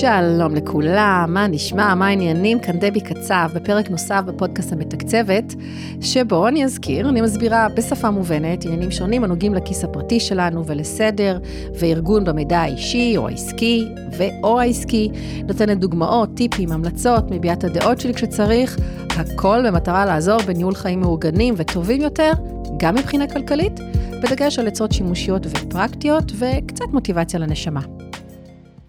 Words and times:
שלום 0.00 0.54
לכולם, 0.54 1.26
מה 1.28 1.46
נשמע, 1.46 1.94
מה 1.94 2.06
העניינים? 2.06 2.60
כאן 2.60 2.78
דבי 2.78 3.00
קצב, 3.00 3.50
בפרק 3.54 3.90
נוסף 3.90 4.22
בפודקאסט 4.26 4.72
המתקצבת, 4.72 5.54
שבו 6.00 6.48
אני 6.48 6.64
אזכיר, 6.64 7.08
אני 7.08 7.20
מסבירה 7.20 7.66
בשפה 7.76 8.10
מובנת 8.10 8.64
עניינים 8.64 8.90
שונים 8.90 9.24
הנוגעים 9.24 9.54
לכיס 9.54 9.84
הפרטי 9.84 10.20
שלנו 10.20 10.66
ולסדר 10.66 11.38
וארגון 11.80 12.24
במידע 12.24 12.58
האישי 12.58 13.14
או 13.16 13.28
העסקי 13.28 13.84
ו/או 14.18 14.60
העסקי, 14.60 15.08
נותנת 15.48 15.78
דוגמאות, 15.78 16.28
טיפים, 16.34 16.72
המלצות, 16.72 17.30
מביעה 17.30 17.54
את 17.54 17.64
הדעות 17.64 18.00
שלי 18.00 18.14
כשצריך, 18.14 18.78
הכל 19.16 19.62
במטרה 19.66 20.06
לעזור 20.06 20.42
בניהול 20.46 20.74
חיים 20.74 21.00
מאורגנים 21.00 21.54
וטובים 21.56 22.00
יותר, 22.00 22.32
גם 22.76 22.94
מבחינה 22.94 23.26
כלכלית, 23.26 23.80
בדגש 24.22 24.58
על 24.58 24.68
עצות 24.68 24.92
שימושיות 24.92 25.46
ופרקטיות 25.46 26.32
וקצת 26.38 26.86
מוטיבציה 26.92 27.40
לנשמה. 27.40 27.80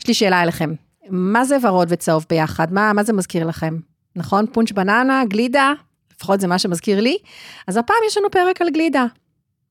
יש 0.02 0.08
לי 0.08 0.14
שאלה 0.14 0.44
אליכם, 0.44 0.74
מה 1.10 1.46
זה 1.46 1.58
ורוד 1.62 1.88
וצהוב 1.92 2.26
ביחד? 2.30 2.74
מה, 2.74 2.94
מה 2.94 3.04
זה 3.04 3.14
מזכיר 3.14 3.48
לכם? 3.48 3.78
נכון? 4.16 4.46
פונץ' 4.54 4.72
בננה, 4.72 5.24
גלידה, 5.28 5.74
לפחות 6.16 6.40
זה 6.40 6.48
מה 6.48 6.60
שמזכיר 6.60 7.02
לי. 7.02 7.18
אז 7.68 7.78
הפעם 7.78 7.98
יש 8.08 8.18
לנו 8.18 8.32
פרק 8.32 8.62
על 8.62 8.70
גלידה. 8.70 9.06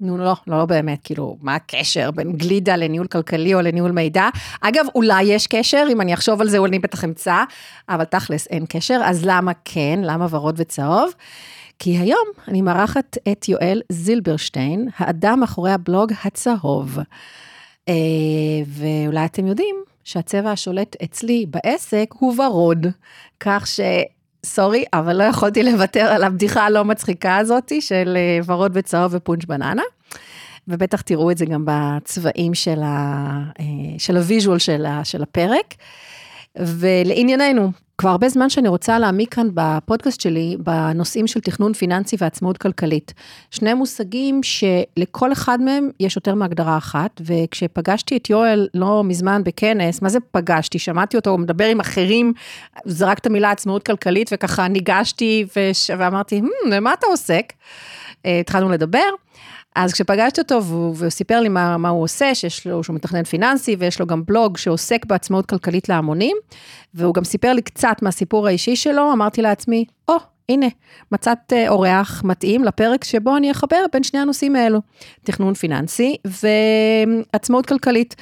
נו, 0.01 0.19
לא, 0.19 0.25
לא, 0.25 0.59
לא 0.59 0.65
באמת, 0.65 0.99
כאילו, 1.05 1.37
מה 1.41 1.55
הקשר 1.55 2.11
בין 2.11 2.33
גלידה 2.33 2.77
לניהול 2.77 3.07
כלכלי 3.07 3.55
או 3.55 3.61
לניהול 3.61 3.91
מידע? 3.91 4.29
אגב, 4.61 4.87
אולי 4.95 5.23
יש 5.23 5.47
קשר, 5.47 5.87
אם 5.93 6.01
אני 6.01 6.15
אחשוב 6.15 6.41
על 6.41 6.49
זה, 6.49 6.59
אני 6.59 6.79
בטח 6.79 7.05
אמצא, 7.05 7.45
אבל 7.89 8.05
תכלס 8.05 8.47
אין 8.47 8.65
קשר, 8.69 9.01
אז 9.05 9.25
למה 9.25 9.53
כן? 9.65 10.01
למה 10.03 10.27
ורוד 10.31 10.55
וצהוב? 10.59 11.13
כי 11.79 11.99
היום 11.99 12.29
אני 12.49 12.63
מארחת 12.63 13.19
את 13.33 13.49
יואל 13.49 13.83
זילברשטיין, 13.93 14.89
האדם 14.97 15.41
מאחורי 15.41 15.73
הבלוג 15.73 16.13
הצהוב. 16.25 16.99
אה, 17.89 17.95
ואולי 18.67 19.25
אתם 19.25 19.47
יודעים 19.47 19.77
שהצבע 20.09 20.51
השולט 20.51 20.97
אצלי 21.05 21.47
בעסק 21.51 22.15
הוא 22.19 22.43
ורוד, 22.43 22.87
כך 23.41 23.67
ש... 23.67 23.81
sorry, 24.47 24.85
אבל 24.93 25.17
לא 25.17 25.25
יכולתי 25.25 25.63
לוותר 25.63 26.05
על 26.05 26.25
הבדיחה 26.25 26.67
הלא 26.67 26.85
מצחיקה 26.85 27.37
הזאתי 27.37 27.81
של 27.81 28.17
אה, 28.17 28.39
ורוד 28.47 28.73
וצהוב 28.75 29.15
ופונץ' 29.15 29.45
בננה. 29.45 29.83
ובטח 30.69 31.01
תראו 31.01 31.31
את 31.31 31.39
זה 31.39 31.47
גם 31.47 31.65
בצבעים 31.67 32.55
של, 32.55 32.81
ה, 32.83 33.43
אה, 33.61 33.65
של 33.99 34.17
ה 34.17 34.23
visual 34.23 34.59
של, 34.59 34.87
של 35.05 35.23
הפרק. 35.23 35.75
ולענייננו, 36.57 37.71
כבר 38.01 38.11
הרבה 38.11 38.29
זמן 38.29 38.51
שאני 38.51 38.69
רוצה 38.69 38.99
להעמיק 38.99 39.35
כאן 39.35 39.49
בפודקאסט 39.55 40.21
שלי, 40.21 40.57
בנושאים 40.59 41.27
של 41.27 41.41
תכנון 41.41 41.73
פיננסי 41.73 42.17
ועצמאות 42.19 42.59
כלכלית. 42.59 43.15
שני 43.51 43.75
מושגים 43.75 44.41
שלכל 44.43 45.33
אחד 45.33 45.61
מהם 45.61 45.91
יש 46.01 46.17
יותר 46.17 46.35
מהגדרה 46.35 46.79
אחת, 46.79 47.21
וכשפגשתי 47.25 48.17
את 48.17 48.31
יואל 48.31 48.69
לא 48.75 49.05
מזמן 49.05 49.45
בכנס, 49.45 50.03
מה 50.03 50.09
זה 50.09 50.19
פגשתי? 50.31 50.79
שמעתי 50.79 51.17
אותו 51.17 51.39
מדבר 51.39 51.65
עם 51.65 51.81
אחרים, 51.81 52.33
זרק 52.85 53.19
את 53.19 53.27
המילה 53.27 53.51
עצמאות 53.51 53.83
כלכלית, 53.83 54.31
וככה 54.33 54.69
ניגשתי 54.69 55.47
וש... 55.57 55.91
ואמרתי, 55.99 56.41
hmm, 56.41 56.69
למה 56.71 56.93
אתה 56.93 57.07
עוסק? 57.07 57.53
אה, 58.27 58.41
התחלנו 58.41 58.69
לדבר. 58.69 59.09
אז 59.79 59.93
כשפגשתי 59.93 60.41
אותו 60.41 60.65
והוא, 60.65 60.95
והוא 60.97 61.11
סיפר 61.11 61.41
לי 61.41 61.49
מה, 61.49 61.77
מה 61.77 61.89
הוא 61.89 62.03
עושה, 62.03 62.35
שיש 62.35 62.67
לו, 62.67 62.85
שהוא 62.85 62.97
מתכנן 62.97 63.25
פיננסי 63.25 63.77
ויש 63.79 64.01
לו 64.01 64.07
גם 64.07 64.23
בלוג 64.27 64.57
שעוסק 64.57 65.07
בעצמאות 65.07 65.47
כלכלית 65.47 65.89
להמונים, 65.89 66.37
והוא 66.95 67.15
גם 67.15 67.25
סיפר 67.25 67.53
לי 67.53 67.63
קצת 67.63 67.97
מהסיפור 68.03 68.47
האישי 68.47 68.77
שלו, 68.77 69.13
אמרתי 69.13 69.43
לעצמי, 69.43 69.85
או, 70.09 70.17
oh, 70.17 70.21
הנה, 70.49 70.67
מצאת 71.13 71.53
אה, 71.53 71.69
אורח 71.69 72.23
מתאים 72.25 72.65
לפרק 72.65 73.05
שבו 73.05 73.37
אני 73.37 73.51
אחבר 73.51 73.85
בין 73.93 74.03
שני 74.03 74.21
הנושאים 74.21 74.57
האלו, 74.57 74.81
תכנון 75.25 75.55
פיננסי 75.55 76.17
ועצמאות 77.33 77.67
כלכלית. 77.67 78.17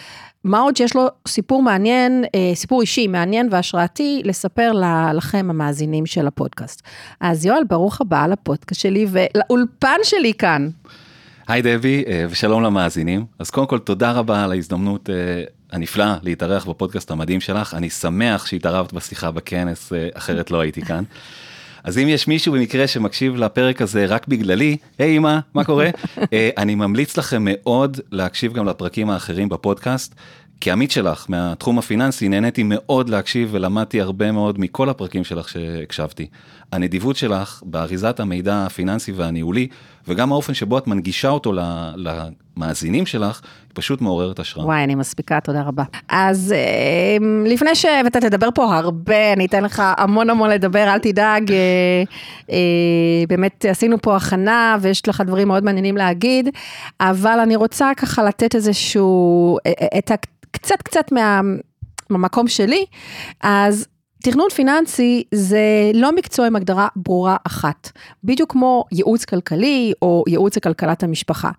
מה 0.45 0.61
עוד 0.61 0.77
שיש 0.77 0.97
לו 0.97 1.07
סיפור 1.29 1.63
מעניין, 1.63 2.25
אה, 2.35 2.53
סיפור 2.55 2.81
אישי 2.81 3.07
מעניין 3.07 3.49
והשראתי 3.51 4.23
לספר 4.25 4.73
לכם 5.15 5.47
המאזינים 5.51 6.07
של 6.07 6.27
הפודקאסט. 6.27 6.83
אז 7.21 7.47
יואל, 7.47 7.65
ברוך 7.65 8.01
הבא 8.01 8.27
לפודקאסט 8.27 8.81
שלי 8.81 9.07
ולאולפן 9.11 9.99
שלי 10.03 10.33
כאן. 10.35 10.69
היי 11.49 11.63
דבי 11.63 12.05
אה, 12.07 12.27
ושלום 12.31 12.63
למאזינים 12.63 13.25
אז 13.39 13.51
קודם 13.51 13.67
כל 13.67 13.79
תודה 13.79 14.13
רבה 14.13 14.45
על 14.45 14.53
ההזדמנות 14.53 15.11
אה, 15.11 15.15
הנפלאה 15.73 16.17
להתארח 16.23 16.65
בפודקאסט 16.65 17.11
המדהים 17.11 17.41
שלך 17.41 17.75
אני 17.75 17.91
שמח 17.91 18.47
שהתערבת 18.47 18.93
בשיחה 18.93 19.31
בכנס 19.31 19.93
אה, 19.93 20.09
אחרת 20.15 20.51
לא 20.51 20.61
הייתי 20.61 20.83
כאן. 20.83 21.05
אז 21.85 21.99
אם 21.99 22.09
יש 22.09 22.29
מישהו 22.29 22.53
במקרה 22.53 22.87
שמקשיב 22.87 23.37
לפרק 23.37 23.83
הזה 23.83 24.07
רק 24.07 24.29
בגללי, 24.29 24.77
היי 24.99 25.17
אמא, 25.17 25.39
מה 25.55 25.65
קורה? 25.65 25.91
אני 26.59 26.75
ממליץ 26.75 27.17
לכם 27.17 27.43
מאוד 27.45 28.01
להקשיב 28.13 28.53
גם 28.53 28.67
לפרקים 28.67 29.11
האחרים 29.11 29.49
בפודקאסט. 29.49 30.15
כעמית 30.61 30.91
שלך 30.91 31.27
מהתחום 31.29 31.79
הפיננסי 31.79 32.29
נהניתי 32.29 32.63
מאוד 32.65 33.09
להקשיב 33.09 33.49
ולמדתי 33.53 34.01
הרבה 34.01 34.33
מאוד 34.33 34.61
מכל 34.61 34.89
הפרקים 34.89 35.25
שלך 35.25 35.49
שהקשבתי. 35.49 36.27
הנדיבות 36.73 37.17
שלך 37.17 37.63
באריזת 37.67 38.21
המידע 38.21 38.67
הפיננסי 38.67 39.13
והניהולי 39.13 39.69
וגם 40.09 40.33
האופן 40.33 40.55
שבו 40.55 40.79
את 40.79 40.87
מנגישה 40.87 41.29
אותו 41.29 41.53
למאזינים 41.97 43.07
שלך, 43.07 43.41
פשוט 43.75 44.01
מעוררת 44.01 44.39
השראה. 44.39 44.67
וואי, 44.67 44.85
אני 44.85 44.95
מספיקה, 44.95 45.41
תודה 45.41 45.63
רבה. 45.63 45.83
אז 46.09 46.55
אמ, 47.21 47.45
לפני 47.47 47.75
שאתה 47.75 48.21
תדבר 48.21 48.49
פה 48.55 48.77
הרבה, 48.77 49.33
אני 49.33 49.47
אתן 49.47 49.65
לך 49.65 49.83
המון 49.99 50.31
המון 50.31 50.51
לדבר, 50.51 50.93
אל 50.93 50.99
תדאג. 50.99 51.53
אה, 51.53 51.57
אה, 52.51 52.57
באמת 53.29 53.65
עשינו 53.69 54.03
פה 54.03 54.17
הכנה 54.17 54.77
ויש 54.81 55.09
לך 55.09 55.23
דברים 55.27 55.49
מאוד 55.49 55.65
מעניינים 55.65 55.97
להגיד, 55.97 56.49
אבל 57.01 57.39
אני 57.43 57.57
רוצה 57.57 57.91
ככה 57.97 58.23
לתת 58.23 58.55
איזשהו, 58.55 59.59
את. 59.99 60.11
קצת 60.59 60.83
קצת 60.83 61.13
מה, 61.13 61.41
מהמקום 62.11 62.49
שלי, 62.49 62.85
אז 63.41 63.87
תכנון 64.23 64.49
פיננסי 64.55 65.25
זה 65.35 65.91
לא 65.95 66.13
מקצוע 66.13 66.47
עם 66.47 66.57
הגדרה 66.57 66.89
ברורה 66.97 67.37
אחת, 67.47 67.93
בדיוק 68.25 68.53
כמו 68.53 68.85
ייעוץ 68.93 69.25
כלכלי 69.25 69.93
או 70.03 70.25
ייעוץ 70.29 70.57
לכלכלת 70.57 71.03
המשפחה. 71.03 71.51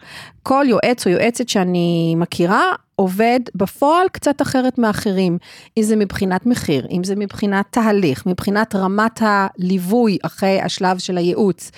כל 0.43 0.65
יועץ 0.69 1.07
או 1.07 1.11
יועצת 1.11 1.49
שאני 1.49 2.15
מכירה 2.17 2.71
עובד 2.99 3.39
בפועל 3.55 4.07
קצת 4.11 4.41
אחרת 4.41 4.77
מאחרים, 4.77 5.37
אם 5.77 5.83
זה 5.83 5.95
מבחינת 5.95 6.45
מחיר, 6.45 6.87
אם 6.91 7.03
זה 7.03 7.15
מבחינת 7.15 7.65
תהליך, 7.69 8.25
מבחינת 8.25 8.75
רמת 8.75 9.21
הליווי 9.21 10.17
אחרי 10.21 10.61
השלב 10.61 10.97
של 10.97 11.17
הייעוץ, 11.17 11.71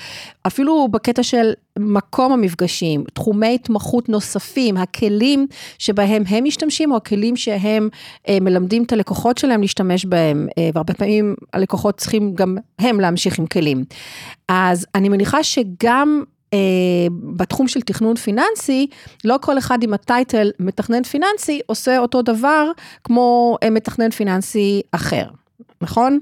אפילו 0.47 0.87
בקטע 0.91 1.23
של 1.23 1.53
מקום 1.79 2.31
המפגשים, 2.31 3.03
תחומי 3.13 3.55
התמחות 3.55 4.09
נוספים, 4.09 4.77
הכלים 4.77 5.47
שבהם 5.77 6.23
הם 6.29 6.43
משתמשים 6.43 6.91
או 6.91 6.97
הכלים 6.97 7.35
שהם 7.35 7.89
אה, 8.27 8.37
מלמדים 8.41 8.83
את 8.83 8.93
הלקוחות 8.93 9.37
שלהם 9.37 9.61
להשתמש 9.61 10.05
בהם, 10.05 10.47
אה, 10.57 10.69
והרבה 10.73 10.93
פעמים 10.93 11.35
הלקוחות 11.53 11.97
צריכים 11.97 12.35
גם 12.35 12.57
הם 12.79 12.99
להמשיך 12.99 13.39
עם 13.39 13.45
כלים. 13.45 13.83
אז 14.47 14.85
אני 14.95 15.09
מניחה 15.09 15.43
שגם 15.43 16.23
בתחום 17.35 17.67
של 17.67 17.81
תכנון 17.81 18.15
פיננסי, 18.15 18.87
לא 19.25 19.35
כל 19.41 19.57
אחד 19.57 19.83
עם 19.83 19.93
הטייטל 19.93 20.51
מתכנן 20.59 21.03
פיננסי 21.03 21.59
עושה 21.65 21.97
אותו 21.97 22.21
דבר 22.21 22.71
כמו 23.03 23.57
אה, 23.63 23.69
מתכנן 23.69 24.09
פיננסי 24.09 24.81
אחר, 24.91 25.25
נכון? 25.81 26.19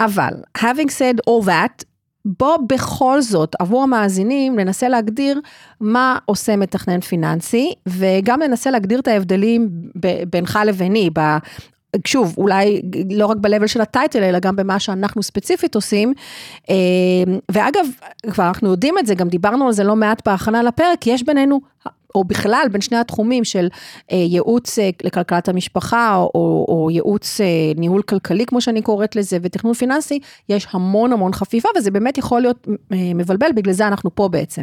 אבל, 0.00 0.32
having 0.58 0.88
said 0.88 1.30
all 1.30 1.46
that, 1.46 1.84
בוא 2.24 2.56
בכל 2.68 3.22
זאת, 3.22 3.54
עבור 3.58 3.82
המאזינים, 3.82 4.56
ננסה 4.56 4.88
להגדיר 4.88 5.40
מה 5.80 6.18
עושה 6.24 6.56
מתכנן 6.56 7.00
פיננסי, 7.00 7.72
וגם 7.88 8.42
ננסה 8.42 8.70
להגדיר 8.70 9.00
את 9.00 9.08
ההבדלים 9.08 9.68
בינך 10.30 10.58
לביני, 10.66 11.10
שוב, 12.06 12.34
אולי 12.38 12.82
לא 13.10 13.26
רק 13.26 13.36
ב-level 13.36 13.66
של 13.66 13.80
הטייטל, 13.80 14.22
אלא 14.22 14.38
גם 14.38 14.56
במה 14.56 14.78
שאנחנו 14.78 15.22
ספציפית 15.22 15.74
עושים. 15.74 16.12
אה, 16.70 16.74
ואגב, 17.50 17.86
כבר 18.30 18.48
אנחנו 18.48 18.70
יודעים 18.70 18.98
את 18.98 19.06
זה, 19.06 19.14
גם 19.14 19.28
דיברנו 19.28 19.66
על 19.66 19.72
זה 19.72 19.84
לא 19.84 19.96
מעט 19.96 20.28
בהכנה 20.28 20.62
לפרק, 20.62 21.06
יש 21.06 21.22
בינינו 21.22 21.60
או 22.14 22.24
בכלל 22.24 22.66
בין 22.72 22.80
שני 22.80 22.96
התחומים 22.96 23.44
של 23.44 23.68
אה, 24.12 24.16
ייעוץ 24.16 24.78
אה, 24.78 24.90
לכלכלת 25.04 25.48
המשפחה, 25.48 26.16
או, 26.16 26.66
או 26.68 26.88
ייעוץ 26.90 27.40
ניהול 27.76 28.02
כלכלי, 28.02 28.46
כמו 28.46 28.60
שאני 28.60 28.82
קוראת 28.82 29.16
לזה, 29.16 29.38
ותכנון 29.42 29.74
פיננסי, 29.74 30.18
יש 30.48 30.66
המון 30.70 31.12
המון 31.12 31.32
חפיפה, 31.32 31.68
וזה 31.76 31.90
באמת 31.90 32.18
יכול 32.18 32.40
להיות 32.40 32.66
מבלבל, 32.90 33.52
בגלל 33.54 33.72
זה 33.72 33.86
אנחנו 33.88 34.14
פה 34.14 34.28
בעצם. 34.28 34.62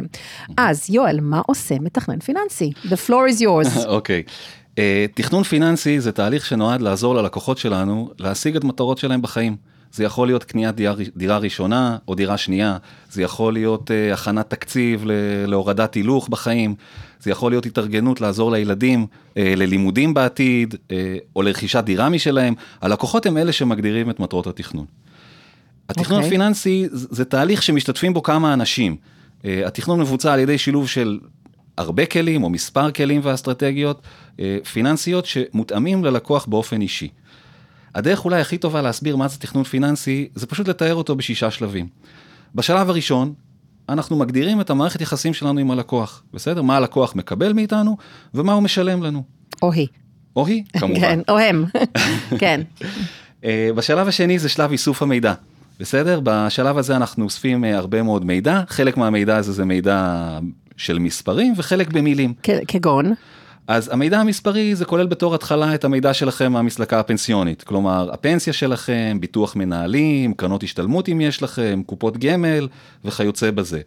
אז 0.56 0.90
יואל, 0.90 1.20
מה 1.20 1.40
עושה 1.46 1.74
מתכנן 1.80 2.20
פיננסי? 2.20 2.72
The 2.84 3.08
floor 3.08 3.36
is 3.36 3.40
yours. 3.40 3.86
אוקיי. 3.86 4.22
okay. 4.26 4.61
אה, 4.78 5.06
תכנון 5.14 5.42
פיננסי 5.42 6.00
זה 6.00 6.12
תהליך 6.12 6.46
שנועד 6.46 6.82
לעזור 6.82 7.14
ללקוחות 7.14 7.58
שלנו 7.58 8.10
להשיג 8.18 8.56
את 8.56 8.64
מטרות 8.64 8.98
שלהם 8.98 9.22
בחיים. 9.22 9.56
זה 9.92 10.04
יכול 10.04 10.28
להיות 10.28 10.44
קניית 10.44 10.74
דירה, 10.74 10.94
דירה 11.16 11.38
ראשונה 11.38 11.96
או 12.08 12.14
דירה 12.14 12.36
שנייה, 12.36 12.76
זה 13.10 13.22
יכול 13.22 13.52
להיות 13.52 13.90
uh, 13.90 14.14
הכנת 14.14 14.50
תקציב 14.50 15.04
להורדת 15.46 15.94
הילוך 15.94 16.28
בחיים, 16.28 16.74
זה 17.20 17.30
יכול 17.30 17.52
להיות 17.52 17.66
התארגנות 17.66 18.20
לעזור 18.20 18.52
לילדים 18.52 19.06
uh, 19.06 19.34
ללימודים 19.56 20.14
בעתיד, 20.14 20.74
uh, 20.74 20.92
או 21.36 21.42
לרכישת 21.42 21.84
דירה 21.84 22.08
משלהם, 22.08 22.54
הלקוחות 22.82 23.26
הם 23.26 23.36
אלה 23.38 23.52
שמגדירים 23.52 24.10
את 24.10 24.20
מטרות 24.20 24.46
התכנון. 24.46 24.86
התכנון 25.88 26.20
okay. 26.20 26.24
אוקיי. 26.24 26.26
הפיננסי 26.26 26.86
זה 26.90 27.24
תהליך 27.24 27.62
שמשתתפים 27.62 28.14
בו 28.14 28.22
כמה 28.22 28.52
אנשים. 28.52 28.96
Uh, 29.42 29.44
התכנון 29.66 30.00
מבוצע 30.00 30.32
על 30.32 30.40
ידי 30.40 30.58
שילוב 30.58 30.88
של 30.88 31.18
הרבה 31.78 32.06
כלים 32.06 32.42
או 32.42 32.50
מספר 32.50 32.90
כלים 32.90 33.20
ואסטרטגיות 33.24 34.02
אה, 34.40 34.58
פיננסיות 34.72 35.26
שמותאמים 35.26 36.04
ללקוח 36.04 36.46
באופן 36.46 36.80
אישי. 36.80 37.08
הדרך 37.94 38.24
אולי 38.24 38.40
הכי 38.40 38.58
טובה 38.58 38.82
להסביר 38.82 39.16
מה 39.16 39.28
זה 39.28 39.38
תכנון 39.38 39.64
פיננסי, 39.64 40.28
זה 40.34 40.46
פשוט 40.46 40.68
לתאר 40.68 40.94
אותו 40.94 41.16
בשישה 41.16 41.50
שלבים. 41.50 41.88
בשלב 42.54 42.90
הראשון, 42.90 43.34
אנחנו 43.88 44.16
מגדירים 44.16 44.60
את 44.60 44.70
המערכת 44.70 45.00
יחסים 45.00 45.34
שלנו 45.34 45.60
עם 45.60 45.70
הלקוח, 45.70 46.22
בסדר? 46.34 46.62
מה 46.62 46.76
הלקוח 46.76 47.16
מקבל 47.16 47.52
מאיתנו 47.52 47.96
ומה 48.34 48.52
הוא 48.52 48.62
משלם 48.62 49.02
לנו. 49.02 49.22
או 49.62 49.72
היא. 49.72 49.86
או 50.36 50.46
היא, 50.46 50.64
כמובן. 50.78 51.00
כן, 51.00 51.20
או 51.28 51.38
הם. 51.38 51.64
כן. 52.40 52.60
אה, 53.44 53.70
בשלב 53.76 54.08
השני 54.08 54.38
זה 54.38 54.48
שלב 54.48 54.70
איסוף 54.70 55.02
המידע. 55.02 55.34
בסדר? 55.80 56.20
בשלב 56.24 56.78
הזה 56.78 56.96
אנחנו 56.96 57.24
אוספים 57.24 57.64
אה, 57.64 57.76
הרבה 57.76 58.02
מאוד 58.02 58.24
מידע, 58.24 58.62
חלק 58.68 58.96
מהמידע 58.96 59.36
הזה 59.36 59.52
זה 59.52 59.64
מידע 59.64 60.38
של 60.82 60.98
מספרים 60.98 61.54
וחלק 61.56 61.92
במילים. 61.92 62.34
כגון? 62.68 63.12
אז 63.66 63.90
המידע 63.92 64.20
המספרי 64.20 64.74
זה 64.74 64.84
כולל 64.84 65.06
בתור 65.06 65.34
התחלה 65.34 65.74
את 65.74 65.84
המידע 65.84 66.14
שלכם 66.14 66.52
מהמסלקה 66.52 67.00
הפנסיונית, 67.00 67.62
כלומר 67.62 68.10
הפנסיה 68.12 68.52
שלכם, 68.52 69.16
ביטוח 69.20 69.56
מנהלים, 69.56 70.34
קרנות 70.34 70.62
השתלמות 70.62 71.08
אם 71.08 71.20
יש 71.20 71.42
לכם, 71.42 71.82
קופות 71.86 72.18
גמל 72.18 72.68
וכיוצא 73.04 73.50
בזה. 73.50 73.80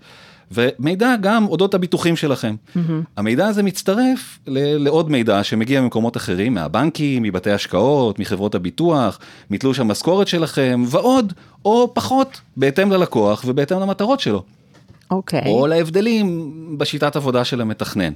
ומידע 0.52 1.16
גם 1.22 1.48
אודות 1.48 1.74
הביטוחים 1.74 2.16
שלכם. 2.16 2.56
Mm-hmm. 2.56 2.80
המידע 3.18 3.48
הזה 3.48 3.64
מצטרף 3.64 4.40
ל- 4.48 4.84
לעוד 4.84 5.12
מידע 5.12 5.44
שמגיע 5.44 5.82
ממקומות 5.82 6.18
אחרים, 6.18 6.54
מהבנקים, 6.54 7.24
מבתי 7.24 7.52
השקעות, 7.52 8.20
מחברות 8.20 8.56
הביטוח, 8.56 9.20
מתלוש 9.50 9.80
המשכורת 9.80 10.28
שלכם 10.28 10.84
ועוד 10.88 11.34
או 11.66 11.92
פחות 11.94 12.42
בהתאם 12.58 12.92
ללקוח 12.92 13.44
ובהתאם 13.48 13.80
למטרות 13.80 14.20
שלו. 14.20 14.44
אוקיי. 15.12 15.42
Okay. 15.42 15.48
או 15.48 15.68
להבדלים 15.68 16.56
בשיטת 16.78 17.16
עבודה 17.16 17.46
של 17.46 17.62
המתכנן. 17.62 18.14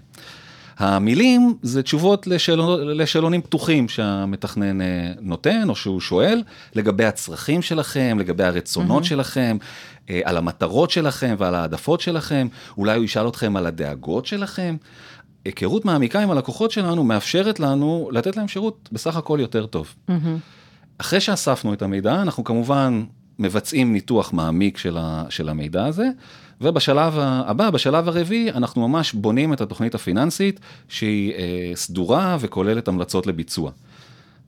המילים 0.80 1.57
זה 1.62 1.83
תשובות 1.83 2.27
לשאלון, 2.27 2.88
לשאלונים 2.88 3.41
פתוחים 3.41 3.89
שהמתכנן 3.89 4.81
אה, 4.81 5.12
נותן 5.21 5.69
או 5.69 5.75
שהוא 5.75 6.00
שואל 6.00 6.44
לגבי 6.75 7.06
הצרכים 7.06 7.62
שלכם, 7.62 8.18
לגבי 8.19 8.44
הרצונות 8.44 9.03
mm-hmm. 9.03 9.07
שלכם, 9.07 9.57
אה, 10.09 10.21
על 10.24 10.38
המטרות 10.38 10.91
שלכם 10.91 11.36
ועל 11.38 11.56
העדפות 11.56 12.01
שלכם, 12.01 12.47
אולי 12.77 12.95
הוא 12.97 13.06
ישאל 13.06 13.27
אתכם 13.27 13.56
על 13.56 13.65
הדאגות 13.65 14.25
שלכם. 14.25 14.75
היכרות 15.45 15.86
מעמיקה 15.86 16.21
עם 16.21 16.31
הלקוחות 16.31 16.71
שלנו 16.71 17.03
מאפשרת 17.03 17.59
לנו 17.59 18.09
לתת 18.12 18.38
להם 18.38 18.47
שירות 18.47 18.89
בסך 18.91 19.15
הכל 19.15 19.38
יותר 19.41 19.65
טוב. 19.65 19.95
Mm-hmm. 20.09 20.13
אחרי 20.97 21.19
שאספנו 21.19 21.74
את 21.74 21.81
המידע, 21.81 22.21
אנחנו 22.21 22.44
כמובן 22.44 23.03
מבצעים 23.39 23.94
ניתוח 23.94 24.33
מעמיק 24.33 24.77
של, 24.77 24.97
ה, 25.00 25.24
של 25.30 25.50
המידע 25.50 25.86
הזה, 25.86 26.07
ובשלב 26.61 27.13
הבא, 27.19 27.69
בשלב 27.69 28.07
הרביעי, 28.07 28.51
אנחנו 28.51 28.88
ממש 28.88 29.13
בונים 29.13 29.53
את 29.53 29.61
התוכנית 29.61 29.95
הפיננסית 29.95 30.59
שהיא 30.88 31.33
אה, 31.33 31.71
סדורה 31.75 32.38
וכוללת 32.39 32.88
המלצות 32.88 33.27
לביצוע. 33.27 33.71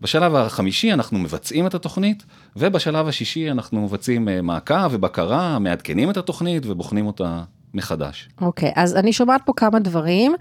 בשלב 0.02 0.36
החמישי 0.36 0.94
אנחנו 0.94 1.20
מבצעים 1.20 1.68
את 1.68 1.76
התוכנית, 1.76 2.24
ובשלב 2.56 3.08
השישי 3.08 3.52
אנחנו 3.52 3.82
מבצעים 3.82 4.30
אה, 4.30 4.42
מעקב 4.42 4.90
ובקרה, 4.92 5.60
מעדכנים 5.60 6.10
את 6.10 6.18
התוכנית 6.18 6.64
ובוחנים 6.66 7.08
אותה 7.08 7.44
מחדש. 7.74 8.30
אוקיי, 8.42 8.70
okay, 8.70 8.74
אז 8.76 8.96
אני 8.96 9.14
שומעת 9.14 9.42
פה 9.46 9.54
כמה 9.56 9.80
דברים 9.80 10.36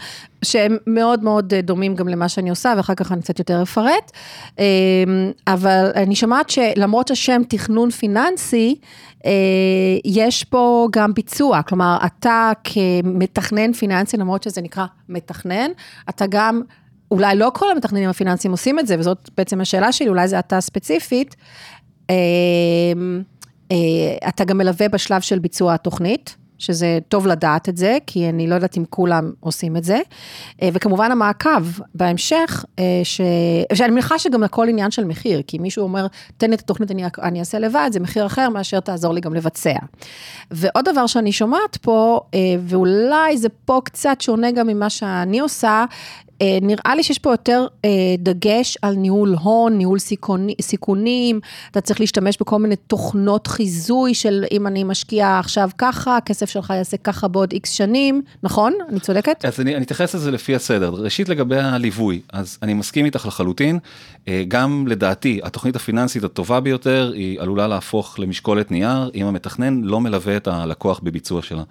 שהם 0.44 0.76
מאוד 0.86 1.24
מאוד 1.24 1.54
אה, 1.54 1.60
דומים 1.60 1.94
גם 1.94 2.08
למה 2.08 2.28
שאני 2.28 2.50
עושה, 2.50 2.74
ואחר 2.76 2.94
כך 2.94 3.12
אני 3.12 3.22
קצת 3.22 3.38
יותר 3.38 3.62
אפרט. 3.62 4.12
אמ, 4.58 4.64
אבל 5.46 5.90
אני 5.94 6.14
שומעת 6.14 6.50
שלמרות 6.50 7.10
השם 7.10 7.42
תכנון 7.48 7.90
פיננסי, 7.90 8.76
אה, 9.26 9.30
יש 10.04 10.44
פה 10.44 10.88
גם 10.92 11.14
ביצוע, 11.14 11.62
כלומר, 11.62 11.98
אתה 12.06 12.52
כמתכנן 12.64 13.72
פיננסי, 13.72 14.16
למרות 14.16 14.42
שזה 14.42 14.60
נקרא 14.60 14.86
מתכנן, 15.08 15.70
אתה 16.08 16.24
גם 16.28 16.62
אולי 17.10 17.36
לא 17.36 17.50
כל 17.54 17.70
המתכננים 17.70 18.10
הפיננסיים 18.10 18.52
עושים 18.52 18.78
את 18.78 18.86
זה, 18.86 18.96
וזאת 18.98 19.30
בעצם 19.36 19.60
השאלה 19.60 19.92
שלי, 19.92 20.08
אולי 20.08 20.28
זה 20.28 20.38
אתה 20.38 20.60
ספציפית. 20.60 21.36
אמ, 22.10 23.22
אה, 23.72 24.28
אתה 24.28 24.44
גם 24.44 24.58
מלווה 24.58 24.88
בשלב 24.88 25.20
של 25.20 25.38
ביצוע 25.38 25.74
התוכנית, 25.74 26.36
שזה 26.60 26.98
טוב 27.08 27.26
לדעת 27.26 27.68
את 27.68 27.76
זה, 27.76 27.98
כי 28.06 28.28
אני 28.28 28.46
לא 28.46 28.54
יודעת 28.54 28.76
אם 28.78 28.84
כולם 28.90 29.32
עושים 29.40 29.76
את 29.76 29.84
זה. 29.84 30.00
אה, 30.62 30.68
וכמובן 30.72 31.12
המעקב 31.12 31.64
בהמשך, 31.94 32.64
אה, 32.78 32.84
ש... 33.04 33.20
שאני 33.74 33.90
מניחה 33.90 34.18
שגם 34.18 34.42
הכל 34.42 34.68
עניין 34.68 34.90
של 34.90 35.04
מחיר, 35.04 35.42
כי 35.46 35.58
מישהו 35.58 35.82
אומר, 35.82 36.06
תן 36.36 36.50
לי 36.50 36.56
את 36.56 36.60
התוכנית, 36.60 36.90
אני, 36.90 37.04
אני 37.22 37.40
אעשה 37.40 37.58
לבד, 37.58 37.90
זה 37.92 38.00
מחיר 38.00 38.26
אחר 38.26 38.48
מאשר 38.48 38.80
תעזור 38.80 39.14
לי 39.14 39.20
גם 39.20 39.34
לבצע. 39.34 39.76
ועוד 40.50 40.88
דבר 40.88 41.06
שאני 41.06 41.32
שומעת 41.32 41.76
פה, 41.76 42.20
ואולי 42.60 43.38
זה 43.38 43.48
פה 43.64 43.80
קצת 43.84 44.20
שונה 44.20 44.50
גם 44.50 44.66
ממה 44.66 44.90
שאני 44.90 45.40
עושה, 45.40 45.84
אה, 45.88 46.29
נראה 46.62 46.94
לי 46.96 47.02
שיש 47.02 47.18
פה 47.18 47.30
יותר 47.30 47.66
אה, 47.84 47.90
דגש 48.18 48.78
על 48.82 48.94
ניהול 48.94 49.34
הון, 49.40 49.78
ניהול 49.78 49.98
סיכוני, 49.98 50.54
סיכונים, 50.60 51.40
אתה 51.70 51.80
צריך 51.80 52.00
להשתמש 52.00 52.36
בכל 52.40 52.58
מיני 52.58 52.76
תוכנות 52.76 53.46
חיזוי 53.46 54.14
של 54.14 54.44
אם 54.50 54.66
אני 54.66 54.84
משקיע 54.84 55.38
עכשיו 55.38 55.70
ככה, 55.78 56.16
הכסף 56.16 56.50
שלך 56.50 56.70
יעשה 56.76 56.96
ככה 56.96 57.28
בעוד 57.28 57.52
איקס 57.52 57.70
שנים, 57.70 58.22
נכון? 58.42 58.72
אני 58.88 59.00
צודקת? 59.00 59.44
אז 59.44 59.60
אני 59.60 59.76
אתייחס 59.76 60.14
לזה 60.14 60.30
לפי 60.30 60.54
הסדר. 60.54 60.88
ראשית 60.88 61.28
לגבי 61.28 61.58
הליווי, 61.58 62.20
אז 62.32 62.58
אני 62.62 62.74
מסכים 62.74 63.04
איתך 63.04 63.26
לחלוטין, 63.26 63.78
אה, 64.28 64.44
גם 64.48 64.84
לדעתי 64.88 65.40
התוכנית 65.42 65.76
הפיננסית 65.76 66.24
הטובה 66.24 66.60
ביותר 66.60 67.12
היא 67.14 67.40
עלולה 67.40 67.66
להפוך 67.66 68.18
למשקולת 68.18 68.70
נייר 68.70 69.10
אם 69.14 69.26
המתכנן 69.26 69.80
לא 69.84 70.00
מלווה 70.00 70.36
את 70.36 70.48
הלקוח 70.48 71.00
בביצוע 71.02 71.42
שלה. 71.42 71.62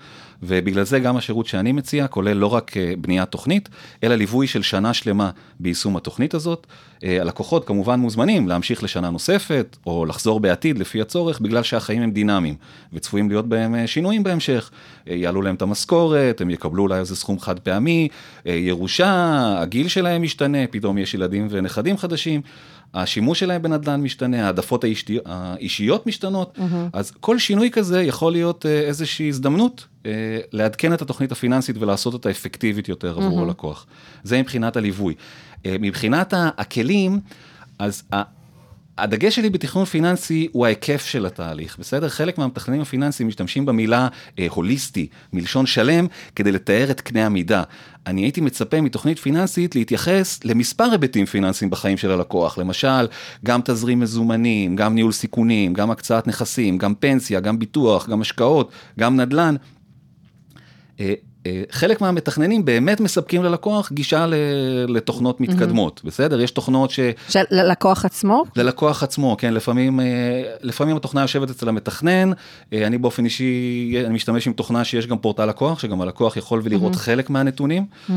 ובגלל 0.44 0.84
זה 0.84 1.00
גם 1.00 1.18
השירות 1.18 1.46
שאני 1.46 1.72
מציע 1.72 2.08
כולל 2.08 2.34
לא 2.34 2.48
רק 2.48 2.72
בניית 3.02 3.30
תוכנית, 3.30 3.70
אלא 4.04 4.16
ליווי 4.16 4.48
של 4.48 4.62
שנה 4.62 4.94
שלמה 4.94 5.30
ביישום 5.60 5.98
התוכנית 5.98 6.34
הזאת. 6.34 6.68
אה, 7.04 7.22
הלקוחות 7.22 7.68
כמובן 7.68 8.00
מוזמנים 8.00 8.48
להמשיך 8.48 8.84
לשנה 8.84 9.10
נוספת, 9.10 9.78
או 9.86 10.06
לחזור 10.06 10.40
בעתיד 10.40 10.78
לפי 10.78 11.02
הצורך, 11.02 11.40
בגלל 11.40 11.64
שהחיים 11.64 12.02
הם 12.02 12.12
דינמיים, 12.12 12.56
וצפויים 12.94 13.30
להיות 13.30 13.50
בהם 13.50 13.76
אה, 13.76 13.88
שינויים 13.88 14.24
בהמשך. 14.24 14.72
אה, 15.10 15.16
יעלו 15.16 15.42
להם 15.42 15.56
את 15.56 15.62
המשכורת, 15.62 16.42
הם 16.42 16.50
יקבלו 16.50 16.84
אולי 16.84 17.00
איזה 17.00 17.16
סכום 17.16 17.40
חד 17.40 17.60
פעמי, 17.60 18.08
ירושה, 18.46 19.56
הגיל 19.62 19.88
שלהם 19.88 20.22
משתנה, 20.22 20.68
פתאום 20.72 20.98
יש 20.98 21.14
ילדים 21.14 21.48
ונכדים 21.50 21.98
חדשים. 21.98 22.42
השימוש 22.94 23.40
שלהם 23.40 23.62
בנדל"ן 23.62 24.02
משתנה, 24.02 24.46
העדפות 24.46 24.84
האישי, 24.84 25.18
האישיות 25.26 26.08
משתנות, 26.08 26.58
mm-hmm. 26.58 26.90
אז 26.94 27.12
כל 27.20 27.40
שינוי 27.40 27.72
כזה 27.72 28.04
יכול 28.04 28.32
להיות 28.32 28.66
איזושהי 28.66 29.28
הזדמנות 29.28 29.86
לעדכן 30.52 30.94
את 30.94 31.02
התוכנית 31.02 31.32
הפיננסית 31.32 31.78
ולעשות 31.78 32.14
אותה 32.14 32.30
אפקטיבית 32.30 32.90
יותר 32.90 33.18
עבור 33.18 33.40
mm-hmm. 33.40 33.44
הלקוח. 33.44 33.86
זה 34.24 34.40
מבחינת 34.40 34.78
הליווי. 34.78 35.14
אה, 35.66 35.76
מבחינת 35.80 36.34
הכלים, 36.38 37.20
אז 37.80 38.04
הדגש 38.98 39.36
שלי 39.36 39.50
בתכנון 39.50 39.86
פיננסי 39.86 40.48
הוא 40.52 40.66
ההיקף 40.66 41.06
של 41.06 41.26
התהליך, 41.26 41.78
בסדר? 41.80 42.10
חלק 42.10 42.38
מהמתכננים 42.38 42.82
הפיננסיים 42.82 43.28
משתמשים 43.28 43.66
במילה 43.66 44.08
אה, 44.40 44.48
הוליסטי, 44.50 45.08
מלשון 45.34 45.66
שלם, 45.66 46.08
כדי 46.36 46.52
לתאר 46.52 46.92
את 46.92 47.02
קנה 47.02 47.26
המידה. 47.26 47.64
אני 48.08 48.22
הייתי 48.22 48.42
מצפה 48.42 48.82
מתוכנית 48.82 49.20
פיננסית 49.20 49.76
להתייחס 49.76 50.40
למספר 50.44 50.84
היבטים 50.92 51.26
פיננסיים 51.26 51.70
בחיים 51.70 51.98
של 51.98 52.12
הלקוח, 52.12 52.58
למשל, 52.58 53.08
גם 53.46 53.62
תזרים 53.66 54.00
מזומנים, 54.00 54.76
גם 54.76 54.96
ניהול 54.96 55.12
סיכונים, 55.12 55.74
גם 55.74 55.92
הקצאת 55.92 56.28
נכסים, 56.28 56.78
גם 56.78 56.96
פנסיה, 56.96 57.40
גם 57.40 57.60
ביטוח, 57.60 58.10
גם 58.10 58.22
השקעות, 58.22 58.72
גם 59.00 59.16
נדל"ן. 59.16 59.56
אה, 61.00 61.06
אה, 61.06 61.29
חלק 61.72 62.02
מהמתכננים 62.02 62.66
באמת 62.66 63.00
מספקים 63.00 63.44
ללקוח 63.44 63.92
גישה 63.92 64.26
לתוכנות 64.88 65.42
מתקדמות, 65.42 66.02
mm-hmm. 66.04 66.08
בסדר? 66.08 66.42
יש 66.42 66.52
תוכנות 66.52 66.92
ש... 66.92 67.00
של 67.30 67.44
ללקוח 67.52 68.06
עצמו? 68.06 68.44
ללקוח 68.56 69.04
עצמו, 69.04 69.36
כן, 69.40 69.54
לפעמים, 69.54 70.00
אה, 70.00 70.06
לפעמים 70.62 70.96
התוכנה 70.96 71.22
יושבת 71.22 71.50
אצל 71.50 71.70
המתכנן, 71.70 72.32
אה, 72.74 72.88
אני 72.88 72.98
באופן 72.98 73.26
אישי, 73.26 73.94
אני 74.06 74.14
משתמש 74.14 74.48
עם 74.48 74.54
תוכנה 74.54 74.84
שיש 74.84 75.08
גם 75.08 75.18
פורטל 75.18 75.46
לקוח, 75.46 75.80
שגם 75.80 76.02
הלקוח 76.02 76.38
יכול 76.38 76.62
ולראות 76.64 76.94
mm-hmm. 76.94 76.98
חלק 76.98 77.30
מהנתונים, 77.30 77.86
mm-hmm. 78.10 78.12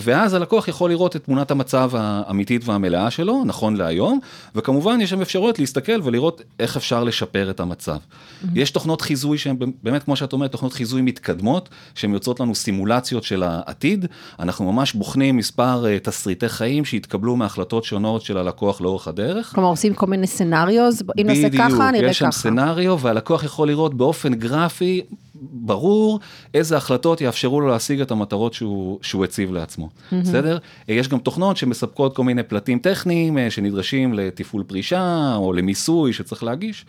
ואז 0.00 0.34
הלקוח 0.34 0.68
יכול 0.68 0.90
לראות 0.90 1.16
את 1.16 1.24
תמונת 1.24 1.50
המצב 1.50 1.90
האמיתית 1.94 2.68
והמלאה 2.68 3.10
שלו, 3.10 3.42
נכון 3.44 3.76
להיום, 3.76 4.20
וכמובן 4.54 5.00
יש 5.00 5.10
שם 5.10 5.20
אפשרויות 5.20 5.58
להסתכל 5.58 6.00
ולראות 6.04 6.42
איך 6.58 6.76
אפשר 6.76 7.04
לשפר 7.04 7.50
את 7.50 7.60
המצב. 7.60 7.96
Mm-hmm. 7.96 8.46
יש 8.54 8.70
תוכנות 8.70 9.00
חיזוי 9.00 9.38
שהן 9.38 9.56
באמת, 9.82 10.02
כמו 10.02 10.16
שאת 10.16 10.32
אומרת, 10.32 10.52
תוכנות 10.52 10.72
חיזוי 10.72 11.02
מתקדמות, 11.02 11.68
שהן 11.94 12.12
יוצאות 12.12 12.40
לנו 12.40 12.47
סימולציות 12.54 13.24
של 13.24 13.42
העתיד, 13.42 14.06
אנחנו 14.38 14.72
ממש 14.72 14.92
בוחנים 14.92 15.36
מספר 15.36 15.84
uh, 15.84 16.04
תסריטי 16.04 16.48
חיים 16.48 16.84
שהתקבלו 16.84 17.36
מהחלטות 17.36 17.84
שונות 17.84 18.22
של 18.22 18.38
הלקוח 18.38 18.80
לאורך 18.80 19.08
הדרך. 19.08 19.52
כלומר 19.54 19.68
עושים 19.68 19.94
כל 19.94 20.06
מיני 20.06 20.26
סצנריוז, 20.26 21.02
אם 21.20 21.26
נעשה 21.26 21.50
ככה, 21.50 21.66
נראה 21.66 21.72
ככה. 21.72 21.90
בדיוק, 21.92 22.10
יש 22.10 22.18
שם 22.18 22.30
סצנריו 22.30 23.00
והלקוח 23.00 23.44
יכול 23.44 23.68
לראות 23.68 23.94
באופן 23.94 24.34
גרפי, 24.34 25.02
ברור, 25.40 26.20
איזה 26.54 26.76
החלטות 26.76 27.20
יאפשרו 27.20 27.60
לו 27.60 27.68
להשיג 27.68 28.00
את 28.00 28.10
המטרות 28.10 28.54
שהוא, 28.54 28.98
שהוא 29.02 29.24
הציב 29.24 29.52
לעצמו, 29.52 29.88
mm-hmm. 29.88 30.16
בסדר? 30.22 30.58
אה, 30.88 30.94
יש 30.94 31.08
גם 31.08 31.18
תוכנות 31.18 31.56
שמספקות 31.56 32.16
כל 32.16 32.24
מיני 32.24 32.42
פלטים 32.42 32.78
טכניים 32.78 33.38
אה, 33.38 33.50
שנדרשים 33.50 34.14
לתפעול 34.14 34.62
פרישה 34.66 35.34
או 35.36 35.52
למיסוי 35.52 36.12
שצריך 36.12 36.42
להגיש, 36.42 36.86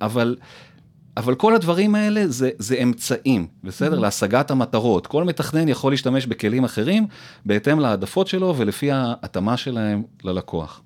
אבל... 0.00 0.36
אבל 1.16 1.34
כל 1.34 1.54
הדברים 1.54 1.94
האלה 1.94 2.28
זה, 2.28 2.50
זה 2.58 2.74
אמצעים, 2.82 3.46
בסדר? 3.64 3.98
Mm-hmm. 3.98 4.00
להשגת 4.00 4.50
המטרות. 4.50 5.06
כל 5.06 5.24
מתכנן 5.24 5.68
יכול 5.68 5.92
להשתמש 5.92 6.26
בכלים 6.26 6.64
אחרים 6.64 7.06
בהתאם 7.46 7.80
להעדפות 7.80 8.26
שלו 8.26 8.54
ולפי 8.56 8.92
ההתאמה 8.92 9.56
שלהם 9.56 10.02
ללקוח. 10.24 10.82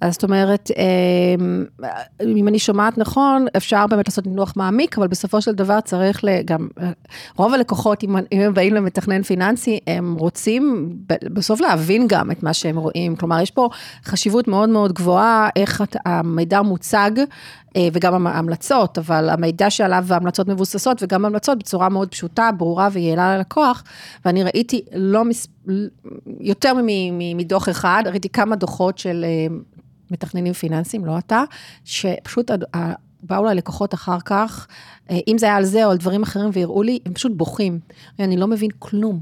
אז 0.00 0.12
זאת 0.12 0.24
אומרת, 0.24 0.70
אמ, 0.76 1.64
אם 2.36 2.48
אני 2.48 2.58
שומעת 2.58 2.98
נכון, 2.98 3.46
אפשר 3.56 3.86
באמת 3.86 4.08
לעשות 4.08 4.26
ניתוח 4.26 4.52
מעמיק, 4.56 4.98
אבל 4.98 5.06
בסופו 5.06 5.40
של 5.40 5.52
דבר 5.52 5.80
צריך 5.80 6.24
גם, 6.44 6.68
רוב 7.36 7.54
הלקוחות, 7.54 8.04
אם 8.04 8.16
הם 8.32 8.54
באים 8.54 8.74
למתכנן 8.74 9.22
פיננסי, 9.22 9.80
הם 9.86 10.14
רוצים 10.18 10.92
בסוף 11.32 11.60
להבין 11.60 12.06
גם 12.08 12.30
את 12.30 12.42
מה 12.42 12.54
שהם 12.54 12.76
רואים. 12.76 13.16
כלומר, 13.16 13.40
יש 13.40 13.50
פה 13.50 13.68
חשיבות 14.04 14.48
מאוד 14.48 14.68
מאוד 14.68 14.92
גבוהה, 14.92 15.48
איך 15.56 15.84
המידע 16.04 16.62
מוצג, 16.62 17.10
וגם 17.92 18.26
ההמלצות, 18.26 18.98
אבל 18.98 19.28
המידע 19.28 19.70
שעליו 19.70 20.04
ההמלצות 20.10 20.48
מבוססות, 20.48 21.02
וגם 21.02 21.24
המלצות 21.24 21.58
בצורה 21.58 21.88
מאוד 21.88 22.08
פשוטה, 22.08 22.50
ברורה 22.56 22.88
ויעילה 22.92 23.36
ללקוח, 23.36 23.84
ואני 24.24 24.42
ראיתי 24.42 24.84
לא 24.94 25.24
מס... 25.24 25.46
יותר 26.40 26.72
מדוח 27.34 27.68
אחד, 27.68 28.02
ראיתי 28.06 28.28
כמה 28.28 28.56
דוחות 28.56 28.98
של 28.98 29.24
אה, 29.24 29.56
מתכננים 30.10 30.52
פיננסיים, 30.52 31.04
לא 31.04 31.18
אתה, 31.18 31.42
שפשוט 31.84 32.50
באו 33.22 33.44
ללקוחות 33.44 33.94
אחר 33.94 34.20
כך, 34.24 34.66
אה, 35.10 35.18
אם 35.28 35.38
זה 35.38 35.46
היה 35.46 35.56
על 35.56 35.64
זה 35.64 35.84
או 35.84 35.90
על 35.90 35.96
דברים 35.96 36.22
אחרים 36.22 36.50
והראו 36.52 36.82
לי, 36.82 36.98
הם 37.06 37.14
פשוט 37.14 37.32
בוכים. 37.34 37.78
אני 38.18 38.36
לא 38.36 38.46
מבין 38.46 38.70
כלום. 38.78 39.20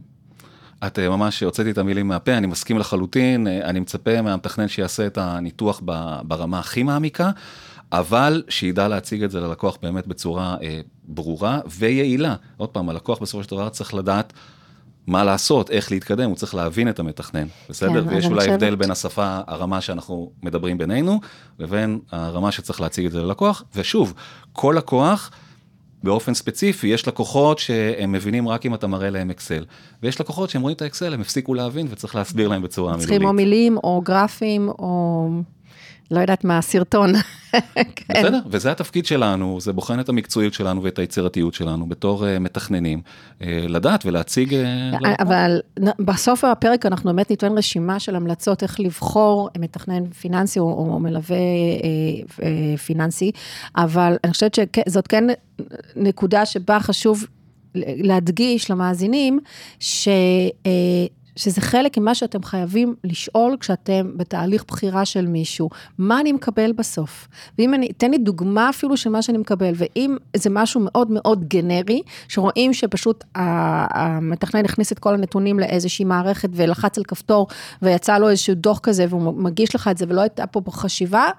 את 0.87 0.99
ממש 0.99 1.43
הוצאתי 1.43 1.71
את 1.71 1.79
המילים 1.79 2.09
מהפה, 2.09 2.33
אני 2.33 2.47
מסכים 2.47 2.79
לחלוטין, 2.79 3.47
אני 3.47 3.81
מצפה 3.81 4.23
מהמתכנן 4.23 4.69
שיעשה 4.69 5.07
את 5.07 5.19
הניתוח 5.19 5.81
ברמה 6.23 6.59
הכי 6.59 6.83
מעמיקה. 6.83 7.31
אבל 7.99 8.43
שידע 8.49 8.89
להציג 8.89 9.23
את 9.23 9.31
זה 9.31 9.41
ללקוח 9.41 9.79
באמת 9.83 10.07
בצורה 10.07 10.57
אה, 10.63 10.81
ברורה 11.05 11.61
ויעילה. 11.67 12.35
עוד 12.57 12.69
פעם, 12.69 12.89
הלקוח 12.89 13.19
בסופו 13.19 13.43
של 13.43 13.51
דבר 13.51 13.69
צריך 13.69 13.95
לדעת 13.95 14.33
מה 15.07 15.25
לעשות, 15.25 15.71
איך 15.71 15.93
להתקדם, 15.93 16.29
הוא 16.29 16.37
צריך 16.37 16.55
להבין 16.55 16.89
את 16.89 16.99
המתכנן, 16.99 17.47
בסדר? 17.69 18.05
כן, 18.05 18.15
ויש 18.15 18.27
אולי 18.27 18.45
הבדל 18.45 18.67
חושבת... 18.67 18.79
בין 18.79 18.91
השפה, 18.91 19.41
הרמה 19.47 19.81
שאנחנו 19.81 20.31
מדברים 20.43 20.79
בינינו, 20.79 21.21
לבין 21.59 21.99
הרמה 22.11 22.53
שצריך 22.53 22.81
להציג 22.81 23.07
את 23.07 23.13
זה 23.13 23.23
ללקוח. 23.23 23.65
ושוב, 23.75 24.15
כל 24.53 24.75
לקוח, 24.79 25.31
באופן 26.03 26.35
ספציפי, 26.35 26.87
יש 26.87 27.09
לקוחות 27.09 27.59
שהם 27.59 28.13
מבינים 28.13 28.49
רק 28.49 28.67
אם 28.67 28.75
אתה 28.75 28.87
מראה 28.87 29.11
להם 29.11 29.31
אקסל, 29.31 29.65
ויש 30.03 30.21
לקוחות 30.21 30.51
שהם 30.51 30.63
רואים 30.63 30.77
את 30.77 30.83
האקסל, 30.83 31.15
הם 31.15 31.21
הפסיקו 31.21 31.55
להבין 31.55 31.87
וצריך 31.91 32.15
להסביר 32.15 32.49
להם 32.49 32.63
בצורה 32.63 32.93
מילולית. 32.93 33.09
צריכים 33.09 33.29
או 33.29 33.33
מילים, 33.33 33.77
או 33.77 34.03
גרפים, 34.05 34.69
או... 34.69 35.29
לא 36.11 36.21
יודעת 36.21 36.45
מה, 36.45 36.63
סרטון. 36.63 37.13
כן. 37.95 38.15
בסדר, 38.23 38.41
וזה 38.47 38.71
התפקיד 38.71 39.07
שלנו, 39.07 39.61
זה 39.61 39.73
בוחן 39.73 40.01
את 40.01 40.09
המקצועיות 40.09 40.55
שלנו 40.55 40.83
ואת 40.83 40.99
היצירתיות 40.99 41.55
שלנו 41.55 41.87
בתור 41.89 42.25
uh, 42.25 42.39
מתכננים, 42.39 43.01
uh, 43.41 43.45
לדעת 43.69 44.07
ולהציג... 44.07 44.55
Uh, 44.55 45.07
אבל 45.23 45.61
בסוף 45.99 46.45
הפרק 46.45 46.87
אנחנו 46.87 47.11
באמת 47.11 47.31
ניתן 47.31 47.59
רשימה 47.59 48.01
של 48.01 48.17
המלצות 48.17 48.63
איך 48.63 48.81
לבחור 48.81 49.49
מתכנן 49.59 50.11
פיננסי 50.11 50.59
או, 50.59 50.65
או 50.65 50.99
מלווה 50.99 51.37
uh, 51.37 52.31
uh, 52.31 52.79
פיננסי, 52.87 53.31
אבל 53.77 54.17
אני 54.25 54.33
חושבת 54.33 54.55
שזאת 54.55 55.07
כן 55.07 55.25
נקודה 55.97 56.47
שבה 56.47 56.81
חשוב 56.81 57.27
להדגיש 57.75 58.71
למאזינים, 58.71 59.41
ש... 59.81 60.09
Uh, 60.65 61.24
שזה 61.37 61.61
חלק 61.61 61.99
ממה 61.99 62.15
שאתם 62.15 62.43
חייבים 62.43 62.95
לשאול 63.05 63.57
כשאתם 63.61 64.11
בתהליך 64.17 64.65
בחירה 64.69 65.05
של 65.05 65.27
מישהו, 65.27 65.71
מה 65.99 66.21
אני 66.21 66.33
מקבל 66.33 66.73
בסוף? 66.73 67.29
ואם 67.59 67.75
אני, 67.75 67.89
תן 67.93 68.11
לי 68.11 68.19
דוגמה 68.19 68.71
אפילו 68.71 68.97
של 68.97 69.11
מה 69.11 69.23
שאני 69.23 69.39
מקבל, 69.39 69.73
ואם 69.77 70.17
זה 70.37 70.51
משהו 70.51 70.81
מאוד 70.85 71.11
מאוד 71.11 71.49
גנרי, 71.49 72.03
שרואים 72.29 72.73
שפשוט 72.73 73.25
המתכנן 73.35 74.65
הכניס 74.65 74.93
את 74.93 74.99
כל 74.99 75.15
הנתונים 75.15 75.59
לאיזושהי 75.59 76.05
מערכת 76.05 76.49
ולחץ 76.53 76.99
על 76.99 77.05
כפתור 77.05 77.47
ויצא 77.83 78.19
לו 78.19 78.29
איזשהו 78.29 78.55
דוח 78.55 78.79
כזה 78.79 79.07
והוא 79.09 79.35
מגיש 79.43 79.75
לך 79.75 79.89
את 79.89 79.99
זה 79.99 80.05
ולא 80.09 80.21
הייתה 80.21 80.47
פה 80.47 80.61
חשיבה, 80.71 81.31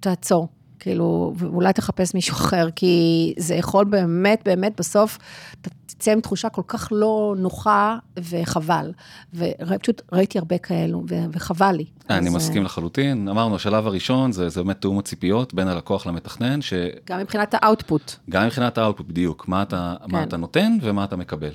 תעצור. 0.00 0.61
כאילו, 0.82 1.34
ואולי 1.36 1.72
תחפש 1.72 2.14
מישהו 2.14 2.34
אחר, 2.34 2.68
כי 2.76 3.34
זה 3.38 3.54
יכול 3.54 3.84
באמת, 3.84 4.42
באמת, 4.44 4.72
בסוף, 4.80 5.18
אתה 5.60 5.70
תצא 5.86 6.12
עם 6.12 6.20
תחושה 6.20 6.48
כל 6.48 6.62
כך 6.66 6.88
לא 6.90 7.34
נוחה 7.38 7.96
וחבל. 8.18 8.92
ופשוט 9.34 10.02
ראיתי 10.12 10.38
הרבה 10.38 10.58
כאלו, 10.58 11.04
וחבל 11.32 11.72
לי. 11.72 11.84
אני 12.10 12.28
אז... 12.28 12.34
מסכים 12.34 12.64
לחלוטין. 12.64 13.28
אמרנו, 13.28 13.56
השלב 13.56 13.86
הראשון 13.86 14.32
זה, 14.32 14.48
זה 14.48 14.62
באמת 14.62 14.80
תאום 14.80 14.98
הציפיות 14.98 15.54
בין 15.54 15.68
הלקוח 15.68 16.06
למתכנן, 16.06 16.62
ש... 16.62 16.72
גם 17.06 17.20
מבחינת 17.20 17.54
ה 17.54 17.61
output. 17.61 18.12
גם 18.30 18.46
מבחינת 18.46 18.78
ה 18.78 18.81
output, 18.81 19.06
בדיוק. 19.06 19.48
מה 19.48 19.62
אתה, 19.62 19.94
כן. 20.06 20.12
מה 20.12 20.22
אתה 20.22 20.36
נותן 20.36 20.78
ומה 20.82 21.04
אתה 21.04 21.16
מקבל. 21.16 21.52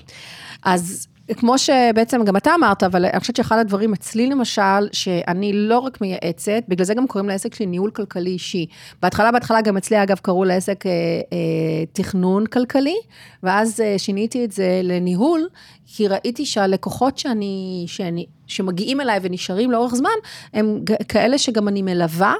אז 0.63 1.07
כמו 1.35 1.57
שבעצם 1.57 2.23
גם 2.23 2.37
אתה 2.37 2.55
אמרת, 2.55 2.83
אבל 2.83 3.05
אני 3.05 3.19
חושבת 3.19 3.35
שאחד 3.35 3.57
הדברים 3.57 3.93
אצלי 3.93 4.27
למשל, 4.27 4.87
שאני 4.91 5.53
לא 5.53 5.79
רק 5.79 6.01
מייעצת, 6.01 6.63
בגלל 6.67 6.85
זה 6.85 6.93
גם 6.93 7.07
קוראים 7.07 7.29
לעסק 7.29 7.55
שלי 7.55 7.65
ניהול 7.65 7.91
כלכלי 7.91 8.29
אישי. 8.29 8.65
בהתחלה, 9.01 9.31
בהתחלה 9.31 9.61
גם 9.61 9.77
אצלי 9.77 10.03
אגב 10.03 10.17
קראו 10.17 10.43
לעסק 10.43 10.85
אה, 10.85 10.91
אה, 10.91 11.85
תכנון 11.93 12.45
כלכלי, 12.45 12.95
ואז 13.43 13.81
אה, 13.81 13.95
שיניתי 13.97 14.45
את 14.45 14.51
זה 14.51 14.81
לניהול, 14.83 15.47
כי 15.85 16.07
ראיתי 16.07 16.45
שהלקוחות 16.45 17.17
שאני, 17.17 17.85
שאני, 17.87 18.25
שמגיעים 18.47 19.01
אליי 19.01 19.19
ונשארים 19.21 19.71
לאורך 19.71 19.95
זמן, 19.95 20.09
הם 20.53 20.83
כאלה 21.07 21.37
שגם 21.37 21.67
אני 21.67 21.81
מלווה. 21.81 22.33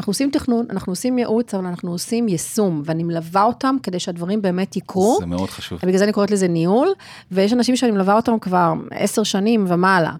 אנחנו 0.00 0.10
עושים 0.10 0.30
תכנון, 0.30 0.66
אנחנו 0.70 0.92
עושים 0.92 1.18
ייעוץ, 1.18 1.54
אבל 1.54 1.66
אנחנו 1.66 1.92
עושים 1.92 2.28
יישום, 2.28 2.82
ואני 2.84 3.02
מלווה 3.02 3.42
אותם 3.42 3.76
כדי 3.82 3.98
שהדברים 3.98 4.42
באמת 4.42 4.76
יקרו. 4.76 5.16
זה 5.20 5.26
מאוד 5.26 5.50
חשוב. 5.50 5.78
ובגלל 5.82 5.98
זה 5.98 6.04
אני 6.04 6.12
קוראת 6.12 6.30
לזה 6.30 6.48
ניהול, 6.48 6.88
ויש 7.30 7.52
אנשים 7.52 7.76
שאני 7.76 7.92
מלווה 7.92 8.16
אותם 8.16 8.38
כבר 8.38 8.72
עשר 8.90 9.22
שנים 9.22 9.64
ומעלה, 9.68 10.12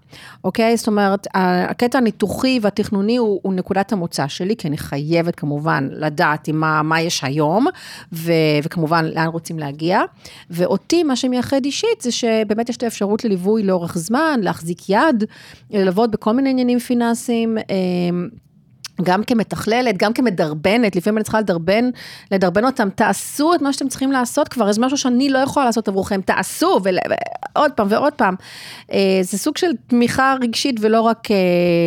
אוקיי? 0.44 0.76
זאת 0.76 0.86
אומרת, 0.86 1.26
הקטע 1.34 1.98
הניתוחי 1.98 2.58
והתכנוני 2.62 3.16
הוא, 3.16 3.40
הוא 3.42 3.54
נקודת 3.54 3.92
המוצא 3.92 4.28
שלי, 4.28 4.56
כי 4.56 4.68
אני 4.68 4.78
חייבת 4.78 5.34
כמובן 5.34 5.88
לדעת 5.90 6.48
עם 6.48 6.60
מה, 6.60 6.82
מה 6.82 7.00
יש 7.00 7.24
היום, 7.24 7.66
ו, 8.12 8.32
וכמובן 8.62 9.04
לאן 9.04 9.26
רוצים 9.26 9.58
להגיע. 9.58 10.00
ואותי, 10.50 11.02
מה 11.02 11.16
שמייחד 11.16 11.64
אישית, 11.64 12.00
זה 12.00 12.12
שבאמת 12.12 12.68
יש 12.68 12.76
את 12.76 12.82
האפשרות 12.82 13.24
לליווי 13.24 13.62
לאורך 13.62 13.98
זמן, 13.98 14.40
להחזיק 14.42 14.90
יד, 14.90 15.24
ללוות 15.70 16.10
בכל 16.10 16.32
מיני 16.32 16.50
עניינים 16.50 16.78
פיננסיים. 16.78 17.58
גם 19.00 19.24
כמתכללת, 19.24 19.96
גם 19.96 20.12
כמדרבנת, 20.12 20.96
לפעמים 20.96 21.18
אני 21.18 21.24
צריכה 21.24 21.40
לדרבן, 21.40 21.90
לדרבן 22.30 22.64
אותם, 22.64 22.88
תעשו 22.90 23.54
את 23.54 23.62
מה 23.62 23.72
שאתם 23.72 23.88
צריכים 23.88 24.12
לעשות 24.12 24.48
כבר, 24.48 24.72
זה 24.72 24.80
משהו 24.80 24.98
שאני 24.98 25.28
לא 25.28 25.38
יכולה 25.38 25.66
לעשות 25.66 25.88
עבורכם, 25.88 26.20
תעשו, 26.20 26.80
ועוד 27.60 27.72
פעם 27.72 27.86
ועוד 27.90 28.12
פעם. 28.12 28.34
אה, 28.92 29.18
זה 29.22 29.38
סוג 29.38 29.56
של 29.56 29.66
תמיכה 29.86 30.36
רגשית 30.40 30.76
ולא 30.80 31.00
רק 31.00 31.30
אה, 31.30 31.36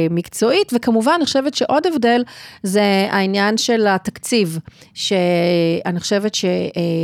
מקצועית, 0.09 0.71
וכמובן, 0.75 1.13
אני 1.15 1.25
חושבת 1.25 1.53
שעוד 1.53 1.87
הבדל 1.87 2.23
זה 2.63 3.07
העניין 3.11 3.57
של 3.57 3.87
התקציב, 3.87 4.59
שאני 4.93 5.99
חושבת 5.99 6.35
שאני, 6.35 7.03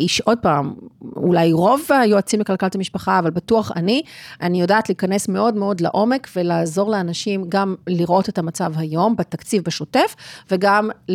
איש, 0.00 0.20
עוד 0.20 0.38
פעם, 0.38 0.74
אולי 1.16 1.52
רוב 1.52 1.80
היועצים 1.88 2.40
לכלכלת 2.40 2.74
המשפחה, 2.74 3.18
אבל 3.18 3.30
בטוח 3.30 3.72
אני, 3.76 4.02
אני 4.42 4.60
יודעת 4.60 4.88
להיכנס 4.88 5.28
מאוד 5.28 5.56
מאוד 5.56 5.80
לעומק 5.80 6.28
ולעזור 6.36 6.90
לאנשים 6.90 7.44
גם 7.48 7.74
לראות 7.86 8.28
את 8.28 8.38
המצב 8.38 8.72
היום, 8.76 9.16
בתקציב 9.16 9.62
בשוטף, 9.64 10.16
וגם 10.50 10.90
אה, 11.10 11.14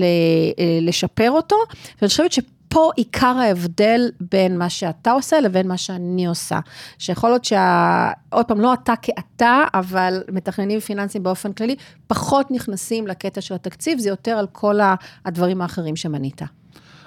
לשפר 0.82 1.32
אותו, 1.32 1.56
ואני 2.02 2.10
חושבת 2.10 2.32
ש... 2.32 2.40
פה 2.72 2.92
עיקר 2.96 3.38
ההבדל 3.38 4.01
בין 4.32 4.58
מה 4.58 4.70
שאתה 4.70 5.12
עושה 5.12 5.40
לבין 5.40 5.68
מה 5.68 5.78
שאני 5.78 6.25
עושה. 6.25 6.60
שיכול 6.98 7.30
להיות 7.30 7.46
שה... 7.46 8.12
עוד 8.30 8.46
פעם, 8.46 8.62
לא 8.62 8.74
אתה 8.74 8.94
כאתה, 9.01 9.63
אבל 9.74 10.24
מתכננים 10.32 10.80
פיננסיים 10.80 11.24
באופן 11.24 11.54
כללי, 11.54 11.75
פחות 12.08 12.51
נכנסים 12.51 13.08
לקטע 13.08 13.42
של 13.42 13.56
התקציב, 13.56 14.00
זה 14.00 14.10
יותר 14.10 14.32
על 14.32 14.48
כל 14.51 14.80
הדברים 15.25 15.62
האחרים 15.62 15.96
שמנית. 15.96 16.42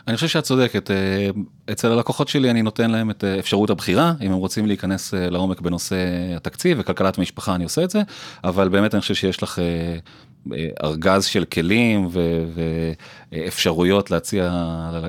אני 0.09 0.17
חושב 0.17 0.29
שאת 0.29 0.45
צודקת, 0.45 0.91
אה, 0.91 1.31
אצל 1.73 1.93
הלקוחות 1.93 2.29
שלי 2.29 2.51
אני 2.51 2.63
נותן 2.63 2.91
להם 2.91 3.11
את 3.11 3.25
אה, 3.25 3.39
אפשרות 3.39 3.71
הבחירה, 3.71 4.13
אם 4.21 4.33
הם 4.33 4.39
רוצים 4.39 4.67
להיכנס 4.67 5.15
אה, 5.15 5.31
לעומק 5.31 5.61
בנושא 5.61 5.97
התקציב 6.37 6.79
וכלכלת 6.81 7.19
המשפחה 7.19 7.55
אני 7.55 7.65
עושה 7.65 7.85
את 7.85 7.91
זה, 7.91 8.03
אבל 8.45 8.69
באמת 8.69 8.95
אני 8.95 9.01
חושב 9.01 9.15
שיש 9.15 9.43
לך 9.43 9.59
ארגז 10.85 11.25
של 11.25 11.45
כלים 11.45 12.09
ואפשרויות 13.33 14.11
להציע, 14.11 14.51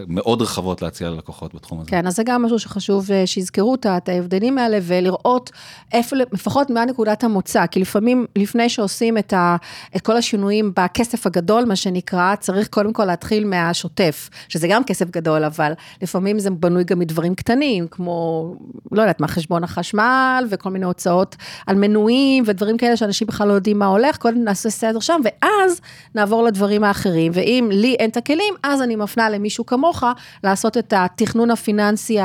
מאוד 0.08 0.42
רחבות 0.42 0.82
להציע 0.82 1.10
ללקוחות 1.10 1.56
בתחום 1.56 1.80
הזה. 1.80 1.90
כן, 1.90 2.08
אז 2.08 2.16
זה 2.16 2.24
גם 2.26 2.42
משהו 2.44 2.60
שחשוב 2.60 3.12
אה, 3.12 3.28
שיזכרו 3.28 3.76
את 3.76 4.10
ההבדלים 4.10 4.58
האלה 4.58 4.80
ולראות 4.82 5.52
איפה, 5.94 6.16
לפחות 6.32 6.70
מה 6.70 6.86
נקודת 6.86 7.24
המוצא, 7.24 7.66
כי 7.66 7.80
לפעמים, 7.80 8.26
לפני 8.36 8.70
שעושים 8.70 9.18
את, 9.18 9.34
ה, 9.34 9.56
את 9.96 10.02
כל 10.02 10.18
השינויים 10.18 10.72
בכסף 10.76 11.28
הגדול, 11.28 11.66
מה 11.66 11.76
שנקרא, 11.76 12.36
צריך 12.36 12.68
קודם 12.68 12.94
כל 12.94 13.06
להתחיל 13.06 13.46
מהשוטף, 13.46 14.30
שזה 14.50 14.68
גם 14.68 14.84
כסף 14.84 15.10
גדול, 15.10 15.44
אבל 15.44 15.72
לפעמים 16.02 16.40
זה 16.40 16.50
בנוי 16.50 16.84
גם 16.84 17.00
מדברים 17.00 17.36
קטנים, 17.36 17.88
כמו, 17.88 18.56
לא 18.92 19.02
יודעת 19.02 19.20
מה, 19.20 19.28
חשבון 19.28 19.64
החשמל 19.64 20.48
וכל 20.50 20.70
מיני 20.70 20.86
הוצאות 20.86 21.36
על 21.68 21.76
מנויים 21.76 22.44
ודברים 22.48 22.78
כאלה 22.78 22.98
שאנשים 22.98 23.28
בכלל 23.28 23.48
לא 23.48 23.54
יודעים 23.54 23.80
מה 23.80 23.86
הולך, 23.86 24.18
קודם 24.18 24.44
נעשה 24.44 24.70
סדר 24.70 25.00
שם. 25.00 25.22
ואז 25.24 25.82
נעבור 26.16 26.44
לדברים 26.44 26.84
האחרים, 26.84 27.32
ואם 27.36 27.70
לי 27.72 27.96
אין 28.00 28.12
את 28.18 28.24
הכלים, 28.24 28.54
אז 28.64 28.82
אני 28.82 28.96
מפנה 28.96 29.30
למישהו 29.30 29.66
כמוך 29.66 30.04
לעשות 30.44 30.78
את 30.78 30.94
התכנון 30.98 31.52
הפיננסי 31.52 32.18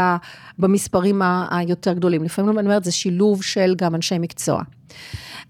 במספרים 0.58 1.22
היותר 1.50 1.92
גדולים. 1.92 2.24
לפעמים 2.24 2.58
אני 2.58 2.66
אומרת, 2.66 2.84
זה 2.84 2.92
שילוב 2.92 3.42
של 3.42 3.74
גם 3.76 3.94
אנשי 3.94 4.18
מקצוע. 4.18 4.62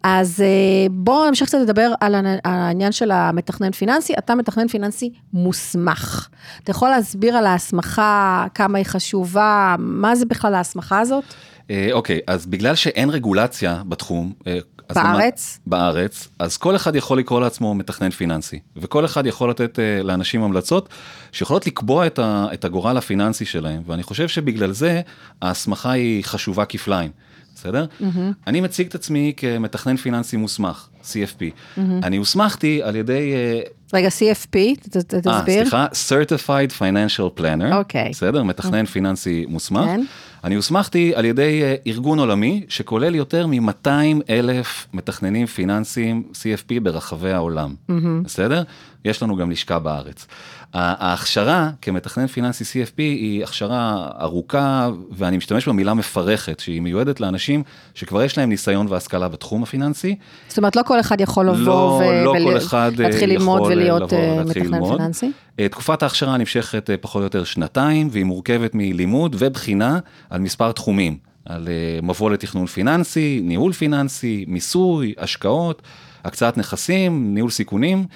אז 0.03 0.41
אה, 0.41 0.87
בואו 0.91 1.29
נמשיך 1.29 1.49
קצת 1.49 1.59
לדבר 1.63 1.93
על 2.01 2.15
העניין 2.45 2.93
של 2.93 3.11
המתכנן 3.11 3.73
פיננסי. 3.73 4.13
אתה 4.19 4.35
מתכנן 4.35 4.69
פיננסי 4.69 5.13
מוסמך. 5.33 6.29
אתה 6.63 6.71
יכול 6.71 6.89
להסביר 6.89 7.37
על 7.37 7.47
ההסמכה, 7.47 8.47
כמה 8.55 8.79
היא 8.79 8.87
חשובה, 8.87 9.77
מה 9.79 10.15
זה 10.15 10.27
בכלל 10.27 10.55
ההסמכה 10.55 11.01
הזאת? 11.01 11.25
אה, 11.71 11.89
אוקיי, 11.93 12.21
אז 12.27 12.47
בגלל 12.47 12.75
שאין 12.75 13.11
רגולציה 13.11 13.83
בתחום, 13.89 14.33
אה, 14.47 14.59
בארץ? 14.95 15.59
מה, 15.67 15.77
בארץ, 15.77 16.29
אז 16.39 16.57
כל 16.57 16.77
אחד 16.77 16.97
יכול 16.97 17.19
לקרוא 17.19 17.41
לעצמו 17.41 17.75
מתכנן 17.75 18.11
פיננסי, 18.11 18.59
וכל 18.77 19.05
אחד 19.05 19.27
יכול 19.27 19.51
לתת 19.51 19.79
uh, 19.79 20.05
לאנשים 20.05 20.43
המלצות 20.43 20.89
שיכולות 21.33 21.67
לקבוע 21.67 22.07
את, 22.07 22.19
ה, 22.19 22.47
את 22.53 22.65
הגורל 22.65 22.97
הפיננסי 22.97 23.45
שלהם, 23.45 23.83
ואני 23.87 24.03
חושב 24.03 24.29
שבגלל 24.29 24.73
זה 24.73 25.01
ההסמכה 25.43 25.91
היא 25.91 26.25
חשובה 26.25 26.65
כפליים. 26.65 27.11
בסדר? 27.55 27.87
Mm-hmm. 28.01 28.05
אני 28.47 28.61
מציג 28.61 28.87
את 28.87 28.95
עצמי 28.95 29.33
כמתכנן 29.37 29.97
פיננסי 29.97 30.37
מוסמך, 30.37 30.89
CFP. 31.03 31.41
Mm-hmm. 31.41 31.81
אני 32.03 32.17
הוסמכתי 32.17 32.83
על 32.83 32.97
ידי... 32.97 33.33
אה, 33.35 33.61
רגע, 33.93 34.09
CFP, 34.09 34.89
תסביר. 34.91 35.33
אה, 35.33 35.43
סליחה, 35.45 35.87
Certified 35.87 36.71
Financial 36.79 37.41
Planner. 37.41 37.75
אוקיי. 37.75 38.07
Okay. 38.07 38.11
בסדר? 38.11 38.43
מתכנן 38.43 38.85
mm-hmm. 38.85 38.89
פיננסי 38.89 39.45
מוסמך. 39.49 39.85
כן. 39.85 40.01
אני 40.45 40.55
הוסמכתי 40.55 41.13
על 41.15 41.25
ידי 41.25 41.63
אה, 41.63 41.75
ארגון 41.87 42.19
עולמי 42.19 42.65
שכולל 42.69 43.15
יותר 43.15 43.47
מ-200 43.47 43.89
אלף 44.31 44.87
מתכננים 44.93 45.47
פיננסיים 45.47 46.23
CFP 46.33 46.81
ברחבי 46.83 47.33
העולם. 47.33 47.75
Mm-hmm. 47.91 47.93
בסדר? 48.25 48.63
יש 49.05 49.23
לנו 49.23 49.37
גם 49.37 49.51
לשכה 49.51 49.79
בארץ. 49.79 50.27
ההכשרה 50.75 51.71
כמתכנן 51.83 52.27
פיננסי 52.27 52.65
CFP 52.65 52.97
היא 52.97 53.45
הכשרה 53.45 54.09
ארוכה, 54.21 54.91
ואני 55.11 55.37
משתמש 55.37 55.69
במילה 55.69 55.95
מפרכת, 55.95 56.61
שהיא 56.61 56.81
מיועדת 56.81 57.21
לאנשים 57.21 57.63
שכבר 57.95 58.23
יש 58.23 58.39
להם 58.39 58.49
ניסיון 58.49 58.87
והשכלה 58.89 59.29
בתחום 59.29 59.63
הפיננסי. 59.63 60.17
זאת 60.49 60.59
אומרת, 60.59 60.77
לא 60.77 60.83
כל 60.83 61.01
אחד 61.01 61.21
יכול 61.21 61.47
לבוא 61.47 61.65
לא, 61.65 62.01
ו... 62.01 62.25
לא 62.25 62.35
כל 62.45 62.57
אחד 62.57 62.93
אה, 63.01 63.27
ללמוד 63.27 63.63
ולהיות 63.63 64.13
אה, 64.13 64.45
מתכנן 64.45 64.65
ללמוד. 64.65 64.99
פיננסי? 64.99 65.33
אה, 65.61 65.69
תקופת 65.69 66.03
ההכשרה 66.03 66.37
נמשכת 66.37 66.91
פחות 67.01 67.21
או 67.21 67.25
יותר 67.25 67.45
שנתיים, 67.45 68.09
והיא 68.13 68.25
מורכבת 68.25 68.75
מלימוד 68.75 69.37
ובחינה 69.39 69.99
על 70.31 70.41
מספר 70.41 70.73
תחומים, 70.73 71.19
על 71.45 71.69
מבוא 72.03 72.31
לתכנון 72.31 72.67
פיננסי, 72.67 73.41
ניהול 73.45 73.73
פיננסי, 73.73 74.45
מיסוי, 74.49 75.15
השקעות, 75.19 75.83
הקצאת 76.25 76.59
נכסים, 76.59 77.35
ניהול 77.35 77.51
סיכונים. 77.51 78.07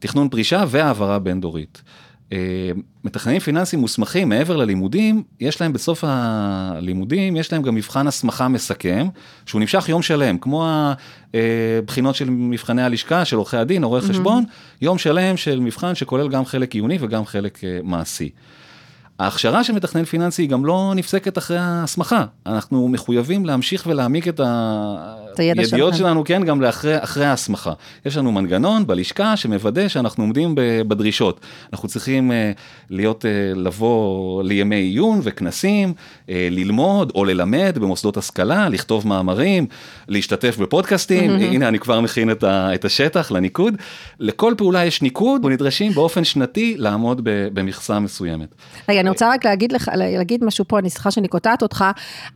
תכנון 0.00 0.28
פרישה 0.28 0.64
והעברה 0.68 1.18
בין 1.18 1.40
דורית. 1.40 1.82
מתכננים 3.04 3.40
פיננסיים 3.40 3.80
מוסמכים 3.80 4.28
מעבר 4.28 4.56
ללימודים, 4.56 5.22
יש 5.40 5.60
להם 5.60 5.72
בסוף 5.72 6.04
הלימודים, 6.06 7.36
יש 7.36 7.52
להם 7.52 7.62
גם 7.62 7.74
מבחן 7.74 8.06
הסמכה 8.06 8.48
מסכם, 8.48 9.08
שהוא 9.46 9.60
נמשך 9.60 9.88
יום 9.88 10.02
שלם, 10.02 10.38
כמו 10.38 10.68
הבחינות 11.34 12.14
של 12.14 12.30
מבחני 12.30 12.82
הלשכה 12.82 13.24
של 13.24 13.36
עורכי 13.36 13.56
הדין, 13.56 13.84
עורכי 13.84 14.06
mm-hmm. 14.06 14.10
חשבון, 14.10 14.44
יום 14.82 14.98
שלם 14.98 15.36
של 15.36 15.60
מבחן 15.60 15.94
שכולל 15.94 16.28
גם 16.28 16.44
חלק 16.44 16.74
עיוני 16.74 16.98
וגם 17.00 17.26
חלק 17.26 17.64
אה, 17.64 17.78
מעשי. 17.82 18.30
ההכשרה 19.20 19.64
של 19.64 19.72
מתכנן 19.72 20.04
פיננסי 20.04 20.42
היא 20.42 20.48
גם 20.48 20.64
לא 20.64 20.92
נפסקת 20.96 21.38
אחרי 21.38 21.58
ההסמכה, 21.58 22.24
אנחנו 22.46 22.88
מחויבים 22.88 23.46
להמשיך 23.46 23.86
ולהעמיק 23.86 24.28
את 24.28 24.40
הידיעות 25.38 25.94
שלנו, 25.94 26.24
כן, 26.24 26.44
גם 26.44 26.60
לאחרי, 26.60 26.96
אחרי 26.98 27.24
ההסמכה. 27.24 27.72
יש 28.06 28.16
לנו 28.16 28.32
מנגנון 28.32 28.86
בלשכה 28.86 29.36
שמוודא 29.36 29.88
שאנחנו 29.88 30.24
עומדים 30.24 30.54
בדרישות. 30.88 31.40
אנחנו 31.72 31.88
צריכים 31.88 32.32
אה, 32.32 32.52
להיות, 32.90 33.24
אה, 33.26 33.30
לבוא 33.54 34.42
לימי 34.42 34.76
עיון 34.76 35.20
וכנסים, 35.22 35.94
אה, 36.28 36.48
ללמוד 36.50 37.12
או 37.14 37.24
ללמד 37.24 37.78
במוסדות 37.80 38.16
השכלה, 38.16 38.68
לכתוב 38.68 39.06
מאמרים, 39.06 39.66
להשתתף 40.08 40.58
בפודקאסטים, 40.58 41.30
mm-hmm. 41.30 41.42
הנה 41.42 41.68
אני 41.68 41.78
כבר 41.78 42.00
מכין 42.00 42.30
את 42.44 42.84
השטח 42.84 43.30
לניקוד. 43.30 43.74
לכל 44.20 44.54
פעולה 44.56 44.84
יש 44.84 45.02
ניקוד, 45.02 45.44
ונדרשים 45.44 45.92
באופן 45.92 46.24
שנתי 46.24 46.74
לעמוד 46.78 47.20
במכסה 47.24 47.98
מסוימת. 47.98 48.54
רגע, 48.88 49.00
אני 49.00 49.08
רוצה 49.08 49.28
רק 49.28 49.44
להגיד 49.44 49.72
לך, 49.72 49.90
להגיד 49.94 50.44
משהו 50.44 50.64
פה, 50.68 50.78
אני 50.78 50.90
סליחה 50.90 51.10
שאני 51.10 51.28
קוטעת 51.28 51.62
אותך, 51.62 51.84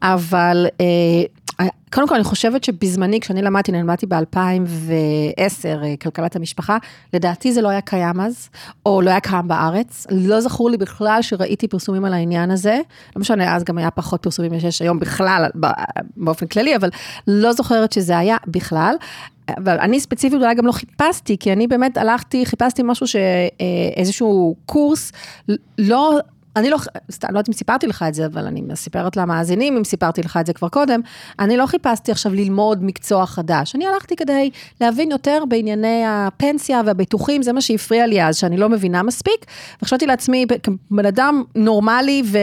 אבל 0.03 0.66
אה, 0.81 1.66
קודם 1.94 2.09
כל 2.09 2.14
אני 2.14 2.24
חושבת 2.24 2.64
שבזמני, 2.64 3.20
כשאני 3.20 3.42
למדתי, 3.42 3.72
אני 3.72 3.80
למדתי 3.80 4.07
ב-2010 4.07 5.66
אה, 5.66 5.94
כלכלת 6.02 6.37
המשפחה, 6.37 6.76
לדעתי 7.12 7.52
זה 7.52 7.62
לא 7.62 7.68
היה 7.68 7.80
קיים 7.80 8.20
אז, 8.20 8.48
או 8.87 9.02
לא 9.02 9.11
היה 9.11 9.20
קיים 9.20 9.48
בארץ. 9.48 10.07
לא 10.11 10.40
זכור 10.40 10.70
לי 10.70 10.76
בכלל 10.76 11.22
שראיתי 11.22 11.68
פרסומים 11.68 12.04
על 12.04 12.14
העניין 12.14 12.50
הזה. 12.50 12.80
לא 13.16 13.20
משנה, 13.20 13.57
אז 13.57 13.64
גם 13.64 13.78
היה 13.78 13.90
פחות 13.90 14.22
פרסומים 14.22 14.61
שיש 14.61 14.83
היום 14.83 14.98
בכלל, 14.98 15.46
באופן 16.16 16.46
כללי, 16.46 16.76
אבל 16.76 16.90
לא 17.26 17.52
זוכרת 17.52 17.92
שזה 17.92 18.18
היה 18.18 18.37
בכלל. 18.46 18.94
אבל 19.59 19.78
אני 19.78 20.00
ספציפית 20.00 20.42
אולי 20.42 20.54
גם 20.54 20.66
לא 20.66 20.72
חיפשתי, 20.72 21.37
כי 21.38 21.52
אני 21.52 21.66
באמת 21.66 21.96
הלכתי, 21.96 22.46
חיפשתי 22.46 22.83
משהו 22.85 23.07
ש... 23.07 23.16
אה, 23.16 23.20
איזשהו 23.96 24.57
קורס, 24.66 25.12
לא 25.78 26.18
אני 26.57 26.71
לא, 26.71 26.79
סתם, 27.12 27.29
לא 27.31 27.38
יודעת 27.38 27.49
אם 27.49 27.53
סיפרתי 27.53 27.87
לך 27.87 28.05
את 28.09 28.14
זה, 28.14 28.27
אבל 28.27 28.47
אני 28.47 28.61
מספרת 28.61 29.17
למאזינים, 29.17 29.77
אם 29.77 29.85
סיפרתי 29.85 30.23
לך 30.23 30.37
את 30.40 30.47
זה 30.47 30.53
כבר 30.53 30.69
קודם, 30.69 31.01
אני 31.38 31.57
לא 31.57 31.67
חיפשתי 31.67 32.12
עכשיו 32.12 32.35
ללמוד 32.35 32.85
מקצוע 32.85 33.27
חדש. 33.27 33.75
אני 33.75 33.87
הלכתי 33.87 34.17
כדי 34.17 34.51
להבין 34.81 35.11
יותר 35.11 35.43
בענייני 35.49 36.03
הפנסיה 36.07 36.81
והביטוחים, 36.87 37.43
זה 37.43 37.53
מה 37.53 37.61
שהפריע 37.61 38.07
לי 38.07 38.25
אז, 38.25 38.37
שאני 38.37 38.57
לא 38.57 38.69
מבינה 38.69 39.03
מספיק. 39.03 39.47
וחשבתי 39.83 40.07
לעצמי, 40.07 40.47
כבן 40.62 41.07
אדם 41.07 41.43
נורמלי 41.55 42.23
ו- 42.27 42.38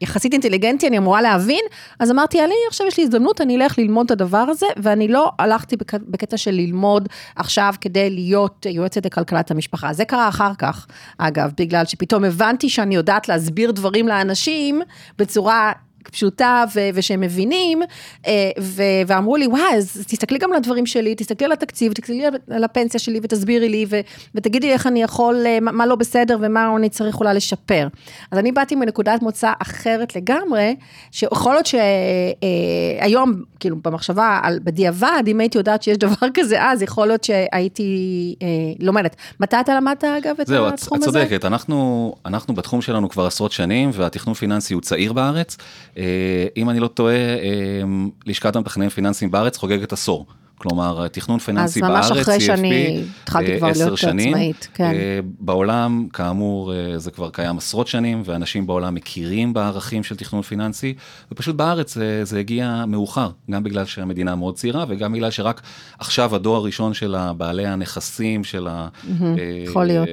ויחסית 0.00 0.32
אינטליגנטי, 0.32 0.88
אני 0.88 0.98
אמורה 0.98 1.22
להבין, 1.22 1.64
אז 1.98 2.10
אמרתי, 2.10 2.44
אני 2.44 2.54
עכשיו 2.68 2.86
יש 2.86 2.98
לי 2.98 3.04
הזדמנות, 3.04 3.40
אני 3.40 3.56
אלך 3.56 3.78
ללמוד 3.78 4.06
את 4.06 4.10
הדבר 4.10 4.38
הזה, 4.38 4.66
ואני 4.76 5.08
לא 5.08 5.32
הלכתי 5.38 5.76
בק- 5.76 5.94
בקטע 6.08 6.36
של 6.36 6.50
ללמוד 6.50 7.08
עכשיו 7.36 7.74
כדי 7.80 8.10
להיות 8.10 8.66
יועצת 8.70 9.06
לכלכלת 9.06 9.50
המשפחה. 9.50 9.92
זה 9.92 10.04
קרה 10.04 10.28
אחר 10.28 10.54
כך, 10.58 10.86
אגב, 11.18 11.50
בגלל 11.58 11.84
שפתאום 11.84 12.24
הבנתי 12.24 12.68
שאני 12.68 12.94
יודעת 12.94 13.28
להסביר 13.34 13.70
דברים 13.72 14.08
לאנשים 14.08 14.82
בצורה 15.18 15.72
פשוטה 16.12 16.64
ו- 16.74 16.88
ושהם 16.94 17.20
מבינים, 17.20 17.82
אה, 18.26 18.50
ו- 18.60 18.82
ואמרו 19.06 19.36
לי, 19.36 19.46
וואי, 19.46 19.76
אז 19.76 20.04
תסתכלי 20.06 20.38
גם 20.38 20.50
על 20.50 20.56
הדברים 20.56 20.86
שלי, 20.86 21.14
תסתכלי 21.14 21.46
על 21.46 21.52
התקציב, 21.52 21.92
תסתכלי 21.92 22.24
על 22.50 22.64
הפנסיה 22.64 23.00
שלי 23.00 23.20
ותסבירי 23.22 23.68
לי, 23.68 23.86
ו- 23.88 24.00
ותגידי 24.34 24.72
איך 24.72 24.86
אני 24.86 25.02
יכול, 25.02 25.46
אה, 25.46 25.58
מה 25.60 25.86
לא 25.86 25.94
בסדר 25.94 26.38
ומה 26.40 26.76
אני 26.76 26.88
צריך 26.88 27.20
אולי 27.20 27.34
לשפר. 27.34 27.88
אז 28.30 28.38
אני 28.38 28.52
באתי 28.52 28.74
מנקודת 28.74 29.22
מוצא 29.22 29.52
אחרת 29.62 30.16
לגמרי, 30.16 30.76
שיכול 31.10 31.52
להיות 31.52 31.66
שהיום, 31.66 33.32
אה, 33.32 33.44
כאילו, 33.60 33.76
במחשבה, 33.84 34.40
על, 34.42 34.58
בדיעבד, 34.64 35.22
אם 35.26 35.40
הייתי 35.40 35.58
יודעת 35.58 35.82
שיש 35.82 35.96
דבר 35.96 36.26
כזה 36.36 36.62
אז, 36.62 36.82
יכול 36.82 37.06
להיות 37.06 37.24
שהייתי 37.24 38.34
לומדת. 38.80 39.16
מתי 39.40 39.56
אתה 39.60 39.76
למדת, 39.76 40.04
אגב, 40.04 40.40
את 40.40 40.46
זהו, 40.46 40.66
התחום 40.66 40.98
הזה? 40.98 41.10
זהו, 41.10 41.22
את 41.22 41.28
צודקת, 41.28 41.44
אנחנו, 41.44 42.14
אנחנו 42.26 42.54
בתחום 42.54 42.82
שלנו 42.82 43.08
כבר 43.08 43.26
עשרות 43.26 43.52
שנים, 43.52 43.90
והתכנון 43.92 44.34
פיננסי 44.34 44.74
הוא 44.74 44.82
צעיר 44.82 45.12
בארץ. 45.12 45.56
אה, 45.98 46.46
אם 46.56 46.70
אני 46.70 46.80
לא 46.80 46.88
טועה, 46.88 47.14
אה, 47.14 47.82
לשכת 48.26 48.56
המתכננים 48.56 48.88
פיננסיים 48.88 49.30
בארץ 49.30 49.56
חוגגת 49.56 49.92
עשור. 49.92 50.26
כלומר, 50.58 51.08
תכנון 51.08 51.38
פיננסי 51.38 51.80
בארץ, 51.80 51.94
CFP, 51.94 51.98
אז 52.04 52.10
ממש 52.10 52.20
אחרי 52.20 52.40
שאני 52.40 53.02
התחלתי 53.22 53.56
כבר 53.58 53.70
להיות 53.76 53.98
עצמאית, 54.02 54.68
כן. 54.74 54.84
אה, 54.84 55.20
בעולם, 55.40 56.06
כאמור, 56.12 56.72
זה 56.96 57.10
כבר 57.10 57.30
קיים 57.30 57.58
עשרות 57.58 57.86
שנים, 57.86 58.22
ואנשים 58.24 58.66
בעולם 58.66 58.94
מכירים 58.94 59.52
בערכים 59.52 60.02
של 60.02 60.16
תכנון 60.16 60.42
פיננסי, 60.42 60.94
ופשוט 61.32 61.56
בארץ 61.56 61.94
זה, 61.94 62.24
זה 62.24 62.38
הגיע 62.38 62.84
מאוחר, 62.86 63.30
גם 63.50 63.62
בגלל 63.62 63.84
שהמדינה 63.84 64.34
מאוד 64.34 64.54
צעירה, 64.54 64.84
וגם 64.88 65.12
בגלל 65.12 65.30
שרק 65.30 65.62
עכשיו 65.98 66.34
הדור 66.34 66.56
הראשון 66.56 66.94
של 66.94 67.16
בעלי 67.36 67.66
הנכסים, 67.66 68.44
של 68.44 68.68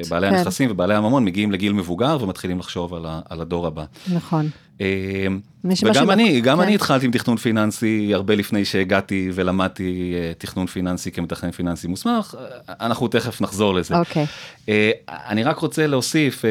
בעלי 0.10 0.30
כן. 0.30 0.36
הנכסים 0.36 0.72
ובעלי 0.72 0.96
הממון, 0.96 1.26
מגיעים 1.26 1.52
לגיל 1.52 1.74
מבוגר 1.74 2.18
ומתחילים 2.22 2.60
לחשוב 2.60 2.94
על, 2.94 3.06
על 3.30 3.42
הדור 3.42 3.68
הבא. 3.68 3.84
נכון. 4.14 4.50
אמ, 4.82 5.40
וגם 5.84 6.12
אני, 6.12 6.42
גם 6.42 6.58
כן. 6.58 6.64
אני 6.64 6.76
התחלתי 6.76 7.06
עם 7.06 7.12
תכנון 7.12 7.38
פיננסי 7.38 8.12
הרבה 8.14 8.36
לפני 8.36 8.66
שהגעתי 8.66 9.30
ולמדתי 9.34 10.14
אה, 10.16 10.32
תכנון 10.38 10.68
פיננסי 10.68 11.12
כמתכנן 11.12 11.52
פיננסי 11.52 11.88
מוסמך, 11.88 12.36
אנחנו 12.70 13.08
תכף 13.08 13.42
נחזור 13.42 13.74
לזה. 13.74 14.00
אוקיי. 14.00 14.26
אה, 14.70 14.92
אני 15.08 15.44
רק 15.44 15.58
רוצה 15.58 15.88
להוסיף, 15.88 16.46
אה, 16.46 16.50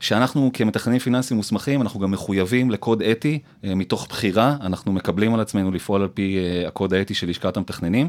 שאנחנו 0.00 0.50
כמתכננים 0.54 0.98
פיננסיים 0.98 1.36
מוסמכים, 1.36 1.82
אנחנו 1.82 2.00
גם 2.00 2.10
מחויבים 2.10 2.70
לקוד 2.70 3.02
אתי 3.02 3.38
מתוך 3.64 4.06
בחירה, 4.08 4.56
אנחנו 4.60 4.92
מקבלים 4.92 5.34
על 5.34 5.40
עצמנו 5.40 5.70
לפעול 5.70 6.02
על 6.02 6.08
פי 6.08 6.38
הקוד 6.66 6.94
האתי 6.94 7.14
של 7.14 7.28
לשכת 7.28 7.56
המתכננים. 7.56 8.08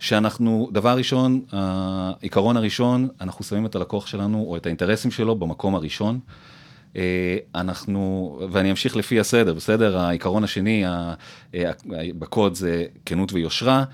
שאנחנו, 0.00 0.68
דבר 0.72 0.96
ראשון, 0.96 1.40
העיקרון 1.52 2.56
הראשון, 2.56 3.08
אנחנו 3.20 3.44
שמים 3.44 3.66
את 3.66 3.76
הלקוח 3.76 4.06
שלנו 4.06 4.44
או 4.48 4.56
את 4.56 4.66
האינטרסים 4.66 5.10
שלו 5.10 5.36
במקום 5.36 5.74
הראשון. 5.74 6.20
אה, 6.98 7.60
אנחנו, 7.60 8.38
ואני 8.52 8.70
אמשיך 8.70 8.96
לפי 8.96 9.20
הסדר, 9.20 9.54
בסדר? 9.54 9.98
העיקרון 9.98 10.44
השני 10.44 10.84
אה, 10.86 11.72
בקוד 12.18 12.54
זה 12.54 12.84
כנות 13.06 13.32
ויושרה, 13.32 13.84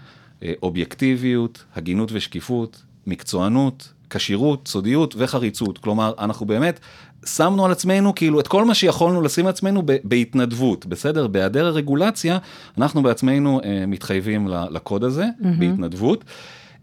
אה, 0.43 0.53
אובייקטיביות, 0.63 1.65
הגינות 1.77 2.11
ושקיפות, 2.13 2.83
מקצוענות, 3.07 3.93
כשירות, 4.11 4.69
סודיות 4.69 5.15
וחריצות. 5.19 5.79
כלומר, 5.79 6.13
אנחנו 6.19 6.47
באמת 6.47 6.81
שמנו 7.27 7.65
על 7.65 7.73
עצמנו 7.73 8.15
כאילו 8.15 8.41
את 8.41 8.49
כל 8.49 8.65
מה 8.65 8.75
שיכולנו 8.75 9.23
לשים 9.23 9.47
על 9.47 9.51
עצמנו 9.51 9.83
בהתנדבות, 10.05 10.87
בסדר? 10.87 11.27
בהיעדר 11.27 11.67
הרגולציה, 11.67 12.39
אנחנו 12.79 13.03
בעצמנו 13.03 13.61
אה, 13.65 13.87
מתחייבים 13.87 14.49
לקוד 14.49 15.05
הזה, 15.05 15.25
mm-hmm. 15.25 15.47
בהתנדבות. 15.59 16.25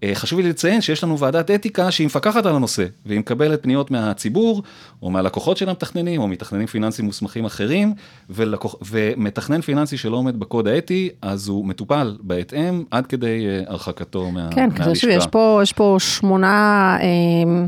אה, 0.04 0.12
חשוב 0.14 0.40
לי 0.40 0.50
לציין 0.50 0.82
שיש 0.82 1.04
לנו 1.04 1.20
ועדת 1.20 1.52
אתיקה 1.52 1.92
שהיא 1.92 2.08
מפקחת 2.08 2.46
על 2.46 2.56
הנושא, 2.56 2.86
והיא 3.06 3.20
מקבלת 3.20 3.64
פניות 3.64 3.92
מהציבור, 3.92 4.64
או 5.02 5.10
מהלקוחות 5.10 5.58
של 5.58 5.70
המתכננים, 5.70 6.22
או 6.22 6.28
מתכננים 6.28 6.68
פיננסיים 6.68 7.06
מוסמכים 7.06 7.46
אחרים, 7.46 7.94
ולקוח, 8.30 8.76
ומתכנן 8.92 9.62
פיננסי 9.62 9.98
שלא 9.98 10.18
עומד 10.18 10.40
בקוד 10.40 10.68
האתי, 10.68 11.10
אז 11.22 11.48
הוא 11.48 11.66
מטופל 11.66 12.18
בהתאם, 12.22 12.84
עד 12.92 13.08
כדי 13.08 13.46
אה, 13.48 13.64
הרחקתו 13.68 14.32
מה, 14.32 14.50
כן, 14.52 14.70
מהלשכה. 14.78 15.08
כן, 15.08 15.18
יש 15.18 15.28
פה, 15.28 15.60
יש 15.64 15.74
פה 15.74 15.96
שמונה... 16.00 16.98
אה... 17.02 17.66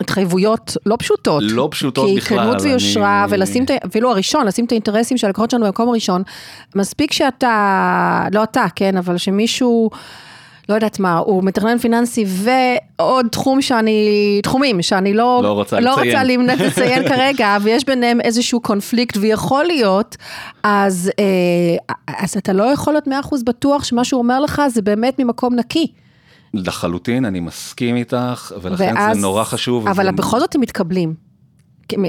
התחייבויות 0.00 0.76
לא 0.86 0.96
פשוטות. 0.98 1.42
לא 1.46 1.68
פשוטות 1.70 2.08
כי 2.08 2.16
בכלל. 2.16 2.38
כי 2.38 2.44
כנות 2.44 2.62
ויושרה, 2.62 3.24
אני... 3.24 3.32
ולשים, 3.34 3.64
אפילו 3.86 4.10
הראשון, 4.10 4.46
לשים 4.46 4.64
את 4.64 4.72
האינטרסים 4.72 5.16
של 5.16 5.26
הלקוחות 5.26 5.50
שלנו 5.50 5.64
במקום 5.64 5.88
הראשון. 5.88 6.22
מספיק 6.74 7.12
שאתה, 7.12 8.26
לא 8.32 8.42
אתה, 8.42 8.64
כן, 8.76 8.96
אבל 8.96 9.16
שמישהו... 9.16 9.90
לא 10.68 10.74
יודעת 10.74 11.00
מה, 11.00 11.16
הוא 11.16 11.44
מתכנן 11.44 11.78
פיננסי 11.78 12.24
ועוד 12.26 13.26
תחום 13.30 13.62
שאני, 13.62 14.40
תחומים 14.42 14.82
שאני 14.82 15.14
לא, 15.14 15.40
לא 15.42 15.52
רוצה 15.52 15.80
לא 15.80 15.90
לציין, 15.90 16.50
רוצה 16.50 16.64
לציין 16.66 17.08
כרגע, 17.10 17.56
ויש 17.62 17.84
ביניהם 17.84 18.20
איזשהו 18.20 18.60
קונפליקט 18.60 19.16
ויכול 19.16 19.64
להיות, 19.64 20.16
אז, 20.62 21.10
אה, 21.18 21.94
אז 22.20 22.36
אתה 22.36 22.52
לא 22.52 22.64
יכול 22.64 22.92
להיות 22.92 23.06
מאה 23.06 23.20
אחוז 23.20 23.42
בטוח 23.42 23.84
שמה 23.84 24.04
שהוא 24.04 24.18
אומר 24.18 24.40
לך 24.40 24.62
זה 24.68 24.82
באמת 24.82 25.18
ממקום 25.18 25.54
נקי. 25.54 25.86
לחלוטין, 26.54 27.24
אני 27.24 27.40
מסכים 27.40 27.96
איתך, 27.96 28.52
ולכן 28.62 28.94
ואז, 28.96 29.16
זה 29.16 29.22
נורא 29.22 29.44
חשוב. 29.44 29.88
אבל 29.88 30.04
וזה... 30.04 30.12
בכל 30.12 30.40
זאת 30.40 30.54
הם 30.54 30.60
מתקבלים. 30.60 31.14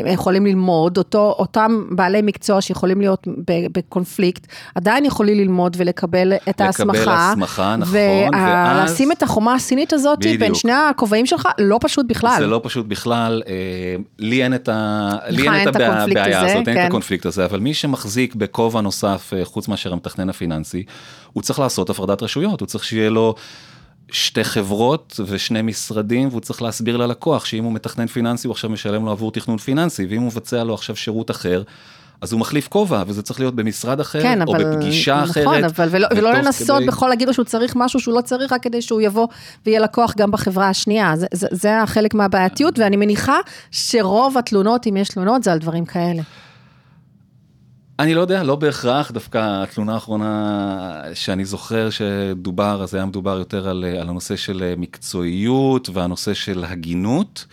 יכולים 0.06 0.46
ללמוד, 0.46 0.98
אותו, 0.98 1.36
אותם 1.40 1.84
בעלי 1.90 2.22
מקצוע 2.22 2.62
שיכולים 2.62 3.02
להיות 3.02 3.28
בקונפליקט, 3.48 4.48
עדיין 4.76 5.06
יכולים 5.06 5.38
ללמוד 5.38 5.76
ולקבל 5.80 6.34
את 6.50 6.62
ההסמכה. 6.62 7.00
לקבל 7.00 7.12
הסמכה, 7.12 7.76
נכון, 7.76 7.98
ואז... 8.34 8.90
ולשים 8.92 9.12
את 9.12 9.24
החומה 9.24 9.54
הסינית 9.54 9.94
הזאת 9.94 10.20
בדיוק. 10.20 10.40
בין 10.40 10.56
שני 10.56 10.72
הכובעים 10.72 11.26
שלך, 11.26 11.48
לא 11.60 11.80
פשוט 11.82 12.06
בכלל. 12.10 12.36
זה 12.40 12.48
לא 12.48 12.62
פשוט 12.64 12.86
בכלל, 12.86 13.44
אה, 13.48 13.54
לי 14.20 14.44
אין 14.44 14.54
את, 14.54 14.70
ה... 14.70 15.10
לי 15.30 15.50
אין 15.50 15.70
את 15.70 15.76
הבעיה 15.76 16.42
הזאת, 16.42 16.66
כן. 16.66 16.72
אין 16.72 16.86
את. 16.86 16.88
הקונפליקט 16.88 17.26
הזה, 17.26 17.46
אבל 17.46 17.60
מי 17.60 17.74
שמחזיק 17.74 18.36
בכובע 18.36 18.82
נוסף, 18.82 19.32
אה, 19.36 19.46
חוץ 19.46 19.68
מאשר 19.68 19.94
המתכנן 19.94 20.30
הפיננסי, 20.30 20.84
הוא 21.34 21.44
צריך 21.44 21.60
לעשות 21.60 21.90
הפרדת 21.90 22.24
רשויות, 22.24 22.60
הוא 22.60 22.68
צריך 22.68 22.84
שיהיה 22.84 23.10
לו... 23.10 23.36
שתי 24.12 24.44
חברות 24.44 25.20
ושני 25.26 25.62
משרדים 25.62 26.28
והוא 26.28 26.42
צריך 26.42 26.62
להסביר 26.62 26.98
ללקוח 26.98 27.46
שאם 27.46 27.64
הוא 27.64 27.74
מתכנן 27.74 28.08
פיננסי 28.08 28.48
הוא 28.48 28.52
עכשיו 28.52 28.70
משלם 28.70 29.06
לו 29.06 29.12
עבור 29.12 29.32
תכנון 29.32 29.58
פיננסי 29.58 30.06
ואם 30.06 30.22
הוא 30.22 30.28
מבצע 30.28 30.64
לו 30.64 30.74
עכשיו 30.74 30.96
שירות 30.96 31.32
אחר. 31.32 31.64
אז 32.22 32.32
הוא 32.32 32.40
מחליף 32.40 32.68
כובע, 32.68 33.04
וזה 33.08 33.22
צריך 33.22 33.40
להיות 33.40 33.56
במשרד 33.56 34.00
אחר, 34.00 34.22
כן, 34.22 34.42
או 34.42 34.54
אבל, 34.54 34.76
בפגישה 34.76 35.16
נכון, 35.16 35.30
אחרת. 35.30 35.46
נכון, 35.46 35.64
אבל 35.64 35.88
ולא, 35.92 36.08
ולא 36.16 36.34
לנסות 36.34 36.78
כדי... 36.78 36.88
בכל 36.88 37.08
להגיד 37.08 37.28
לו 37.28 37.34
שהוא 37.34 37.46
צריך 37.46 37.74
משהו 37.76 38.00
שהוא 38.00 38.16
לא 38.16 38.22
צריך, 38.22 38.52
רק 38.52 38.64
כדי 38.64 38.82
שהוא 38.82 39.02
יבוא 39.02 39.28
ויהיה 39.66 39.80
לקוח 39.80 40.14
גם 40.18 40.32
בחברה 40.32 40.70
השנייה. 40.70 41.16
זה, 41.16 41.28
זה, 41.34 41.48
זה 41.52 41.82
החלק 41.82 42.14
מהבעייתיות, 42.14 42.80
ואני 42.80 42.96
מניחה 42.96 43.38
שרוב 43.72 44.38
התלונות, 44.38 44.88
אם 44.88 44.98
יש 44.98 45.10
תלונות, 45.10 45.44
זה 45.44 45.52
על 45.52 45.60
דברים 45.60 45.86
כאלה. 45.86 46.22
אני 48.00 48.14
לא 48.14 48.22
יודע, 48.22 48.44
לא 48.44 48.56
בהכרח, 48.56 49.12
דווקא 49.12 49.64
התלונה 49.64 49.94
האחרונה 49.94 51.02
שאני 51.14 51.46
זוכר 51.46 51.90
שדובר, 51.90 52.84
אז 52.84 52.96
היה 52.96 53.06
מדובר 53.06 53.38
יותר 53.38 53.70
על, 53.70 53.86
על 54.00 54.10
הנושא 54.10 54.36
של 54.36 54.74
מקצועיות 54.78 55.90
והנושא 55.94 56.34
של 56.34 56.64
הגינות. 56.64 57.46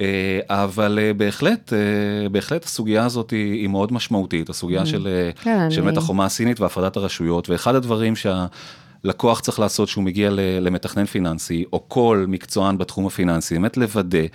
אה, 0.00 0.40
אבל 0.48 0.98
אה, 1.02 1.12
בהחלט, 1.12 1.72
אה, 1.72 2.28
בהחלט 2.28 2.64
הסוגיה 2.64 3.04
הזאת 3.04 3.30
היא, 3.30 3.52
היא 3.52 3.68
מאוד 3.68 3.92
משמעותית, 3.92 4.50
הסוגיה 4.50 4.82
mm. 4.82 4.86
של, 4.86 5.30
כן, 5.42 5.70
של 5.70 5.82
אני... 5.82 5.90
מתחומה 5.90 6.24
הסינית 6.24 6.60
והפרדת 6.60 6.96
הרשויות, 6.96 7.50
ואחד 7.50 7.74
הדברים 7.74 8.14
שהלקוח 8.16 9.40
צריך 9.40 9.60
לעשות 9.60 9.88
שהוא 9.88 10.04
מגיע 10.04 10.30
למתכנן 10.60 11.04
פיננסי, 11.04 11.64
או 11.72 11.88
כל 11.88 12.24
מקצוען 12.28 12.78
בתחום 12.78 13.06
הפיננסי, 13.06 13.54
באמת 13.54 13.76
לוודא 13.76 14.26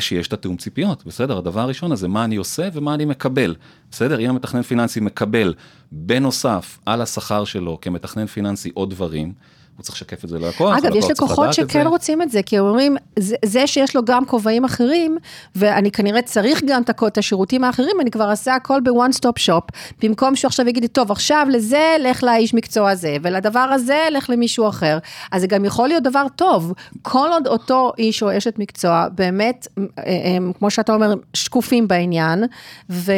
שיש 0.00 0.28
את 0.28 0.32
התיאום 0.32 0.56
ציפיות, 0.56 1.06
בסדר? 1.06 1.38
הדבר 1.38 1.60
הראשון 1.60 1.92
הזה, 1.92 2.08
מה 2.08 2.24
אני 2.24 2.36
עושה 2.36 2.68
ומה 2.72 2.94
אני 2.94 3.04
מקבל, 3.04 3.54
בסדר? 3.90 4.20
אם 4.20 4.30
המתכנן 4.30 4.62
פיננסי 4.62 5.00
מקבל 5.00 5.54
בנוסף 5.92 6.78
על 6.86 7.02
השכר 7.02 7.44
שלו 7.44 7.78
כמתכנן 7.80 8.26
פיננסי 8.26 8.70
עוד 8.74 8.90
דברים, 8.90 9.32
הוא 9.76 9.84
צריך 9.84 9.96
לשקף 9.96 10.24
את 10.24 10.28
זה 10.28 10.38
ללקוח. 10.38 10.78
אגב, 10.78 10.94
יש 10.94 11.10
לקוחות 11.10 11.52
שכן 11.52 11.86
רוצים 11.86 12.22
את 12.22 12.30
זה, 12.30 12.42
כי 12.42 12.58
הם 12.58 12.64
אומרים, 12.64 12.96
זה, 13.18 13.36
זה 13.44 13.66
שיש 13.66 13.96
לו 13.96 14.04
גם 14.04 14.24
כובעים 14.24 14.64
אחרים, 14.64 15.18
ואני 15.56 15.90
כנראה 15.90 16.22
צריך 16.22 16.62
גם 16.66 16.82
את 17.06 17.18
השירותים 17.18 17.64
האחרים, 17.64 18.00
אני 18.00 18.10
כבר 18.10 18.30
אעשה 18.30 18.54
הכל 18.54 18.80
ב 18.80 18.88
one 18.88 19.12
stop 19.12 19.38
shop, 19.38 19.64
במקום 20.02 20.36
שהוא 20.36 20.48
עכשיו 20.48 20.68
יגיד 20.68 20.82
לי, 20.82 20.88
טוב, 20.88 21.10
עכשיו 21.10 21.46
לזה, 21.50 21.96
לך 22.00 22.22
לאיש 22.22 22.54
מקצוע 22.54 22.90
הזה, 22.90 23.16
ולדבר 23.22 23.58
הזה, 23.60 23.98
לך 24.10 24.30
למישהו 24.30 24.68
אחר. 24.68 24.98
אז 25.32 25.40
זה 25.40 25.46
גם 25.46 25.64
יכול 25.64 25.88
להיות 25.88 26.02
דבר 26.02 26.26
טוב, 26.36 26.72
כל 27.02 27.28
עוד 27.32 27.46
אותו 27.46 27.92
איש 27.98 28.22
או 28.22 28.36
אשת 28.36 28.58
מקצוע, 28.58 29.06
באמת, 29.14 29.68
הם, 29.96 30.52
כמו 30.58 30.70
שאתה 30.70 30.94
אומר, 30.94 31.14
שקופים 31.34 31.88
בעניין, 31.88 32.44
ו, 32.90 33.12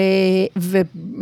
ו, 0.56 0.80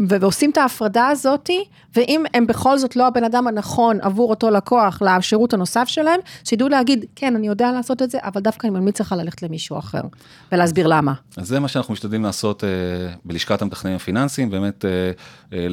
ו, 0.08 0.14
ועושים 0.20 0.50
את 0.50 0.58
ההפרדה 0.58 1.08
הזאתי, 1.08 1.64
ואם 1.96 2.24
הם 2.34 2.46
בכל 2.46 2.78
זאת 2.78 2.96
לא 2.96 3.06
הבן 3.06 3.24
אדם 3.24 3.46
הנכון 3.46 3.98
עבור 4.00 4.30
אותו 4.30 4.50
לקוח, 4.50 4.98
השירות 5.22 5.54
הנוסף 5.54 5.85
שלהם, 5.88 6.20
שידעו 6.44 6.68
להגיד, 6.68 7.04
כן, 7.16 7.37
אני 7.37 7.46
יודע 7.46 7.72
לעשות 7.72 8.02
את 8.02 8.11
זה, 8.11 8.18
אבל 8.22 8.40
דווקא 8.40 8.66
אני 8.66 8.78
ממליץ 8.78 9.00
לך 9.00 9.14
ללכת 9.18 9.42
למישהו 9.42 9.78
אחר, 9.78 10.00
ולהסביר 10.52 10.87
למה. 10.87 11.12
אז 11.37 11.48
זה 11.48 11.61
מה 11.61 11.68
שאנחנו 11.68 11.92
משתדלים 11.92 12.24
לעשות 12.24 12.64
אה, 12.64 12.68
בלשכת 13.24 13.62
המתכננים 13.62 13.96
הפיננסיים, 13.96 14.50
באמת 14.50 14.85
אה, 14.85 14.90
אה, 15.52 15.66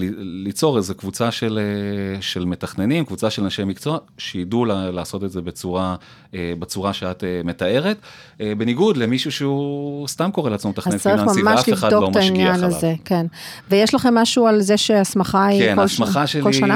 ליצור 0.45 0.77
איזו 0.77 0.95
קבוצה 0.95 1.31
של, 1.31 1.59
אה, 1.61 2.21
של 2.21 2.45
מתכננים, 2.45 3.05
קבוצה 3.05 3.29
של 3.29 3.43
אנשי 3.43 3.63
מקצוע, 3.63 3.97
שידעו 4.17 4.65
לה, 4.65 4.91
לעשות 4.91 5.23
את 5.23 5.31
זה 5.31 5.41
בצורה, 5.41 5.95
אה, 6.33 6.53
בצורה 6.59 6.93
שאת 6.93 7.23
אה, 7.23 7.41
מתארת, 7.43 7.97
אה, 8.41 8.53
בניגוד 8.57 8.97
למישהו 8.97 9.31
שהוא 9.31 10.07
סתם 10.07 10.29
קורא 10.31 10.49
לעצמו 10.49 10.71
מתכנן 10.71 10.97
פיננסי, 10.97 11.43
ואף 11.43 11.73
אחד 11.73 11.91
לא 11.91 12.09
משגיח 12.09 12.55
עליו. 12.55 12.67
הזה, 12.67 12.93
כן. 13.05 13.25
ויש 13.69 13.95
לכם 13.95 14.13
משהו 14.13 14.47
על 14.47 14.61
זה 14.61 14.77
שהסמכה 14.77 15.45
היא 15.45 15.61
כן, 15.61 15.75
כל, 15.75 15.87
ש... 15.87 16.01
כל 16.01 16.05
שנה? 16.05 16.13
כן, 16.13 16.19
ההסמכה 16.19 16.27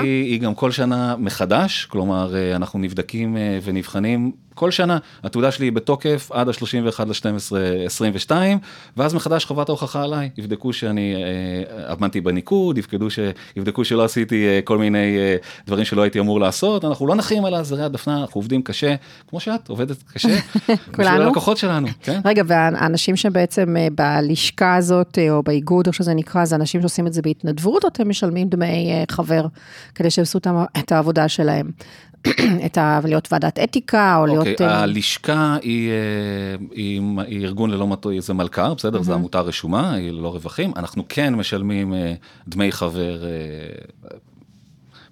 שלי 0.02 0.08
היא 0.08 0.42
גם 0.42 0.56
כל 0.56 0.72
שנה 0.72 1.16
מחדש, 1.18 1.86
כלומר, 1.86 2.36
אה, 2.36 2.56
אנחנו 2.64 2.80
נבדקים 2.80 3.38
אה, 3.38 3.60
ונבחנים 3.64 4.32
כל 4.54 4.72
שנה, 4.72 4.98
התעודה 5.24 5.52
שלי 5.52 5.66
היא 5.66 5.72
בתוקף 5.72 6.30
עד 6.34 6.50
ה-31 6.50 7.06
ל-12 7.06 7.56
22, 7.86 8.58
ואז 8.98 9.14
מחדש 9.14 9.46
חובת 9.46 9.70
ההוכחה 9.70 10.04
עליי, 10.04 10.30
יבדקו 10.38 10.74
שאני 10.74 11.16
אה, 11.16 11.92
עמדתי 11.92 12.22
בניקוד, 12.22 12.78
יבדקו, 12.78 13.10
ש, 13.10 13.20
יבדקו 13.56 13.86
שלא 13.86 14.04
עשיתי 14.04 14.48
אה, 14.48 14.60
כל 14.64 14.78
מיני 14.78 15.18
אה, 15.18 15.36
דברים 15.68 15.86
שלא 15.86 16.02
הייתי 16.02 16.20
אמור 16.20 16.40
לעשות, 16.40 16.86
אנחנו 16.86 17.08
לא 17.08 17.16
נחים 17.16 17.46
על 17.46 17.54
הזרי 17.54 17.84
הדפנה, 17.84 18.22
אנחנו 18.22 18.40
עובדים 18.40 18.62
קשה, 18.62 18.96
כמו 19.28 19.40
שאת 19.40 19.70
עובדת 19.70 20.04
קשה, 20.14 20.28
בשביל 20.92 21.08
הלקוחות 21.08 21.58
שלנו. 21.58 21.88
כן? 22.04 22.22
רגע, 22.26 22.44
והאנשים 22.48 23.16
שבעצם 23.16 23.76
אה, 23.78 23.88
בלשכה 23.96 24.76
הזאת, 24.76 25.18
אה, 25.18 25.32
או 25.32 25.44
באיגוד, 25.44 25.88
או 25.88 25.94
שזה 25.94 26.14
נקרא, 26.14 26.46
זה 26.46 26.56
אנשים 26.56 26.82
שעושים 26.82 27.08
את 27.08 27.14
זה 27.14 27.22
בהתנדבות, 27.22 27.84
או 27.84 27.90
אתם 27.90 28.10
משלמים 28.10 28.50
דמי 28.50 28.92
אה, 28.92 29.04
חבר, 29.12 29.46
כדי 29.96 30.12
שיעשו 30.12 30.40
את 30.78 30.92
העבודה 30.92 31.28
שלהם? 31.28 31.72
את 32.66 32.78
ה... 32.78 33.00
להיות 33.04 33.28
ועדת 33.32 33.60
אתיקה, 33.60 34.18
או 34.18 34.26
okay, 34.26 34.30
להיות... 34.30 34.48
אוקיי, 34.48 34.68
הלשכה 34.68 35.58
היא, 35.62 35.90
אה, 35.90 35.96
היא, 36.72 37.02
היא 37.28 37.46
ארגון 37.46 37.70
ללא 37.70 37.88
מטוי, 37.88 38.22
זה 38.22 38.34
מלכ"ר, 38.34 38.74
בסדר? 38.74 39.00
Mm-hmm. 39.00 39.04
זו 39.04 39.14
עמותה 39.14 39.40
רשומה, 39.40 39.94
היא 39.94 40.12
ללא 40.12 40.34
רווחים. 40.34 40.72
אנחנו 40.76 41.04
כן 41.10 41.36
משלמים 41.36 41.94
אה, 41.94 42.14
דמי 42.48 42.72
חבר 42.72 43.18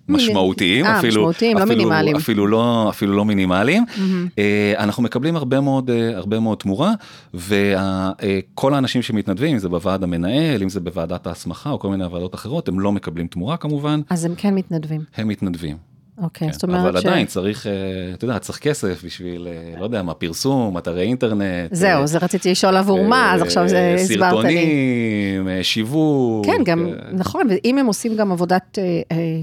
משמעותיים, 0.09 0.85
아, 0.85 0.89
אפילו, 0.89 1.11
משמעותיים, 1.11 1.57
לא 1.57 1.63
אפילו, 1.63 1.75
לא 1.75 1.77
מינימליים. 1.77 2.15
אפילו 2.15 2.47
לא, 2.47 2.89
אפילו 2.89 3.15
לא 3.15 3.25
מינימליים. 3.25 3.85
Mm-hmm. 3.87 4.39
אנחנו 4.77 5.03
מקבלים 5.03 5.35
הרבה 5.35 5.61
מאוד, 5.61 5.89
הרבה 6.15 6.39
מאוד 6.39 6.57
תמורה, 6.57 6.93
וכל 7.33 8.73
האנשים 8.73 9.01
שמתנדבים, 9.01 9.51
אם 9.51 9.59
זה 9.59 9.69
בוועד 9.69 10.03
המנהל, 10.03 10.63
אם 10.63 10.69
זה 10.69 10.79
בוועדת 10.79 11.27
ההסמכה 11.27 11.69
או 11.69 11.79
כל 11.79 11.89
מיני 11.89 12.05
ועדות 12.05 12.35
אחרות, 12.35 12.67
הם 12.67 12.79
לא 12.79 12.91
מקבלים 12.91 13.27
תמורה 13.27 13.57
כמובן. 13.57 14.01
אז 14.09 14.25
הם 14.25 14.35
כן 14.37 14.55
מתנדבים. 14.55 15.01
הם 15.15 15.27
מתנדבים. 15.27 15.90
אוקיי, 16.21 16.47
כן, 16.47 16.53
זאת 16.53 16.63
אומרת 16.63 16.79
אבל 16.79 16.99
ש... 16.99 17.05
אבל 17.05 17.09
עדיין 17.09 17.27
צריך, 17.27 17.67
אה, 17.67 17.71
אתה 18.13 18.25
יודע, 18.25 18.39
צריך 18.39 18.59
כסף 18.59 19.03
בשביל, 19.05 19.47
אה, 19.47 19.79
לא 19.79 19.83
יודע 19.83 20.03
מה, 20.03 20.13
פרסום, 20.13 20.77
אתרי 20.77 21.01
אינטרנט. 21.01 21.71
זהו, 21.71 22.01
אה, 22.01 22.07
זה 22.07 22.17
רציתי 22.17 22.51
לשאול 22.51 22.77
עבור 22.77 23.07
מה, 23.07 23.33
אז 23.33 23.41
עכשיו 23.41 23.67
זה 23.67 23.95
הסברת 23.99 24.19
לי. 24.19 24.55
סרטונים, 24.55 25.47
שיווק. 25.61 26.45
כן, 26.45 26.63
גם, 26.65 26.93
נכון, 27.11 27.47
ואם 27.49 27.77
הם 27.77 27.85
עושים 27.85 28.15
גם 28.15 28.31
עבודת 28.31 28.77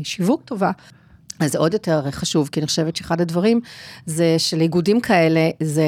שיווק 0.05 0.43
טובה, 0.45 0.71
אז 1.41 1.53
זה 1.53 1.59
עוד 1.59 1.73
יותר 1.73 2.11
חשוב, 2.11 2.49
כי 2.53 2.61
אני 2.61 2.67
חושבת 2.67 2.97
שאחד 2.97 3.21
הדברים 3.21 3.61
זה 4.07 4.35
שלאיגודים 4.39 5.01
כאלה, 5.01 5.51
זה 5.63 5.83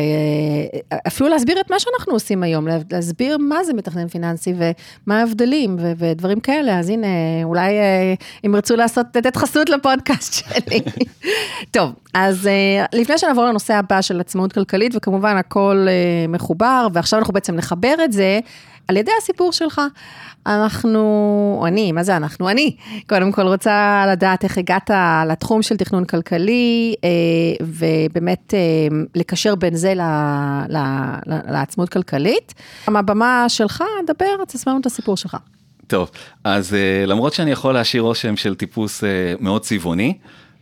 אפילו 1.07 1.29
להסביר 1.29 1.61
את 1.61 1.71
מה 1.71 1.77
שאנחנו 1.79 2.13
עושים 2.13 2.43
היום, 2.43 2.69
להסביר 2.91 3.39
מה 3.39 3.65
זה 3.65 3.73
מתכנן 3.73 4.09
פיננסי 4.09 4.55
ומה 4.57 5.21
ההבדלים 5.21 5.77
ו- 5.81 5.93
ודברים 5.99 6.41
כאלה, 6.41 6.79
אז 6.79 6.89
הנה, 6.89 7.07
אולי 7.45 7.73
אם 8.47 8.55
ירצו 8.55 8.77
לעשות, 8.77 9.07
לתת 9.15 9.37
חסות 9.37 9.69
לפודקאסט 9.69 10.35
שלי. 10.35 10.81
טוב, 11.77 11.93
אז 12.15 12.47
uh, 12.47 12.99
לפני 12.99 13.19
שנעבור 13.19 13.45
לנושא 13.45 13.75
הבא 13.75 14.03
של 14.03 14.21
עצמאות 14.21 14.53
כלכלית, 14.53 14.93
וכמובן 14.97 15.37
הכל 15.37 15.87
uh, 15.87 16.31
מחובר, 16.31 16.89
ועכשיו 16.93 17.19
אנחנו 17.19 17.35
בעצם 17.35 17.55
נחבר 17.55 17.95
את 18.05 18.13
זה 18.13 18.41
על 18.89 18.97
ידי 18.97 19.11
הסיפור 19.19 19.53
שלך. 19.53 19.81
אנחנו, 20.47 21.65
אני, 21.67 21.93
מה 21.93 22.03
זה 22.03 22.17
אנחנו? 22.17 22.49
אני, 22.49 22.77
קודם 23.09 23.33
כל 23.33 23.43
רוצה 23.43 24.05
לדעת 24.13 24.45
איך 24.45 24.59
הגעת 24.59 24.91
לתחום 25.29 25.63
של 25.63 25.77
תכנון 25.77 26.05
כלכלי, 26.05 26.95
uh, 26.97 27.65
ובאמת 27.65 28.55
uh, 28.55 28.95
לקשר 29.15 29.55
בין 29.55 29.75
זה 29.75 29.95
ל, 29.95 30.01
ל, 30.69 30.77
ל, 31.27 31.53
לעצמאות 31.53 31.89
כלכלית. 31.89 32.55
הבמה 32.87 33.45
שלך, 33.49 33.85
דבר, 34.07 34.45
תספר 34.49 34.71
לנו 34.71 34.81
את 34.81 34.87
הסיפור 34.87 35.17
שלך. 35.17 35.37
טוב, 35.87 36.11
אז 36.45 36.73
uh, 36.73 37.07
למרות 37.07 37.33
שאני 37.33 37.51
יכול 37.51 37.75
להשאיר 37.75 38.03
רושם 38.03 38.37
של 38.37 38.55
טיפוס 38.55 39.05
מאוד 39.41 39.63
צבעוני, 39.63 40.15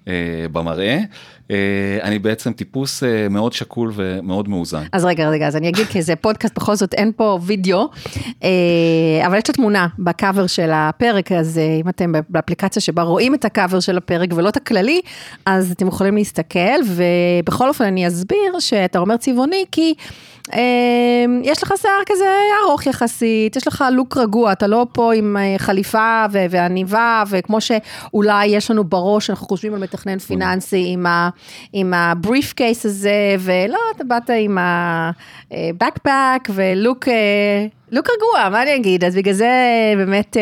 אה, 0.09 0.47
במראה. 0.53 0.99
אה, 1.51 1.57
אני 2.03 2.19
בעצם 2.19 2.53
טיפוס 2.53 3.03
אה, 3.03 3.29
מאוד 3.31 3.53
שקול 3.53 3.93
ומאוד 3.95 4.49
מאוזן. 4.49 4.83
אז 4.93 5.05
רגע, 5.05 5.29
רגע, 5.29 5.47
אז 5.47 5.57
אני 5.57 5.69
אגיד, 5.69 5.87
כי 5.87 6.03
זה 6.03 6.17
פודקאסט, 6.17 6.57
בכל 6.57 6.75
זאת 6.75 6.95
אין 6.95 7.13
פה 7.17 7.39
וידאו, 7.43 7.89
אבל 9.27 9.37
יש 9.37 9.43
את 9.43 9.49
התמונה 9.49 9.87
בקאבר 9.99 10.47
של 10.47 10.71
הפרק, 10.73 11.33
אז 11.33 11.61
אם 11.81 11.89
אתם 11.89 12.13
באפליקציה 12.29 12.83
שבה 12.83 13.03
רואים 13.03 13.35
את 13.35 13.45
הקאבר 13.45 13.81
של 13.81 13.97
הפרק 13.97 14.29
ולא 14.37 14.49
את 14.49 14.57
הכללי, 14.57 15.01
אז 15.47 15.71
אתם 15.71 15.87
יכולים 15.87 16.17
להסתכל, 16.17 16.79
ובכל 16.87 17.69
אופן 17.69 17.85
אני 17.85 18.09
אסביר 18.09 18.59
שאתה 18.61 18.99
אומר 18.99 19.17
צבעוני, 19.17 19.65
כי... 19.73 19.95
אמ, 20.55 21.41
יש 21.45 21.63
לך 21.63 21.73
שיער 21.81 22.01
כזה 22.07 22.25
ארוך 22.65 22.87
יחסית, 22.87 23.57
יש 23.57 23.67
לך 23.67 23.85
לוק 23.93 24.17
רגוע, 24.17 24.53
אתה 24.53 24.67
לא 24.67 24.87
פה 24.93 25.15
עם 25.15 25.37
אה, 25.37 25.55
חליפה 25.59 26.25
ועניבה, 26.31 27.23
וכמו 27.31 27.59
שאולי 27.61 28.47
יש 28.47 28.71
לנו 28.71 28.85
בראש, 28.85 29.31
אנחנו 29.31 29.47
חושבים 29.47 29.75
על 29.75 29.81
מתכנן 29.81 30.19
פיננסי 30.19 30.97
עם 31.73 31.95
ה-brief 31.95 32.55
case 32.61 32.85
הזה, 32.85 33.37
ולא, 33.41 33.79
אתה 33.97 34.05
באת 34.05 34.31
עם 34.39 34.59
ה-backpack 34.59 36.09
אה, 36.09 36.55
ולוק... 36.55 37.09
אה, 37.09 37.67
לוק 37.93 38.07
רגוע, 38.17 38.49
מה 38.51 38.63
אני 38.63 38.77
אגיד? 38.77 39.05
אז 39.05 39.17
בגלל 39.17 39.35
זה 39.35 39.51
באמת, 39.97 40.37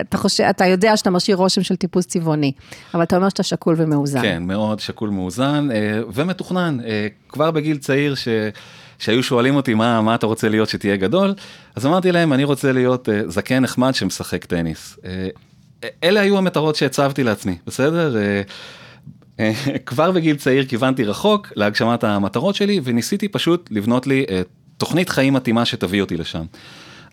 אתה 0.00 0.16
חושב, 0.16 0.44
אתה 0.44 0.66
יודע 0.66 0.96
שאתה 0.96 1.10
משאיר 1.10 1.36
רושם 1.36 1.62
של 1.62 1.76
טיפוס 1.76 2.06
צבעוני, 2.06 2.52
אבל 2.94 3.02
אתה 3.02 3.16
אומר 3.16 3.28
שאתה 3.28 3.42
שקול 3.42 3.74
ומאוזן. 3.78 4.22
כן, 4.22 4.42
מאוד 4.42 4.80
שקול 4.80 5.08
ומאוזן 5.08 5.68
ומתוכנן. 6.14 6.78
כבר 7.28 7.50
בגיל 7.50 7.76
צעיר 7.76 8.14
ש... 8.14 8.28
שהיו 8.98 9.22
שואלים 9.22 9.56
אותי 9.56 9.74
מה, 9.74 10.00
מה 10.00 10.14
אתה 10.14 10.26
רוצה 10.26 10.48
להיות 10.48 10.68
שתהיה 10.68 10.96
גדול, 10.96 11.34
אז 11.74 11.86
אמרתי 11.86 12.12
להם, 12.12 12.32
אני 12.32 12.44
רוצה 12.44 12.72
להיות 12.72 13.08
uh, 13.08 13.12
זקן 13.26 13.58
נחמד 13.58 13.94
שמשחק 13.94 14.44
טניס. 14.44 14.98
Uh, 15.02 15.86
אלה 16.04 16.20
היו 16.20 16.38
המטרות 16.38 16.76
שהצבתי 16.76 17.24
לעצמי, 17.24 17.58
בסדר? 17.66 18.16
Uh, 18.16 19.38
uh, 19.38 19.78
כבר 19.86 20.10
בגיל 20.10 20.36
צעיר 20.36 20.64
כיוונתי 20.64 21.04
רחוק 21.04 21.52
להגשמת 21.56 22.04
המטרות 22.04 22.54
שלי, 22.54 22.80
וניסיתי 22.84 23.28
פשוט 23.28 23.68
לבנות 23.70 24.06
לי 24.06 24.24
uh, 24.28 24.32
תוכנית 24.76 25.08
חיים 25.08 25.34
מתאימה 25.34 25.64
שתביא 25.64 26.00
אותי 26.00 26.16
לשם. 26.16 26.44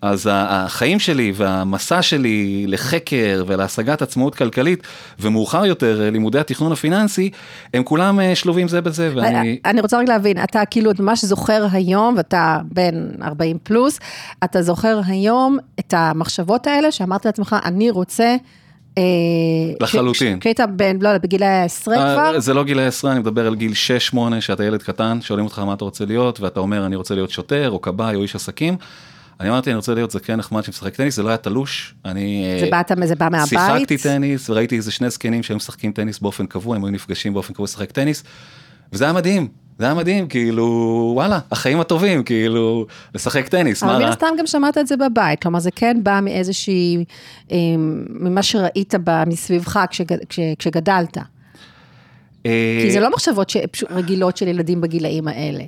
אז 0.02 0.28
החיים 0.32 0.98
שלי 0.98 1.32
והמסע 1.34 2.02
שלי 2.02 2.64
לחקר 2.68 3.44
ולהשגת 3.46 4.02
עצמאות 4.02 4.34
כלכלית, 4.34 4.82
ומאוחר 5.20 5.66
יותר 5.66 6.10
לימודי 6.12 6.38
התכנון 6.38 6.72
הפיננסי, 6.72 7.30
הם 7.74 7.82
כולם 7.82 8.20
אה, 8.20 8.34
שלובים 8.34 8.68
זה 8.68 8.80
בזה, 8.80 9.12
ואני... 9.14 9.58
אני 9.64 9.80
רוצה 9.80 9.98
רק 9.98 10.08
להבין, 10.08 10.44
אתה 10.44 10.62
כאילו 10.70 10.90
ממש 10.98 11.24
זוכר 11.24 11.66
היום, 11.72 12.14
ואתה 12.16 12.58
בן 12.64 13.08
40 13.22 13.58
פלוס, 13.62 14.00
אתה 14.44 14.62
זוכר 14.62 15.00
היום 15.06 15.58
את 15.80 15.94
המחשבות 15.96 16.66
האלה 16.66 16.92
שאמרת 16.92 17.26
לעצמך, 17.26 17.56
אני 17.64 17.90
רוצה... 17.90 18.36
אה, 18.98 19.02
לחלוטין. 19.80 20.40
כשהיית 20.40 20.60
בן, 20.76 20.98
לא, 21.00 21.18
בגילי 21.18 21.46
העשרה 21.46 21.96
אה, 21.96 22.14
כבר? 22.14 22.40
זה 22.40 22.54
לא 22.54 22.64
גילי 22.64 22.84
העשרה, 22.84 23.12
אני 23.12 23.20
מדבר 23.20 23.46
על 23.46 23.54
גיל 23.54 23.72
6-8, 24.12 24.16
שאתה 24.40 24.64
ילד 24.64 24.82
קטן, 24.82 25.18
שואלים 25.20 25.44
אותך 25.44 25.58
מה 25.58 25.74
אתה 25.74 25.84
רוצה 25.84 26.04
להיות, 26.04 26.40
ואתה 26.40 26.60
אומר, 26.60 26.86
אני 26.86 26.96
רוצה 26.96 27.14
להיות 27.14 27.30
שוטר, 27.30 27.70
או 27.70 27.80
כבאי, 27.80 28.14
או 28.14 28.22
איש 28.22 28.34
עסקים. 28.34 28.76
אני 29.42 29.50
אמרתי, 29.50 29.70
אני 29.70 29.76
רוצה 29.76 29.94
להיות 29.94 30.10
זקן 30.10 30.36
נחמד 30.36 30.64
שמשחק 30.64 30.94
טניס, 30.94 31.16
זה 31.16 31.22
לא 31.22 31.28
היה 31.28 31.36
תלוש. 31.36 31.94
אני... 32.04 32.56
זה 32.60 32.68
באת, 32.70 32.92
זה 33.04 33.14
בא 33.14 33.28
מהבית? 33.30 33.48
שיחקתי 33.48 33.98
טניס, 33.98 34.50
וראיתי 34.50 34.76
איזה 34.76 34.90
שני 34.90 35.10
זקנים 35.10 35.42
שהיו 35.42 35.56
משחקים 35.56 35.92
טניס 35.92 36.18
באופן 36.18 36.46
קבוע, 36.46 36.76
הם 36.76 36.84
היו 36.84 36.92
נפגשים 36.92 37.34
באופן 37.34 37.52
קבוע 37.52 37.64
לשחק 37.64 37.92
טניס, 37.92 38.24
וזה 38.92 39.04
היה 39.04 39.12
מדהים. 39.12 39.48
זה 39.78 39.84
היה 39.84 39.94
מדהים, 39.94 40.28
כאילו, 40.28 40.64
וואלה, 41.14 41.38
החיים 41.50 41.80
הטובים, 41.80 42.22
כאילו, 42.22 42.86
לשחק 43.14 43.48
טניס, 43.48 43.82
מה 43.82 43.90
רע? 43.90 43.96
אבל 43.96 44.04
מן 44.04 44.10
הסתם 44.10 44.26
גם 44.38 44.46
שמעת 44.46 44.78
את 44.78 44.86
זה 44.86 44.96
בבית, 44.96 45.42
כלומר, 45.42 45.58
זה 45.58 45.70
כן 45.70 45.96
בא 46.02 46.20
מאיזושהי, 46.22 47.04
אמ, 47.50 48.04
ממה 48.08 48.42
שראית 48.42 48.94
מסביבך 49.26 49.80
כשגדלת. 50.58 51.18
אה, 52.46 52.78
כי 52.82 52.90
זה 52.92 53.00
לא 53.00 53.10
מחשבות 53.10 53.52
רגילות 53.90 54.36
של 54.36 54.48
ילדים 54.48 54.80
בגילאים 54.80 55.28
האלה. 55.28 55.64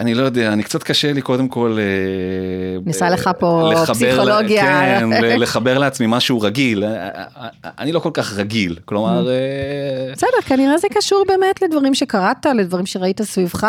אני 0.00 0.14
לא 0.14 0.22
יודע, 0.22 0.52
אני 0.52 0.62
קצת 0.62 0.82
קשה 0.82 1.12
לי 1.12 1.22
קודם 1.22 1.48
כל... 1.48 1.78
אה, 1.78 2.80
ניסה 2.86 3.10
לך 3.10 3.30
פה 3.38 3.70
לחבר, 3.72 3.94
פסיכולוגיה. 3.94 4.62
כן, 4.62 5.10
לחבר 5.42 5.78
לעצמי 5.78 6.06
משהו 6.08 6.40
רגיל. 6.40 6.84
אה, 6.84 7.08
אה, 7.08 7.48
אני 7.78 7.92
לא 7.92 8.00
כל 8.00 8.10
כך 8.14 8.32
רגיל, 8.32 8.76
כלומר... 8.84 9.28
בסדר, 10.12 10.40
כנראה 10.46 10.78
זה 10.78 10.88
קשור 10.94 11.24
באמת 11.28 11.62
לדברים 11.62 11.94
שקראת, 11.94 12.46
לדברים 12.46 12.86
שראית 12.86 13.22
סביבך, 13.22 13.66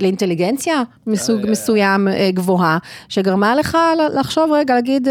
לאינטליגנציה 0.00 0.82
מסוג 1.06 1.40
מסוים 1.50 2.08
גבוהה, 2.34 2.78
שגרמה 3.08 3.54
לך 3.54 3.78
לחשוב 4.14 4.52
רגע, 4.52 4.74
להגיד, 4.74 5.08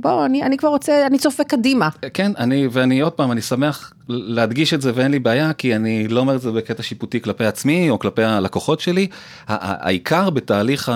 בוא, 0.00 0.24
אני, 0.24 0.42
אני 0.42 0.56
כבר 0.56 0.68
רוצה, 0.68 1.06
אני 1.06 1.18
צופה 1.18 1.44
קדימה. 1.44 1.88
כן, 2.14 2.32
אני, 2.38 2.68
ואני 2.72 3.00
עוד 3.00 3.12
פעם, 3.12 3.32
אני 3.32 3.40
שמח 3.40 3.92
להדגיש 4.10 4.74
את 4.74 4.82
זה 4.82 4.92
ואין 4.94 5.10
לי 5.10 5.18
בעיה, 5.18 5.52
כי 5.52 5.76
אני 5.76 6.08
לא 6.08 6.20
אומר 6.20 6.36
את 6.36 6.40
זה 6.40 6.52
בקטע 6.52 6.82
שיפוטי 6.82 7.20
כלפי 7.20 7.44
עצמי 7.44 7.90
או 7.90 7.98
כלפי 7.98 8.22
הלקוחות 8.22 8.80
שלי. 8.80 9.06
העיקר 9.48 10.30
בתהליך 10.30 10.92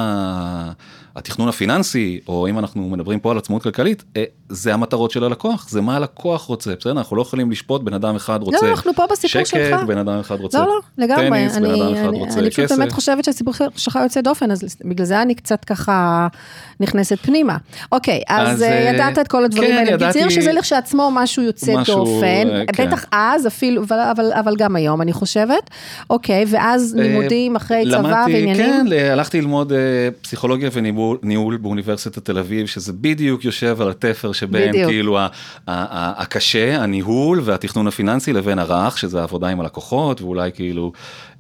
התכנון 1.17 1.49
הפיננסי, 1.49 2.21
או 2.29 2.49
אם 2.49 2.59
אנחנו 2.59 2.89
מדברים 2.89 3.21
פה 3.21 3.31
על 3.31 3.39
עצמאות 3.39 3.63
כלכלית, 3.63 4.05
אה, 4.17 4.25
זה 4.49 4.75
המטרות 4.75 5.11
של 5.11 5.25
הלקוח, 5.25 5.69
זה 5.69 5.81
מה 5.81 5.97
הלקוח 5.97 6.43
רוצה, 6.43 6.75
בסדר? 6.81 6.93
אנחנו 6.93 7.17
לא 7.17 7.23
יכולים 7.23 7.51
לשפוט, 7.51 7.83
בן 7.83 7.95
אדם 7.95 8.17
אחד 8.17 8.43
רוצה 8.43 8.57
שקט, 8.59 8.67
לא, 8.67 8.71
אנחנו 8.71 8.95
פה 8.95 9.03
בסיפור 9.11 9.45
שלך. 9.45 9.81
בן 9.87 9.99
אדם 9.99 10.19
אחד 10.19 10.41
רוצה 10.41 10.59
לא, 10.59 10.67
לא, 10.67 10.81
לגמרי. 10.99 11.29
טניס, 11.29 11.57
אני, 11.57 11.69
בן 11.69 11.75
אדם 11.75 11.95
אחד 11.95 12.09
אני, 12.09 12.19
רוצה 12.19 12.39
אני 12.39 12.51
כסף. 12.51 12.59
אני 12.59 12.67
פשוט 12.67 12.79
באמת 12.79 12.93
חושבת 12.93 13.25
שהסיפור 13.25 13.55
שלך 13.77 13.99
יוצא 14.03 14.21
דופן, 14.21 14.51
אז 14.51 14.77
בגלל 14.85 15.07
זה 15.07 15.23
אני 15.23 15.35
קצת 15.35 15.65
ככה 15.65 16.29
נכנסת 16.81 17.19
פנימה. 17.23 17.57
אוקיי, 17.93 18.23
אז, 18.29 18.49
אז 18.49 18.63
אה, 18.63 18.91
ידעת 18.95 19.19
את 19.19 19.29
כל 19.29 19.45
הדברים 19.45 19.71
כן, 19.71 19.77
האלה. 19.77 19.91
ידעתי... 19.91 20.19
בקיצור 20.19 20.31
שזה 20.31 20.53
לכשעצמו 20.53 21.11
משהו 21.13 21.43
יוצא 21.43 21.77
משהו, 21.77 22.05
דופן, 22.05 22.65
כן. 22.73 22.87
בטח 22.87 23.05
אז 23.13 23.47
אפילו, 23.47 23.83
אבל, 23.83 23.99
אבל, 23.99 24.33
אבל 24.33 24.57
גם 24.57 24.77
היום 24.77 25.03
אני 25.03 25.13
חושבת. 25.13 25.71
אוקיי, 26.11 26.45
ואז 26.49 26.95
לימודים 26.95 27.57
אחרי 27.57 27.85
צבא 27.91 28.25
ועניינים. 28.33 28.57
כן, 28.57 28.87
הלכתי 29.13 29.41
ללמוד 29.41 29.73
פסיכולוגיה 30.23 30.71
וניהול 31.23 31.57
באוניברסיטת 31.57 32.25
תל 32.25 32.39
אביב, 32.39 32.67
שזה 32.67 32.93
בדיוק 32.93 33.45
יושב 33.45 33.81
על 33.81 33.91
התפר 33.91 34.33
שבין 34.33 34.69
בדיוק. 34.73 34.91
כאילו 34.91 35.19
הקשה, 35.67 36.83
הניהול 36.83 37.41
והתכנון 37.45 37.87
הפיננסי 37.87 38.33
לבין 38.33 38.59
הרך, 38.59 38.99
שזה 38.99 39.21
העבודה 39.21 39.49
עם 39.49 39.61
הלקוחות, 39.61 40.23
ואולי 40.23 40.53
כאילו 40.53 40.93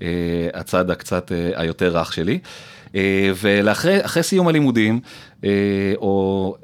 אה, 0.02 0.08
הצד 0.54 0.90
הקצת 0.90 1.32
אה, 1.32 1.50
היותר 1.54 1.98
רך 1.98 2.12
שלי. 2.12 2.38
אה, 2.94 3.32
ולאחרי 3.42 4.22
סיום 4.22 4.48
הלימודים, 4.48 5.00
או 5.96 6.56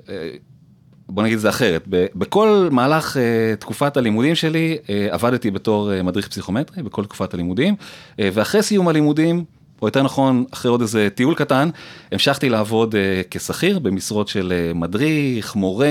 בוא 1.08 1.22
נגיד 1.22 1.34
את 1.34 1.40
זה 1.40 1.48
אחרת, 1.48 1.84
בכל 1.88 2.68
מהלך 2.70 3.16
תקופת 3.58 3.96
הלימודים 3.96 4.34
שלי 4.34 4.78
עבדתי 5.10 5.50
בתור 5.50 6.02
מדריך 6.02 6.28
פסיכומטרי, 6.28 6.82
בכל 6.82 7.04
תקופת 7.04 7.34
הלימודים, 7.34 7.74
ואחרי 8.18 8.62
סיום 8.62 8.88
הלימודים, 8.88 9.44
או 9.82 9.88
יותר 9.88 10.02
נכון, 10.02 10.44
אחרי 10.50 10.70
עוד 10.70 10.80
איזה 10.80 11.08
טיול 11.14 11.34
קטן, 11.34 11.68
המשכתי 12.12 12.48
לעבוד 12.48 12.94
כשכיר 13.30 13.78
במשרות 13.78 14.28
של 14.28 14.52
מדריך, 14.74 15.56
מורה, 15.56 15.86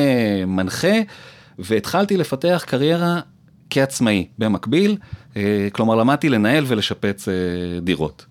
מנחה. 0.48 0.98
והתחלתי 1.60 2.18
לפתח 2.18 2.64
קריירה 2.68 3.20
כעצמאי 3.70 4.28
במקביל, 4.38 4.98
אה, 5.38 5.68
כלומר 5.72 5.96
למדתי 5.96 6.30
לנהל 6.30 6.64
ולשפץ 6.68 7.28
אה, 7.28 7.34
דירות. 7.82 8.26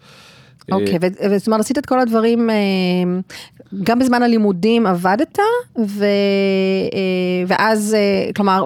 אוקיי, 0.73 0.97
okay, 0.97 1.23
אה, 1.23 1.39
זאת 1.39 1.47
אומרת 1.47 1.61
עשית 1.61 1.79
את 1.79 1.87
כל 1.87 2.01
הדברים, 2.01 2.51
גם 3.83 3.99
בזמן 3.99 4.23
הלימודים 4.23 4.87
עבדת, 4.87 5.39
ו, 5.87 6.05
ואז, 7.47 7.97
כלומר, 8.37 8.65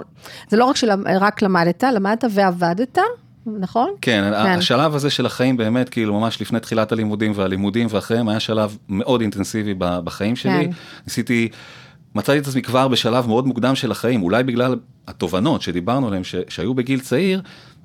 זה 0.48 0.56
לא 0.56 0.64
רק 0.64 0.76
שרק 0.76 1.42
למדת, 1.42 1.84
למדת 1.84 2.24
ועבדת, 2.30 2.98
נכון? 3.46 3.90
כן, 4.00 4.30
כן, 4.30 4.58
השלב 4.58 4.94
הזה 4.94 5.10
של 5.10 5.26
החיים 5.26 5.56
באמת, 5.56 5.88
כאילו 5.88 6.20
ממש 6.20 6.40
לפני 6.40 6.60
תחילת 6.60 6.92
הלימודים 6.92 7.32
והלימודים 7.34 7.86
ואחריהם, 7.90 8.28
היה 8.28 8.40
שלב 8.40 8.76
מאוד 8.88 9.20
אינטנסיבי 9.20 9.74
בחיים 9.78 10.36
שלי. 10.36 10.64
כן. 10.64 10.70
ניסיתי... 11.06 11.48
מצאתי 12.14 12.38
את 12.38 12.46
עצמי 12.46 12.62
כבר 12.62 12.88
בשלב 12.88 13.26
מאוד 13.26 13.46
מוקדם 13.46 13.74
של 13.74 13.90
החיים, 13.90 14.22
אולי 14.22 14.42
בגלל 14.42 14.76
התובנות 15.08 15.62
שדיברנו 15.62 16.06
עליהן 16.06 16.22
שהיו 16.48 16.74
בגיל 16.74 17.00
צעיר, 17.00 17.42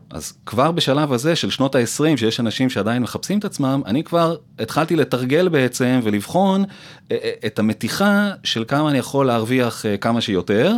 אז 0.09 0.33
כבר 0.45 0.71
בשלב 0.71 1.13
הזה 1.13 1.35
של 1.35 1.49
שנות 1.49 1.75
ה-20, 1.75 2.17
שיש 2.17 2.39
אנשים 2.39 2.69
שעדיין 2.69 3.01
מחפשים 3.01 3.39
את 3.39 3.45
עצמם, 3.45 3.81
אני 3.85 4.03
כבר 4.03 4.35
התחלתי 4.59 4.95
לתרגל 4.95 5.49
בעצם 5.49 5.99
ולבחון 6.03 6.63
את 7.45 7.59
המתיחה 7.59 8.31
של 8.43 8.63
כמה 8.67 8.89
אני 8.89 8.97
יכול 8.97 9.25
להרוויח 9.25 9.85
אה, 9.85 9.97
כמה 9.97 10.21
שיותר, 10.21 10.73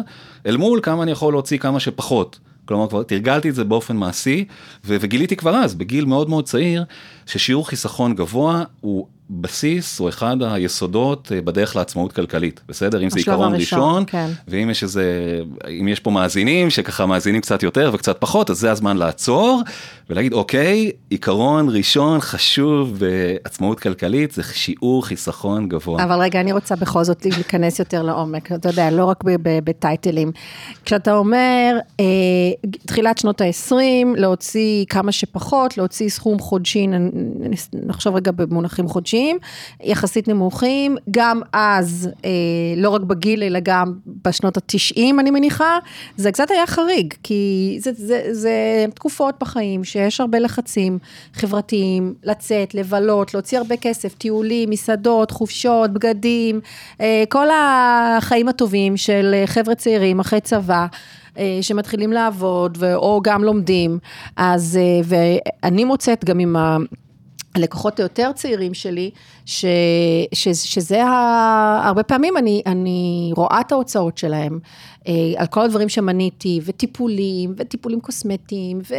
אל 0.45 0.57
מול 0.57 0.79
כמה 0.83 1.03
אני 1.03 1.11
יכול 1.11 1.33
להוציא 1.33 1.57
כמה 1.57 1.79
שפחות. 1.79 2.39
כלומר 2.69 2.89
כבר 2.89 3.03
תרגלתי 3.03 3.49
את 3.49 3.55
זה 3.55 3.63
באופן 3.63 3.97
מעשי, 3.97 4.45
וגיליתי 4.83 5.35
כבר 5.35 5.55
אז, 5.55 5.75
בגיל 5.75 6.05
מאוד 6.05 6.29
מאוד 6.29 6.45
צעיר, 6.45 6.83
ששיעור 7.25 7.67
חיסכון 7.67 8.15
גבוה 8.15 8.63
הוא 8.81 9.07
בסיס 9.29 9.99
או 9.99 10.09
אחד 10.09 10.37
היסודות 10.41 11.31
אה, 11.35 11.41
בדרך 11.41 11.75
לעצמאות 11.75 12.13
כלכלית, 12.13 12.61
בסדר? 12.67 13.03
אם 13.03 13.09
זה 13.09 13.17
עיקרון 13.19 13.53
הראשון, 13.53 13.79
ראשון, 13.79 14.03
כן. 14.07 14.29
ואם 14.47 14.69
יש 14.69 14.83
איזה, 14.83 15.39
אם 15.79 15.87
יש 15.87 15.99
פה 15.99 16.11
מאזינים 16.11 16.69
שככה 16.69 17.05
מאזינים 17.05 17.41
קצת 17.41 17.63
יותר 17.63 17.91
וקצת 17.93 18.17
פחות, 18.19 18.49
אז 18.49 18.59
זה 18.59 18.71
הזמן 18.71 18.97
לעצור 18.97 19.61
ולהגיד, 20.09 20.33
אוקיי, 20.33 20.91
עיקרון 21.09 21.69
ראשון 21.69 22.19
חשוב 22.19 22.99
בעצמאות 22.99 23.79
כלכלית 23.79 24.31
זה 24.31 24.43
שיעור 24.43 25.05
חיסכון 25.05 25.69
גבוה. 25.69 26.03
אבל 26.03 26.21
רגע, 26.21 26.39
אני 26.39 26.51
רוצה 26.51 26.75
בכל 26.75 27.03
זאת 27.03 27.25
להיכנס 27.25 27.79
יותר 27.79 28.03
לעומק, 28.03 28.51
אתה 28.51 28.69
יודע, 28.69 28.91
לא 28.91 29.05
רק 29.05 29.23
בטייטלים. 29.63 30.31
כשאתה 30.85 31.17
אומר, 31.17 31.77
אה, 31.99 32.05
תחילת 32.85 33.17
שנות 33.17 33.41
ה-20, 33.41 33.73
להוציא 34.15 34.85
כמה 34.85 35.11
שפחות, 35.11 35.77
להוציא 35.77 36.09
סכום 36.09 36.39
חודשי, 36.39 36.87
נחשוב 37.73 38.15
רגע 38.15 38.31
במונחים 38.31 38.87
חודשיים, 38.87 39.18
יחסית 39.83 40.27
נמוכים, 40.27 40.97
גם 41.11 41.41
אז, 41.53 42.09
אה, 42.25 42.29
לא 42.77 42.89
רק 42.89 43.01
בגיל, 43.01 43.43
אלא 43.43 43.59
גם 43.63 43.93
בשנות 44.25 44.57
ה-90, 44.57 45.19
אני 45.19 45.31
מניחה, 45.31 45.77
זה 46.17 46.31
קצת 46.31 46.51
היה 46.51 46.67
חריג, 46.67 47.13
כי 47.23 47.77
זה, 47.81 47.91
זה, 47.95 48.27
זה 48.31 48.85
תקופות 48.95 49.35
בחיים 49.39 49.83
שיש 49.83 50.21
הרבה 50.21 50.39
לחצים 50.39 50.97
חברתיים, 51.33 52.13
לצאת, 52.23 52.75
לבלות, 52.75 53.33
להוציא 53.33 53.57
הרבה 53.57 53.77
כסף, 53.77 54.13
טיולים, 54.13 54.69
מסעדות, 54.69 55.31
חופשות, 55.31 55.93
בגדים, 55.93 56.59
אה, 57.01 57.23
כל 57.29 57.47
החיים 57.53 58.47
הטובים 58.47 58.97
של 58.97 59.43
חבר'ה 59.45 59.75
צעירים 59.75 60.19
אחרי 60.19 60.41
צבא. 60.41 60.85
אה, 61.37 61.57
שמתחילים 61.61 62.11
לעבוד 62.11 62.77
או 62.95 63.21
גם 63.23 63.43
לומדים, 63.43 63.99
אז 64.37 64.79
אה, 64.81 65.17
ואני 65.63 65.83
מוצאת 65.83 66.25
גם 66.25 66.39
עם 66.39 66.55
ה... 66.55 66.77
הלקוחות 67.59 67.99
היותר 67.99 68.31
צעירים 68.35 68.73
שלי, 68.73 69.11
ש, 69.45 69.65
ש, 70.33 70.47
שזה 70.47 71.03
ה, 71.03 71.81
הרבה 71.87 72.03
פעמים 72.03 72.37
אני, 72.37 72.61
אני 72.65 73.31
רואה 73.35 73.61
את 73.61 73.71
ההוצאות 73.71 74.17
שלהם 74.17 74.59
אה, 75.07 75.13
על 75.37 75.47
כל 75.47 75.61
הדברים 75.61 75.89
שמניתי, 75.89 76.59
וטיפולים, 76.65 77.53
וטיפולים 77.57 78.01
קוסמטיים, 78.01 78.79
ו, 78.89 78.95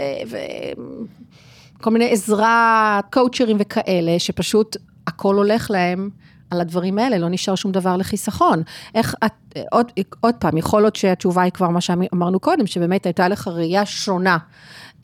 וכל 1.79 1.91
מיני 1.91 2.11
עזרה, 2.11 3.01
קואוצ'רים 3.13 3.57
וכאלה, 3.61 4.19
שפשוט 4.19 4.77
הכל 5.07 5.35
הולך 5.35 5.71
להם. 5.71 6.11
על 6.51 6.61
הדברים 6.61 6.99
האלה, 6.99 7.19
לא 7.19 7.29
נשאר 7.29 7.55
שום 7.55 7.73
דבר 7.73 7.97
לחיסכון. 7.97 8.63
איך 8.95 9.15
את, 9.27 9.59
עוד, 9.71 9.93
עוד 10.21 10.35
פעם, 10.35 10.57
יכול 10.57 10.83
להיות 10.83 10.97
שהתשובה 10.97 11.43
היא 11.43 11.53
כבר 11.53 11.69
מה 11.69 11.81
שאמרנו 11.81 12.41
קודם, 12.41 12.67
שבאמת 12.67 13.07
הייתה 13.07 13.29
לך 13.29 13.49
ראייה 13.49 13.87
שונה 13.87 14.39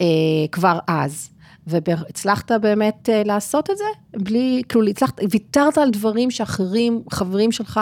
אה, 0.00 0.06
כבר 0.52 0.78
אז. 0.86 1.30
והצלחת 1.66 2.52
באמת 2.52 3.08
אה, 3.12 3.22
לעשות 3.24 3.70
את 3.70 3.76
זה? 3.76 3.84
בלי, 4.16 4.62
כאילו, 4.68 4.86
הצלחת, 4.86 5.20
ויתרת 5.30 5.78
על 5.78 5.90
דברים 5.90 6.30
שאחרים, 6.30 7.02
חברים 7.12 7.52
שלך, 7.52 7.80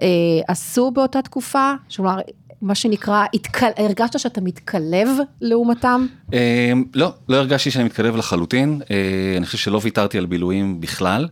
אה, 0.00 0.06
עשו 0.48 0.90
באותה 0.90 1.22
תקופה? 1.22 1.72
כלומר, 1.96 2.18
מה 2.62 2.74
שנקרא, 2.74 3.24
התקל, 3.34 3.70
הרגשת 3.76 4.18
שאתה 4.18 4.40
מתקלב 4.40 5.08
לעומתם? 5.40 6.06
אה, 6.34 6.72
לא, 6.94 7.12
לא 7.28 7.36
הרגשתי 7.36 7.70
שאני 7.70 7.84
מתקרב 7.84 8.16
לחלוטין, 8.16 8.80
אה, 8.90 9.34
אני 9.36 9.46
חושב 9.46 9.58
שלא 9.58 9.80
ויתרתי 9.82 10.18
על 10.18 10.26
בילויים 10.26 10.80
בכלל. 10.80 11.28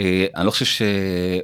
אה, 0.00 0.26
אני 0.36 0.46
לא 0.46 0.50
חושב 0.50 0.64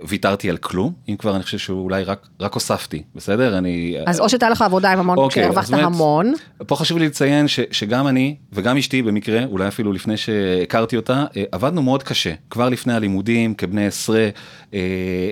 שוויתרתי 0.00 0.50
על 0.50 0.56
כלום, 0.56 0.92
אם 1.08 1.16
כבר 1.16 1.36
אני 1.36 1.42
חושב 1.42 1.58
שאולי 1.58 2.04
רק, 2.04 2.26
רק 2.40 2.54
הוספתי, 2.54 3.02
בסדר? 3.14 3.58
אני... 3.58 3.96
אז 4.06 4.20
או 4.20 4.28
שהייתה 4.28 4.50
לך 4.50 4.62
עבודה 4.62 4.92
עם 4.92 4.98
המון, 4.98 5.18
אוקיי, 5.18 5.42
שהרווחת 5.42 5.72
המון. 5.72 6.32
פה 6.66 6.76
חשוב 6.76 6.98
לי 6.98 7.06
לציין 7.06 7.48
ש, 7.48 7.60
שגם 7.70 8.06
אני 8.06 8.36
וגם 8.52 8.76
אשתי 8.76 9.02
במקרה, 9.02 9.44
אולי 9.44 9.68
אפילו 9.68 9.92
לפני 9.92 10.16
שהכרתי 10.16 10.96
אותה, 10.96 11.24
אה, 11.36 11.44
עבדנו 11.52 11.82
מאוד 11.82 12.02
קשה, 12.02 12.32
כבר 12.50 12.68
לפני 12.68 12.94
הלימודים, 12.94 13.54
כבני 13.54 13.86
עשרה, 13.86 14.28
אה, 14.74 15.30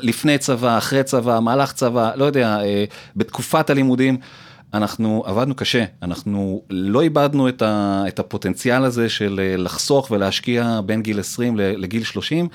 לפני 0.00 0.38
צבא, 0.38 0.78
אחרי 0.78 1.02
צבא, 1.02 1.40
מהלך 1.40 1.72
צבא, 1.72 2.10
לא 2.14 2.24
יודע, 2.24 2.60
אה, 2.60 2.84
בתקופת 3.16 3.70
הלימודים. 3.70 4.18
אנחנו 4.74 5.22
עבדנו 5.26 5.54
קשה, 5.54 5.84
אנחנו 6.02 6.62
לא 6.70 7.02
איבדנו 7.02 7.48
את, 7.48 7.62
ה, 7.62 8.02
את 8.08 8.18
הפוטנציאל 8.18 8.84
הזה 8.84 9.08
של 9.08 9.40
אה, 9.42 9.56
לחסוך 9.56 10.10
ולהשקיע 10.10 10.80
בין 10.86 11.02
גיל 11.02 11.20
20 11.20 11.56
ל- 11.56 11.60
לגיל 11.76 12.04
30, 12.04 12.48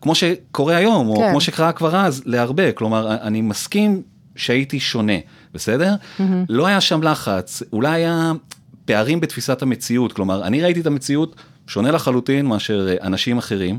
כמו 0.00 0.14
שקורה 0.14 0.76
היום, 0.76 1.16
כן. 1.16 1.22
או 1.22 1.30
כמו 1.30 1.40
שקרה 1.40 1.72
כבר 1.72 1.96
אז, 1.96 2.22
להרבה. 2.26 2.72
כלומר, 2.72 3.16
אני 3.22 3.40
מסכים 3.40 4.02
שהייתי 4.36 4.80
שונה, 4.80 5.18
בסדר? 5.54 5.94
Mm-hmm. 5.94 6.22
לא 6.48 6.66
היה 6.66 6.80
שם 6.80 7.02
לחץ, 7.02 7.62
אולי 7.72 7.94
היה 7.94 8.32
פערים 8.84 9.20
בתפיסת 9.20 9.62
המציאות, 9.62 10.12
כלומר, 10.12 10.46
אני 10.46 10.62
ראיתי 10.62 10.80
את 10.80 10.86
המציאות 10.86 11.36
שונה 11.66 11.90
לחלוטין 11.90 12.46
מאשר 12.46 12.88
אה, 12.88 13.06
אנשים 13.06 13.38
אחרים. 13.38 13.78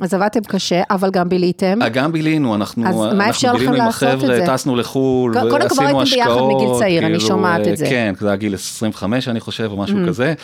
אה, 0.00 0.04
אז 0.04 0.14
עבדתם 0.14 0.40
קשה, 0.40 0.82
אבל 0.90 1.10
גם 1.10 1.28
ביליתם. 1.28 1.78
גם 1.92 2.12
בילינו, 2.12 2.54
אנחנו, 2.54 2.88
אז 2.88 2.96
מה 2.96 3.10
אנחנו 3.10 3.30
אפשר 3.30 3.52
לכם 3.52 3.58
בילינו 3.58 3.76
עם 3.76 3.86
לעשות 3.86 4.02
את 4.02 4.08
החבר'ה, 4.08 4.36
זה? 4.36 4.46
טסנו 4.46 4.76
לחו"ל, 4.76 5.34
קודם 5.34 5.50
כל 5.50 5.84
הייתם 5.84 6.04
ביחד 6.04 6.40
מגיל 6.54 6.68
צעיר, 6.78 7.06
אני 7.06 7.14
כאילו, 7.14 7.28
שומעת 7.28 7.68
את 7.68 7.76
זה. 7.76 7.86
כן, 7.86 8.14
זה 8.20 8.26
היה 8.26 8.36
גיל 8.36 8.54
25 8.54 9.28
אני 9.28 9.40
חושב, 9.40 9.68
או 9.70 9.76
משהו 9.76 9.98
כזה. 10.08 10.34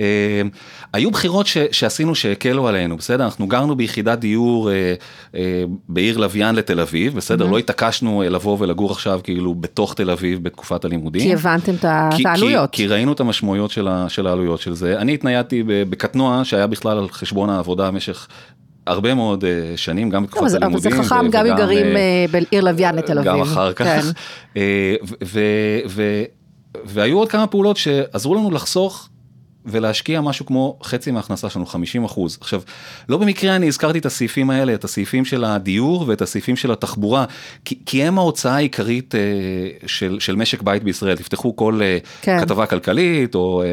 אה, 0.00 0.42
היו 0.92 1.10
בחירות 1.10 1.46
ש, 1.46 1.58
שעשינו 1.72 2.14
שהקלו 2.14 2.68
עלינו, 2.68 2.96
בסדר? 2.96 3.24
אנחנו 3.24 3.46
גרנו 3.46 3.76
ביחידת 3.76 4.18
דיור 4.18 4.70
אה, 4.70 4.94
אה, 5.34 5.64
בעיר 5.88 6.18
לוויין 6.18 6.54
לתל 6.54 6.80
אביב, 6.80 7.16
בסדר? 7.16 7.46
לא 7.46 7.58
התעקשנו 7.58 8.22
אה, 8.22 8.28
לבוא 8.28 8.56
ולגור 8.60 8.90
עכשיו 8.90 9.20
כאילו 9.24 9.54
בתוך 9.54 9.94
תל 9.94 10.10
אביב 10.10 10.42
בתקופת 10.42 10.84
הלימודים. 10.84 11.22
כי 11.22 11.32
הבנתם 11.32 11.74
את 11.74 11.84
העלויות. 12.24 12.70
כי, 12.70 12.82
כי 12.82 12.88
ראינו 12.88 13.12
את 13.12 13.20
המשמעויות 13.20 13.70
של, 13.70 13.88
ה, 13.88 14.08
של 14.08 14.26
העלויות 14.26 14.60
של 14.60 14.74
זה. 14.74 14.98
אני 14.98 15.14
התניידתי 15.14 15.62
בקטנוע 15.66 16.40
שהיה 16.44 16.66
בכלל 16.66 16.98
על 16.98 17.08
חשבון 17.08 17.50
העבודה 17.50 17.90
במשך 17.90 18.28
הרבה 18.88 19.14
מאוד 19.14 19.44
uh, 19.44 19.46
שנים, 19.76 20.10
גם 20.10 20.22
בתקופת 20.22 20.48
זה- 20.48 20.56
אבל 20.56 20.66
הלימודים. 20.66 20.90
זה 20.92 21.02
חכם 21.02 21.28
גם 21.30 21.46
אם 21.46 21.56
גרים 21.56 21.86
אה, 21.86 21.96
אה, 21.96 22.24
בעיר 22.30 22.64
לוויין 22.64 22.94
לתל 22.94 23.18
אביב. 23.18 23.32
גם 23.32 23.40
אחר 23.40 23.72
כך. 23.72 23.86
כן. 23.86 24.00
אה, 24.56 24.94
והיו 26.84 27.18
עוד 27.18 27.28
כמה 27.28 27.46
פעולות 27.46 27.76
שעזרו 27.76 28.34
לנו 28.34 28.50
לחסוך 28.50 29.08
ולהשקיע 29.66 30.20
משהו 30.20 30.46
כמו 30.46 30.78
חצי 30.82 31.10
מההכנסה 31.10 31.50
שלנו, 31.50 31.66
50 31.66 32.04
אחוז. 32.04 32.38
עכשיו, 32.40 32.62
לא 33.08 33.16
במקרה 33.16 33.56
אני 33.56 33.68
הזכרתי 33.68 33.98
את 33.98 34.06
הסעיפים 34.06 34.50
האלה, 34.50 34.74
את 34.74 34.84
הסעיפים 34.84 35.24
של 35.24 35.44
הדיור 35.44 36.04
ואת 36.08 36.22
הסעיפים 36.22 36.56
של 36.56 36.72
התחבורה, 36.72 37.24
כי, 37.64 37.78
כי 37.86 38.04
הם 38.04 38.18
ההוצאה 38.18 38.54
העיקרית 38.54 39.14
אה, 39.14 39.20
של, 39.86 40.20
של 40.20 40.36
משק 40.36 40.62
בית 40.62 40.84
בישראל. 40.84 41.16
תפתחו 41.16 41.56
כל 41.56 41.80
אה, 41.82 41.98
כן. 42.22 42.40
כתבה 42.40 42.66
כלכלית 42.66 43.34
או 43.34 43.62
אה, 43.62 43.68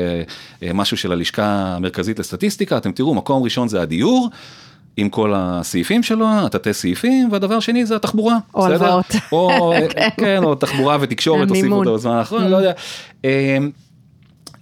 אה, 0.68 0.74
משהו 0.74 0.98
של 0.98 1.12
הלשכה 1.12 1.46
המרכזית 1.46 2.20
לסטטיסטיקה, 2.20 2.78
אתם 2.78 2.92
תראו, 2.92 3.16
מקום 3.16 3.44
ראשון 3.44 3.68
זה 3.68 3.82
הדיור. 3.82 4.30
עם 4.98 5.10
כל 5.10 5.34
הסעיפים 5.36 6.04
שלו, 6.04 6.28
התתי 6.46 6.74
סעיפים, 6.74 7.32
והדבר 7.32 7.56
השני 7.56 7.86
זה 7.86 7.96
התחבורה. 7.96 8.38
או? 8.56 8.66
הלוואות. 8.66 9.06
או, 9.32 9.74
כן. 9.96 10.10
כן, 10.18 10.44
או 10.44 10.56
תחבורה 10.56 10.98
ותקשורת, 11.02 11.50
הוסיפו. 11.50 11.76
אותו 11.76 11.94
בזמן 11.94 12.12
האחרון, 12.12 12.44
Mm. 12.44 12.48
לא 12.48 12.58
יודע. 12.58 12.72
אה, 13.26 13.58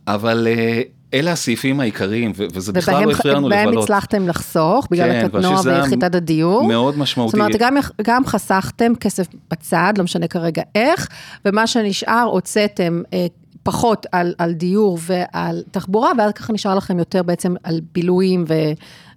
אבל 0.08 0.48
אה, 0.50 0.82
אלה 1.14 1.32
הסעיפים 1.32 1.80
העיקריים, 1.80 2.32
וזה 2.54 2.74
בכלל 2.74 2.96
ובהם 2.96 3.10
לא 3.10 3.14
הפריע 3.14 3.34
לנו 3.34 3.50
לבלות. 3.50 3.84
הצלחתם 3.84 4.28
לחסוך, 4.28 4.88
בגלל 4.92 5.10
כן, 5.12 5.26
הקטנוע 5.26 5.62
ויחידת 5.64 6.16
הדיור. 6.16 6.68
מאוד 6.68 6.98
משמעותי. 6.98 7.32
זאת 7.32 7.40
אומרת, 7.40 7.56
גם, 7.60 7.78
גם 8.02 8.26
חסכתם 8.26 8.96
כסף 9.00 9.28
בצד, 9.52 9.94
לא 9.98 10.04
משנה 10.04 10.28
כרגע 10.28 10.62
איך, 10.76 11.08
ומה 11.46 11.68
שנשאר 11.68 12.28
הוצאתם 12.32 13.02
אה, 13.14 13.26
פחות 13.64 14.06
על, 14.12 14.34
על 14.38 14.54
דיור 14.54 14.98
ועל 15.02 15.64
תחבורה, 15.72 16.12
ואז 16.18 16.32
ככה 16.32 16.54
נשאר 16.54 16.76
לכם 16.76 17.00
יותר 17.00 17.24
בעצם 17.24 17.56
על 17.64 17.82
בילויים 17.94 18.46
ו, 18.48 18.54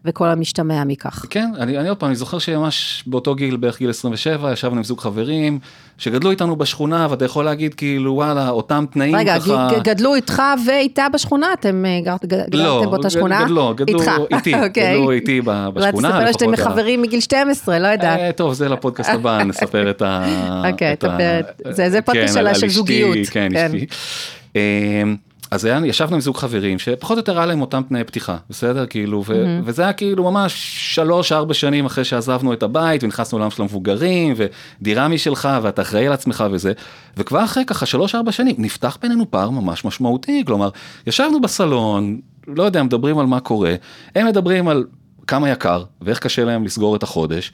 וכל 0.06 0.28
המשתמע 0.28 0.84
מכך. 0.84 1.24
כן, 1.30 1.50
אני, 1.58 1.78
אני 1.78 1.88
עוד 1.88 1.98
פעם, 1.98 2.08
אני 2.08 2.16
זוכר 2.16 2.38
שממש 2.38 3.04
באותו 3.06 3.34
גיל, 3.34 3.56
בערך 3.56 3.78
גיל 3.78 3.90
27, 3.90 4.52
ישבנו 4.52 4.76
עם 4.76 4.84
זוג 4.84 5.00
חברים, 5.00 5.58
שגדלו 5.98 6.30
איתנו 6.30 6.56
בשכונה, 6.56 7.06
ואתה 7.10 7.24
יכול 7.24 7.44
להגיד 7.44 7.74
כאילו, 7.74 8.12
וואלה, 8.14 8.48
אותם 8.48 8.84
תנאים 8.92 9.16
רגע, 9.16 9.38
ככה... 9.40 9.68
ג- 9.72 9.82
גדלו 9.82 10.14
איתך 10.14 10.42
ואיתה 10.66 11.06
בשכונה? 11.12 11.46
אתם 11.52 11.84
אה, 11.86 12.00
גרת- 12.04 12.24
ג- 12.24 12.28
גדלתם 12.28 12.58
לא, 12.58 12.84
באותה 12.90 13.10
שכונה? 13.10 13.44
גדלו, 13.44 13.74
גדלו 13.76 14.00
איתך. 14.00 14.10
איתי, 14.34 14.54
אוקיי. 14.66 14.92
גדלו 14.94 15.10
איתי 15.10 15.40
ב- 15.40 15.48
אולי 15.48 15.70
בשכונה, 15.86 16.08
תספר 16.20 16.32
שאתם 16.32 16.52
לפחות 16.52 16.66
ה- 16.66 16.70
חברים 16.70 17.02
מגיל 17.02 17.20
12, 17.20 17.78
לא 17.78 17.86
יודעת. 17.88 18.18
אה, 18.20 18.32
טוב, 18.32 18.52
זה 18.52 18.68
לפודקאסט 18.68 19.10
הבא, 19.10 19.42
נספר 19.42 19.90
את 19.90 20.02
ה... 20.02 20.24
אוקיי, 20.72 20.88
ה- 20.92 20.96
תספר, 20.96 21.16
זה- 21.70 21.90
זה 21.90 22.00
פודקאסט 22.02 22.38
כן, 22.38 22.54
של- 22.54 22.68
זוגיות, 22.68 23.16
כן, 23.30 23.48
כן. 23.52 23.66
אשתי. 23.74 23.86
אז 25.50 25.64
היה, 25.64 25.80
ישבנו 25.86 26.14
עם 26.14 26.20
זוג 26.20 26.36
חברים 26.36 26.78
שפחות 26.78 27.16
או 27.16 27.20
יותר 27.20 27.36
היה 27.36 27.46
להם 27.46 27.60
אותם 27.60 27.82
תנאי 27.88 28.04
פתיחה, 28.04 28.36
בסדר? 28.50 28.86
כאילו, 28.86 29.24
ו- 29.26 29.60
וזה 29.64 29.82
היה 29.82 29.92
כאילו 29.92 30.24
ממש 30.24 30.76
שלוש, 30.94 31.32
ארבע 31.32 31.54
שנים 31.54 31.86
אחרי 31.86 32.04
שעזבנו 32.04 32.52
את 32.52 32.62
הבית 32.62 33.04
ונכנסנו 33.04 33.38
לעולם 33.38 33.50
של 33.50 33.62
המבוגרים, 33.62 34.34
ודירה 34.36 35.08
משלך 35.08 35.48
ואתה 35.62 35.82
אחראי 35.82 36.06
על 36.06 36.12
עצמך 36.12 36.44
וזה, 36.50 36.72
וכבר 37.16 37.44
אחרי 37.44 37.64
ככה 37.64 37.86
שלוש, 37.86 38.14
ארבע 38.14 38.32
שנים 38.32 38.54
נפתח 38.58 38.98
בינינו 39.02 39.30
פער 39.30 39.50
ממש 39.50 39.84
משמעותי, 39.84 40.42
כלומר, 40.46 40.68
ישבנו 41.06 41.40
בסלון, 41.40 42.20
לא 42.46 42.62
יודע, 42.62 42.82
מדברים 42.82 43.18
על 43.18 43.26
מה 43.26 43.40
קורה, 43.40 43.74
הם 44.14 44.26
מדברים 44.26 44.68
על 44.68 44.84
כמה 45.26 45.50
יקר 45.50 45.84
ואיך 46.02 46.18
קשה 46.18 46.44
להם 46.44 46.64
לסגור 46.64 46.96
את 46.96 47.02
החודש, 47.02 47.52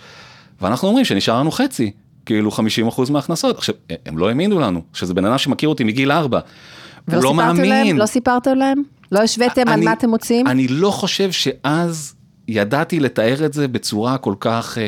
ואנחנו 0.61 0.88
אומרים 0.88 1.05
שנשאר 1.05 1.38
לנו 1.40 1.51
חצי. 1.51 1.90
כאילו 2.26 2.51
50% 2.51 3.11
מההכנסות. 3.11 3.59
עכשיו, 3.59 3.74
הם 4.07 4.18
לא 4.18 4.28
האמינו 4.28 4.61
לנו, 4.61 4.82
שזה 4.93 5.14
בן 5.14 5.24
אדם 5.24 5.38
שמכיר 5.38 5.68
אותי 5.68 5.84
מגיל 5.84 6.12
4. 6.12 6.40
הוא 7.07 7.14
ולא 7.14 7.22
לא 7.22 7.28
סיפרתם 7.30 7.57
מאמין. 7.57 7.86
להם? 7.86 7.98
לא 7.98 8.07
סיפרתם 8.07 8.55
להם? 8.55 8.82
לא 9.12 9.18
השוויתם 9.18 9.68
על 9.68 9.84
מה 9.84 9.92
אתם 9.92 10.11
מוצאים? 10.11 10.46
אני 10.46 10.68
לא 10.68 10.90
חושב 10.90 11.32
שאז 11.32 12.14
ידעתי 12.48 13.00
לתאר 13.00 13.44
את 13.44 13.53
זה 13.53 13.68
בצורה 13.68 14.18
כל 14.18 14.34
כך 14.40 14.78
אה, 14.78 14.82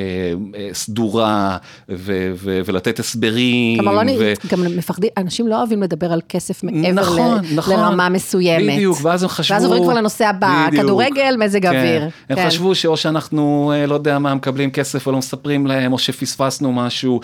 אה, 0.61 0.69
סדורה 0.73 1.57
ו- 1.89 2.33
ו- 2.35 2.61
ולתת 2.65 2.99
הסברים. 2.99 3.79
כלומר, 3.79 4.03
לא. 4.03 4.13
ו- 4.19 4.33
גם 4.49 4.77
מפחדים, 4.77 5.11
אנשים 5.17 5.49
לא 5.49 5.59
אוהבים 5.59 5.83
לדבר 5.83 6.13
על 6.13 6.21
כסף 6.29 6.65
מעבר 6.65 6.93
נכון, 6.93 7.45
ל... 7.45 7.55
נכון. 7.55 7.75
לרמה 7.75 8.09
מסוימת. 8.09 8.75
בדיוק, 8.75 8.99
ואז 9.03 9.23
הם 9.23 9.29
חשבו... 9.29 9.55
ואז 9.55 9.65
עוברים 9.65 9.83
כבר 9.83 9.95
לנושא 9.95 10.27
הבא, 10.27 10.67
בדיוק. 10.67 10.85
כדורגל, 10.85 11.37
מזג 11.39 11.63
כן. 11.63 11.77
אוויר. 11.77 12.03
הם 12.29 12.37
כן. 12.37 12.47
חשבו 12.47 12.75
שאו 12.75 12.97
שאנחנו, 12.97 13.73
אה, 13.75 13.87
לא 13.87 13.95
יודע 13.95 14.19
מה, 14.19 14.35
מקבלים 14.35 14.71
כסף 14.71 15.07
ולא 15.07 15.19
מספרים 15.19 15.67
להם, 15.67 15.93
או 15.93 15.99
שפספסנו 15.99 16.73
משהו. 16.73 17.21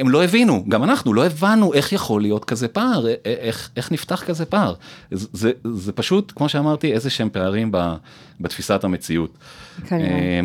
הם 0.00 0.08
לא 0.08 0.24
הבינו, 0.24 0.64
גם 0.68 0.84
אנחנו 0.84 1.14
לא 1.14 1.26
הבנו 1.26 1.74
איך 1.74 1.92
יכול 1.92 2.22
להיות 2.22 2.44
כזה 2.44 2.68
פער, 2.68 3.06
א- 3.06 3.10
א- 3.10 3.14
איך, 3.24 3.70
איך 3.76 3.92
נפתח 3.92 4.22
כזה 4.26 4.44
פער. 4.44 4.74
זה, 5.10 5.28
זה, 5.32 5.50
זה 5.74 5.92
פשוט, 5.92 6.32
כמו 6.36 6.48
שאמרתי, 6.48 6.92
איזה 6.92 7.10
שהם 7.10 7.28
פערים 7.32 7.68
ב, 7.72 7.94
בתפיסת 8.40 8.84
המציאות. 8.84 9.38
כנראה. 9.86 10.40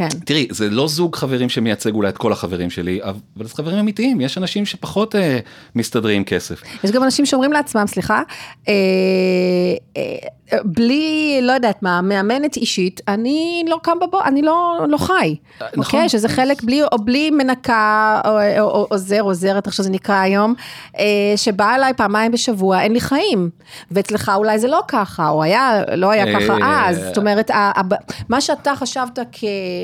אה, 0.00 0.10
כן. 0.10 0.18
תראי, 0.24 0.48
זה 0.50 0.70
לא 0.70 0.88
זוג 0.88 1.16
חברים 1.16 1.48
שמייצג 1.48 1.94
אולי 1.94 2.08
את 2.08 2.18
כל 2.18 2.32
החברים 2.32 2.70
שלי, 2.70 3.02
אבל 3.02 3.46
זה 3.46 3.54
חברים 3.54 3.78
אמיתיים, 3.78 4.20
יש 4.20 4.38
אנשים 4.38 4.66
שפחות 4.66 5.14
אה, 5.14 5.38
מסתדרים 5.74 6.16
עם 6.16 6.24
כסף. 6.24 6.62
יש 6.84 6.90
גם 6.90 7.02
אנשים 7.02 7.26
שאומרים 7.26 7.52
לעצמם, 7.52 7.84
סליחה, 7.86 8.22
אה, 8.68 8.74
אה, 9.96 10.58
בלי, 10.64 11.38
לא 11.42 11.52
יודעת 11.52 11.82
מה, 11.82 12.00
מאמנת 12.02 12.56
אישית, 12.56 13.00
אני 13.08 13.64
לא 13.68 13.78
קם 13.82 13.98
בבוקר, 14.00 14.28
אני 14.28 14.42
לא, 14.42 14.86
לא 14.88 14.98
חי. 14.98 15.36
נכון. 15.60 15.78
אוקיי? 15.78 16.08
שזה 16.08 16.28
חלק 16.28 16.62
בלי, 16.62 16.82
או 16.82 16.98
בלי 16.98 17.30
מנקה, 17.30 18.20
או, 18.24 18.30
או, 18.30 18.70
או 18.70 18.86
עוזר, 18.90 19.20
עוזרת, 19.20 19.66
איך 19.66 19.74
שזה 19.74 19.90
נקרא 19.90 20.14
היום, 20.14 20.54
אה, 20.98 21.04
שבאה 21.36 21.74
אליי 21.74 21.92
פעמיים 21.94 22.32
בשבוע, 22.32 22.80
אין 22.80 22.92
לי 22.92 23.00
חיים. 23.00 23.50
ואצלך 23.90 24.32
אולי 24.34 24.58
זה 24.58 24.68
לא 24.68 24.80
ככה, 24.88 25.28
או 25.28 25.42
היה, 25.42 25.82
לא 25.96 26.10
היה 26.10 26.40
ככה 26.40 26.52
אה, 26.52 26.88
אז. 26.88 27.00
זאת 27.06 27.18
אומרת, 27.18 27.50
מה 28.28 28.40
שאתה 28.40 28.76
חשבת 28.76 29.18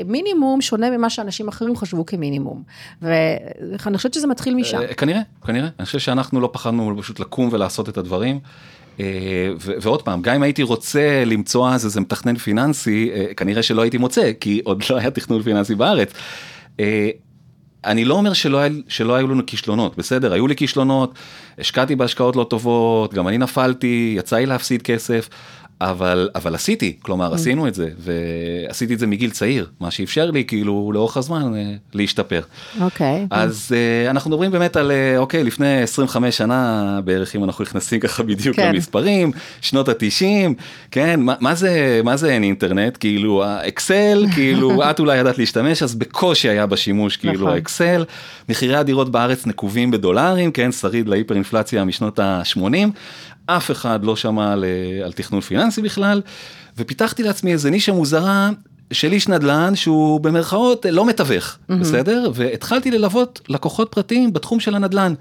כמינימום, 0.03 0.61
שונה 0.61 0.89
ממה 0.89 1.09
שאנשים 1.09 1.47
אחרים 1.47 1.75
חשבו 1.75 2.05
כמינימום. 2.05 2.63
ואני 3.01 3.97
חושבת 3.97 4.13
שזה 4.13 4.27
מתחיל 4.27 4.55
משם. 4.55 4.81
אה, 4.81 4.93
כנראה, 4.93 5.21
כנראה. 5.45 5.67
אני 5.79 5.85
חושב 5.85 5.99
שאנחנו 5.99 6.41
לא 6.41 6.49
פחדנו 6.53 6.95
פשוט 7.01 7.19
לקום 7.19 7.49
ולעשות 7.51 7.89
את 7.89 7.97
הדברים. 7.97 8.39
אה, 8.99 9.05
ועוד 9.57 10.01
פעם, 10.01 10.21
גם 10.21 10.35
אם 10.35 10.43
הייתי 10.43 10.63
רוצה 10.63 11.23
למצוא 11.25 11.69
אז 11.69 11.85
איזה 11.85 12.01
מתכנן 12.01 12.37
פיננסי, 12.37 13.09
אה, 13.13 13.33
כנראה 13.33 13.63
שלא 13.63 13.81
הייתי 13.81 13.97
מוצא, 13.97 14.31
כי 14.39 14.61
עוד 14.63 14.83
לא 14.89 14.97
היה 14.97 15.11
תכנון 15.11 15.41
פיננסי 15.41 15.75
בארץ. 15.75 16.13
אני 17.85 18.05
לא 18.05 18.13
אומר 18.13 18.33
שלא, 18.33 18.59
שלא 18.87 19.15
היו 19.15 19.27
לנו 19.27 19.45
כישלונות, 19.45 19.97
בסדר, 19.97 20.33
היו 20.33 20.47
לי 20.47 20.55
כישלונות, 20.55 21.13
השקעתי 21.59 21.95
בהשקעות 21.95 22.35
לא 22.35 22.43
טובות, 22.43 23.13
גם 23.13 23.27
אני 23.27 23.37
נפלתי, 23.37 24.15
יצא 24.17 24.35
לי 24.35 24.45
להפסיד 24.45 24.81
כסף, 24.81 25.29
אבל, 25.89 26.29
אבל 26.35 26.55
עשיתי, 26.55 26.95
כלומר 27.01 27.33
עשינו 27.33 27.67
את 27.67 27.75
זה, 27.75 27.89
ועשיתי 27.97 28.93
את 28.93 28.99
זה 28.99 29.07
מגיל 29.07 29.31
צעיר, 29.31 29.69
מה 29.79 29.91
שאפשר 29.91 30.31
לי 30.31 30.43
כאילו 30.45 30.91
לאורך 30.93 31.17
הזמן 31.17 31.55
אה, 31.55 31.73
להשתפר. 31.93 32.41
אוקיי. 32.81 33.27
אז 33.31 33.71
uh, 33.71 34.09
אנחנו 34.09 34.29
מדברים 34.29 34.51
באמת 34.51 34.75
על, 34.75 34.91
uh, 34.91 35.17
אוקיי, 35.17 35.43
לפני 35.43 35.81
25 35.81 36.37
שנה 36.37 36.99
בערך, 37.05 37.35
אם 37.35 37.43
אנחנו 37.43 37.63
נכנסים 37.63 37.99
ככה 37.99 38.23
בדיוק 38.23 38.55
כן. 38.55 38.75
למספרים, 38.75 39.31
שנות 39.61 39.89
ה-90, 39.89 40.53
כן, 40.91 41.19
מה, 41.19 41.35
מה 41.39 41.55
זה, 41.55 42.01
מה 42.03 42.17
זה 42.17 42.29
אין 42.29 42.43
אינטרנט, 42.43 42.97
כאילו 42.99 43.43
האקסל, 43.43 44.25
כאילו 44.35 44.89
את 44.89 44.99
אולי 44.99 45.17
ידעת 45.17 45.37
להשתמש, 45.37 45.83
אז 45.83 45.95
בקושי 45.95 46.49
היה 46.49 46.65
בשימוש, 46.65 47.17
כאילו 47.17 47.33
נכון. 47.33 47.53
האקסל, 47.53 48.05
מחירי 48.49 48.75
הדירות 48.75 49.11
בארץ 49.11 49.45
נקובים 49.47 49.91
בדולרים, 49.91 50.51
כן, 50.51 50.71
שריד 50.71 51.07
להיפר 51.07 51.35
אינפלציה 51.35 51.83
משנות 51.83 52.19
ה-80, 52.19 52.89
אף 53.45 53.71
אחד 53.71 54.05
לא 54.05 54.15
שמע 54.15 54.53
על, 54.53 54.63
אה, 54.63 55.05
על 55.05 55.11
תכנון 55.11 55.41
פיננסי 55.41 55.81
בכלל, 55.81 56.21
ופיתחתי 56.77 57.23
לעצמי 57.23 57.51
איזה 57.51 57.69
נישה 57.69 57.93
מוזרה. 57.93 58.49
של 58.91 59.11
איש 59.11 59.27
נדל"ן 59.27 59.75
שהוא 59.75 60.19
במרכאות 60.19 60.85
לא 60.91 61.05
מתווך, 61.05 61.45
mm-hmm. 61.55 61.73
בסדר? 61.73 62.31
והתחלתי 62.33 62.91
ללוות 62.91 63.41
לקוחות 63.49 63.91
פרטיים 63.91 64.33
בתחום 64.33 64.59
של 64.59 64.75
הנדל"ן. 64.75 65.13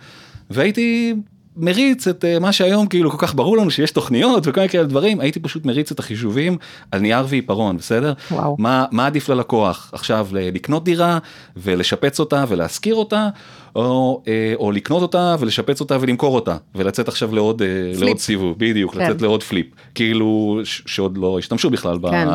והייתי 0.51 1.14
מריץ 1.57 2.09
את 2.09 2.25
אה, 2.25 2.39
מה 2.39 2.53
שהיום 2.53 2.87
כאילו 2.87 3.11
כל 3.11 3.27
כך 3.27 3.35
ברור 3.35 3.57
לנו 3.57 3.70
שיש 3.70 3.91
תוכניות 3.91 4.47
וכל 4.47 4.61
מיני 4.61 4.68
כאלה 4.68 4.85
דברים, 4.85 5.20
הייתי 5.20 5.41
פשוט 5.41 5.66
מריץ 5.66 5.91
את 5.91 5.99
החישובים 5.99 6.57
על 6.91 7.01
נייר 7.01 7.25
ועיפרון, 7.29 7.77
בסדר? 7.77 8.12
וואו. 8.31 8.57
מה, 8.59 8.85
מה 8.91 9.07
עדיף 9.07 9.29
ללקוח 9.29 9.91
עכשיו 9.93 10.29
לקנות 10.33 10.85
דירה 10.85 11.18
ולשפץ 11.57 12.20
אותה 12.20 12.45
ולהשכיר 12.49 12.95
אותה, 12.95 13.29
או, 13.77 14.23
אה, 14.29 14.53
או 14.57 14.73
לקנות 14.73 15.03
אותה 15.03 15.37
ולשפץ 15.39 15.81
אותה 15.81 15.97
ולמכור 16.01 16.35
אותה, 16.35 16.57
ולצאת 16.75 17.09
עכשיו 17.09 17.35
לעוד, 17.35 17.62
אה. 17.62 17.68
לעוד 18.01 18.18
סיבוב, 18.18 18.59
בדיוק, 18.59 18.95
כן. 18.95 19.01
לצאת 19.01 19.23
לעוד 19.23 19.43
פליפ, 19.43 19.66
כאילו 19.95 20.61
שעוד 20.64 21.18
לא 21.18 21.39
השתמשו 21.39 21.70
בכלל 21.70 21.99
ב- 21.99 22.11
כן. 22.11 22.29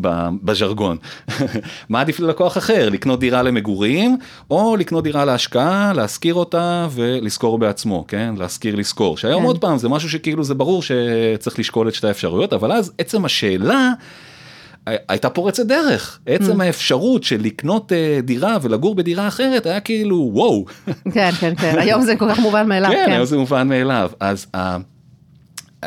ב- 0.00 0.28
בז'רגון. 0.42 0.96
מה 1.88 2.00
עדיף 2.00 2.20
ללקוח 2.20 2.58
אחר, 2.58 2.88
לקנות 2.88 3.20
דירה 3.20 3.42
למגורים, 3.42 4.16
או 4.50 4.76
לקנות 4.76 5.04
דירה 5.04 5.24
להשקעה, 5.24 5.92
להשכיר 5.92 6.34
אותה 6.34 6.86
ולשכור 6.90 7.58
בעצמו, 7.58 8.04
כן? 8.08 8.34
להשכיר 8.38 8.74
לשכור. 8.74 9.16
שהיום 9.16 9.40
כן. 9.40 9.46
עוד 9.46 9.58
פעם 9.58 9.78
זה 9.78 9.88
משהו 9.88 10.10
שכאילו 10.10 10.44
זה 10.44 10.54
ברור 10.54 10.82
שצריך 10.82 11.58
לשקול 11.58 11.88
את 11.88 11.94
שתי 11.94 12.08
האפשרויות, 12.08 12.52
אבל 12.52 12.72
אז 12.72 12.92
עצם 12.98 13.24
השאלה... 13.24 13.92
הייתה 14.86 15.30
פורצת 15.30 15.66
דרך, 15.66 16.18
עצם 16.26 16.60
האפשרות 16.60 17.24
של 17.24 17.40
לקנות 17.42 17.92
אה, 17.92 18.20
דירה 18.22 18.56
ולגור 18.62 18.94
בדירה 18.94 19.28
אחרת 19.28 19.66
היה 19.66 19.80
כאילו 19.80 20.30
וואו, 20.32 20.64
כן, 21.12 21.30
כן, 21.40 21.54
כן, 21.54 21.78
היום 21.78 22.02
זה 22.02 22.16
כל 22.16 22.28
כך 22.30 22.38
מובן 22.38 22.68
מאליו, 22.68 22.90
כן, 22.90 23.02
כן. 23.06 23.12
היום 23.12 23.24
זה 23.24 23.36
מובן 23.36 23.68
מאליו, 23.68 24.10
אז 24.20 24.46
ה- 24.56 24.76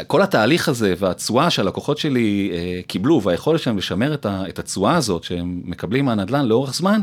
כל 0.07 0.21
התהליך 0.21 0.69
הזה 0.69 0.93
והתשואה 0.99 1.49
שהלקוחות 1.49 1.97
שלי 1.97 2.51
אה, 2.53 2.79
קיבלו 2.87 3.21
והיכולת 3.23 3.59
שלהם 3.59 3.77
לשמר 3.77 4.13
את 4.25 4.59
התשואה 4.59 4.95
הזאת 4.95 5.23
שהם 5.23 5.61
מקבלים 5.65 6.05
מהנדל"ן 6.05 6.45
לאורך 6.45 6.73
זמן, 6.73 6.99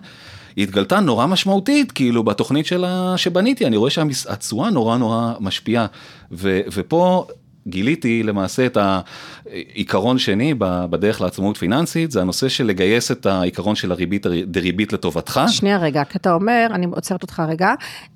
היא 0.57 0.63
התגלתה 0.65 1.01
נורא 1.01 1.27
משמעותית 1.27 1.93
כאילו 1.93 2.23
בתוכנית 2.25 2.67
שלה 2.67 3.15
שבניתי, 3.17 3.67
אני 3.67 3.77
רואה 3.77 3.91
שהתשואה 3.91 4.71
נורא 4.71 4.97
נורא 4.97 5.33
משפיעה, 5.41 5.87
ו- 6.33 6.61
ופה 6.73 7.27
גיליתי 7.67 8.23
למעשה 8.23 8.67
את 8.67 8.79
העיקרון 8.81 10.19
שני 10.19 10.55
בדרך 10.59 11.21
לעצמאות 11.21 11.57
פיננסית, 11.57 12.11
זה 12.11 12.21
הנושא 12.21 12.49
של 12.49 12.65
לגייס 12.65 13.11
את 13.11 13.27
העיקרון 13.27 13.75
של 13.75 13.93
הריבית 13.93 14.27
דריבית 14.47 14.93
לטובתך. 14.93 15.41
שנייה 15.49 15.79
רגע, 15.79 16.05
כי 16.05 16.19
אתה 16.19 16.35
אומר, 16.35 16.67
אני 16.71 16.87
עוצרת 16.87 17.23
אותך 17.23 17.43
רגע, 17.49 17.75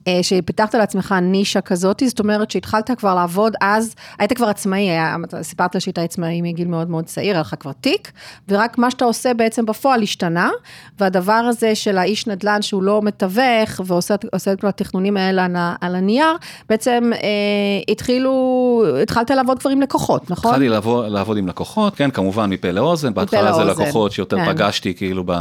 אה, 0.09 0.19
שפיתחת 0.23 0.75
לעצמך 0.75 1.15
נישה 1.23 1.61
כזאת, 1.61 2.03
זאת 2.07 2.21
אומרת 2.21 2.51
שהתחלת 2.51 2.91
כבר 2.91 3.15
לעבוד 3.15 3.55
אז, 3.61 3.95
היית 4.19 4.33
כבר 4.33 4.49
עצמאי, 4.49 4.81
היה, 4.81 5.17
אתה 5.25 5.43
סיפרת 5.43 5.81
שהיית 5.81 5.99
עצמאי 5.99 6.43
מגיל 6.43 6.69
מאוד 6.69 6.91
מאוד 6.91 7.05
צעיר, 7.05 7.33
היה 7.33 7.41
לך 7.41 7.55
כבר 7.61 7.73
תיק, 7.73 8.13
ורק 8.49 8.79
מה 8.79 8.91
שאתה 8.91 9.05
עושה 9.05 9.35
בעצם 9.35 9.67
בפועל 9.67 10.03
השתנה, 10.03 10.51
והדבר 10.99 11.33
הזה 11.33 11.75
של 11.75 11.99
האיש 11.99 12.27
נדל"ן 12.27 12.63
שהוא 12.63 12.83
לא 12.83 13.03
מתווך, 13.03 13.81
ועושה 13.87 14.15
עושה 14.33 14.53
את 14.53 14.61
כל 14.61 14.67
התכנונים 14.67 15.17
האלה 15.17 15.47
על 15.81 15.95
הנייר, 15.95 16.37
בעצם 16.69 17.11
אה, 17.15 17.29
התחילו, 17.89 18.85
התחלת 19.03 19.31
לעבוד 19.39 19.59
כבר 19.59 19.71
עם 19.71 19.81
לקוחות, 19.81 20.31
נכון? 20.31 20.51
התחלתי 20.51 20.69
לעבוד, 20.69 21.13
לעבוד 21.13 21.37
עם 21.37 21.49
לקוחות, 21.49 21.95
כן, 21.97 22.11
כמובן 22.11 22.51
מפה 22.51 22.71
לאוזן, 22.71 23.15
בהתחלה 23.15 23.53
זה 23.53 23.65
לקוחות 23.65 24.13
שיותר 24.13 24.37
כן. 24.37 24.53
פגשתי 24.53 24.95
כאילו 24.95 25.23
ב, 25.27 25.33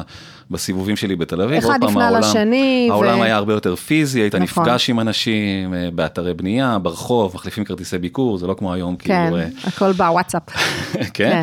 בסיבובים 0.51 0.95
שלי 0.95 1.15
בתל 1.15 1.41
אביב. 1.41 1.57
אחד 1.65 1.83
הפנה 1.83 2.05
העולם- 2.07 2.21
לשני, 2.21 2.87
ו- 2.89 2.93
העולם 2.93 3.21
היה 3.21 3.35
הרבה 3.35 3.53
יותר 3.53 3.75
פיזי, 3.75 4.19
היית 4.21 4.35
נכון. 4.35 4.63
נפגש 4.63 4.89
עם 4.89 4.99
אנשים 4.99 5.73
אה, 5.73 5.89
באתרי 5.95 6.33
בנייה, 6.33 6.77
ברחוב, 6.81 7.31
מחליפים 7.35 7.63
כרטיסי 7.63 7.97
ביקור, 7.97 8.37
זה 8.37 8.47
לא 8.47 8.53
כמו 8.53 8.73
היום, 8.73 8.95
כן, 8.95 9.23
כאילו, 9.23 9.37
אה, 9.37 9.47
הכל 9.63 9.91
בוואטסאפ. 9.91 10.43
כן. 10.93 11.01
כן. 11.13 11.41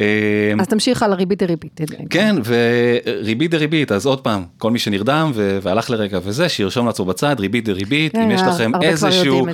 אה, 0.00 0.52
אז 0.60 0.66
תמשיך 0.66 1.02
על 1.02 1.12
הריבית 1.12 1.42
דריבית. 1.42 1.80
כן, 2.10 2.36
וריבית 2.44 3.50
דריבית, 3.50 3.92
אז 3.92 4.06
עוד 4.06 4.20
פעם, 4.20 4.44
כל 4.58 4.70
מי 4.70 4.78
שנרדם 4.78 5.32
והלך 5.34 5.90
לרגע 5.90 6.18
וזה, 6.24 6.48
שירשום 6.48 6.86
לעצמו 6.86 7.06
בצד, 7.06 7.36
ריבית 7.40 7.64
דריבית, 7.64 8.14
אם 8.14 8.20
כן, 8.20 8.30
יש 8.30 8.40
לכם 8.40 8.72
איזשהו, 8.82 9.46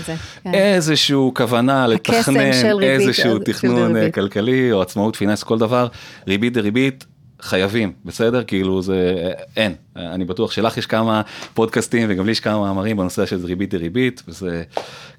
כן. 0.45 0.55
איזשהו 0.55 1.33
כוונה 1.37 1.87
לתכנן 1.87 2.51
ריבית, 2.75 2.83
איזשהו 2.83 3.39
תכנון 3.39 3.97
אה. 3.97 4.11
כלכלי 4.11 4.73
או 4.73 4.83
עצמאות 4.83 5.17
פיננס, 5.17 5.43
כל 5.43 5.59
דבר, 5.59 5.87
ריבית 6.29 6.53
דריבית. 6.53 7.05
חייבים, 7.41 7.93
בסדר? 8.05 8.45
כאילו 8.45 8.83
זה, 8.83 9.31
אין. 9.57 9.75
אני 9.97 10.25
בטוח 10.25 10.51
שלך 10.53 10.77
יש 10.77 10.87
כמה 10.87 11.23
פודקאסטים 11.55 12.07
וגם 12.11 12.27
לי 12.27 12.33
יש 12.33 12.41
כמה 12.41 12.61
מאמרים 12.61 12.97
בנושא 12.97 13.27
של 13.27 13.47
ריבית 13.47 13.71
דריבית, 13.71 14.23
וזה 14.29 14.63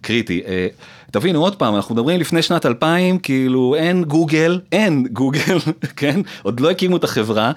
קריטי. 0.01 0.41
אה, 1.07 1.11
תבינו 1.11 1.41
עוד 1.41 1.55
פעם, 1.55 1.75
אנחנו 1.75 1.95
מדברים 1.95 2.19
לפני 2.19 2.41
שנת 2.41 2.65
2000, 2.65 3.17
כאילו 3.17 3.75
אין 3.75 4.03
גוגל, 4.03 4.59
אין 4.71 5.07
גוגל, 5.13 5.57
כן? 5.97 6.21
עוד 6.43 6.59
לא 6.59 6.71
הקימו 6.71 6.97
את 6.97 7.03
החברה. 7.03 7.51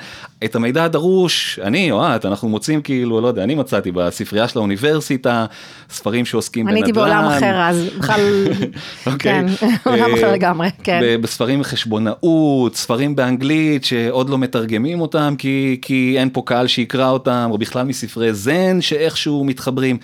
את 0.44 0.54
המידע 0.54 0.84
הדרוש, 0.84 1.58
אני 1.62 1.92
או 1.92 2.16
את, 2.16 2.26
אנחנו 2.26 2.48
מוצאים 2.48 2.82
כאילו, 2.82 3.20
לא 3.20 3.28
יודע, 3.28 3.44
אני 3.44 3.54
מצאתי 3.54 3.92
בספרייה 3.92 4.48
של 4.48 4.58
האוניברסיטה, 4.58 5.46
ספרים 5.90 6.24
שעוסקים 6.24 6.68
אני 6.68 6.80
בנדל"ן. 6.80 6.86
הייתי 6.86 6.98
בעולם 6.98 7.24
אחר 7.24 7.60
אז, 7.62 7.86
בכלל, 7.98 8.20
אוקיי. 9.06 9.18
כן, 9.18 9.46
עולם 9.90 10.10
אה, 10.10 10.14
אחר 10.14 10.32
לגמרי, 10.32 10.68
כן. 10.82 11.00
בספרים 11.20 11.62
חשבונאות, 11.62 12.76
ספרים 12.76 13.16
באנגלית 13.16 13.84
שעוד 13.84 14.30
לא 14.30 14.38
מתרגמים 14.38 15.00
אותם 15.00 15.34
כי, 15.38 15.78
כי 15.82 16.14
אין 16.18 16.30
פה 16.32 16.42
קהל 16.46 16.66
שיקרא 16.66 17.10
אותם, 17.10 17.48
או 17.50 17.58
בכלל 17.58 17.86
מספרי 17.86 18.34
זן 18.34 18.80
שאיכשהו 18.80 19.44
מתחברים. 19.44 19.98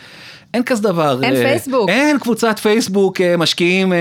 אין 0.55 0.63
כזה 0.63 0.83
דבר. 0.83 1.23
אין 1.23 1.37
אה, 1.37 1.43
פייסבוק. 1.43 1.89
אין 1.89 2.19
קבוצת 2.19 2.59
פייסבוק 2.59 3.21
אה, 3.21 3.37
משקיעים 3.37 3.93
אה, 3.93 3.99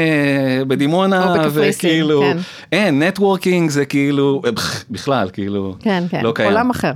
בדימונה, 0.68 1.36
וכאילו, 1.52 2.22
כן. 2.22 2.38
אין, 2.72 3.04
נטוורקינג 3.04 3.70
זה 3.70 3.86
כאילו, 3.86 4.42
בכלל, 4.90 5.30
כאילו, 5.34 5.76
כן, 5.80 6.04
כן, 6.12 6.24
לא 6.24 6.32
קיים. 6.36 6.50
עולם 6.50 6.70
אחר. 6.70 6.92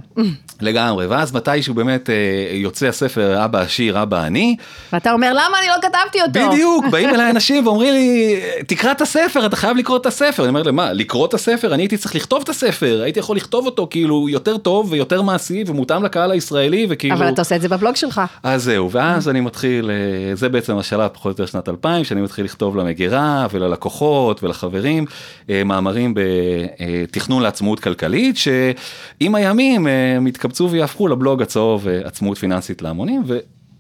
לגמרי, 0.62 1.06
ואז 1.08 1.34
מתישהו 1.34 1.74
באמת 1.74 2.10
יוצא 2.52 2.86
הספר 2.86 3.45
אבא 3.45 3.60
עשיר, 3.60 4.02
אבא 4.02 4.22
עני, 4.22 4.56
ואתה 4.93 5.12
אומר, 5.12 5.32
למה 5.34 5.60
אני 5.60 5.68
לא 5.68 5.74
כתבתי 5.82 6.22
אותו? 6.22 6.52
בדיוק, 6.52 6.86
באים 6.91 7.10
אליי 7.10 7.32
אנשים 7.32 7.68
ואומרים 7.68 7.93
לי, 7.93 8.39
תקרא 8.68 8.91
את 8.91 9.02
הספר, 9.02 9.45
אתה 9.45 9.56
חייב 9.56 9.78
לקרוא 9.78 9.97
את 9.97 10.06
הספר. 10.06 10.43
אני 10.43 10.50
אומר 10.50 10.64
להם, 10.64 10.76
מה, 10.76 10.93
לקרוא 10.93 11.26
את 11.26 11.34
הספר? 11.34 11.74
אני 11.74 11.84
הייתי 11.84 11.97
צריך 11.97 12.16
לכתוב 12.16 12.41
את 12.43 12.50
הספר, 12.50 13.02
הייתי 13.04 13.20
יכול 13.20 13.38
לכתוב 13.38 13.66
אותו 13.66 13.88
כאילו 13.89 14.30
יותר 14.30 14.58
טוב 14.58 14.91
ויותר 14.91 15.22
מעשי 15.22 15.64
ומותאם 15.68 16.04
לקהל 16.04 16.32
הישראלי 16.32 16.88
וכאילו... 16.89 17.16
אבל 17.16 17.30
אתה 17.30 17.41
עושה 17.41 17.56
את 17.56 17.62
זה 17.62 17.70
בבלוג 17.70 17.95
שלך. 17.95 18.22
אז 18.43 18.64
זהו, 18.64 18.91
ואז 18.91 19.30
אני 19.30 19.39
מתחיל, 19.42 19.92
אה, 19.92 20.36
זה 20.36 20.50
בעצם 20.50 20.78
השלב 20.78 21.08
פחות 21.08 21.26
או 21.26 21.30
יותר 21.30 21.46
שנת 21.46 21.70
2000, 21.70 22.04
שאני 22.04 22.22
מתחיל 22.22 22.46
לכתוב 22.46 22.78
למגירה 22.78 23.48
וללקוחות 23.52 24.44
ולחברים, 24.44 25.06
אה, 25.50 25.64
מאמרים 25.64 26.14
בתכנון 26.16 27.44
לעצמאות 27.44 27.80
כלכלית, 27.80 28.38
שעם 28.38 29.36
הימים 29.36 29.88
אה, 29.88 30.16
הם 30.18 30.28
יתקבצו 30.28 30.70
ויהפכו 30.72 31.08
לבלוג 31.08 31.42
הצהוב 31.42 31.88
עצמאות 32.04 32.38
פיננסית 32.38 32.82
להמונים, 32.82 33.24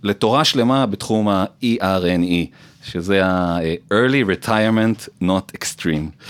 ולתורה 0.03 0.45
שלמה 0.45 0.85
בתחום 0.85 1.27
ה-ERNE, 1.29 2.45
שזה 2.83 3.25
ה-Early 3.25 4.45
Retirement 4.45 5.23
Not 5.23 5.57
Extreme. 5.57 6.23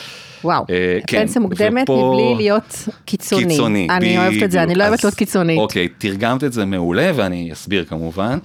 וואו, 0.43 0.65
אה, 0.69 0.99
כן, 1.07 1.21
פנסיה 1.21 1.41
מוקדמת 1.41 1.83
ופה- 1.83 2.11
מבלי 2.13 2.43
להיות 2.43 2.87
קיצוני. 3.05 3.47
קיצוני, 3.47 3.87
אני 3.89 4.17
אוהבת 4.17 4.43
את 4.43 4.51
זה, 4.51 4.63
אני. 4.63 4.75
לא 4.75 4.87
אוהבת 4.87 5.03
להיות 5.03 5.15
קיצונית. 5.15 5.59
אוקיי, 5.59 5.87
תרגמת 5.97 6.43
את 6.43 6.53
זה 6.53 6.65
מעולה 6.65 7.11
ואני 7.15 7.53
אסביר 7.53 7.85
כמובן. 7.85 8.39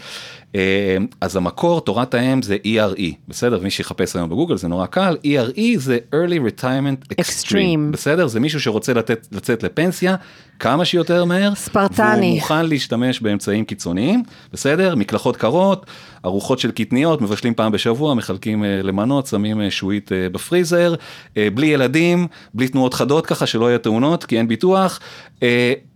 אז 1.20 1.36
המקור, 1.36 1.80
תורת 1.80 2.14
האם 2.14 2.42
זה 2.42 2.57
ERE, 2.66 3.02
בסדר? 3.28 3.61
מי 3.61 3.70
שיחפש 3.70 4.16
היום 4.16 4.30
בגוגל 4.30 4.57
זה 4.57 4.68
נורא 4.68 4.86
קל, 4.86 5.16
ERE 5.24 5.61
זה 5.76 5.98
Early 6.12 6.61
Retirement 6.61 7.14
Extreme, 7.20 7.20
Extreme. 7.20 7.92
בסדר? 7.92 8.26
זה 8.26 8.40
מישהו 8.40 8.61
שרוצה 8.61 8.92
לתת, 8.92 9.28
לצאת 9.32 9.62
לפנסיה 9.62 10.16
כמה 10.59 10.84
שיותר 10.84 11.24
מהר, 11.24 11.55
ספרטני. 11.55 12.20
והוא 12.20 12.34
מוכן 12.34 12.66
להשתמש 12.66 13.20
באמצעים 13.20 13.64
קיצוניים, 13.64 14.22
בסדר? 14.52 14.94
מקלחות 14.94 15.36
קרות, 15.36 15.86
ארוחות 16.24 16.59
של 16.59 16.70
קטניות, 16.70 17.22
מבשלים 17.22 17.55
פעם 17.55 17.72
בשבוע, 17.72 18.14
מחלקים 18.14 18.64
אה, 18.64 18.80
למנות, 18.82 19.26
שמים 19.26 19.61
אה, 19.61 19.70
שועית 19.70 20.12
אה, 20.12 20.28
בפריזר, 20.28 20.94
אה, 21.36 21.48
בלי 21.55 21.66
ילדים, 21.66 22.26
בלי 22.55 22.68
תנועות 22.68 22.94
חדות 22.94 23.26
ככה, 23.26 23.46
שלא 23.46 23.68
יהיה 23.68 23.78
תאונות, 23.78 24.24
כי 24.24 24.38
אין 24.38 24.48
ביטוח. 24.48 25.00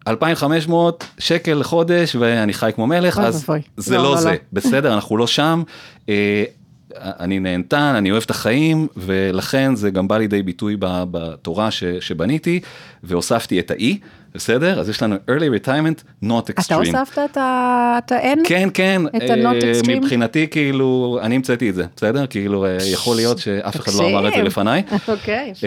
אה, 0.08 0.12
2,500 0.12 1.04
שקל 1.18 1.54
לחודש 1.54 2.16
ואני 2.16 2.52
חי 2.52 2.70
כמו 2.74 2.86
מלך, 2.86 3.18
אז. 3.18 3.46
זה 3.76 3.96
לא, 3.96 4.02
לא, 4.02 4.10
לא, 4.10 4.16
זה, 4.16 4.30
לא. 4.30 4.36
בסדר, 4.52 4.94
אנחנו 4.94 5.16
לא 5.16 5.26
שם. 5.26 5.62
אה, 6.08 6.44
אני 6.96 7.38
נהנתן, 7.38 7.94
אני 7.96 8.10
אוהב 8.10 8.22
את 8.22 8.30
החיים, 8.30 8.86
ולכן 8.96 9.74
זה 9.74 9.90
גם 9.90 10.08
בא 10.08 10.18
לידי 10.18 10.42
ביטוי 10.42 10.76
בתורה 10.80 11.70
ש, 11.70 11.84
שבניתי, 11.84 12.60
והוספתי 13.02 13.60
את 13.60 13.70
ה-E, 13.70 13.84
בסדר? 14.34 14.80
אז 14.80 14.88
יש 14.88 15.02
לנו 15.02 15.16
early 15.16 15.64
retirement, 15.64 16.24
not 16.24 16.26
extreme. 16.26 16.66
אתה 16.66 16.74
הוספת 16.74 17.18
את 17.18 17.36
ה-N? 18.12 18.38
כן, 18.44 18.68
כן, 18.74 19.02
את 19.16 19.30
ה-not 19.30 19.64
אה, 19.64 19.72
extreme? 19.72 19.90
מבחינתי 19.90 20.46
כאילו, 20.50 21.18
אני 21.22 21.36
המצאתי 21.36 21.70
את 21.70 21.74
זה, 21.74 21.84
בסדר? 21.96 22.26
כאילו, 22.26 22.66
אה, 22.66 22.76
יכול 22.92 23.16
להיות 23.16 23.38
שאף 23.38 23.76
אחד 23.76 23.92
לא 23.92 24.08
אמר 24.08 24.28
את 24.28 24.32
זה. 24.36 24.42
לפניי. 24.42 24.82
אוקיי, 25.08 25.52
יפה. 25.52 25.66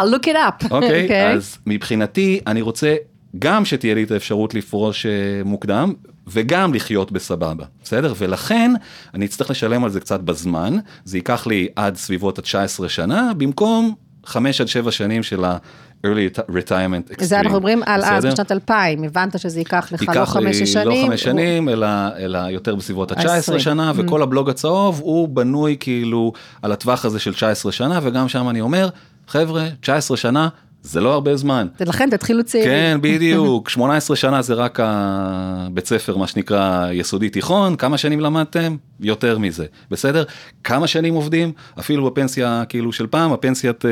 I'll 0.00 0.14
look 0.14 0.26
it 0.26 0.64
up. 0.64 0.66
אוקיי, 0.70 1.26
אז 1.34 1.58
מבחינתי 1.66 2.40
אני 2.46 2.60
רוצה 2.60 2.94
גם 3.38 3.64
שתהיה 3.64 3.94
לי 3.94 4.02
את 4.02 4.10
האפשרות 4.10 4.54
לפרוש 4.54 5.06
אה, 5.06 5.10
מוקדם 5.44 5.92
וגם 6.26 6.74
לחיות 6.74 7.12
בסבבה, 7.12 7.64
בסדר? 7.84 8.14
ולכן 8.18 8.72
אני 9.14 9.26
אצטרך 9.26 9.50
לשלם 9.50 9.84
על 9.84 9.90
זה 9.90 10.00
קצת 10.00 10.20
בזמן, 10.20 10.76
זה 11.04 11.16
ייקח 11.16 11.46
לי 11.46 11.68
עד 11.76 11.96
סביבות 11.96 12.38
ה-19 12.38 12.88
שנה, 12.88 13.32
במקום 13.36 13.94
5 14.24 14.60
עד 14.60 14.68
7 14.68 14.90
שנים 14.90 15.22
של 15.22 15.44
ה-early 15.44 16.38
retirement 16.50 17.12
extreme. 17.12 17.24
זה 17.24 17.40
אנחנו 17.40 17.56
מדברים 17.56 17.82
על 17.86 18.04
אז? 18.04 18.24
בשנת 18.24 18.52
2000, 18.52 19.04
הבנת 19.04 19.38
שזה 19.38 19.60
ייקח 19.60 19.88
לך 19.92 20.02
לא 20.02 20.12
ייקח 20.12 20.30
חמש 20.32 20.56
לי 20.56 20.66
שש 20.66 20.72
שנים. 20.72 21.02
לא 21.04 21.06
חמש 21.06 21.22
שנים, 21.22 21.68
אלא, 21.68 21.86
אלא 22.18 22.38
יותר 22.38 22.74
בסביבות 22.74 23.12
ה-19 23.12 23.30
העשרים. 23.30 23.60
שנה, 23.60 23.92
וכל 23.96 24.22
הבלוג 24.22 24.50
הצהוב 24.50 25.00
הוא 25.00 25.28
בנוי 25.28 25.76
כאילו 25.80 26.32
על 26.62 26.72
הטווח 26.72 27.04
הזה 27.04 27.18
של 27.18 27.34
19 27.34 27.72
שנה, 27.72 28.00
וגם 28.02 28.28
שם 28.28 28.48
אני 28.48 28.60
אומר, 28.60 28.88
חבר'ה, 29.28 29.68
19 29.80 30.16
שנה 30.16 30.48
זה 30.82 31.00
לא 31.00 31.12
הרבה 31.12 31.36
זמן. 31.36 31.66
ולכן 31.80 32.10
תתחילו 32.10 32.44
צעירים. 32.44 32.70
כן, 32.70 32.98
בדיוק, 33.02 33.68
18 33.68 34.16
שנה 34.16 34.42
זה 34.42 34.54
רק 34.54 34.78
הבית 34.82 35.86
ספר, 35.86 36.16
מה 36.16 36.26
שנקרא 36.26 36.90
יסודי 36.92 37.30
תיכון, 37.30 37.76
כמה 37.76 37.98
שנים 37.98 38.20
למדתם? 38.20 38.76
יותר 39.00 39.38
מזה, 39.38 39.66
בסדר? 39.90 40.24
כמה 40.64 40.86
שנים 40.86 41.14
עובדים? 41.14 41.52
אפילו 41.78 42.10
בפנסיה 42.10 42.64
כאילו 42.68 42.92
של 42.92 43.06
פעם, 43.06 43.32
הפנסיית... 43.32 43.84
אה, 43.84 43.90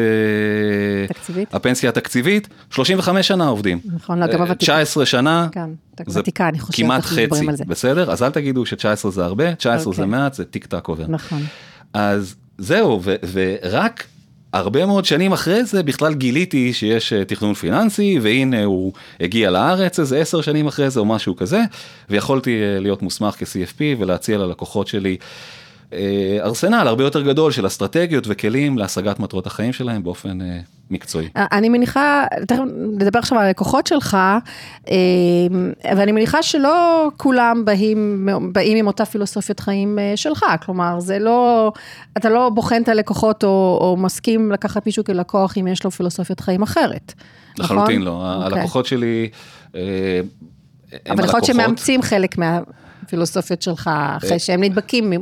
תקציבית? 1.08 1.54
הפנסיה 1.54 1.88
התקציבית, 1.88 2.48
35 2.70 3.28
שנה 3.28 3.46
עובדים. 3.48 3.80
נכון, 3.94 4.18
לא, 4.18 4.26
גם 4.26 4.32
אה, 4.32 4.38
הוותיקה. 4.38 4.72
19 4.72 5.06
שנה, 5.06 5.48
כן, 5.52 5.70
זה 6.06 6.20
ותיקה, 6.20 6.48
אני 6.48 6.58
חושבת, 6.58 6.86
כמעט 6.86 7.02
חצי. 7.02 7.46
בסדר? 7.66 8.10
אז 8.10 8.22
אל 8.22 8.30
תגידו 8.30 8.66
ש-19 8.66 9.10
זה 9.10 9.24
הרבה, 9.24 9.54
19 9.54 9.92
זה 9.92 10.02
אוקיי. 10.02 10.18
מעט, 10.18 10.34
זה 10.34 10.44
טיק 10.44 10.66
טק 10.66 10.88
עובר. 10.88 11.04
נכון. 11.08 11.42
אז 11.94 12.34
זהו, 12.58 13.00
ורק 13.32 14.04
הרבה 14.52 14.86
מאוד 14.86 15.04
שנים 15.04 15.32
אחרי 15.32 15.64
זה 15.64 15.82
בכלל 15.82 16.14
גיליתי 16.14 16.72
שיש 16.72 17.12
אה, 17.12 17.24
תכנון 17.24 17.54
פיננסי, 17.54 18.18
והנה 18.22 18.64
הוא 18.64 18.92
הגיע 19.20 19.50
לארץ 19.50 19.98
איזה 20.00 20.18
עשר 20.18 20.40
שנים 20.40 20.66
אחרי 20.66 20.90
זה 20.90 21.00
או 21.00 21.04
משהו 21.04 21.36
כזה, 21.36 21.60
ויכולתי 22.10 22.50
אה, 22.62 22.80
להיות 22.80 23.02
מוסמך 23.02 23.34
כ-CFP 23.38 23.80
ולהציע 23.98 24.38
ללקוחות 24.38 24.86
שלי. 24.86 25.16
אה, 25.92 26.38
ארסנל 26.40 26.88
הרבה 26.88 27.04
יותר 27.04 27.22
גדול 27.22 27.52
של 27.52 27.66
אסטרטגיות 27.66 28.24
וכלים 28.28 28.78
להשגת 28.78 29.20
מטרות 29.20 29.46
החיים 29.46 29.72
שלהם 29.72 30.02
באופן 30.02 30.40
אה, 30.40 30.60
מקצועי. 30.90 31.28
אני 31.36 31.68
מניחה, 31.68 32.24
תכף 32.46 32.62
נדבר 32.76 33.18
עכשיו 33.18 33.38
על 33.38 33.46
הלקוחות 33.46 33.86
שלך, 33.86 34.16
אה, 34.88 34.96
ואני 35.96 36.12
מניחה 36.12 36.42
שלא 36.42 37.08
כולם 37.16 37.64
באים, 37.64 38.28
באים 38.52 38.76
עם 38.76 38.86
אותה 38.86 39.04
פילוסופיית 39.04 39.60
חיים 39.60 39.98
אה, 39.98 40.12
שלך, 40.16 40.44
כלומר 40.64 41.00
זה 41.00 41.18
לא, 41.18 41.72
אתה 42.16 42.28
לא 42.28 42.50
בוחן 42.54 42.82
את 42.82 42.88
הלקוחות 42.88 43.44
או, 43.44 43.78
או 43.80 43.96
מסכים 43.96 44.52
לקחת 44.52 44.86
מישהו 44.86 45.04
כלקוח 45.04 45.58
אם 45.58 45.66
יש 45.66 45.84
לו 45.84 45.90
פילוסופיית 45.90 46.40
חיים 46.40 46.62
אחרת. 46.62 47.12
לחלוטין 47.58 48.02
נכון? 48.02 48.20
לא, 48.20 48.44
אוקיי. 48.44 48.58
הלקוחות 48.58 48.86
שלי 48.86 49.28
אה, 49.74 49.80
אבל 51.10 51.24
יכול 51.24 51.40
להיות. 51.40 51.44
שמאמצים 51.44 52.02
חלק 52.02 52.38
מהפילוסופיות 53.10 53.62
שלך, 53.62 53.90
אחרי 54.16 54.38
שהם 54.38 54.64
נדבקים 54.64 55.10
מ- 55.10 55.14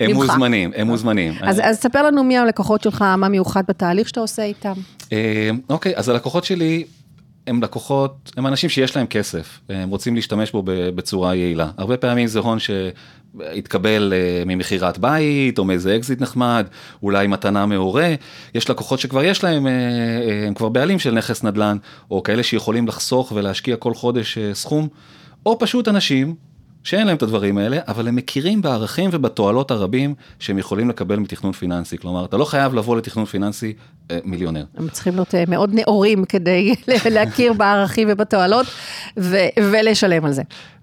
הם 0.00 0.10
ממך. 0.10 0.16
מוזמנים, 0.16 0.70
הם 0.76 0.86
מוזמנים. 0.86 1.34
אז, 1.42 1.60
אז 1.62 1.76
ספר 1.76 2.02
לנו 2.02 2.24
מי 2.24 2.38
הלקוחות 2.38 2.82
שלך, 2.82 3.02
מה 3.02 3.28
מיוחד 3.28 3.62
בתהליך 3.68 4.08
שאתה 4.08 4.20
עושה 4.20 4.42
איתם. 4.42 4.72
אה, 5.12 5.50
אוקיי, 5.70 5.92
אז 5.96 6.08
הלקוחות 6.08 6.44
שלי 6.44 6.84
הם 7.46 7.62
לקוחות, 7.62 8.32
הם 8.36 8.46
אנשים 8.46 8.70
שיש 8.70 8.96
להם 8.96 9.06
כסף, 9.06 9.60
הם 9.68 9.90
רוצים 9.90 10.14
להשתמש 10.14 10.52
בו 10.52 10.62
בצורה 10.66 11.34
יעילה. 11.34 11.70
הרבה 11.76 11.96
פעמים 11.96 12.26
זה 12.26 12.38
הון 12.38 12.58
שהתקבל 12.58 14.12
אה, 14.16 14.42
ממכירת 14.46 14.98
בית 14.98 15.58
או 15.58 15.64
מאיזה 15.64 15.96
אקזיט 15.96 16.20
נחמד, 16.20 16.66
אולי 17.02 17.26
מתנה 17.26 17.66
מהורה. 17.66 18.14
יש 18.54 18.70
לקוחות 18.70 18.98
שכבר 18.98 19.24
יש 19.24 19.44
להם, 19.44 19.66
אה, 19.66 19.72
אה, 19.72 20.46
הם 20.46 20.54
כבר 20.54 20.68
בעלים 20.68 20.98
של 20.98 21.10
נכס 21.14 21.42
נדל"ן, 21.42 21.76
או 22.10 22.22
כאלה 22.22 22.42
שיכולים 22.42 22.88
לחסוך 22.88 23.32
ולהשקיע 23.32 23.76
כל 23.76 23.94
חודש 23.94 24.38
אה, 24.38 24.54
סכום, 24.54 24.88
או 25.46 25.58
פשוט 25.58 25.88
אנשים 25.88 26.34
שאין 26.84 27.06
להם 27.06 27.16
את 27.16 27.22
הדברים 27.22 27.58
האלה, 27.58 27.78
אבל 27.88 28.08
הם 28.08 28.16
מכירים 28.16 28.62
בערכים 28.62 29.10
ובתועלות 29.12 29.70
הרבים 29.70 30.14
שהם 30.38 30.58
יכולים 30.58 30.88
לקבל 30.88 31.16
מתכנון 31.16 31.52
פיננסי. 31.52 31.98
כלומר, 31.98 32.24
אתה 32.24 32.36
לא 32.36 32.44
חייב 32.44 32.74
לבוא 32.74 32.96
לתכנון 32.96 33.24
פיננסי 33.24 33.72
אה, 34.10 34.18
מיליונר. 34.24 34.64
הם 34.76 34.88
צריכים 34.88 35.14
להיות 35.14 35.34
אה, 35.34 35.44
מאוד 35.48 35.74
נאורים 35.74 36.24
כדי 36.24 36.74
להכיר 37.14 37.52
בערכים 37.52 38.08
ובתועלות 38.10 38.66
ו- 39.18 39.36
ולשלם 39.58 40.24
על 40.24 40.32
זה. 40.32 40.42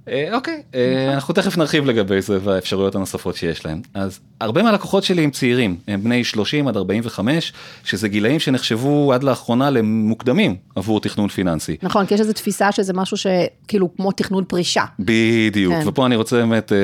אה, 0.10 0.36
אוקיי, 0.36 0.62
אה, 0.76 1.14
אנחנו 1.14 1.34
תכף 1.34 1.58
נרחיב 1.58 1.86
לגבי 1.86 2.22
זה 2.22 2.38
והאפשרויות 2.44 2.96
הנוספות 2.96 3.36
שיש 3.36 3.66
להם. 3.66 3.82
אז 3.94 4.20
הרבה 4.42 4.64
מהלקוחות 4.64 5.04
שלי 5.04 5.24
הם 5.24 5.32
צעירים, 5.32 5.76
הם 5.88 6.04
בני 6.04 6.24
30 6.24 6.68
עד 6.68 6.78
45, 6.78 7.54
שזה 7.84 8.08
גילאים 8.08 8.40
שנחשבו 8.40 9.14
עד 9.14 9.24
לאחרונה 9.24 9.70
למוקדמים 9.70 10.56
עבור 10.76 11.02
תכנון 11.02 11.28
פיננסי. 11.28 11.78
נכון, 11.84 12.06
כי 12.06 12.14
יש 12.14 12.20
איזו 12.20 12.34
תפיסה 12.34 12.72
שזה 12.72 12.94
משהו 12.94 13.18
שכאילו 13.18 13.96
כמו 13.96 14.12
תכנון 14.12 14.44
פרישה. 14.48 14.84
בדיוק, 15.00 15.74
כן. 15.74 15.88
ופה 15.88 16.06
אני 16.06 16.16
רוצה 16.16 16.36
באמת 16.36 16.72
אה, 16.72 16.78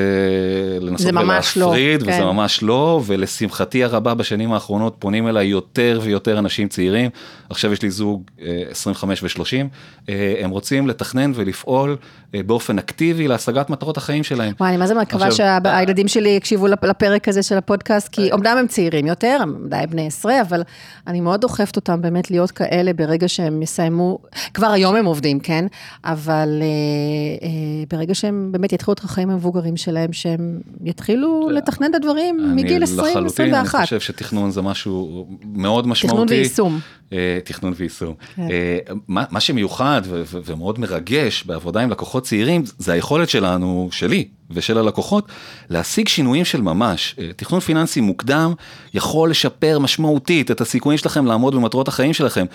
לנסות 0.80 1.12
לא, 1.12 1.20
ולהפריד, 1.20 2.02
וזה 2.02 2.12
כן. 2.12 2.24
ממש 2.24 2.62
לא, 2.62 3.00
ולשמחתי 3.06 3.84
הרבה 3.84 4.14
בשנים 4.14 4.52
האחרונות 4.52 4.96
פונים 4.98 5.28
אליי 5.28 5.46
יותר 5.46 6.00
ויותר 6.02 6.38
אנשים 6.38 6.68
צעירים, 6.68 7.10
עכשיו 7.52 7.72
יש 7.72 7.82
לי 7.82 7.90
זוג 7.90 8.22
אה, 8.40 8.62
25 8.70 9.22
ו-30, 9.22 9.42
אה, 10.08 10.34
הם 10.40 10.50
רוצים 10.50 10.88
לתכנן 10.88 11.32
ולפעול 11.34 11.96
אה, 12.34 12.42
באופן 12.42 12.78
אקטיבי. 12.78 13.28
להשגת 13.28 13.70
מטרות 13.70 13.96
החיים 13.96 14.22
שלהם. 14.22 14.52
וואי, 14.60 14.68
אני 14.70 14.76
מה 14.76 14.86
זה 14.86 14.94
מקווה 14.94 15.30
שהילדים 15.30 16.08
שלי 16.08 16.28
יקשיבו 16.28 16.66
לפ- 16.66 16.84
לפרק 16.84 17.28
הזה 17.28 17.42
של 17.42 17.56
הפודקאסט, 17.56 18.08
כי 18.08 18.32
אומנם 18.32 18.56
הם 18.60 18.66
צעירים 18.66 19.06
יותר, 19.06 19.38
הם 19.40 19.56
די 19.68 19.84
בני 19.90 20.06
עשרה, 20.06 20.40
אבל 20.40 20.62
אני 21.06 21.20
מאוד 21.20 21.40
דוחפת 21.40 21.76
אותם 21.76 22.02
באמת 22.02 22.30
להיות 22.30 22.50
כאלה 22.50 22.92
ברגע 22.92 23.28
שהם 23.28 23.62
יסיימו, 23.62 24.18
כבר 24.54 24.66
היום 24.66 24.96
הם 24.96 25.04
עובדים, 25.04 25.40
כן? 25.40 25.66
אבל 26.04 26.48
אה, 26.62 26.66
אה, 27.48 27.50
ברגע 27.90 28.14
שהם 28.14 28.48
באמת 28.52 28.72
יתחילו 28.72 28.92
את 28.92 29.04
החיים 29.04 29.30
המבוגרים 29.30 29.76
שלהם, 29.76 30.12
שהם 30.12 30.60
יתחילו 30.84 31.50
לתכנן 31.50 31.90
את 31.90 31.94
הדברים 31.94 32.54
מגיל 32.56 32.82
20-21. 32.82 32.86
אני 32.86 33.08
לחלוטין, 33.08 33.54
אני 33.54 33.66
חושב 33.68 34.00
שתכנון 34.00 34.50
זה 34.50 34.62
משהו 34.62 35.26
מאוד 35.54 35.86
משמעותי. 35.86 36.14
תכנון 36.16 36.28
ויישום. 36.28 36.80
אה, 37.12 37.38
תכנון 37.44 37.72
ויישום. 37.76 38.14
כן. 38.36 38.42
אה, 38.50 38.78
מה 39.08 39.24
מה 39.30 39.40
שמיוחד 39.40 40.02
ו- 40.04 40.22
ו- 40.26 40.38
ומאוד 40.44 40.78
מרגש 40.78 41.44
בעבודה 41.44 41.80
עם 41.80 41.90
לקוחות 41.90 42.24
צעירים, 42.24 42.62
זה 42.78 42.92
היכולת 42.92 43.28
שלנו, 43.28 43.88
שלי 43.92 44.28
ושל 44.50 44.78
הלקוחות, 44.78 45.26
להשיג 45.70 46.08
שינויים 46.08 46.44
של 46.44 46.60
ממש. 46.60 47.14
אה, 47.18 47.30
תכנון 47.36 47.60
פיננסי 47.60 48.00
מוקדם 48.00 48.52
יכול 48.94 49.30
לשפר 49.30 49.78
משמעותית 49.78 50.50
את 50.50 50.60
הסיכויים 50.60 50.98
שלכם 50.98 51.26
לעמוד 51.26 51.54
במטרות 51.54 51.88
החיים 51.88 52.12
שלכם. 52.12 52.46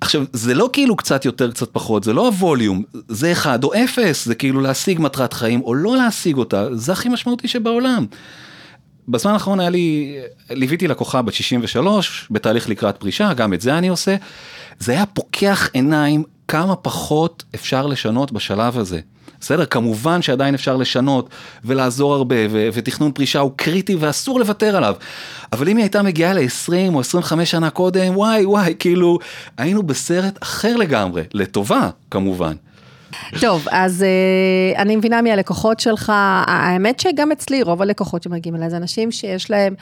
עכשיו, 0.00 0.24
זה 0.32 0.54
לא 0.54 0.70
כאילו 0.72 0.96
קצת 0.96 1.24
יותר, 1.24 1.50
קצת 1.50 1.68
פחות, 1.72 2.04
זה 2.04 2.12
לא 2.12 2.26
הווליום, 2.26 2.82
זה 3.08 3.32
אחד 3.32 3.64
או 3.64 3.74
אפס, 3.74 4.26
זה 4.26 4.34
כאילו 4.34 4.60
להשיג 4.60 5.00
מטרת 5.00 5.32
חיים 5.32 5.60
או 5.60 5.74
לא 5.74 5.96
להשיג 5.96 6.36
אותה, 6.36 6.76
זה 6.76 6.92
הכי 6.92 7.08
משמעותי 7.08 7.48
שבעולם. 7.48 8.06
בזמן 9.10 9.32
האחרון 9.32 9.60
היה 9.60 9.70
לי, 9.70 10.16
ליוויתי 10.50 10.88
לקוחה 10.88 11.22
בת 11.22 11.34
63 11.34 12.28
בתהליך 12.30 12.68
לקראת 12.68 12.96
פרישה, 12.96 13.32
גם 13.32 13.54
את 13.54 13.60
זה 13.60 13.78
אני 13.78 13.88
עושה. 13.88 14.16
זה 14.78 14.92
היה 14.92 15.06
פוקח 15.06 15.70
עיניים 15.72 16.24
כמה 16.48 16.76
פחות 16.76 17.44
אפשר 17.54 17.86
לשנות 17.86 18.32
בשלב 18.32 18.78
הזה. 18.78 19.00
בסדר, 19.40 19.64
כמובן 19.64 20.22
שעדיין 20.22 20.54
אפשר 20.54 20.76
לשנות 20.76 21.28
ולעזור 21.64 22.14
הרבה, 22.14 22.36
ו- 22.50 22.68
ותכנון 22.72 23.12
פרישה 23.12 23.38
הוא 23.38 23.52
קריטי 23.56 23.94
ואסור 23.94 24.40
לוותר 24.40 24.76
עליו. 24.76 24.94
אבל 25.52 25.68
אם 25.68 25.76
היא 25.76 25.84
הייתה 25.84 26.02
מגיעה 26.02 26.34
ל-20 26.34 26.94
או 26.94 27.00
25 27.00 27.50
שנה 27.50 27.70
קודם, 27.70 28.16
וואי 28.16 28.46
וואי, 28.46 28.74
כאילו, 28.78 29.18
היינו 29.56 29.82
בסרט 29.82 30.38
אחר 30.42 30.76
לגמרי, 30.76 31.22
לטובה 31.34 31.90
כמובן. 32.10 32.54
טוב, 33.40 33.66
אז 33.70 34.04
uh, 34.04 34.78
אני 34.78 34.96
מבינה 34.96 35.22
מי 35.22 35.32
הלקוחות 35.32 35.80
שלך, 35.80 36.12
האמת 36.46 37.00
שגם 37.00 37.32
אצלי 37.32 37.62
רוב 37.62 37.82
הלקוחות 37.82 38.22
שמגיעים 38.22 38.56
אליי 38.56 38.70
זה 38.70 38.76
אנשים 38.76 39.10
שיש 39.10 39.50
להם 39.50 39.74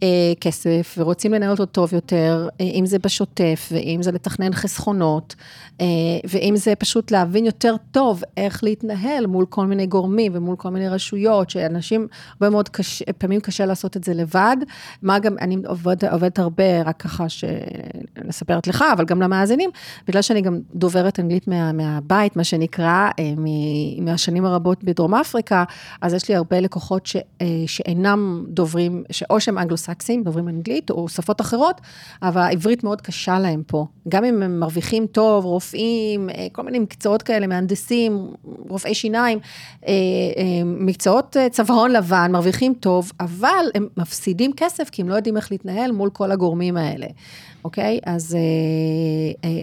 uh, 0.00 0.04
כסף 0.40 0.94
ורוצים 0.98 1.34
לנהל 1.34 1.50
אותו 1.50 1.66
טוב 1.66 1.94
יותר, 1.94 2.48
uh, 2.52 2.62
אם 2.62 2.86
זה 2.86 2.98
בשוטף 2.98 3.68
ואם 3.72 4.02
זה 4.02 4.12
לתכנן 4.12 4.52
חסכונות, 4.52 5.34
uh, 5.78 5.82
ואם 6.30 6.56
זה 6.56 6.74
פשוט 6.74 7.10
להבין 7.10 7.46
יותר 7.46 7.74
טוב 7.90 8.22
איך 8.36 8.64
להתנהל 8.64 9.26
מול 9.26 9.46
כל 9.48 9.66
מיני 9.66 9.86
גורמים 9.86 10.32
ומול 10.34 10.56
כל 10.56 10.70
מיני 10.70 10.88
רשויות, 10.88 11.50
שאנשים, 11.50 12.06
הרבה 12.32 12.50
מאוד 12.50 12.68
קשה, 12.68 13.04
פעמים 13.18 13.40
קשה 13.40 13.66
לעשות 13.66 13.96
את 13.96 14.04
זה 14.04 14.14
לבד, 14.14 14.56
מה 15.02 15.18
גם, 15.18 15.36
אני 15.40 15.56
עובד, 15.66 16.04
עובדת 16.04 16.38
הרבה, 16.38 16.82
רק 16.82 16.96
ככה 17.02 17.26
שנספרת 17.28 18.66
לך, 18.66 18.84
אבל 18.92 19.04
גם 19.04 19.22
למאזינים, 19.22 19.70
בגלל 20.08 20.22
שאני 20.22 20.40
גם 20.40 20.58
דוברת 20.74 21.20
אנגלית 21.20 21.48
מה, 21.48 21.72
מהבית, 21.72 22.36
מה 22.36 22.44
שנקרא. 22.44 22.73
נקרא 22.74 23.10
מהשנים 24.00 24.44
הרבות 24.44 24.84
בדרום 24.84 25.14
אפריקה, 25.14 25.64
אז 26.00 26.14
יש 26.14 26.28
לי 26.28 26.34
הרבה 26.34 26.60
לקוחות 26.60 27.06
ש, 27.06 27.16
שאינם 27.66 28.44
דוברים, 28.48 29.04
שאו 29.10 29.40
שהם 29.40 29.58
אנגלו-סקסים, 29.58 30.22
דוברים 30.22 30.48
אנגלית, 30.48 30.90
או 30.90 31.08
שפות 31.08 31.40
אחרות, 31.40 31.80
אבל 32.22 32.40
העברית 32.40 32.84
מאוד 32.84 33.00
קשה 33.00 33.38
להם 33.38 33.62
פה. 33.66 33.86
גם 34.08 34.24
אם 34.24 34.42
הם 34.42 34.60
מרוויחים 34.60 35.06
טוב, 35.06 35.44
רופאים, 35.44 36.28
כל 36.52 36.62
מיני 36.62 36.78
מקצועות 36.78 37.22
כאלה, 37.22 37.46
מהנדסים, 37.46 38.30
רופאי 38.68 38.94
שיניים, 38.94 39.38
מקצועות 40.64 41.36
צווארון 41.50 41.90
לבן, 41.90 42.30
מרוויחים 42.32 42.74
טוב, 42.80 43.12
אבל 43.20 43.66
הם 43.74 43.88
מפסידים 43.96 44.52
כסף, 44.56 44.90
כי 44.90 45.02
הם 45.02 45.08
לא 45.08 45.14
יודעים 45.14 45.36
איך 45.36 45.52
להתנהל 45.52 45.92
מול 45.92 46.10
כל 46.10 46.32
הגורמים 46.32 46.76
האלה. 46.76 47.06
אוקיי? 47.64 48.00
אז, 48.06 48.36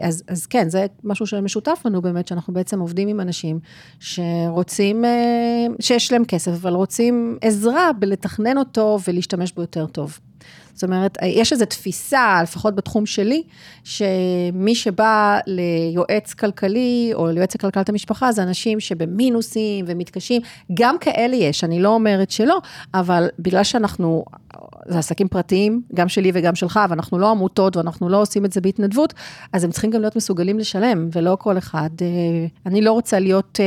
אז, 0.01 0.23
אז 0.27 0.45
כן, 0.45 0.69
זה 0.69 0.85
משהו 1.03 1.27
שמשותף 1.27 1.81
לנו 1.85 2.01
באמת, 2.01 2.27
שאנחנו 2.27 2.53
בעצם 2.53 2.79
עובדים 2.79 3.07
עם 3.07 3.19
אנשים 3.19 3.59
שרוצים, 3.99 5.03
שיש 5.79 6.11
להם 6.11 6.25
כסף, 6.25 6.51
אבל 6.51 6.73
רוצים 6.73 7.37
עזרה 7.41 7.93
בלתכנן 7.99 8.57
אותו 8.57 8.97
ולהשתמש 9.07 9.51
בו 9.51 9.61
יותר 9.61 9.85
טוב. 9.85 10.19
זאת 10.73 10.83
אומרת, 10.83 11.17
יש 11.23 11.53
איזו 11.53 11.65
תפיסה, 11.65 12.39
לפחות 12.43 12.75
בתחום 12.75 13.05
שלי, 13.05 13.43
שמי 13.83 14.75
שבא 14.75 15.39
ליועץ 15.47 16.33
כלכלי, 16.33 17.11
או 17.13 17.27
ליועץ 17.27 17.55
לכלכלת 17.55 17.89
המשפחה, 17.89 18.31
זה 18.31 18.43
אנשים 18.43 18.79
שבמינוסים 18.79 19.85
ומתקשים, 19.87 20.41
גם 20.73 20.95
כאלה 20.99 21.35
יש, 21.35 21.63
אני 21.63 21.81
לא 21.81 21.89
אומרת 21.89 22.31
שלא, 22.31 22.59
אבל 22.93 23.29
בגלל 23.39 23.63
שאנחנו, 23.63 24.25
זה 24.87 24.99
עסקים 24.99 25.27
פרטיים, 25.27 25.81
גם 25.93 26.09
שלי 26.09 26.31
וגם 26.33 26.55
שלך, 26.55 26.79
ואנחנו 26.89 27.19
לא 27.19 27.29
עמותות, 27.29 27.77
ואנחנו 27.77 28.09
לא 28.09 28.21
עושים 28.21 28.45
את 28.45 28.51
זה 28.51 28.61
בהתנדבות, 28.61 29.13
אז 29.53 29.63
הם 29.63 29.71
צריכים 29.71 29.91
גם 29.91 30.01
להיות 30.01 30.15
מסוגלים 30.15 30.59
לשלם, 30.59 31.09
ולא 31.11 31.37
כל 31.39 31.57
אחד. 31.57 31.89
אני 32.65 32.81
לא 32.81 32.91
רוצה 32.91 33.19
להיות, 33.19 33.59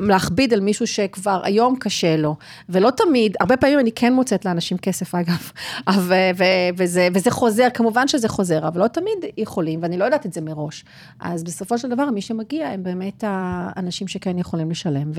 להכביד 0.00 0.52
על 0.52 0.60
מישהו 0.60 0.86
שכבר 0.86 1.40
היום 1.44 1.76
קשה 1.80 2.16
לו, 2.16 2.36
ולא 2.68 2.90
תמיד, 2.90 3.36
הרבה 3.40 3.56
פעמים 3.56 3.78
אני 3.78 3.92
כן 3.92 4.12
מוצאת 4.12 4.44
לאנשים 4.44 4.78
כסף, 4.78 5.14
אגב, 5.14 5.43
ו- 5.88 6.30
ו- 6.36 6.44
וזה, 6.76 7.08
וזה 7.14 7.30
חוזר, 7.30 7.68
כמובן 7.74 8.08
שזה 8.08 8.28
חוזר, 8.28 8.68
אבל 8.68 8.80
לא 8.80 8.86
תמיד 8.86 9.18
יכולים, 9.36 9.82
ואני 9.82 9.98
לא 9.98 10.04
יודעת 10.04 10.26
את 10.26 10.32
זה 10.32 10.40
מראש. 10.40 10.84
אז 11.20 11.44
בסופו 11.44 11.78
של 11.78 11.88
דבר, 11.88 12.10
מי 12.10 12.20
שמגיע, 12.20 12.68
הם 12.68 12.82
באמת 12.82 13.24
האנשים 13.26 14.08
שכן 14.08 14.38
יכולים 14.38 14.70
לשלם, 14.70 15.10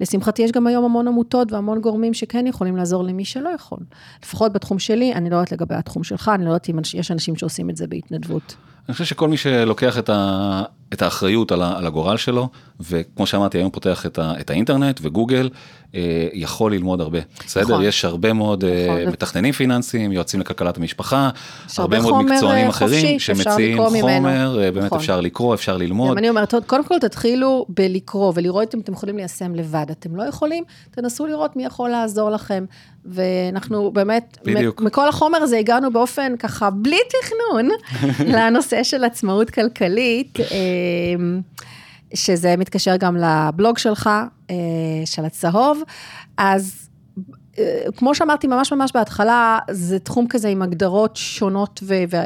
ולשמחתי 0.00 0.42
יש 0.42 0.52
גם 0.52 0.66
היום 0.66 0.84
המון 0.84 1.08
עמותות 1.08 1.52
והמון 1.52 1.80
גורמים 1.80 2.14
שכן 2.14 2.46
יכולים 2.46 2.76
לעזור 2.76 3.04
למי 3.04 3.24
שלא 3.24 3.48
יכול. 3.48 3.78
לפחות 4.22 4.52
בתחום 4.52 4.78
שלי, 4.78 5.14
אני 5.14 5.30
לא 5.30 5.36
יודעת 5.36 5.52
לגבי 5.52 5.74
התחום 5.74 6.04
שלך, 6.04 6.30
אני 6.34 6.44
לא 6.44 6.50
יודעת 6.50 6.70
אם 6.70 6.78
יש 6.94 7.10
אנשים 7.10 7.36
שעושים 7.36 7.70
את 7.70 7.76
זה 7.76 7.86
בהתנדבות. 7.86 8.56
אני 8.88 8.92
חושב 8.92 9.04
שכל 9.04 9.28
מי 9.28 9.36
שלוקח 9.36 9.98
את, 9.98 10.10
ה, 10.10 10.62
את 10.92 11.02
האחריות 11.02 11.52
על, 11.52 11.62
ה, 11.62 11.78
על 11.78 11.86
הגורל 11.86 12.16
שלו, 12.16 12.48
וכמו 12.80 13.26
שאמרתי, 13.26 13.58
היום 13.58 13.70
פותח 13.70 14.06
את, 14.06 14.18
ה, 14.18 14.32
את 14.40 14.50
האינטרנט 14.50 15.00
וגוגל, 15.02 15.48
אה, 15.94 16.28
יכול 16.32 16.74
ללמוד 16.74 17.00
הרבה. 17.00 17.18
בסדר? 17.46 17.62
נכון. 17.62 17.84
יש 17.84 18.04
הרבה 18.04 18.32
מאוד 18.32 18.64
נכון. 18.64 18.98
אה, 18.98 19.06
מתכננים 19.06 19.52
פיננסיים, 19.52 20.12
יועצים 20.12 20.40
לכלכלת 20.40 20.76
המשפחה, 20.76 21.30
הרבה 21.78 22.00
מאוד 22.00 22.24
מקצוענים 22.24 22.68
אחרים 22.68 23.18
שמציעים 23.18 23.76
חומר, 23.76 24.62
אה, 24.62 24.70
באמת 24.70 24.84
נכון. 24.84 24.98
אפשר 24.98 25.20
לקרוא, 25.20 25.54
אפשר 25.54 25.76
ללמוד. 25.76 26.18
אני 26.18 26.28
אומרת, 26.28 26.54
קודם 26.66 26.84
כל 26.84 26.98
תתחילו 26.98 27.66
בלקרוא 27.68 28.32
ולראות 28.34 28.74
אם 28.74 28.80
אתם 28.80 28.92
יכולים 28.92 29.16
ליישם 29.16 29.54
לבד. 29.54 29.86
אתם 29.90 30.16
לא 30.16 30.22
יכולים, 30.22 30.64
תנסו 30.90 31.26
לראות 31.26 31.56
מי 31.56 31.64
יכול 31.64 31.90
לעזור 31.90 32.30
לכם. 32.30 32.64
ואנחנו 33.04 33.90
באמת, 33.90 34.38
בדיוק. 34.44 34.80
מכל 34.80 35.08
החומר 35.08 35.38
הזה 35.38 35.58
הגענו 35.58 35.92
באופן 35.92 36.36
ככה, 36.38 36.70
בלי 36.70 36.98
תכנון, 37.08 37.68
לנושא 38.36 38.82
של 38.82 39.04
עצמאות 39.04 39.50
כלכלית, 39.50 40.38
שזה 42.14 42.56
מתקשר 42.56 42.96
גם 42.96 43.16
לבלוג 43.16 43.78
שלך, 43.78 44.10
של 45.04 45.24
הצהוב, 45.24 45.82
אז 46.36 46.88
כמו 47.96 48.14
שאמרתי 48.14 48.46
ממש 48.46 48.72
ממש 48.72 48.90
בהתחלה, 48.94 49.58
זה 49.70 49.98
תחום 49.98 50.26
כזה 50.28 50.48
עם 50.48 50.62
הגדרות 50.62 51.16
שונות, 51.16 51.82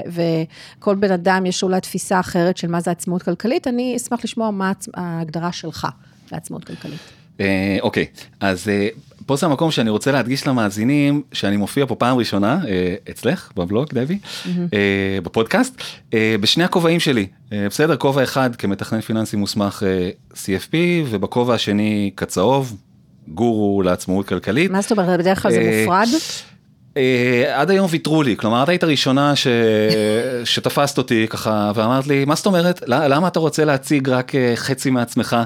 וכל 0.06 0.94
בן 0.94 1.12
אדם 1.12 1.46
יש 1.46 1.62
אולי 1.62 1.80
תפיסה 1.80 2.20
אחרת 2.20 2.56
של 2.56 2.68
מה 2.68 2.80
זה 2.80 2.90
עצמאות 2.90 3.22
כלכלית, 3.22 3.66
אני 3.66 3.96
אשמח 3.96 4.24
לשמוע 4.24 4.50
מה 4.50 4.72
ההגדרה 4.94 5.52
שלך 5.52 5.86
לעצמאות 6.32 6.64
כלכלית. 6.64 7.23
אוקיי, 7.80 8.06
אז 8.40 8.70
פה 9.26 9.36
זה 9.36 9.46
המקום 9.46 9.70
שאני 9.70 9.90
רוצה 9.90 10.12
להדגיש 10.12 10.46
למאזינים 10.46 11.22
שאני 11.32 11.56
מופיע 11.56 11.86
פה 11.86 11.94
פעם 11.94 12.16
ראשונה 12.16 12.60
אצלך 13.10 13.52
בבלוג 13.56 13.88
דבי 13.92 14.18
בפודקאסט 15.22 15.82
בשני 16.14 16.64
הכובעים 16.64 17.00
שלי 17.00 17.26
בסדר 17.50 17.96
כובע 17.96 18.22
אחד 18.22 18.56
כמתכנן 18.56 19.00
פיננסי 19.00 19.36
מוסמך 19.36 19.82
CFP 20.32 20.74
ובכובע 21.06 21.54
השני 21.54 22.10
כצהוב 22.16 22.76
גורו 23.28 23.82
לעצמאות 23.82 24.28
כלכלית. 24.28 24.70
מה 24.70 24.80
זאת 24.80 24.92
אומרת 24.92 25.20
בדרך 25.20 25.42
כלל 25.42 25.52
זה 25.52 25.80
מופרד? 25.80 26.08
עד 27.54 27.70
היום 27.70 27.86
ויתרו 27.90 28.22
לי, 28.22 28.36
כלומר 28.36 28.62
את 28.62 28.68
היית 28.68 28.82
הראשונה 28.82 29.36
ש... 29.36 29.46
שתפסת 30.44 30.98
אותי 30.98 31.26
ככה 31.30 31.72
ואמרת 31.74 32.06
לי 32.06 32.24
מה 32.24 32.34
זאת 32.34 32.46
אומרת? 32.46 32.82
למה 32.86 33.28
אתה 33.28 33.40
רוצה 33.40 33.64
להציג 33.64 34.08
רק 34.08 34.32
חצי 34.54 34.90
מעצמך 34.90 35.36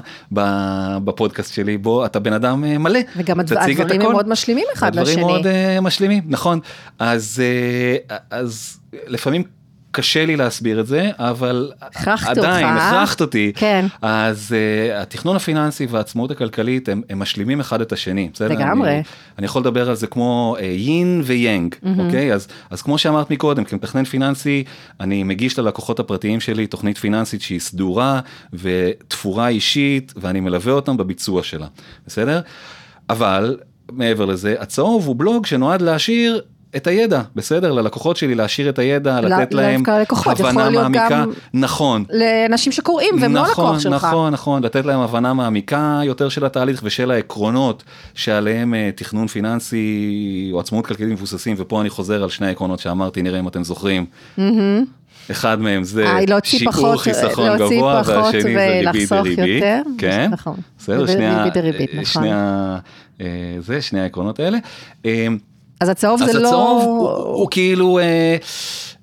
בפודקאסט 1.03 1.53
שלי? 1.53 1.77
בוא 1.77 2.05
אתה 2.05 2.19
בן 2.19 2.33
אדם 2.33 2.61
מלא. 2.83 2.99
וגם 3.17 3.39
הדברים 3.39 3.91
הם 3.91 4.01
מאוד 4.01 4.27
משלימים 4.29 4.65
אחד 4.73 4.95
לשני. 4.95 5.11
הדברים 5.11 5.27
מאוד 5.27 5.79
משלימים 5.81 6.23
נכון. 6.27 6.59
אז 6.99 7.43
אז 8.29 8.79
לפעמים 9.07 9.43
קשה 9.91 10.25
לי 10.25 10.35
להסביר 10.35 10.79
את 10.79 10.87
זה, 10.87 11.09
אבל 11.17 11.71
עדיין. 12.25 12.67
הכרחת 12.67 13.21
אותי. 13.21 13.51
כן. 13.55 13.85
אז 14.01 14.55
uh, 14.55 15.01
התכנון 15.01 15.35
הפיננסי 15.35 15.85
והעצמאות 15.85 16.31
הכלכלית 16.31 16.89
הם, 16.89 17.01
הם 17.09 17.19
משלימים 17.19 17.59
אחד 17.59 17.81
את 17.81 17.91
השני, 17.91 18.29
בסדר? 18.33 18.55
לגמרי. 18.55 18.89
אני, 18.89 19.03
אני 19.37 19.45
יכול 19.45 19.61
לדבר 19.61 19.89
על 19.89 19.95
זה 19.95 20.07
כמו 20.07 20.55
uh, 20.59 20.63
יין 20.63 21.21
ויאנג, 21.25 21.75
mm-hmm. 21.75 21.87
אוקיי? 21.99 22.33
אז, 22.33 22.47
אז 22.69 22.81
כמו 22.81 22.97
שאמרת 22.97 23.31
מקודם, 23.31 23.63
כמתכנן 23.63 24.03
פיננסי, 24.03 24.63
אני 24.99 25.23
מגיש 25.23 25.59
ללקוחות 25.59 25.99
הפרטיים 25.99 26.39
שלי 26.39 26.67
תוכנית 26.67 26.97
פיננסית 26.97 27.41
שהיא 27.41 27.59
סדורה 27.59 28.19
ותפורה 28.53 29.47
אישית, 29.47 30.13
ואני 30.15 30.39
מלווה 30.39 30.73
אותם 30.73 30.97
בביצוע 30.97 31.43
שלה, 31.43 31.67
בסדר? 32.07 32.41
אבל 33.09 33.57
מעבר 33.91 34.25
לזה, 34.25 34.55
הצהוב 34.59 35.07
הוא 35.07 35.15
בלוג 35.15 35.45
שנועד 35.45 35.81
להשאיר 35.81 36.41
את 36.75 36.87
הידע, 36.87 37.21
בסדר? 37.35 37.71
ללקוחות 37.71 38.17
שלי 38.17 38.35
להשאיר 38.35 38.69
את 38.69 38.79
הידע, 38.79 39.21
לא- 39.21 39.29
לתת 39.29 39.53
להם 39.53 39.83
הבנה 40.25 40.69
להיות 40.69 40.83
מעמיקה. 40.83 41.07
גם- 41.09 41.31
נכון. 41.53 42.03
לאנשים 42.13 42.71
שקוראים 42.71 43.15
והם 43.21 43.35
לא 43.35 43.41
נכון, 43.41 43.65
לקוח 43.65 43.79
שלך. 43.79 44.03
נכון, 44.05 44.33
נכון, 44.33 44.63
לתת 44.63 44.85
להם 44.85 44.99
הבנה 44.99 45.33
מעמיקה 45.33 46.01
יותר 46.03 46.29
של 46.29 46.45
התהליך 46.45 46.81
ושל 46.83 47.11
העקרונות 47.11 47.83
שעליהם 48.15 48.73
אה, 48.73 48.89
תכנון 48.95 49.27
פיננסי 49.27 50.09
או 50.53 50.59
עצמאות 50.59 50.85
כלכלית 50.87 51.09
מבוססים, 51.09 51.55
ופה 51.59 51.81
אני 51.81 51.89
חוזר 51.89 52.23
על 52.23 52.29
שני 52.29 52.47
העקרונות 52.47 52.79
שאמרתי, 52.79 53.21
נראה 53.21 53.39
אם 53.39 53.47
אתם 53.47 53.63
זוכרים. 53.63 54.05
אחד 55.31 55.61
מהם 55.61 55.83
זה 55.83 56.05
אה, 56.05 56.17
שיעור 56.57 56.73
פחות- 56.73 56.99
חיסכון 56.99 57.49
גבוה, 57.57 58.01
והשני 58.25 58.41
זה 58.41 58.47
ריבית 58.91 59.09
דריבית. 59.23 59.63
כן, 59.97 60.27
נכון. 60.31 60.55
בסדר, 60.79 61.05
ה- 61.27 61.43
אה, 61.95 62.01
נכון. 62.01 62.23
אה, 63.21 63.25
זה, 63.59 63.81
שני 63.81 63.99
העקרונות 64.01 64.39
האלה. 64.39 64.57
אה, 65.81 65.85
אז 65.85 65.89
הצהוב 65.89 66.21
אז 66.23 66.31
זה 66.31 66.37
הצהוב 66.37 66.83
לא... 66.83 66.83
הוא, 66.83 67.09
הוא 67.09 67.47
כאילו... 67.51 67.99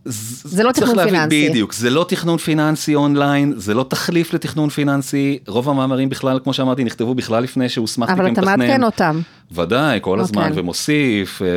זה 0.09 0.63
לא 0.65 0.73
תכנון 0.73 0.97
להבין, 0.97 1.15
פיננסי. 1.15 1.49
בדיוק, 1.49 1.73
זה 1.73 1.91
לא 1.91 2.07
תכנון 2.09 2.39
פיננסי 2.39 2.95
אונליין, 2.95 3.53
זה 3.57 3.75
לא 3.75 3.87
תחליף 3.89 4.35
לתכנון 4.35 4.69
פיננסי, 4.69 5.39
רוב 5.47 5.69
המאמרים 5.69 6.09
בכלל, 6.09 6.39
כמו 6.45 6.53
שאמרתי, 6.53 6.85
נכתבו 6.85 7.15
בכלל 7.15 7.43
לפני 7.43 7.69
שהוסמכתי 7.69 8.13
אבל 8.13 8.27
אתה 8.27 8.41
כמתכנן. 8.41 8.59
מעדכן 8.59 8.83
אותם. 8.83 9.21
ודאי, 9.53 9.99
כל 10.03 10.21
הזמן, 10.21 10.43
אוקיי. 10.43 10.61
ומוסיף 10.61 11.43
אה, 11.43 11.49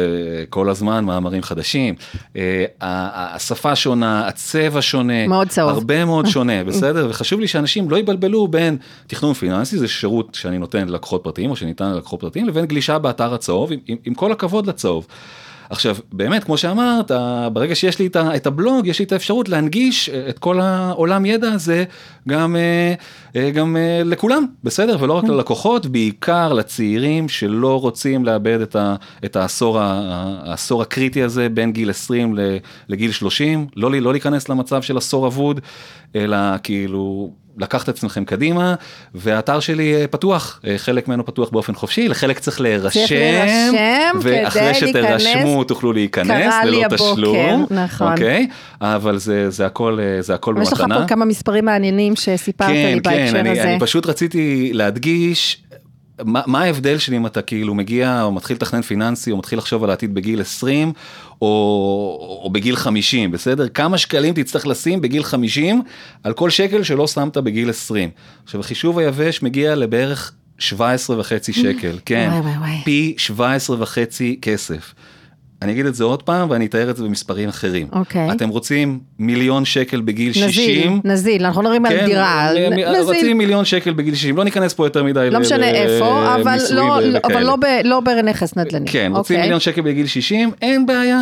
כל 0.49 0.69
הזמן 0.69 1.05
מאמרים 1.05 1.43
חדשים. 1.43 1.95
אה, 2.37 2.65
השפה 2.81 3.75
שונה, 3.75 4.27
הצבע 4.27 4.81
שונה. 4.81 5.27
מאוד 5.27 5.47
צהוב. 5.47 5.69
הרבה 5.69 6.05
מאוד 6.05 6.25
שונה, 6.33 6.63
בסדר? 6.63 7.07
וחשוב 7.09 7.39
לי 7.39 7.47
שאנשים 7.47 7.89
לא 7.89 7.97
יבלבלו 7.97 8.47
בין 8.47 8.77
תכנון 9.07 9.33
פיננסי, 9.33 9.77
זה 9.77 9.87
שירות 9.87 10.35
שאני 10.35 10.57
נותן 10.57 10.87
ללקוחות 10.87 11.23
פרטיים, 11.23 11.49
או 11.49 11.55
שניתן 11.55 11.91
ללקוחות 11.91 12.19
פרטיים, 12.19 12.47
לבין 12.47 12.65
גלישה 12.65 12.97
באתר 12.97 13.33
הצהוב, 13.33 13.71
עם, 13.71 13.79
עם, 13.87 13.97
עם 14.05 14.13
כל 14.13 14.31
הכבוד 14.31 14.67
לצהוב. 14.67 15.07
עכשיו, 15.69 15.95
באמת, 16.11 16.43
כמו 16.43 16.57
שאמרת, 16.57 17.11
ברגע 17.53 17.75
שיש 17.75 17.99
לי 17.99 18.09
את 18.17 18.47
הבלוג, 18.47 18.87
יש 18.87 18.99
לי 18.99 19.05
את 19.05 19.11
האפשרות 19.11 19.49
להנגיש 19.49 20.09
אה, 20.09 20.29
את 20.29 20.39
כל 20.39 20.59
העולם 20.59 21.25
ידע 21.25 21.51
הזה 21.51 21.83
גם, 22.27 22.55
אה, 22.55 22.93
אה, 23.35 23.51
גם 23.51 23.77
לכולם, 24.05 24.45
בסדר? 24.63 24.97
ולא 24.99 25.13
רק 25.13 25.23
ללקוחות, 25.23 25.85
בעיקר 25.85 26.53
לצעירים 26.53 27.29
שלא 27.29 27.79
רוצים 27.79 28.25
לאבד 28.25 28.61
את, 28.61 28.75
ה, 28.75 28.95
את 29.25 29.35
העשור, 29.35 29.79
העשור 29.79 30.81
הקריטי 30.81 31.23
הזה 31.23 31.49
בין 31.49 31.71
גיל 31.71 31.89
20 31.89 32.35
ל- 32.35 32.57
לגיל 32.89 33.11
30, 33.11 33.67
לא, 33.75 33.91
לא 33.91 34.11
להיכנס 34.11 34.49
למצב 34.49 34.81
של 34.81 34.97
עשור 34.97 35.27
אבוד, 35.27 35.61
אלא 36.15 36.37
כאילו... 36.63 37.33
לקחת 37.59 37.89
את 37.89 37.95
עצמכם 37.95 38.25
קדימה, 38.25 38.75
והאתר 39.15 39.59
שלי 39.59 39.95
אה, 39.95 40.07
פתוח, 40.07 40.59
אה, 40.67 40.77
חלק 40.77 41.07
ממנו 41.07 41.25
פתוח 41.25 41.49
באופן 41.49 41.75
חופשי, 41.75 42.07
לחלק 42.07 42.39
צריך 42.39 42.61
להירשם, 42.61 42.99
להירשם 43.09 44.17
ואחרי 44.21 44.73
שתירשמו 44.73 45.33
להיכנס. 45.33 45.67
תוכלו 45.67 45.93
להיכנס 45.93 46.27
קרה 46.27 46.65
לי 46.65 46.71
ללא 46.71 46.85
הבוקר, 46.85 47.13
תשלום, 47.13 47.65
נכון. 47.71 48.11
אוקיי? 48.11 48.47
אבל 48.81 49.17
זה, 49.17 49.49
זה 49.49 49.65
הכל, 49.65 49.99
אה, 50.01 50.21
זה 50.21 50.33
הכל 50.33 50.55
יש 50.61 50.73
לך 50.73 50.81
במתנה. 50.81 51.01
פה 51.01 51.07
כמה 51.07 51.25
מספרים 51.25 51.65
מעניינים 51.65 52.15
שסיפרת 52.15 52.67
כן, 52.67 52.73
לי 52.95 53.01
כן, 53.03 53.09
בהקשר 53.09 53.39
אני, 53.39 53.49
הזה. 53.49 53.63
אני 53.63 53.79
פשוט 53.79 54.05
רציתי 54.05 54.71
להדגיש. 54.73 55.63
מה, 56.25 56.61
ההבדל 56.63 56.97
שלי 56.97 57.17
אם 57.17 57.25
אתה 57.25 57.41
כאילו 57.41 57.75
מגיע 57.75 58.23
או 58.23 58.31
מתחיל 58.31 58.55
לתכנן 58.55 58.81
פיננסי 58.81 59.31
או 59.31 59.37
מתחיל 59.37 59.59
לחשוב 59.59 59.83
על 59.83 59.89
העתיד 59.89 60.13
בגיל 60.13 60.41
20 60.41 60.93
או, 61.41 61.47
או 62.43 62.49
בגיל 62.49 62.75
50 62.75 63.31
בסדר 63.31 63.67
כמה 63.67 63.97
שקלים 63.97 64.33
תצטרך 64.33 64.67
לשים 64.67 65.01
בגיל 65.01 65.23
50 65.23 65.81
על 66.23 66.33
כל 66.33 66.49
שקל 66.49 66.83
שלא 66.83 67.07
שמת 67.07 67.37
בגיל 67.37 67.69
20. 67.69 68.09
עכשיו 68.43 68.61
החישוב 68.61 68.99
היבש 68.99 69.43
מגיע 69.43 69.75
לבערך 69.75 70.31
17 70.59 71.19
וחצי 71.19 71.53
שקל 71.53 71.99
כן 72.05 72.29
וואי, 72.31 72.39
וואי, 72.39 72.57
וואי. 72.57 72.81
פי 72.85 73.13
17 73.17 73.81
וחצי 73.81 74.39
כסף. 74.41 74.93
אני 75.61 75.71
אגיד 75.71 75.85
את 75.85 75.95
זה 75.95 76.03
עוד 76.03 76.23
פעם 76.23 76.49
ואני 76.49 76.65
אתאר 76.65 76.89
את 76.89 76.97
זה 76.97 77.03
במספרים 77.03 77.49
אחרים. 77.49 77.87
אוקיי. 77.91 78.31
אתם 78.31 78.49
רוצים 78.49 78.99
מיליון 79.19 79.65
שקל 79.65 80.01
בגיל 80.01 80.29
נזיל, 80.29 80.49
60 80.51 81.01
נזיל, 81.03 81.45
אנחנו 81.45 81.61
מדברים 81.61 81.85
על 81.85 81.97
כן, 81.99 82.05
דירה, 82.05 82.49
מ- 82.53 82.69
מ- 82.69 82.73
נזיל, 82.73 82.85
רציתי 83.09 83.33
מיליון 83.33 83.65
שקל 83.65 83.93
בגיל 83.93 84.15
60, 84.15 84.37
לא 84.37 84.43
ניכנס 84.43 84.73
פה 84.73 84.85
יותר 84.85 85.03
מדי 85.03 85.29
לא 85.31 85.39
משנה 85.39 85.69
איפה, 85.69 86.35
אבל 86.35 86.57
לא- 86.71 86.81
ו- 86.81 87.17
אבל. 87.23 87.43
לא 87.43 87.55
ב- 87.55 87.81
לא 87.83 87.99
בנכס 87.99 88.55
נדל"ני. 88.55 88.87
כן, 88.87 89.11
רוצים 89.15 89.35
אוקיי. 89.35 89.41
מיליון 89.41 89.59
שקל 89.59 89.81
בגיל 89.81 90.07
60, 90.07 90.51
אין 90.61 90.85
בעיה. 90.85 91.21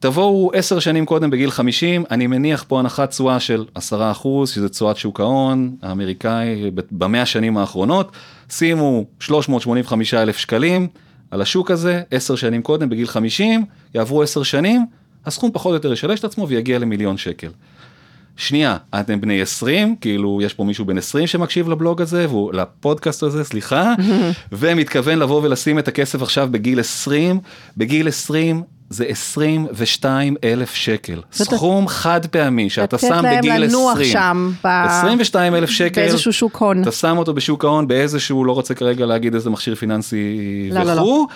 תבואו 0.00 0.50
עשר 0.54 0.78
שנים 0.78 1.06
קודם 1.06 1.30
בגיל 1.30 1.50
50, 1.50 2.04
אני 2.10 2.26
מניח 2.26 2.64
פה 2.68 2.78
הנחת 2.78 3.10
תשואה 3.10 3.40
של 3.40 3.64
10 3.74 4.10
אחוז, 4.10 4.50
שזה 4.50 4.68
תשואת 4.68 4.96
שוק 4.96 5.20
ההון 5.20 5.70
האמריקאי 5.82 6.70
במאה 6.90 7.22
השנים 7.22 7.58
האחרונות, 7.58 8.12
שימו 8.50 9.04
385 9.20 10.14
אלף 10.14 10.36
שקלים 10.36 10.86
על 11.32 11.42
השוק 11.42 11.70
הזה, 11.70 12.02
עשר 12.10 12.36
שנים 12.36 12.62
קודם 12.62 12.88
בגיל 12.88 13.06
50, 13.06 13.64
יעברו 13.94 14.22
עשר 14.22 14.42
שנים, 14.42 14.86
הסכום 15.26 15.50
פחות 15.52 15.70
או 15.70 15.74
יותר 15.74 15.92
ישלש 15.92 16.20
את 16.20 16.24
עצמו 16.24 16.48
ויגיע 16.48 16.78
למיליון 16.78 17.16
שקל. 17.16 17.48
שנייה, 18.36 18.76
אתם 19.00 19.20
בני 19.20 19.42
20, 19.42 19.96
כאילו 19.96 20.40
יש 20.42 20.54
פה 20.54 20.64
מישהו 20.64 20.84
בן 20.84 20.98
20 20.98 21.26
שמקשיב 21.26 21.68
לבלוג 21.68 22.02
הזה, 22.02 22.28
והוא, 22.28 22.52
לפודקאסט 22.52 23.22
הזה, 23.22 23.44
סליחה, 23.44 23.94
ומתכוון 24.52 25.18
לבוא 25.18 25.42
ולשים 25.42 25.78
את 25.78 25.88
הכסף 25.88 26.22
עכשיו 26.22 26.48
בגיל 26.50 26.80
20, 26.80 27.40
בגיל 27.76 28.08
20 28.08 28.62
זה 28.92 29.04
22 29.08 30.36
אלף 30.44 30.74
שקל, 30.74 31.20
סכום 31.32 31.88
חד 31.88 32.26
פעמי 32.26 32.70
שאתה 32.70 32.96
לתת 32.96 33.06
שם 33.08 33.24
להם 33.24 33.38
בגיל 33.38 33.52
20, 33.52 33.62
לנוח 33.70 34.02
שם 34.02 34.52
ב- 34.64 34.66
22 34.66 35.54
אלף 35.54 35.70
שקל, 35.70 36.00
באיזשהו 36.00 36.32
שוק 36.32 36.56
הון. 36.56 36.82
אתה 36.82 36.92
שם 36.92 37.18
אותו 37.18 37.34
בשוק 37.34 37.64
ההון 37.64 37.88
באיזשהו, 37.88 38.44
לא 38.44 38.52
רוצה 38.52 38.74
כרגע 38.74 39.06
להגיד 39.06 39.34
איזה 39.34 39.50
מכשיר 39.50 39.74
פיננסי 39.74 40.68
לא, 40.72 40.82
לא, 40.82 40.94
לא. 40.94 41.00
וכו', 41.00 41.26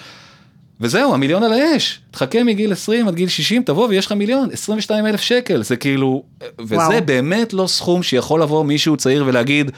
וזהו, 0.81 1.15
המיליון 1.15 1.43
על 1.43 1.53
האש. 1.53 2.01
תחכה 2.11 2.45
מגיל 2.45 2.73
20 2.73 3.09
עד 3.09 3.15
גיל 3.15 3.29
60, 3.29 3.63
תבוא 3.63 3.89
ויש 3.89 4.07
לך 4.07 4.13
מיליון, 4.13 4.49
22 4.53 5.07
אלף 5.07 5.21
שקל, 5.21 5.63
זה 5.63 5.77
כאילו, 5.77 6.23
וזה 6.61 6.77
וואו. 6.77 6.91
באמת 7.05 7.53
לא 7.53 7.67
סכום 7.67 8.03
שיכול 8.03 8.43
לבוא 8.43 8.65
מישהו 8.65 8.97
צעיר 8.97 9.25
ולהגיד, 9.27 9.71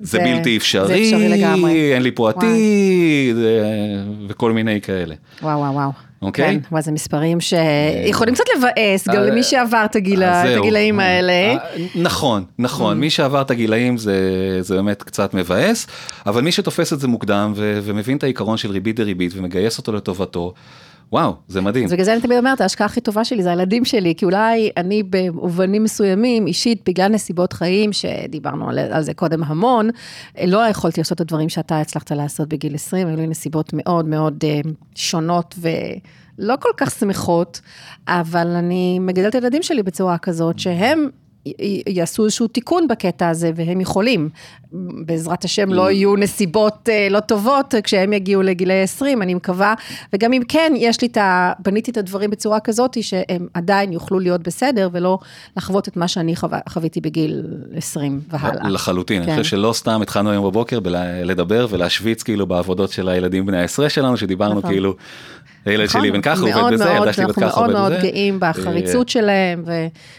זה 0.00 0.18
בלתי 0.18 0.50
זה 0.50 0.56
אפשרי, 0.56 1.28
לגמרי. 1.28 1.94
אין 1.94 2.02
לי 2.02 2.10
פה 2.14 2.28
עתיד, 2.30 3.36
וכל 4.28 4.52
מיני 4.52 4.80
כאלה. 4.80 5.14
וואו 5.42 5.58
וואו 5.58 5.72
וואו. 5.74 5.90
אוקיי. 6.22 6.44
כן, 6.44 6.58
וואי, 6.72 6.82
זה 6.82 6.92
מספרים 6.92 7.38
שיכולים 7.40 8.34
קצת 8.34 8.44
לבאס, 8.56 9.08
גם 9.08 9.14
אה, 9.16 9.26
למי 9.30 9.42
שעבר 9.42 9.84
את 9.84 9.96
זהו. 10.46 10.62
הגילאים 10.62 11.00
האלה. 11.00 11.32
אה, 11.32 11.56
נכון, 11.94 12.42
Mm. 12.42 12.52
נכון, 12.58 13.00
מי 13.00 13.10
שעבר 13.10 13.40
את 13.40 13.50
הגילאים 13.50 13.96
זה, 13.98 14.14
באמת 14.70 15.02
קצת 15.02 15.34
מבאס, 15.34 15.86
אבל 16.26 16.42
מי 16.42 16.52
שתופס 16.52 16.92
את 16.92 17.00
זה 17.00 17.08
מוקדם 17.08 17.52
ומבין 17.56 18.16
את 18.16 18.22
העיקרון 18.22 18.56
של 18.56 18.70
ריבית 18.70 18.96
דריבית 18.96 19.32
ומגייס 19.36 19.78
אותו 19.78 19.92
לטובתו, 19.92 20.54
וואו, 21.12 21.34
זה 21.48 21.60
מדהים. 21.60 21.84
אז 21.84 21.92
בגלל 21.92 22.04
זה 22.04 22.12
אני 22.12 22.20
תמיד 22.20 22.38
אומרת, 22.38 22.60
ההשקעה 22.60 22.84
הכי 22.84 23.00
טובה 23.00 23.24
שלי 23.24 23.42
זה 23.42 23.50
הילדים 23.50 23.84
שלי, 23.84 24.14
כי 24.14 24.24
אולי 24.24 24.70
אני 24.76 25.02
במובנים 25.02 25.84
מסוימים, 25.84 26.46
אישית, 26.46 26.88
בגלל 26.88 27.08
נסיבות 27.08 27.52
חיים, 27.52 27.92
שדיברנו 27.92 28.68
על, 28.68 28.78
על 28.78 29.02
זה 29.02 29.14
קודם 29.14 29.44
המון, 29.44 29.90
לא 30.46 30.66
יכולתי 30.68 31.00
לעשות 31.00 31.16
את 31.16 31.20
הדברים 31.20 31.48
שאתה 31.48 31.80
הצלחת 31.80 32.12
לעשות 32.12 32.48
בגיל 32.48 32.74
20, 32.74 33.08
היו 33.08 33.16
לי 33.16 33.26
נסיבות 33.26 33.70
מאוד 33.72 34.08
מאוד 34.08 34.44
אה, 34.44 34.60
שונות 34.94 35.54
ולא 35.58 36.54
כל 36.60 36.70
כך 36.76 36.90
שמחות, 36.90 37.60
אבל 38.08 38.46
אני 38.46 38.98
מגדלת 38.98 39.28
את 39.28 39.34
הילדים 39.34 39.62
שלי 39.62 39.82
בצורה 39.82 40.18
כזאת, 40.18 40.58
שהם... 40.58 41.08
יעשו 41.86 42.24
איזשהו 42.24 42.48
תיקון 42.48 42.88
בקטע 42.88 43.28
הזה, 43.28 43.50
והם 43.56 43.80
יכולים. 43.80 44.28
בעזרת 45.06 45.44
השם 45.44 45.72
לא 45.72 45.90
יהיו 45.90 46.16
נסיבות 46.16 46.88
אה, 46.88 47.08
לא 47.10 47.20
טובות 47.20 47.74
כשהם 47.82 48.12
יגיעו 48.12 48.42
לגילי 48.42 48.82
20, 48.82 49.22
אני 49.22 49.34
מקווה. 49.34 49.74
וגם 50.12 50.32
אם 50.32 50.42
כן, 50.48 50.72
יש 50.76 51.00
לי 51.02 51.08
את 51.08 51.16
ה... 51.16 51.52
בניתי 51.58 51.90
את 51.90 51.96
הדברים 51.96 52.30
בצורה 52.30 52.60
כזאת, 52.60 52.96
שהם 53.02 53.46
עדיין 53.54 53.92
יוכלו 53.92 54.20
להיות 54.20 54.42
בסדר, 54.42 54.88
ולא 54.92 55.18
לחוות 55.56 55.88
את 55.88 55.96
מה 55.96 56.08
שאני 56.08 56.36
חו... 56.36 56.46
חוויתי 56.68 57.00
בגיל 57.00 57.42
20 57.76 58.20
והלאה. 58.30 58.68
לחלוטין, 58.68 59.22
אני 59.22 59.26
כן. 59.30 59.38
חושב 59.38 59.50
שלא 59.50 59.72
סתם 59.72 60.02
התחלנו 60.02 60.30
היום 60.30 60.44
בבוקר 60.44 60.78
לדבר 61.24 61.66
ולהשוויץ 61.70 62.22
כאילו 62.22 62.46
בעבודות 62.46 62.92
של 62.92 63.08
הילדים 63.08 63.46
בני 63.46 63.58
העשרה 63.58 63.88
שלנו, 63.88 64.16
שדיברנו 64.16 64.58
נכון. 64.58 64.70
כאילו, 64.70 64.94
הילד 65.66 65.84
נכון, 65.84 66.00
שלי 66.00 66.10
בן 66.10 66.20
ככה 66.20 66.40
מאוד 66.40 66.56
עובד 66.56 66.72
בזה, 66.72 66.84
מאוד, 66.84 66.96
ילדה 66.96 67.12
שלי 67.12 67.26
בת 67.26 67.34
ככה 67.34 67.44
אנחנו 67.44 67.62
עובד 67.62 67.72
מאוד 67.72 67.92
בזה. 67.92 68.02
מאוד 68.02 68.12
גאים 68.12 68.40
בחריצות 68.40 69.08
שלהם. 69.08 69.64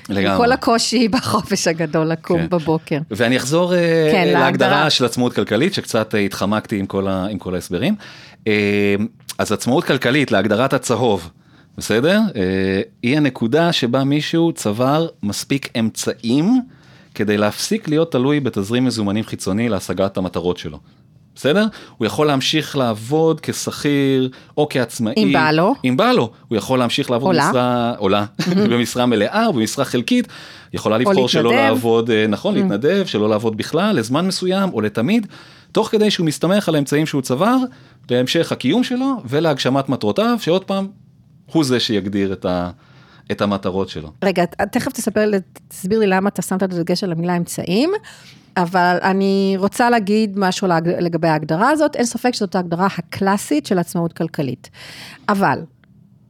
וכל 0.10 0.52
הקושי 0.52 1.08
בחופש 1.14 1.68
הגדול 1.68 2.08
לקום 2.08 2.40
כן. 2.40 2.50
בבוקר. 2.50 2.98
ואני 3.12 3.38
אחזור 3.38 3.76
אה, 3.76 4.10
כן, 4.12 4.28
להגדרה. 4.34 4.90
של 4.90 5.06
עצמאות 5.06 5.34
כלכלית, 5.34 5.74
שקצת 5.74 6.16
אה, 6.16 6.20
התחמקתי 6.20 6.80
עם 6.80 7.38
כל, 7.38 7.54
ההסברים. 7.56 7.96
אה, 8.48 8.96
אז 9.38 9.52
עצמאות 9.52 9.84
כלכלית 9.84 10.32
להגדרת 10.32 10.74
הצהוב, 10.74 11.30
בסדר? 11.78 12.20
היא 13.04 13.18
הנקודה 13.18 13.72
שבה 13.72 14.04
מישהו 14.04 14.52
צבר 14.52 15.08
מספיק 15.24 15.78
אמצעים 15.80 16.62
כדי 17.16 17.38
להפסיק 17.38 17.88
להיות 17.88 18.12
תלוי 18.12 18.40
בתזרים 18.40 18.86
מזומנים 18.86 19.24
חיצוני 19.24 19.70
להשגת 19.70 20.18
המטרות 20.18 20.58
שלו. 20.58 20.80
בסדר? 21.38 21.66
הוא 21.98 22.06
יכול 22.06 22.28
להמשיך 22.28 22.78
לעבוד 22.78 23.42
כשכיר 23.42 24.30
או 24.58 24.68
כעצמאי. 24.70 25.14
אם 25.18 25.34
בא 25.34 25.52
לו. 25.52 25.76
אם 25.86 25.98
בא 25.98 26.12
לו. 26.12 26.32
הוא 26.48 26.58
יכול 26.58 26.80
להמשיך 26.80 27.12
לעבוד 27.12 27.28
עולה. 27.28 27.48
במשרה, 27.48 27.94
עולה, 27.98 28.26
במשרה 28.72 29.06
מלאה 29.06 29.46
או 29.46 29.54
במשרה 29.54 29.86
חלקית. 29.86 30.28
יכולה 30.74 30.98
לבחור 30.98 31.30
שלא. 31.30 31.54
לעבוד, 31.54 32.10
אה, 32.10 32.28
נכון, 32.28 32.56
להתנדב, 32.56 33.06
שלא 33.06 33.30
לעבוד 33.30 33.58
בכלל, 33.58 33.96
לזמן 33.96 34.28
מסוים 34.28 34.70
או 34.74 34.82
לתמיד, 34.82 35.28
תוך 35.72 35.88
כדי 35.88 36.12
שהוא 36.12 36.26
מסתמך 36.26 36.70
על 36.70 36.76
האמצעים 36.76 37.06
שהוא 37.06 37.22
צבר 37.22 37.58
להמשך 38.12 38.52
הקיום 38.52 38.84
שלו 38.84 39.16
ולהגשמת 39.26 39.90
מטרותיו, 39.90 40.38
שעוד 40.42 40.64
פעם, 40.64 40.88
הוא 41.52 41.64
זה 41.64 41.80
שיגדיר 41.80 42.34
את, 42.34 42.46
ה, 42.46 42.70
את 43.32 43.42
המטרות 43.42 43.90
שלו. 43.90 44.12
רגע, 44.24 44.46
תכף 44.46 44.92
תספר, 44.92 45.30
תסביר 45.68 46.00
לי 46.00 46.08
למה 46.08 46.30
אתה 46.30 46.42
שמת 46.42 46.64
את 46.64 46.74
הדגש 46.74 47.04
על 47.04 47.12
המילה 47.12 47.38
אמצעים, 47.38 47.92
אבל 48.58 48.98
אני 49.04 49.56
רוצה 49.58 49.90
להגיד 49.90 50.40
משהו 50.40 50.68
לגבי 51.00 51.28
ההגדרה 51.28 51.70
הזאת, 51.70 51.96
אין 51.96 52.06
ספק 52.06 52.34
שזאת 52.34 52.56
ההגדרה 52.56 52.88
הקלאסית 52.98 53.66
של 53.66 53.80
עצמאות 53.80 54.14
כלכלית. 54.14 54.70
אבל, 55.30 55.60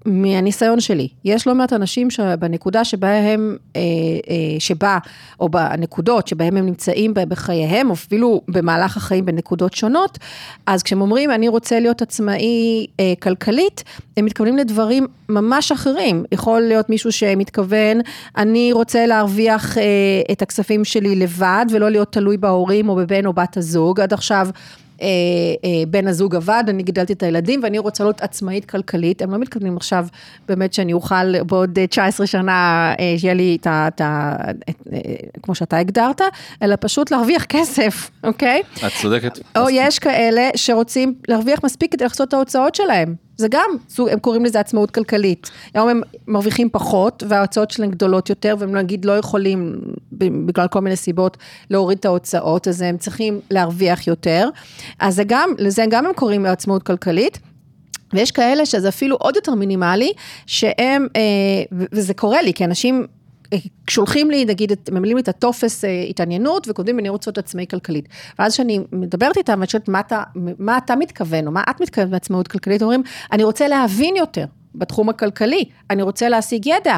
מהניסיון 0.07 0.79
שלי, 0.79 1.07
יש 1.25 1.47
לא 1.47 1.55
מעט 1.55 1.73
אנשים 1.73 2.09
שבנקודה 2.09 2.85
שבה 2.85 3.09
הם, 3.09 3.57
אה, 3.75 3.81
אה, 4.29 4.59
שבה, 4.59 4.97
או 5.39 5.49
בנקודות 5.49 6.27
שבהם 6.27 6.57
הם 6.57 6.65
נמצאים 6.65 7.13
בחייהם, 7.13 7.89
או 7.89 7.93
אפילו 7.93 8.41
במהלך 8.47 8.97
החיים 8.97 9.25
בנקודות 9.25 9.73
שונות, 9.73 10.17
אז 10.65 10.83
כשהם 10.83 11.01
אומרים, 11.01 11.31
אני 11.31 11.47
רוצה 11.47 11.79
להיות 11.79 12.01
עצמאי 12.01 12.87
אה, 12.99 13.13
כלכלית, 13.19 13.83
הם 14.17 14.25
מתכוונים 14.25 14.57
לדברים 14.57 15.07
ממש 15.29 15.71
אחרים. 15.71 16.23
יכול 16.31 16.61
להיות 16.61 16.89
מישהו 16.89 17.11
שמתכוון, 17.11 18.01
אני 18.37 18.73
רוצה 18.73 19.05
להרוויח 19.05 19.77
את 20.31 20.41
הכספים 20.41 20.85
שלי 20.85 21.15
לבד, 21.15 21.65
ולא 21.71 21.89
להיות 21.89 22.11
תלוי 22.11 22.37
בהורים 22.37 22.89
או 22.89 22.95
בבן 22.95 23.25
או 23.25 23.33
בת 23.33 23.57
הזוג. 23.57 23.99
עד 23.99 24.13
עכשיו... 24.13 24.47
אה, 25.01 25.07
אה, 25.63 25.83
בן 25.87 26.07
הזוג 26.07 26.35
עבד, 26.35 26.63
אני 26.67 26.83
גידלתי 26.83 27.13
את 27.13 27.23
הילדים 27.23 27.59
ואני 27.63 27.79
רוצה 27.79 28.03
להיות 28.03 28.21
עצמאית 28.21 28.65
כלכלית, 28.65 29.21
הם 29.21 29.31
לא 29.31 29.37
מתכוונים 29.37 29.77
עכשיו 29.77 30.07
באמת 30.47 30.73
שאני 30.73 30.93
אוכל 30.93 31.43
בעוד 31.43 31.79
אה, 31.79 31.87
19 31.87 32.27
שנה 32.27 32.93
אה, 32.99 33.15
שיהיה 33.17 33.33
לי 33.33 33.57
את 33.61 33.67
ה... 33.67 33.87
אה, 34.01 34.51
כמו 35.43 35.55
שאתה 35.55 35.77
הגדרת, 35.77 36.21
אלא 36.61 36.75
פשוט 36.79 37.11
להרוויח 37.11 37.45
כסף, 37.45 38.09
אוקיי? 38.23 38.61
את 38.87 38.91
צודקת. 39.01 39.39
או 39.57 39.69
יש 39.71 39.99
כאלה 39.99 40.49
שרוצים 40.55 41.13
להרוויח 41.27 41.59
מספיק 41.63 41.91
כדי 41.91 42.05
לחסות 42.05 42.27
את 42.27 42.33
ההוצאות 42.33 42.75
שלהם. 42.75 43.26
זה 43.38 43.47
גם, 43.51 43.69
הם 44.11 44.19
קוראים 44.19 44.45
לזה 44.45 44.59
עצמאות 44.59 44.91
כלכלית. 44.91 45.49
היום 45.73 45.89
הם 45.89 46.01
מרוויחים 46.27 46.69
פחות 46.69 47.23
וההוצאות 47.27 47.71
שלהם 47.71 47.91
גדולות 47.91 48.29
יותר 48.29 48.55
והם 48.59 48.75
נגיד 48.75 49.05
לא 49.05 49.11
יכולים 49.11 49.81
בגלל 50.11 50.67
כל 50.67 50.79
מיני 50.79 50.95
סיבות 50.95 51.38
להוריד 51.69 51.97
את 51.97 52.05
ההוצאות, 52.05 52.67
אז 52.67 52.81
הם 52.81 52.97
צריכים 52.97 53.39
להרוויח 53.51 54.07
יותר. 54.07 54.49
אז 54.99 55.15
זה 55.15 55.23
גם, 55.27 55.49
לזה 55.57 55.85
גם 55.89 56.05
הם 56.05 56.13
קוראים 56.13 56.45
עצמאות 56.45 56.83
כלכלית. 56.83 57.39
ויש 58.13 58.31
כאלה 58.31 58.65
שזה 58.65 58.89
אפילו 58.89 59.15
עוד 59.15 59.35
יותר 59.35 59.55
מינימלי, 59.55 60.13
שהם, 60.45 61.07
אה, 61.15 61.21
וזה 61.91 62.13
קורה 62.13 62.41
לי, 62.41 62.53
כי 62.53 62.65
אנשים 62.65 63.07
שולחים 63.89 64.31
לי, 64.31 64.45
נגיד, 64.45 64.71
ממלאים 64.91 65.17
לי 65.17 65.23
את 65.23 65.27
הטופס 65.27 65.85
אה, 65.85 66.03
התעניינות 66.09 66.67
וכותבים, 66.69 66.99
אני 66.99 67.09
רוצה 67.09 67.29
להיות 67.29 67.37
עצמאי 67.37 67.65
כלכלית. 67.69 68.07
ואז 68.39 68.53
כשאני 68.53 68.79
מדברת 68.91 69.37
איתם, 69.37 69.53
ואני 69.57 69.67
שואלת, 69.67 69.89
מה 69.89 70.01
מה 70.59 70.77
אתה 70.77 70.95
מתכוון, 70.95 71.47
או 71.47 71.51
מה 71.51 71.63
את 71.69 71.81
מתכוונת 71.81 72.09
בעצמאות 72.09 72.47
כלכלית, 72.47 72.81
אומרים, 72.81 73.03
אני 73.31 73.43
רוצה 73.43 73.67
להבין 73.67 74.15
יותר. 74.15 74.45
בתחום 74.75 75.09
הכלכלי, 75.09 75.63
אני 75.89 76.01
רוצה 76.01 76.29
להשיג 76.29 76.65
ידע, 76.65 76.97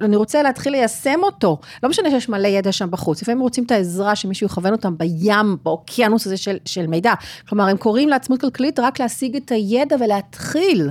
אני 0.00 0.16
רוצה 0.16 0.42
להתחיל 0.42 0.72
ליישם 0.72 1.20
אותו. 1.22 1.58
לא 1.82 1.88
משנה 1.88 2.10
שיש 2.10 2.28
מלא 2.28 2.48
ידע 2.48 2.72
שם 2.72 2.90
בחוץ, 2.90 3.22
לפעמים 3.22 3.40
רוצים 3.40 3.64
את 3.64 3.70
העזרה 3.70 4.16
שמישהו 4.16 4.46
יכוון 4.46 4.72
אותם 4.72 4.98
בים, 4.98 5.56
באוקיינוס 5.62 6.26
הזה 6.26 6.36
של, 6.36 6.56
של 6.64 6.86
מידע. 6.86 7.12
כלומר, 7.48 7.64
הם 7.68 7.76
קוראים 7.76 8.08
לעצמאות 8.08 8.40
כלכלית 8.40 8.78
רק 8.78 9.00
להשיג 9.00 9.36
את 9.36 9.52
הידע 9.52 9.96
ולהתחיל. 10.00 10.90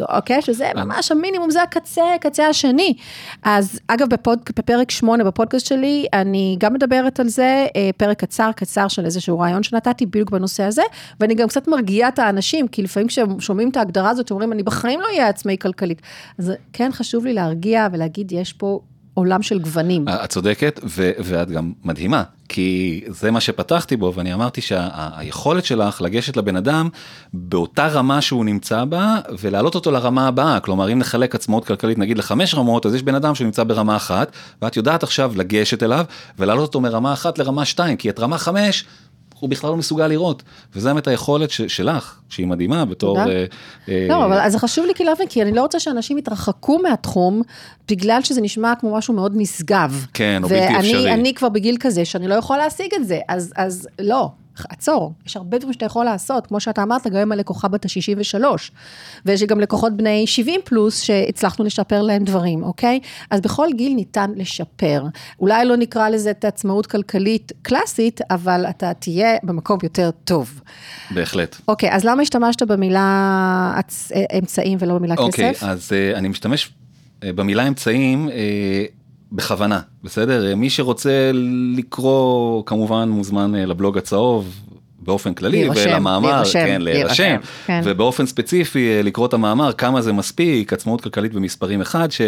אוקיי? 0.00 0.42
שזה 0.42 0.70
ממש 0.76 1.12
המינימום, 1.12 1.50
זה 1.50 1.62
הקצה, 1.62 2.14
הקצה 2.14 2.46
השני. 2.46 2.94
אז 3.42 3.80
אגב, 3.88 4.08
בפוד, 4.08 4.38
בפרק 4.58 4.90
8 4.90 5.24
בפודקאסט 5.24 5.66
שלי, 5.66 6.06
אני 6.12 6.56
גם 6.60 6.74
מדברת 6.74 7.20
על 7.20 7.28
זה, 7.28 7.66
אה, 7.76 7.90
פרק 7.96 8.20
קצר, 8.20 8.50
קצר 8.56 8.88
של 8.88 9.04
איזשהו 9.04 9.38
רעיון 9.38 9.62
שנתתי 9.62 10.06
בדיוק 10.06 10.30
בנושא 10.30 10.62
הזה, 10.62 10.82
ואני 11.20 11.34
גם 11.34 11.48
קצת 11.48 11.68
מרגיעה 11.68 12.08
את 12.08 12.18
האנשים, 12.18 12.68
כי 12.68 12.82
לפעמים 12.82 13.08
כשהם 13.08 13.40
שומעים 13.40 13.68
את 13.68 13.76
ההגדרה 13.76 14.10
הזאת, 14.10 14.30
אומרים, 14.30 14.52
אני 14.52 14.62
בחיים 14.62 15.00
לא 15.00 15.06
אהיה 15.06 15.28
עצמאי 15.28 15.56
כלכלית. 15.60 16.02
אז 16.38 16.52
כן 16.72 16.90
חשוב 16.92 17.24
לי 17.24 17.32
להרגיע 17.32 17.88
ולהגיד, 17.92 18.32
יש 18.32 18.52
פה 18.52 18.80
עולם 19.14 19.42
של 19.42 19.58
גוונים. 19.58 20.08
את 20.08 20.30
צודקת 20.30 20.80
ו- 20.84 21.10
ואת 21.18 21.50
גם 21.50 21.72
מדהימה 21.84 22.22
כי 22.48 23.00
זה 23.08 23.30
מה 23.30 23.40
שפתחתי 23.40 23.96
בו 23.96 24.12
ואני 24.14 24.34
אמרתי 24.34 24.60
שהיכולת 24.60 25.64
שלך 25.64 26.02
לגשת 26.02 26.36
לבן 26.36 26.56
אדם 26.56 26.88
באותה 27.34 27.88
רמה 27.88 28.20
שהוא 28.20 28.44
נמצא 28.44 28.84
בה 28.84 29.18
ולהעלות 29.38 29.74
אותו 29.74 29.90
לרמה 29.90 30.28
הבאה 30.28 30.60
כלומר 30.60 30.92
אם 30.92 30.98
נחלק 30.98 31.34
עצמאות 31.34 31.64
כלכלית 31.64 31.98
נגיד 31.98 32.18
לחמש 32.18 32.54
רמות 32.54 32.86
אז 32.86 32.94
יש 32.94 33.02
בן 33.02 33.14
אדם 33.14 33.34
שנמצא 33.34 33.64
ברמה 33.64 33.96
אחת 33.96 34.32
ואת 34.62 34.76
יודעת 34.76 35.02
עכשיו 35.02 35.32
לגשת 35.36 35.82
אליו 35.82 36.04
ולהעלות 36.38 36.66
אותו 36.66 36.80
מרמה 36.80 37.12
אחת 37.12 37.38
לרמה 37.38 37.64
שתיים 37.64 37.96
כי 37.96 38.10
את 38.10 38.20
רמה 38.20 38.38
חמש. 38.38 38.84
הוא 39.42 39.50
בכלל 39.50 39.70
לא 39.70 39.76
מסוגל 39.76 40.06
לראות 40.06 40.42
וזה 40.74 40.88
באמת 40.88 41.06
היכולת 41.08 41.50
ש- 41.50 41.62
שלך 41.62 42.20
שהיא 42.28 42.46
מדהימה 42.46 42.84
בתור. 42.84 43.18
תודה. 43.18 43.30
אה, 43.30 43.44
אה, 43.88 44.06
לא, 44.08 44.24
אבל 44.24 44.40
אז 44.40 44.52
זה 44.52 44.58
חשוב 44.58 44.86
לי 44.86 44.94
כאילו 44.94 45.10
להבין, 45.10 45.26
כי 45.28 45.42
אני 45.42 45.52
לא 45.52 45.62
רוצה 45.62 45.80
שאנשים 45.80 46.18
יתרחקו 46.18 46.78
מהתחום, 46.78 47.42
בגלל 47.88 48.22
שזה 48.22 48.40
נשמע 48.40 48.72
כמו 48.80 48.96
משהו 48.96 49.14
מאוד 49.14 49.32
נשגב. 49.36 50.06
כן, 50.14 50.40
או 50.44 50.48
בלתי 50.48 50.78
אפשרי. 50.78 51.10
ואני 51.10 51.34
כבר 51.34 51.48
בגיל 51.48 51.76
כזה 51.80 52.04
שאני 52.04 52.28
לא 52.28 52.34
יכול 52.34 52.56
להשיג 52.56 52.94
את 52.94 53.06
זה, 53.06 53.18
אז, 53.28 53.52
אז 53.56 53.88
לא. 53.98 54.30
עצור, 54.68 55.12
יש 55.26 55.36
הרבה 55.36 55.58
דברים 55.58 55.72
שאתה 55.72 55.86
יכול 55.86 56.04
לעשות, 56.04 56.46
כמו 56.46 56.60
שאתה 56.60 56.82
אמרת, 56.82 57.06
גם 57.06 57.16
עם 57.16 57.32
הלקוחה 57.32 57.68
בת 57.68 57.84
ה-63, 57.84 58.44
ויש 59.26 59.40
לי 59.40 59.46
גם 59.46 59.60
לקוחות 59.60 59.96
בני 59.96 60.26
70 60.26 60.60
פלוס 60.64 61.00
שהצלחנו 61.00 61.64
לשפר 61.64 62.02
להם 62.02 62.24
דברים, 62.24 62.62
אוקיי? 62.62 63.00
אז 63.30 63.40
בכל 63.40 63.68
גיל 63.74 63.94
ניתן 63.94 64.30
לשפר. 64.36 65.04
אולי 65.40 65.64
לא 65.64 65.76
נקרא 65.76 66.08
לזה 66.08 66.30
את 66.30 66.44
העצמאות 66.44 66.86
כלכלית 66.86 67.52
קלאסית, 67.62 68.20
אבל 68.30 68.66
אתה 68.70 68.94
תהיה 68.94 69.36
במקום 69.42 69.78
יותר 69.82 70.10
טוב. 70.24 70.60
בהחלט. 71.10 71.56
אוקיי, 71.68 71.92
אז 71.92 72.04
למה 72.04 72.22
השתמשת 72.22 72.62
במילה 72.62 73.72
הצ... 73.76 74.12
אמצעים 74.38 74.78
ולא 74.80 74.94
במילה 74.94 75.14
אוקיי, 75.18 75.54
כסף? 75.54 75.62
אז 75.62 75.92
uh, 75.92 76.18
אני 76.18 76.28
משתמש 76.28 76.66
uh, 76.66 77.24
במילה 77.34 77.68
אמצעים 77.68 78.28
uh, 78.28 78.32
בכוונה, 79.32 79.80
בסדר? 80.04 80.56
מי 80.56 80.70
שרוצה 80.70 81.30
לקרוא 81.76 82.62
כמובן 82.66 83.08
מוזמן 83.08 83.54
uh, 83.54 83.58
לבלוג 83.58 83.98
הצהוב. 83.98 84.54
באופן 85.04 85.34
כללי 85.34 85.58
להירשם, 85.58 85.90
ולמאמר, 85.90 86.30
להירשם, 86.30 86.58
כן, 86.58 86.82
להירשם, 86.82 87.36
כן. 87.66 87.80
ובאופן 87.84 88.26
ספציפי 88.26 88.88
אה, 88.90 89.02
לקרוא 89.02 89.26
את 89.26 89.34
המאמר 89.34 89.72
כמה 89.72 90.02
זה 90.02 90.12
מספיק, 90.12 90.72
עצמאות 90.72 91.00
כלכלית 91.00 91.32
במספרים 91.32 91.80
אחד, 91.80 92.12
ש, 92.12 92.20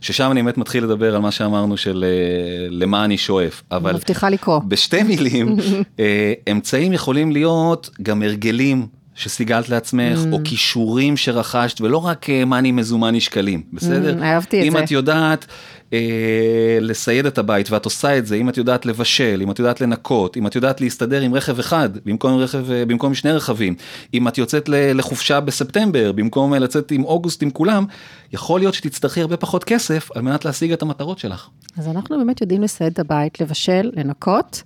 ששם 0.00 0.30
אני 0.30 0.42
באמת 0.42 0.58
מתחיל 0.58 0.84
לדבר 0.84 1.14
על 1.14 1.20
מה 1.20 1.30
שאמרנו 1.30 1.76
של 1.76 2.04
אה, 2.04 2.66
למה 2.70 3.04
אני 3.04 3.18
שואף, 3.18 3.62
אבל 3.70 3.94
מבטיחה 3.94 4.30
לקרוא. 4.30 4.58
בשתי 4.58 5.02
מילים, 5.02 5.56
אה, 6.00 6.32
אמצעים 6.50 6.92
יכולים 6.92 7.32
להיות 7.32 7.90
גם 8.02 8.22
הרגלים 8.22 8.86
שסיגלת 9.14 9.68
לעצמך, 9.68 10.18
Mm. 10.24 10.32
או 10.32 10.38
כישורים 10.44 11.16
שרכשת, 11.16 11.80
ולא 11.80 12.06
רק 12.06 12.30
אה, 12.30 12.44
מאני 12.44 12.72
מזומני 12.72 13.20
שקלים, 13.20 13.62
בסדר? 13.72 14.18
Mm, 14.20 14.22
אהבתי 14.22 14.60
את 14.60 14.66
אם 14.66 14.72
זה. 14.72 14.84
את 14.84 14.90
יודעת 14.90 15.46
אה, 15.92 16.78
לסייד 16.80 17.26
את 17.26 17.38
הבית 17.38 17.70
ואת 17.70 17.84
עושה 17.84 18.18
את 18.18 18.26
זה, 18.26 18.36
אם 18.36 18.48
את 18.48 18.56
יודעת 18.56 18.86
לבשל, 18.86 19.40
אם 19.42 19.50
את 19.50 19.58
יודעת 19.58 19.80
לנקות, 19.80 20.36
אם 20.36 20.46
את 20.46 20.54
יודעת 20.54 20.80
להסתדר 20.80 21.20
עם 21.20 21.34
רכב 21.34 21.58
אחד 21.58 21.88
במקום 22.04 22.38
רכב, 22.38 22.70
אה, 22.70 22.84
במקום 22.84 23.14
שני 23.14 23.32
רכבים, 23.32 23.74
אם 24.14 24.28
את 24.28 24.38
יוצאת 24.38 24.68
לחופשה 24.68 25.40
בספטמבר 25.40 26.12
במקום 26.12 26.54
אה, 26.54 26.58
לצאת 26.58 26.90
עם 26.90 27.04
אוגוסט 27.04 27.42
עם 27.42 27.50
כולם, 27.50 27.84
יכול 28.32 28.60
להיות 28.60 28.74
שתצטרכי 28.74 29.20
הרבה 29.20 29.36
פחות 29.36 29.64
כסף 29.64 30.08
על 30.14 30.22
מנת 30.22 30.44
להשיג 30.44 30.72
את 30.72 30.82
המטרות 30.82 31.18
שלך. 31.18 31.48
אז 31.78 31.88
אנחנו 31.88 32.18
באמת 32.18 32.40
יודעים 32.40 32.62
לסייד 32.62 32.92
את 32.92 32.98
הבית, 32.98 33.40
לבשל, 33.40 33.90
לנקות. 33.96 34.62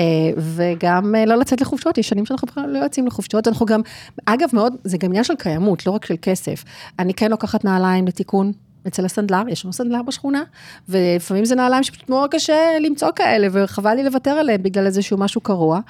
אה, 0.00 0.04
וגם 0.36 1.14
לא 1.26 1.34
לצאת 1.34 1.60
לחופשות, 1.60 1.98
יש 1.98 2.08
שנים 2.08 2.26
שאנחנו 2.26 2.48
בכלל 2.48 2.70
לא 2.70 2.78
יוצאים 2.78 3.06
לחופשות, 3.06 3.48
אנחנו 3.48 3.66
גם, 3.66 3.80
אגב 4.24 4.48
מאוד, 4.52 4.74
זה 4.84 4.98
גם 4.98 5.08
עניין 5.08 5.24
של 5.24 5.34
קיימות, 5.34 5.86
לא 5.86 5.92
רק 5.92 6.06
של 6.06 6.14
כסף. 6.22 6.64
אני 6.98 7.14
כן 7.14 7.30
לוקחת 7.30 7.64
נעליים 7.64 8.06
לתיקון 8.06 8.52
אצל 8.86 9.04
הסנדלר, 9.04 9.42
יש 9.48 9.64
לנו 9.64 9.72
סנדלר 9.72 10.02
בשכונה, 10.02 10.42
ולפעמים 10.88 11.44
זה 11.44 11.54
נעליים 11.54 11.82
שפשוט 11.82 12.08
מאוד 12.08 12.30
קשה 12.30 12.78
למצוא 12.80 13.08
כאלה, 13.16 13.48
וחבל 13.52 13.94
לי 13.94 14.02
לוותר 14.02 14.30
עליהם 14.30 14.62
בגלל 14.62 14.86
איזשהו 14.86 15.18
משהו 15.18 15.40
קרוע, 15.40 15.80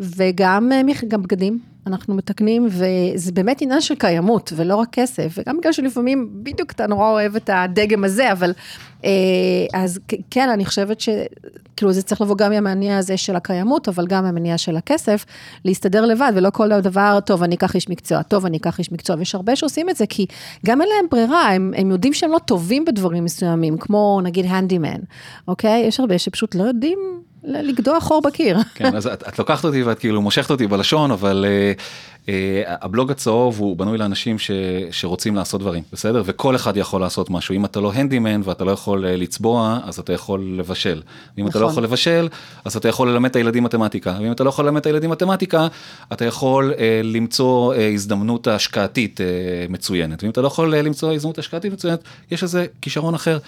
וגם 0.00 0.72
אה, 0.72 0.80
גם 1.08 1.22
בגדים, 1.22 1.58
אנחנו 1.86 2.14
מתקנים, 2.14 2.68
וזה 2.70 3.32
באמת 3.32 3.62
עניין 3.62 3.80
של 3.80 3.94
קיימות, 3.94 4.52
ולא 4.56 4.76
רק 4.76 4.88
כסף, 4.92 5.38
וגם 5.38 5.58
בגלל 5.58 5.72
שלפעמים 5.72 6.30
בדיוק 6.32 6.72
אתה 6.72 6.86
נורא 6.86 7.10
אוהב 7.10 7.36
את 7.36 7.50
הדגם 7.52 8.04
הזה, 8.04 8.32
אבל 8.32 8.52
אה, 9.04 9.10
אז 9.74 10.00
כן, 10.30 10.48
אני 10.48 10.64
חושבת 10.64 11.00
שכאילו 11.00 11.92
זה 11.92 12.02
צריך 12.02 12.20
לבוא 12.20 12.36
גם 12.36 12.50
מהמניע 12.50 12.98
הזה 12.98 13.16
של 13.16 13.36
הקיימות, 13.36 13.88
אבל 13.88 14.06
גם 14.06 14.24
מהמניע 14.24 14.58
של 14.58 14.76
הכסף, 14.76 15.24
להסתדר 15.64 16.06
לבד, 16.06 16.32
ולא 16.34 16.50
כל 16.50 16.80
דבר, 16.80 17.18
טוב, 17.26 17.42
אני 17.42 17.54
אקח 17.54 17.74
איש 17.74 17.88
מקצוע, 17.88 18.22
טוב, 18.22 18.46
אני 18.46 18.56
אקח 18.56 18.78
איש 18.78 18.92
מקצוע, 18.92 19.16
ויש 19.18 19.34
הרבה 19.34 19.56
שעושים 19.56 19.90
את 19.90 19.96
זה, 19.96 20.06
כי 20.06 20.26
גם 20.66 20.80
אין 20.80 20.88
להם 20.96 21.06
ברירה, 21.10 21.50
הם, 21.50 21.72
הם 21.76 21.90
יודעים 21.90 22.14
שהם 22.14 22.30
לא 22.32 22.38
טובים 22.38 22.84
בדברים 22.84 23.24
מסוימים, 23.24 23.78
כמו 23.78 24.20
נגיד 24.24 24.46
הנדימן, 24.48 25.00
אוקיי? 25.48 25.80
יש 25.80 26.00
הרבה 26.00 26.18
שפשוט 26.18 26.54
לא 26.54 26.62
יודעים 26.64 26.98
לגדוע 27.44 28.00
חור 28.00 28.22
בקיר. 28.22 28.58
כן, 28.74 28.96
אז 28.96 29.06
את, 29.06 29.28
את 29.28 29.38
לוקחת 29.38 29.64
אותי 29.64 29.82
ואת 29.82 29.98
כאילו 29.98 30.22
מושכת 30.22 30.50
אותי 30.50 30.66
בלשון, 30.66 31.10
אבל 31.10 31.44
uh, 31.44 32.26
uh, 32.26 32.28
הבלוג 32.66 33.10
הצהוב 33.10 33.58
הוא 33.58 33.76
בנוי 33.76 33.98
לאנשים 33.98 34.38
ש, 34.38 34.50
שרוצים 34.90 35.36
לעשות 35.36 35.60
דברים, 35.60 35.82
בסדר? 35.92 36.22
וכל 36.24 36.56
אחד 36.56 36.76
יכול 36.76 37.00
לעשות 37.00 37.30
משהו. 37.30 37.54
אם 37.54 37.64
אתה 37.64 37.80
לא 37.80 37.92
הנדימן 37.92 38.40
ואתה 38.44 38.64
לא 38.64 38.70
יכול 38.70 39.04
uh, 39.04 39.08
לצבוע, 39.08 39.78
אז 39.84 39.98
אתה 39.98 40.12
יכול 40.12 40.54
לבשל. 40.58 41.02
ואם 41.36 41.44
נכון. 41.44 41.50
אתה 41.50 41.58
לא 41.58 41.64
נכון. 41.64 41.72
יכול 41.72 41.84
לבשל, 41.84 42.28
אז 42.64 42.76
אתה 42.76 42.88
יכול 42.88 43.10
ללמד 43.10 43.30
את 43.30 43.36
הילדים 43.36 43.64
מתמטיקה. 43.64 44.18
ואם 44.20 44.32
אתה 44.32 44.44
לא 44.44 44.48
יכול 44.48 44.64
ללמד 44.64 44.80
את 44.80 44.86
הילדים 44.86 45.10
מתמטיקה, 45.10 45.68
אתה 46.12 46.24
יכול 46.24 46.72
uh, 46.72 46.76
למצוא 47.04 47.74
uh, 47.74 47.78
הזדמנות 47.94 48.46
השקעתית 48.46 49.20
uh, 49.20 49.72
מצוינת. 49.72 50.22
ואם 50.22 50.30
אתה 50.30 50.40
לא 50.40 50.46
יכול 50.46 50.74
uh, 50.74 50.76
למצוא 50.76 51.12
הזדמנות 51.12 51.38
השקעתית 51.38 51.72
מצוינת, 51.72 52.00
יש 52.30 52.42
איזה 52.42 52.66
כישרון 52.80 53.14
אחר 53.14 53.38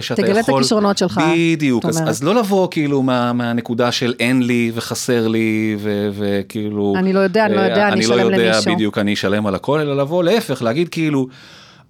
שאתה 0.00 0.22
תגלה 0.22 0.30
יכול... 0.30 0.42
תגלה 0.42 0.54
את 0.54 0.58
הכישרונות 0.58 0.98
שלך. 0.98 1.20
בדיוק, 1.32 1.84
אז, 1.84 2.02
אז 2.08 2.24
לא 2.24 2.34
לבוא 2.34 2.68
כאילו 2.70 3.02
מה... 3.02 3.32
מהנקודה 3.32 3.92
של 3.92 4.14
אין 4.20 4.42
לי 4.42 4.72
וחסר 4.74 5.28
לי 5.28 5.76
וכאילו... 6.12 6.94
אני 6.96 7.12
לא 7.12 7.20
יודע, 7.20 7.46
אני 7.46 7.54
לא 7.56 7.60
יודע, 7.60 7.88
אני 7.88 8.00
אשלם 8.00 8.18
למישהו. 8.18 8.28
אני 8.28 8.38
לא 8.38 8.56
יודע, 8.56 8.74
בדיוק, 8.74 8.98
אני 8.98 9.14
אשלם 9.14 9.46
על 9.46 9.54
הכל, 9.54 9.80
אלא 9.80 9.96
לבוא 9.96 10.24
להפך, 10.24 10.62
להגיד 10.62 10.88
כאילו... 10.88 11.28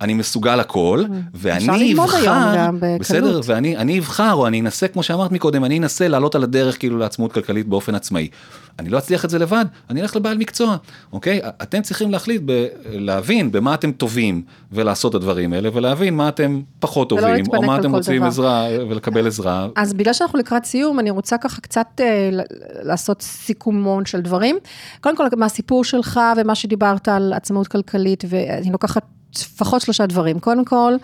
אני 0.01 0.15
מסוגל 0.15 0.61
הכל, 0.61 1.05
ואני 1.35 1.95
אבחר, 1.95 2.71
בסדר, 3.01 3.41
ואני 3.45 3.99
אבחר, 3.99 4.33
או 4.33 4.47
אני 4.47 4.61
אנסה, 4.61 4.89
כמו 4.89 5.03
שאמרת 5.03 5.33
מקודם, 5.33 5.65
אני 5.65 5.79
אנסה 5.79 6.09
לעלות 6.09 6.35
על 6.35 6.43
הדרך 6.43 6.79
כאילו 6.79 6.99
לעצמאות 6.99 7.33
כלכלית 7.33 7.67
באופן 7.69 7.95
עצמאי. 7.95 8.29
אני 8.79 8.89
לא 8.89 8.99
אצליח 8.99 9.25
את 9.25 9.31
זה 9.31 9.39
לבד, 9.39 9.65
אני 9.91 10.03
אלך 10.03 10.17
לבעל 10.17 10.39
מקצוע, 10.39 10.77
אוקיי? 11.13 11.41
אתם 11.63 11.83
צריכים 11.83 12.11
להחליט, 12.11 12.43
ב, 12.45 12.67
להבין 12.85 13.53
במה 13.53 13.75
אתם 13.75 13.93
טובים 13.93 14.43
ולעשות 14.73 15.11
את 15.11 15.15
הדברים 15.15 15.53
האלה, 15.53 15.69
ולהבין 15.73 16.15
מה 16.15 16.29
אתם 16.29 16.61
פחות 16.81 17.09
טובים, 17.09 17.45
או 17.57 17.63
מה 17.63 17.79
אתם 17.79 17.95
רוצים 17.95 18.17
דבר. 18.17 18.27
עזרה 18.27 18.67
ולקבל 18.89 19.27
עזרה. 19.27 19.69
אז 19.77 19.95
בגלל 19.95 20.13
שאנחנו 20.13 20.39
לקראת 20.39 20.65
סיום, 20.65 20.99
אני 20.99 21.11
רוצה 21.11 21.39
ככה 21.39 21.61
קצת 21.61 21.87
אה, 22.01 22.31
לעשות 22.83 23.23
סיכומון 23.23 24.05
של 24.05 24.21
דברים. 24.21 24.57
קודם 25.01 25.17
כל, 25.17 25.27
מהסיפור 25.37 25.85
שלך 25.85 26.21
ומה 26.37 26.55
שדיברת 26.55 27.09
על 27.09 27.33
עצמאות 27.33 27.69
כלכלית, 27.69 28.25
ואני 28.29 28.71
לוקחת 28.73 29.03
לפחות 29.43 29.83
שלושה 29.83 30.07
דברים. 30.07 30.39
קודם 30.39 30.65
כל, 30.65 30.95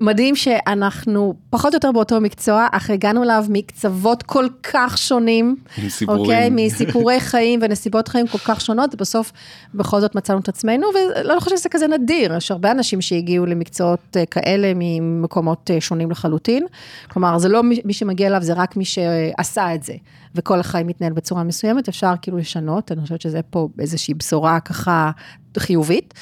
מדהים 0.00 0.36
שאנחנו 0.36 1.34
פחות 1.50 1.72
או 1.72 1.76
יותר 1.76 1.92
באותו 1.92 2.20
מקצוע, 2.20 2.66
אך 2.72 2.90
הגענו 2.90 3.22
אליו 3.22 3.44
מקצוות 3.48 4.22
כל 4.22 4.46
כך 4.62 4.98
שונים. 4.98 5.56
מסיפורים. 5.84 6.20
אוקיי? 6.20 6.50
מסיפורי 6.50 7.20
חיים 7.30 7.60
ונסיבות 7.62 8.08
חיים 8.08 8.26
כל 8.26 8.38
כך 8.38 8.60
שונות, 8.60 8.94
ובסוף 8.94 9.32
בכל 9.74 10.00
זאת 10.00 10.14
מצאנו 10.14 10.38
את 10.38 10.48
עצמנו, 10.48 10.86
ולא 10.94 11.40
חושבת 11.40 11.58
שזה 11.58 11.68
כזה 11.68 11.86
נדיר. 11.86 12.36
יש 12.36 12.50
הרבה 12.50 12.70
אנשים 12.70 13.00
שהגיעו 13.00 13.46
למקצועות 13.46 14.16
אה, 14.16 14.26
כאלה 14.26 14.72
ממקומות 14.74 15.70
אה, 15.74 15.80
שונים 15.80 16.10
לחלוטין. 16.10 16.66
כלומר, 17.08 17.38
זה 17.38 17.48
לא 17.48 17.62
מי 17.62 17.92
שמגיע 17.92 18.26
אליו, 18.28 18.42
זה 18.42 18.52
רק 18.52 18.76
מי 18.76 18.84
שעשה 18.84 19.74
את 19.74 19.82
זה. 19.82 19.94
וכל 20.34 20.60
החיים 20.60 20.86
מתנהל 20.86 21.12
בצורה 21.12 21.44
מסוימת, 21.44 21.88
אפשר 21.88 22.12
כאילו 22.22 22.38
לשנות, 22.38 22.92
אני 22.92 23.02
חושבת 23.02 23.20
שזה 23.20 23.42
פה 23.42 23.68
איזושהי 23.78 24.14
בשורה 24.14 24.60
ככה 24.60 25.10
חיובית. 25.58 26.14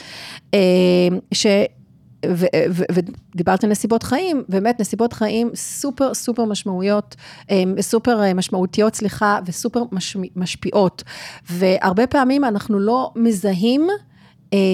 אה, 0.54 0.58
ש... 1.32 1.46
ודיברת 2.92 3.64
על 3.64 3.70
נסיבות 3.70 4.02
חיים, 4.02 4.44
באמת 4.48 4.80
נסיבות 4.80 5.12
חיים 5.12 5.50
סופר 5.54 6.14
סופר 6.14 6.44
משמעויות, 6.44 7.16
אה, 7.50 7.62
סופר 7.80 8.22
אה, 8.22 8.34
משמעותיות, 8.34 8.94
סליחה, 8.94 9.38
וסופר 9.46 9.82
משפיעות. 10.36 11.02
והרבה 11.50 12.06
פעמים 12.06 12.44
אנחנו 12.44 12.78
לא 12.78 13.12
מזהים 13.16 13.88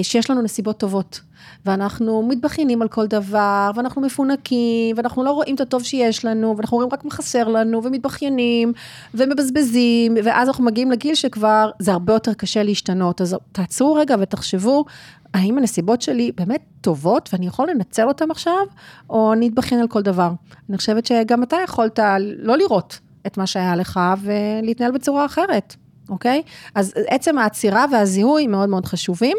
שיש 0.03 0.29
לנו 0.29 0.41
נסיבות 0.41 0.79
טובות. 0.79 1.21
ואנחנו 1.65 2.23
מתבכיינים 2.27 2.81
על 2.81 2.87
כל 2.87 3.07
דבר, 3.07 3.71
ואנחנו 3.75 4.01
מפונקים, 4.01 4.95
ואנחנו 4.97 5.23
לא 5.23 5.31
רואים 5.31 5.55
את 5.55 5.61
הטוב 5.61 5.83
שיש 5.83 6.25
לנו, 6.25 6.57
ואנחנו 6.57 6.77
רואים 6.77 6.89
רק 6.93 7.05
מה 7.05 7.11
חסר 7.11 7.47
לנו, 7.47 7.83
ומתבכיינים, 7.83 8.73
ומבזבזים, 9.13 10.17
ואז 10.23 10.47
אנחנו 10.47 10.63
מגיעים 10.63 10.91
לגיל 10.91 11.15
שכבר 11.15 11.69
זה 11.79 11.91
הרבה 11.91 12.13
יותר 12.13 12.33
קשה 12.33 12.63
להשתנות. 12.63 13.21
אז 13.21 13.35
תעצרו 13.51 13.93
רגע 13.93 14.15
ותחשבו, 14.19 14.85
האם 15.33 15.57
הנסיבות 15.57 16.01
שלי 16.01 16.31
באמת 16.37 16.61
טובות, 16.81 17.29
ואני 17.33 17.47
יכול 17.47 17.69
לנצל 17.69 18.07
אותן 18.07 18.31
עכשיו, 18.31 18.65
או 19.09 19.33
אני 19.33 19.47
אתבכיין 19.47 19.81
על 19.81 19.87
כל 19.87 20.01
דבר. 20.01 20.31
אני 20.69 20.77
חושבת 20.77 21.05
שגם 21.05 21.43
אתה 21.43 21.57
יכולת 21.63 21.99
לא 22.37 22.57
לראות 22.57 22.99
את 23.27 23.37
מה 23.37 23.47
שהיה 23.47 23.75
לך, 23.75 23.99
ולהתנהל 24.21 24.91
בצורה 24.91 25.25
אחרת. 25.25 25.75
אוקיי? 26.09 26.41
אז 26.75 26.93
עצם 27.07 27.37
העצירה 27.37 27.85
והזיהוי 27.91 28.47
מאוד 28.47 28.69
מאוד 28.69 28.85
חשובים. 28.85 29.37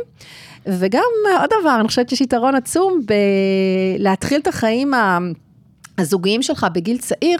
וגם 0.67 1.03
עוד 1.41 1.51
דבר, 1.61 1.77
אני 1.81 1.89
חושבת 1.89 2.09
שיש 2.09 2.21
יתרון 2.21 2.55
עצום 2.55 3.01
בלהתחיל 3.99 4.41
את 4.41 4.47
החיים 4.47 4.95
ה... 4.95 5.19
הזוגיים 5.99 6.43
שלך 6.43 6.67
בגיל 6.75 6.99
צעיר, 6.99 7.39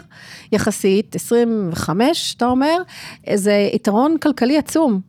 יחסית, 0.51 1.15
25, 1.15 2.33
אתה 2.37 2.45
אומר, 2.45 2.77
זה 3.33 3.69
יתרון 3.73 4.17
כלכלי 4.17 4.57
עצום. 4.57 5.01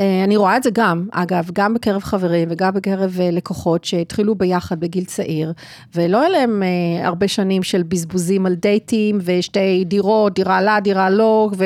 אה, 0.00 0.24
אני 0.24 0.36
רואה 0.36 0.56
את 0.56 0.62
זה 0.62 0.70
גם, 0.72 1.06
אגב, 1.12 1.50
גם 1.52 1.74
בקרב 1.74 2.02
חברים 2.02 2.48
וגם 2.50 2.74
בקרב 2.74 3.16
אה, 3.20 3.30
לקוחות 3.30 3.84
שהתחילו 3.84 4.34
ביחד 4.34 4.80
בגיל 4.80 5.04
צעיר, 5.04 5.52
ולא 5.94 6.20
היה 6.20 6.28
להם 6.28 6.62
אה, 6.62 7.06
הרבה 7.06 7.28
שנים 7.28 7.62
של 7.62 7.82
בזבוזים 7.82 8.46
על 8.46 8.54
דייטים 8.54 9.18
ושתי 9.24 9.84
דירות, 9.84 10.34
דירה 10.34 10.62
לה, 10.62 10.80
דירה 10.80 11.10
לא, 11.10 11.50
ו... 11.56 11.64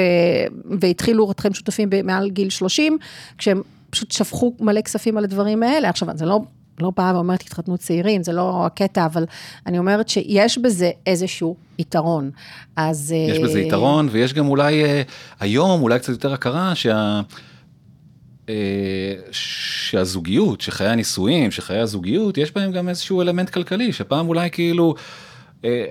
והתחילו 0.80 1.32
חיים 1.40 1.54
שותפים 1.54 1.88
מעל 2.04 2.30
גיל 2.30 2.50
30, 2.50 2.98
כשהם 3.38 3.62
פשוט 3.90 4.10
שפכו 4.10 4.54
מלא 4.60 4.80
כספים 4.80 5.18
על 5.18 5.24
הדברים 5.24 5.62
האלה. 5.62 5.88
עכשיו, 5.88 6.08
זה 6.14 6.26
לא... 6.26 6.40
לא 6.80 6.92
באה 6.96 7.14
ואומרת, 7.14 7.40
תתחתנו 7.40 7.78
צעירים, 7.78 8.22
זה 8.22 8.32
לא 8.32 8.66
הקטע, 8.66 9.06
אבל 9.06 9.24
אני 9.66 9.78
אומרת 9.78 10.08
שיש 10.08 10.58
בזה 10.58 10.90
איזשהו 11.06 11.56
יתרון. 11.78 12.30
אז... 12.76 13.14
יש 13.28 13.38
בזה 13.38 13.60
יתרון, 13.60 14.08
ויש 14.10 14.34
גם 14.34 14.48
אולי, 14.48 14.82
היום 15.40 15.82
אולי 15.82 15.98
קצת 15.98 16.08
יותר 16.08 16.32
הכרה 16.32 16.74
שה... 16.74 17.20
אה, 18.48 18.54
שהזוגיות, 19.30 20.60
שחיי 20.60 20.88
הנישואים, 20.88 21.50
שחיי 21.50 21.78
הזוגיות, 21.78 22.38
יש 22.38 22.52
בהם 22.52 22.72
גם 22.72 22.88
איזשהו 22.88 23.22
אלמנט 23.22 23.50
כלכלי, 23.50 23.92
שפעם 23.92 24.28
אולי 24.28 24.50
כאילו 24.50 24.94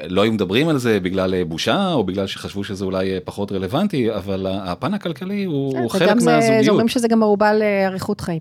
לא 0.10 0.22
היו 0.22 0.32
מדברים 0.32 0.70
על 0.70 0.78
זה 0.78 1.00
בגלל 1.00 1.34
אה, 1.34 1.46
בושה, 1.46 1.94
או 1.94 2.04
בגלל 2.04 2.28
שחשבו 2.28 2.64
שזה 2.64 2.86
אולי 2.86 3.14
אה, 3.14 3.20
פחות 3.24 3.52
רלוונטי, 3.52 4.16
אבל 4.16 4.46
הפן 4.50 4.94
הכלכלי 4.94 5.44
הוא 5.44 5.90
חלק 5.90 6.10
מהזוגיות. 6.10 6.64
זה 6.64 6.72
אומרים 6.72 6.88
שזה 6.88 7.08
גם 7.08 7.24
ערובה 7.24 7.54
לאריכות 7.54 8.22
חיים, 8.22 8.40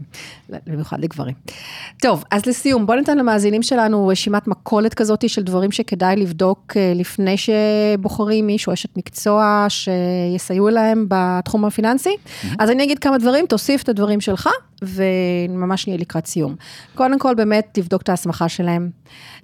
במיוחד 0.66 1.00
לגברים. 1.00 1.34
טוב, 2.02 2.24
אז 2.30 2.46
לסיום, 2.46 2.86
בוא 2.86 2.94
ניתן 2.94 3.18
למאזינים 3.18 3.62
שלנו 3.62 4.08
רשימת 4.08 4.46
מכולת 4.48 4.94
כזאת 4.94 5.28
של 5.28 5.42
דברים 5.42 5.72
שכדאי 5.72 6.16
לבדוק 6.16 6.76
לפני 6.94 7.34
שבוחרים 7.36 8.46
מישהו, 8.46 8.72
אשת 8.72 8.96
מקצוע, 8.96 9.66
שיסייעו 9.68 10.68
להם 10.68 11.06
בתחום 11.08 11.64
הפיננסי. 11.64 12.16
אז 12.58 12.70
אני 12.70 12.84
אגיד 12.84 12.98
כמה 12.98 13.18
דברים, 13.18 13.46
תוסיף 13.46 13.82
את 13.82 13.88
הדברים 13.88 14.20
שלך, 14.20 14.48
וממש 14.82 15.86
נהיה 15.86 15.98
לקראת 15.98 16.26
סיום. 16.26 16.54
קודם 16.94 17.18
כל, 17.18 17.34
באמת, 17.34 17.78
לבדוק 17.78 18.02
את 18.02 18.08
ההסמכה 18.08 18.48
שלהם. 18.48 18.90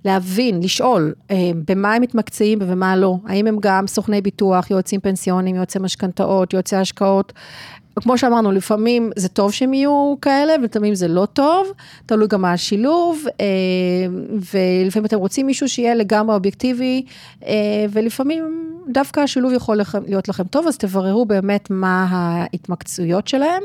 להבין, 0.04 0.62
לשאול, 0.62 1.14
אה, 1.30 1.50
במה 1.68 1.94
הם 1.94 2.02
מתמקצעים 2.02 2.58
ובמה 2.62 2.96
לא. 2.96 3.16
האם 3.26 3.46
הם 3.46 3.56
גם 3.60 3.86
סוכני 3.86 4.20
ביטוח, 4.20 4.70
יועצים 4.70 5.00
פנסיונים, 5.00 5.56
יועצי 5.56 5.78
משכנתאות, 5.78 6.52
יועצי 6.52 6.76
השקעות. 6.76 7.32
כמו 8.00 8.18
שאמרנו, 8.18 8.52
לפעמים 8.52 9.10
זה 9.16 9.28
טוב 9.28 9.52
שהם 9.52 9.74
יהיו 9.74 10.14
כאלה, 10.22 10.52
ולפעמים 10.62 10.94
זה 10.94 11.08
לא 11.08 11.26
טוב, 11.32 11.66
תלוי 12.06 12.28
גם 12.28 12.42
מה 12.42 12.52
השילוב, 12.52 13.24
אה, 13.40 13.46
ולפעמים 14.52 15.06
אתם 15.06 15.18
רוצים 15.18 15.46
מישהו 15.46 15.68
שיהיה 15.68 15.94
לגמרי 15.94 16.34
אובייקטיבי, 16.34 17.04
אה, 17.46 17.52
ולפעמים 17.90 18.72
דווקא 18.88 19.20
השילוב 19.20 19.52
יכול 19.52 19.80
להיות 20.06 20.28
לכם 20.28 20.44
טוב, 20.44 20.66
אז 20.66 20.78
תבררו 20.78 21.26
באמת 21.26 21.70
מה 21.70 22.06
ההתמקצויות 22.10 23.28
שלהם. 23.28 23.62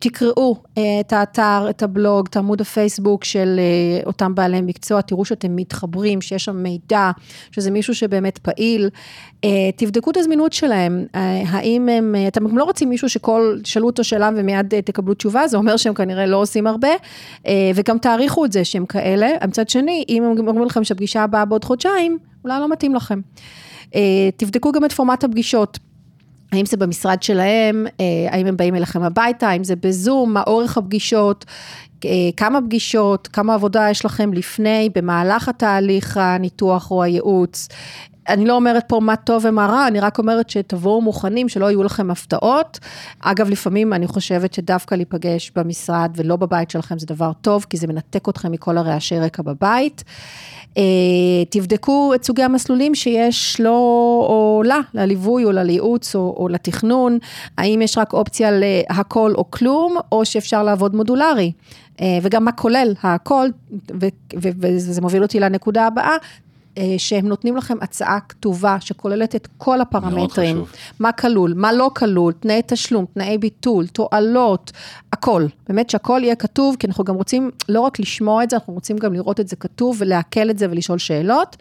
תקראו 0.00 0.56
את 1.00 1.12
האתר, 1.12 1.66
את 1.70 1.82
הבלוג, 1.82 2.26
את 2.30 2.36
עמוד 2.36 2.60
הפייסבוק 2.60 3.24
של 3.24 3.60
אותם 4.06 4.34
בעלי 4.34 4.60
מקצוע, 4.60 5.00
תראו 5.00 5.24
שאתם 5.24 5.56
מתחברים, 5.56 6.20
שיש 6.20 6.44
שם 6.44 6.56
מידע, 6.56 7.10
שזה 7.50 7.70
מישהו 7.70 7.94
שבאמת 7.94 8.38
פעיל. 8.38 8.88
תבדקו 9.76 10.10
את 10.10 10.16
הזמינות 10.16 10.52
שלהם, 10.52 11.06
האם 11.46 11.88
הם, 11.88 12.14
אתם 12.28 12.48
גם 12.48 12.58
לא 12.58 12.64
רוצים 12.64 12.88
מישהו 12.88 13.08
שכל, 13.08 13.58
שאלו 13.64 13.86
אותו 13.86 14.04
שאלה 14.04 14.30
ומיד 14.36 14.80
תקבלו 14.84 15.14
תשובה, 15.14 15.48
זה 15.48 15.56
אומר 15.56 15.76
שהם 15.76 15.94
כנראה 15.94 16.26
לא 16.26 16.36
עושים 16.36 16.66
הרבה, 16.66 16.90
וגם 17.74 17.98
תעריכו 17.98 18.44
את 18.44 18.52
זה 18.52 18.64
שהם 18.64 18.86
כאלה. 18.86 19.28
מצד 19.48 19.68
שני, 19.68 20.04
אם 20.08 20.24
הם 20.24 20.48
אומרים 20.48 20.66
לכם 20.66 20.84
שהפגישה 20.84 21.22
הבאה 21.22 21.44
בעוד 21.44 21.64
חודשיים, 21.64 22.18
אולי 22.44 22.60
לא 22.60 22.68
מתאים 22.68 22.94
לכם. 22.94 23.20
תבדקו 24.36 24.72
גם 24.72 24.84
את 24.84 24.92
פורמט 24.92 25.24
הפגישות. 25.24 25.78
האם 26.52 26.66
זה 26.66 26.76
במשרד 26.76 27.22
שלהם, 27.22 27.86
אה, 28.00 28.04
האם 28.30 28.46
הם 28.46 28.56
באים 28.56 28.74
אליכם 28.74 29.02
הביתה, 29.02 29.48
האם 29.48 29.64
זה 29.64 29.76
בזום, 29.76 30.32
מה 30.32 30.42
אורך 30.46 30.78
הפגישות, 30.78 31.44
אה, 32.04 32.10
כמה 32.36 32.60
פגישות, 32.62 33.28
כמה 33.28 33.54
עבודה 33.54 33.90
יש 33.90 34.04
לכם 34.04 34.32
לפני, 34.32 34.90
במהלך 34.94 35.48
התהליך 35.48 36.16
הניתוח 36.16 36.90
או 36.90 37.02
הייעוץ. 37.02 37.68
אני 38.32 38.46
לא 38.46 38.54
אומרת 38.54 38.84
פה 38.86 39.00
מה 39.00 39.16
טוב 39.16 39.44
ומה 39.46 39.66
רע, 39.66 39.86
אני 39.86 40.00
רק 40.00 40.18
אומרת 40.18 40.50
שתבואו 40.50 41.00
מוכנים, 41.00 41.48
שלא 41.48 41.70
יהיו 41.70 41.82
לכם 41.82 42.10
הפתעות. 42.10 42.78
אגב, 43.20 43.50
לפעמים 43.50 43.92
אני 43.92 44.06
חושבת 44.06 44.54
שדווקא 44.54 44.94
להיפגש 44.94 45.52
במשרד 45.56 46.10
ולא 46.16 46.36
בבית 46.36 46.70
שלכם 46.70 46.98
זה 46.98 47.06
דבר 47.06 47.32
טוב, 47.40 47.66
כי 47.70 47.76
זה 47.76 47.86
מנתק 47.86 48.28
אתכם 48.28 48.52
מכל 48.52 48.78
הרעשי 48.78 49.18
רקע 49.18 49.42
בבית. 49.42 50.04
אה, 50.76 50.82
תבדקו 51.50 52.14
את 52.14 52.24
סוגי 52.24 52.42
המסלולים 52.42 52.94
שיש 52.94 53.60
לו 53.60 53.70
או 54.28 54.62
לה, 54.66 54.78
לליווי 54.94 55.44
או 55.44 55.52
לייעוץ 55.52 56.16
או, 56.16 56.34
או 56.38 56.48
לתכנון, 56.48 57.18
האם 57.58 57.82
יש 57.82 57.98
רק 57.98 58.12
אופציה 58.12 58.48
להכל 58.52 59.32
או 59.34 59.50
כלום, 59.50 59.96
או 60.12 60.24
שאפשר 60.24 60.62
לעבוד 60.62 60.96
מודולרי. 60.96 61.52
אה, 62.00 62.18
וגם 62.22 62.44
מה 62.44 62.52
כולל 62.52 62.94
הכל, 63.02 63.48
וזה 64.36 65.00
מוביל 65.00 65.22
אותי 65.22 65.40
לנקודה 65.40 65.86
הבאה, 65.86 66.06
אה, 66.06 66.16
שהם 66.98 67.28
נותנים 67.28 67.56
לכם 67.56 67.76
הצעה 67.80 68.18
כתובה 68.28 68.76
שכוללת 68.80 69.36
את 69.36 69.48
כל 69.58 69.80
הפרמטרים, 69.80 70.64
מה 70.98 71.12
כלול, 71.12 71.54
מה 71.56 71.72
לא 71.72 71.90
כלול, 71.96 72.32
תנאי 72.32 72.60
תשלום, 72.66 73.04
תנאי 73.14 73.38
ביטול, 73.38 73.86
תועלות, 73.86 74.72
הכל, 75.12 75.46
באמת 75.68 75.90
שהכל 75.90 76.20
יהיה 76.22 76.34
כתוב, 76.34 76.76
כי 76.78 76.86
אנחנו 76.86 77.04
גם 77.04 77.14
רוצים 77.14 77.50
לא 77.68 77.80
רק 77.80 78.00
לשמוע 78.00 78.42
את 78.42 78.50
זה, 78.50 78.56
אנחנו 78.56 78.72
רוצים 78.72 78.96
גם 78.98 79.12
לראות 79.12 79.40
את 79.40 79.48
זה 79.48 79.56
כתוב 79.56 79.96
ולעכל 79.98 80.50
את 80.50 80.58
זה 80.58 80.66
ולשאול 80.70 80.98
שאלות. 80.98 81.56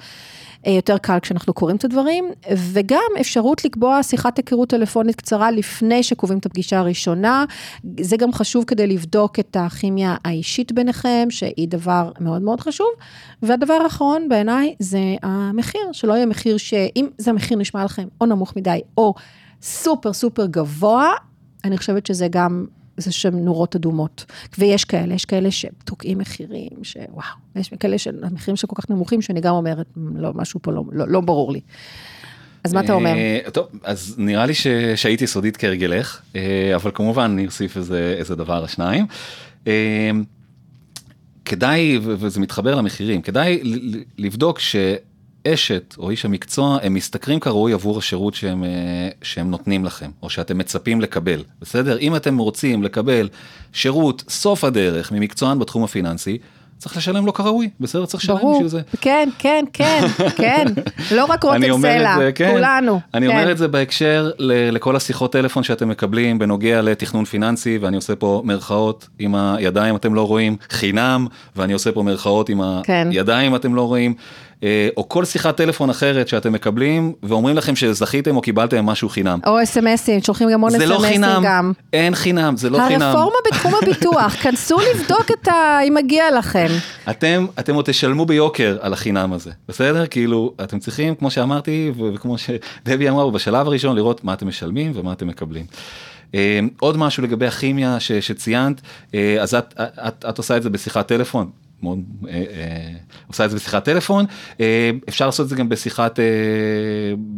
אה, 0.68 0.72
יותר 0.72 0.98
קל 0.98 1.20
כשאנחנו 1.20 1.54
קוראים 1.54 1.78
את 1.78 1.86
הדברים, 1.86 2.26
וגם 2.58 3.12
אפשרות 3.20 3.66
לקבוע 3.66 4.04
שיחת 4.04 4.38
היכרות 4.38 4.70
טלפונית 4.70 5.16
קצרה 5.16 5.52
לפני 5.52 6.04
שקובעים 6.04 6.40
את 6.40 6.46
הפגישה 6.46 6.80
הראשונה. 6.80 7.46
זה 8.00 8.18
גם 8.18 8.34
חשוב 8.34 8.64
כדי 8.64 8.88
לבדוק 8.88 9.40
את 9.40 9.58
הכימיה 9.60 10.16
האישית 10.26 10.72
ביניכם, 10.72 11.28
שהיא 11.30 11.68
דבר 11.68 12.12
מאוד 12.20 12.42
מאוד 12.42 12.62
חשוב. 12.62 12.88
והדבר 13.42 13.74
האחרון 13.74 14.30
בעיניי 14.30 14.76
זה 14.80 15.00
המחיר, 15.24 15.82
שלא 15.92 16.14
יהיה 16.14 16.26
מחיר 16.26 16.58
שאם 16.58 17.08
זה 17.18 17.32
המחיר 17.32 17.58
נשמע 17.58 17.84
לכם 17.84 18.08
או 18.22 18.26
נמוך 18.26 18.54
מדי 18.56 18.80
או 18.98 19.14
סופר 19.62 20.14
סופר 20.14 20.46
גבוה, 20.46 21.14
אני 21.64 21.78
חושבת 21.78 22.06
שזה 22.06 22.28
גם 22.28 22.66
זה 23.02 23.12
שהם 23.12 23.46
נורות 23.46 23.76
אדומות. 23.76 24.26
ויש 24.58 24.86
כאלה, 24.86 25.14
יש 25.14 25.26
כאלה 25.26 25.52
שתוקעים 25.52 26.18
מחירים, 26.18 26.70
שוואו, 26.84 27.22
יש 27.56 27.70
כאלה 27.80 27.98
שהמחירים 27.98 28.56
שכל 28.56 28.76
כך 28.76 28.90
נמוכים, 28.90 29.22
שאני 29.22 29.42
גם 29.42 29.54
אומרת, 29.54 29.88
לא, 30.16 30.32
משהו 30.36 30.60
פה 30.64 30.72
לא, 30.72 30.84
לא, 30.92 31.08
לא 31.08 31.22
ברור 31.22 31.52
לי. 31.52 31.62
אז 32.64 32.74
מה 32.74 32.80
אתה 32.80 32.94
אומר? 32.94 33.14
אה, 33.14 33.40
טוב, 33.54 33.68
אז 33.84 34.16
נראה 34.18 34.46
לי. 34.46 34.54
שהייתי 34.96 35.28
סודית 35.28 35.58
כהרגלך, 35.58 36.22
אה, 36.36 36.72
אבל 36.76 36.92
כמובן 36.94 37.24
אני 37.24 37.46
אוסיף 37.46 37.78
איזה, 37.78 38.16
איזה 38.18 38.36
דבר 38.36 38.64
או 38.64 38.68
שניים. 38.68 39.06
אה, 39.68 40.12
כדאי, 41.46 42.00
וזה 42.02 42.40
מתחבר 42.40 42.76
למחירים, 42.76 43.22
כדאי 43.22 43.62
לבדוק 44.18 44.60
ש... 44.60 44.76
אשת 45.48 45.96
או 45.98 46.10
איש 46.10 46.26
המקצוע 46.26 46.78
הם 46.82 46.96
משתכרים 46.96 47.40
כראוי 47.40 47.74
עבור 47.74 47.98
השירות 47.98 48.34
שהם, 48.34 48.64
אה, 48.64 49.10
שהם 49.22 49.52
נותנים 49.52 49.86
לכם 49.86 50.10
או 50.24 50.30
שאתם 50.30 50.58
מצפים 50.58 51.02
לקבל 51.02 51.44
בסדר 51.62 51.98
אם 52.00 52.16
אתם 52.16 52.38
רוצים 52.38 52.84
לקבל 52.84 53.30
שירות 53.74 54.24
סוף 54.30 54.64
הדרך 54.64 55.12
ממקצוען 55.12 55.60
בתחום 55.60 55.84
הפיננסי 55.84 56.38
צריך 56.82 56.98
לשלם 56.98 57.26
לו 57.26 57.34
כראוי, 57.34 57.70
בסדר? 57.80 58.06
צריך 58.06 58.24
לשלם 58.24 58.54
בשביל 58.54 58.68
זה. 58.68 58.82
כן, 59.02 59.30
כן, 59.40 59.66
כן, 59.74 60.02
כן. 60.38 60.66
לא 61.12 61.26
רק 61.26 61.44
רותם 61.46 61.82
סלע, 61.82 62.32
כן, 62.36 62.52
כולנו. 62.52 63.00
אני 63.14 63.28
כן. 63.28 63.32
אומר 63.32 63.52
את 63.52 63.58
זה 63.58 63.68
בהקשר 63.68 64.32
לכל 64.40 64.96
השיחות 64.96 65.32
טלפון 65.32 65.64
שאתם 65.64 65.90
מקבלים 65.90 66.40
בנוגע 66.40 66.82
לתכנון 66.82 67.26
פיננסי, 67.26 67.78
ואני 67.82 67.96
עושה 67.96 68.16
פה 68.16 68.42
מרכאות 68.46 69.08
עם 69.20 69.36
הידיים, 69.36 69.96
אתם 69.96 70.14
לא 70.14 70.28
רואים, 70.28 70.58
חינם, 70.70 71.28
ואני 71.56 71.74
עושה 71.74 71.92
פה 71.92 72.04
מרכאות 72.04 72.50
עם 72.50 72.62
כן. 72.84 73.08
הידיים, 73.12 73.56
אתם 73.56 73.76
לא 73.76 73.88
רואים. 73.88 74.14
אה, 74.64 74.90
או 74.98 75.10
כל 75.10 75.26
שיחת 75.26 75.58
טלפון 75.58 75.90
אחרת 75.90 76.28
שאתם 76.28 76.54
מקבלים 76.54 77.14
ואומרים 77.24 77.58
לכם 77.58 77.76
שזכיתם 77.76 78.36
או 78.36 78.42
קיבלתם 78.42 78.86
משהו 78.86 79.10
חינם. 79.10 79.40
או 79.48 79.64
אסמסים, 79.64 80.22
שולחים 80.22 80.50
גם 80.52 80.62
עוד 80.62 80.74
גם. 80.74 80.80
זה 80.80 80.86
לא 80.86 81.00
חינם, 81.00 81.72
אין 81.94 82.16
חינם, 82.16 82.58
זה 82.58 82.70
לא 82.70 82.80
חינם. 82.88 83.02
הרפורמה 83.02 83.36
בתחום 83.48 83.74
הביטוח, 83.82 84.36
כנסו 84.44 84.78
לבדוק 84.80 85.32
את 85.32 85.48
ה... 85.48 85.80
אם 85.88 85.94
מגיע 85.94 86.24
לכם. 86.38 86.68
אתם, 87.10 87.46
אתם 87.60 87.76
עוד 87.76 87.86
תשלמו 87.86 88.26
ביוקר 88.26 88.78
על 88.82 88.94
החינם 88.94 89.34
הזה, 89.34 89.52
בסדר? 89.68 90.08
כאילו, 90.08 90.54
אתם 90.64 90.80
צריכים, 90.80 91.16
כמו 91.16 91.32
שאמרתי, 91.32 91.92
וכמו 92.14 92.36
שדבי 92.38 93.10
אמרה, 93.10 93.32
בשלב 93.32 93.68
הראשון 93.68 93.96
לראות 93.96 94.24
מה 94.24 94.34
אתם 94.34 94.48
משלמים 94.48 94.92
ומה 94.96 95.14
אתם 95.14 95.28
מקבלים. 95.28 95.66
אה, 96.36 96.60
עוד 96.80 96.98
משהו 96.98 97.24
לגבי 97.24 97.48
הכימיה 97.48 98.00
ש, 98.00 98.12
שציינת, 98.12 98.82
אה, 99.14 99.38
אז 99.42 99.56
את, 99.56 99.74
את, 99.80 100.26
את 100.30 100.38
עושה 100.38 100.58
את 100.58 100.64
זה 100.64 100.70
בשיחת 100.70 101.08
טלפון, 101.08 101.50
מאוד 101.84 102.00
אה, 102.28 102.34
אה, 102.34 102.44
עושה 103.28 103.46
את 103.46 103.50
זה 103.50 103.56
בשיחת 103.56 103.86
טלפון 103.86 104.26
אה, 104.60 104.92
אפשר 105.10 105.26
לעשות 105.26 105.44
את 105.44 105.50
זה 105.50 105.56
גם 105.56 105.70
בשיחת 105.70 106.20
אה, 106.20 106.26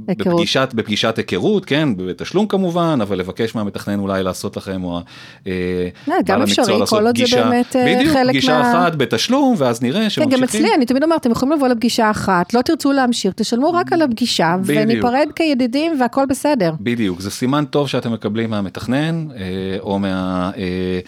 בפגישת 0.05 0.69
בפגישת 0.75 1.17
היכרות 1.17 1.65
כן 1.65 1.89
בתשלום 1.97 2.47
כמובן 2.47 2.99
אבל 3.01 3.17
לבקש 3.19 3.55
מהמתכנן 3.55 3.99
אולי 3.99 4.23
לעשות 4.23 4.57
לכם 4.57 4.83
או 4.83 5.01
אה, 5.47 5.51
לא, 6.07 6.15
גם 6.25 6.41
אפשרי 6.41 6.85
כל 6.87 7.05
עוד 7.05 7.17
זה 7.17 7.35
באמת 7.35 7.75
אה, 7.75 7.95
בדיוק, 7.95 8.13
חלק 8.13 8.29
פגישה 8.29 8.59
מה... 8.59 8.71
אחת 8.71 8.95
בתשלום 8.95 9.55
ואז 9.57 9.81
נראה 9.81 10.09
שממשיכים. 10.09 10.29
כן, 10.29 10.37
גם 10.37 10.43
אצלי 10.43 10.75
אני 10.75 10.85
תמיד 10.85 11.03
אומרת 11.03 11.21
אתם 11.21 11.31
יכולים 11.31 11.53
לבוא 11.53 11.67
לפגישה 11.67 12.11
אחת 12.11 12.53
לא 12.53 12.61
תרצו 12.61 12.91
להמשיך 12.91 13.33
תשלמו 13.33 13.73
רק 13.73 13.93
על 13.93 14.01
הפגישה 14.01 14.55
בדיוק. 14.61 14.79
וניפרד 14.83 15.27
כידידים 15.35 15.97
והכל 15.99 16.25
בסדר. 16.25 16.73
בדיוק 16.79 17.21
זה 17.21 17.31
סימן 17.31 17.65
טוב 17.65 17.87
שאתם 17.87 18.13
מקבלים 18.13 18.49
מהמתכנן 18.49 19.27
אה, 19.31 19.77
או 19.79 19.99
מה. 19.99 20.51
אה, 20.57 20.99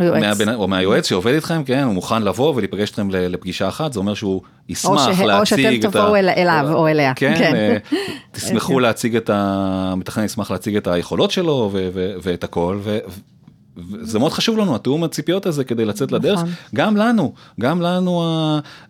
מהבנ... 0.00 0.54
או 0.54 0.68
מהיועץ 0.68 1.08
שעובד 1.08 1.34
איתכם, 1.34 1.64
כן, 1.64 1.82
הוא 1.82 1.94
מוכן 1.94 2.22
לבוא 2.22 2.54
ולהיפגש 2.54 2.88
איתכם 2.88 3.10
לפגישה 3.10 3.68
אחת, 3.68 3.92
זה 3.92 3.98
אומר 3.98 4.14
שהוא 4.14 4.42
ישמח 4.68 5.08
או 5.08 5.14
ש... 5.14 5.20
להציג 5.20 5.24
את 5.24 5.30
ה... 5.30 5.38
או 5.40 5.46
שאתם 5.46 5.90
תבואו 5.90 6.16
אליו 6.16 6.68
או 6.72 6.88
אליה. 6.88 7.12
כן, 7.16 7.34
כן. 7.38 7.54
אה, 7.54 7.76
תשמחו. 8.32 8.80
להציג 8.80 9.16
את 9.16 9.30
ה... 9.30 9.36
המתכנן 9.92 10.24
ישמח 10.24 10.50
להציג 10.50 10.76
את 10.76 10.86
היכולות 10.86 11.30
שלו 11.30 11.70
ו... 11.72 11.88
ו... 11.92 12.12
ואת 12.22 12.44
הכל, 12.44 12.78
ו... 12.82 12.98
זה 14.00 14.18
מאוד 14.18 14.32
חשוב 14.32 14.58
לנו 14.58 14.74
התיאום 14.74 15.04
הציפיות 15.04 15.46
הזה 15.46 15.64
כדי 15.64 15.84
לצאת 15.84 16.12
לדרך 16.12 16.38
נכון. 16.38 16.50
גם 16.74 16.96
לנו 16.96 17.32
גם 17.60 17.82
לנו 17.82 18.22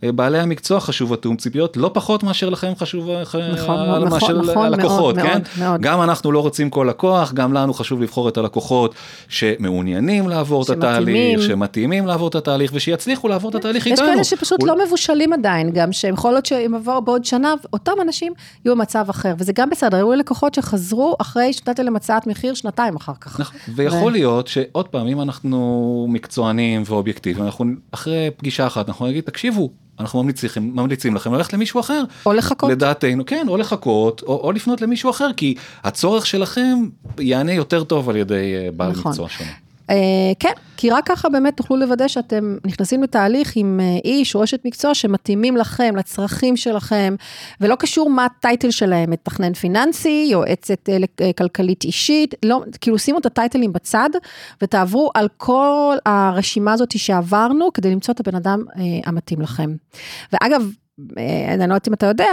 בעלי 0.03 0.39
המקצוע 0.39 0.81
חשוב 0.81 1.13
התיאום 1.13 1.37
ציפיות 1.37 1.77
לא 1.77 1.91
פחות 1.95 2.23
מאשר 2.23 2.49
לכם 2.49 2.73
חשוב 2.79 3.11
נכון, 3.11 3.41
נכון, 3.51 4.09
מאשר 4.09 4.43
נכון, 4.43 4.67
הלקוחות 4.67 5.17
מאוד, 5.17 5.27
כן 5.27 5.41
מאוד, 5.59 5.71
מאוד. 5.71 5.81
גם 5.81 6.03
אנחנו 6.03 6.33
לא 6.33 6.41
רוצים 6.41 6.71
כל 6.71 6.87
לקוח 6.91 7.33
גם 7.33 7.53
לנו 7.53 7.75
חשוב 7.75 8.03
לבחור 8.03 8.29
את 8.29 8.37
הלקוחות 8.37 8.95
שמעוניינים 9.29 10.29
לעבור 10.29 10.65
שמתאימים. 10.65 10.89
את 10.89 10.91
התהליך 10.91 11.43
שמתאימים 11.43 12.07
לעבור 12.07 12.29
את 12.29 12.35
התהליך 12.35 12.71
ושיצליחו 12.75 13.29
לעבור 13.29 13.51
את 13.51 13.55
התהליך 13.55 13.87
יש 13.87 13.93
איתנו. 13.93 14.07
יש 14.07 14.13
כאלה 14.13 14.25
שפשוט 14.25 14.63
אול... 14.63 14.69
לא 14.69 14.87
מבושלים 14.87 15.33
עדיין 15.33 15.71
גם 15.71 15.93
שהם 15.93 16.15
יכול 16.15 16.33
להיות 16.33 16.47
שהם 16.47 16.75
יבואו 16.75 17.03
בעוד 17.03 17.25
שנה 17.25 17.55
אותם 17.73 17.93
אנשים 18.03 18.33
יהיו 18.65 18.77
במצב 18.77 19.07
אחר 19.11 19.35
וזה 19.39 19.53
גם 19.53 19.71
בסדר 19.71 19.97
היו 19.97 20.13
לקוחות 20.13 20.55
שחזרו 20.55 21.17
אחרי 21.21 21.53
שנתתם 21.53 21.83
להם 21.83 21.97
הצעת 21.97 22.27
מחיר 22.27 22.55
שנתיים 22.55 22.97
אחר 22.97 23.13
כך. 23.21 23.41
נכון, 23.41 23.57
ויכול 23.75 24.09
ו... 24.09 24.11
להיות 24.11 24.49
ש... 24.49 24.59
עוד 24.81 24.89
פעם, 24.89 25.07
אם 25.07 25.21
אנחנו 25.21 26.07
מקצוענים 26.11 26.83
ואובייקטיביים, 26.87 27.47
אנחנו 27.47 27.65
אחרי 27.91 28.31
פגישה 28.37 28.67
אחת, 28.67 28.89
אנחנו 28.89 29.07
נגיד, 29.07 29.25
תקשיבו, 29.25 29.71
אנחנו 30.01 30.23
ממליצים, 30.23 30.51
ממליצים 30.77 31.15
לכם 31.15 31.35
ללכת 31.35 31.53
למישהו 31.53 31.81
אחר. 31.81 32.03
או 32.27 32.33
לחכות. 32.33 32.71
לדעתנו, 32.71 33.27
כן, 33.27 33.47
או 33.49 33.57
לחכות, 33.57 34.23
או, 34.23 34.41
או 34.45 34.53
לפנות 34.53 34.81
למישהו 34.81 35.11
אחר, 35.11 35.31
כי 35.37 35.55
הצורך 35.85 36.27
שלכם 36.27 36.79
יענה 37.19 37.53
יותר 37.53 37.85
טוב 37.85 38.11
על 38.11 38.17
ידי 38.17 38.55
אה, 38.57 38.69
בעל 38.77 38.91
נכון. 38.91 39.11
מקצוע 39.11 39.29
שונה. 39.29 39.51
אה, 39.91 40.33
כן, 40.39 40.53
כי 40.77 40.91
רק 40.91 41.07
ככה 41.07 41.29
באמת 41.29 41.57
תוכלו 41.57 41.77
לוודא 41.77 42.09
שאתם 42.09 42.57
נכנסים 42.67 43.03
לתהליך 43.03 43.53
עם 43.57 43.81
אה, 43.83 43.99
איש 44.05 44.35
או 44.35 44.45
אשת 44.45 44.65
מקצוע 44.65 44.95
שמתאימים 44.95 45.57
לכם, 45.57 45.95
לצרכים 45.97 46.57
שלכם, 46.57 47.15
ולא 47.61 47.75
קשור 47.75 48.11
מה 48.11 48.25
הטייטל 48.25 48.71
שלהם, 48.71 49.11
מתכנן 49.11 49.55
פיננסי, 49.55 50.29
יועצת 50.31 50.89
אה, 50.89 51.33
כלכלית 51.33 51.85
אישית, 51.85 52.35
לא, 52.45 52.63
כאילו 52.81 52.99
שימו 52.99 53.19
את 53.19 53.27
הטייטלים 53.27 53.73
בצד, 53.73 54.11
ותעברו 54.63 55.11
על 55.15 55.29
כל 55.37 55.97
הרשימה 56.07 56.73
הזאת 56.73 56.99
שעברנו, 56.99 57.73
כדי 57.73 57.91
למצוא 57.91 58.15
את 58.15 58.21
הבן 58.21 58.37
אדם 58.37 58.65
המתאים 59.05 59.41
לכם. 59.41 59.75
ואגב, 60.33 60.71
אני 61.49 61.59
לא 61.59 61.65
יודעת 61.65 61.89
אם 61.89 61.95
אתה 61.95 62.07
יודע, 62.07 62.27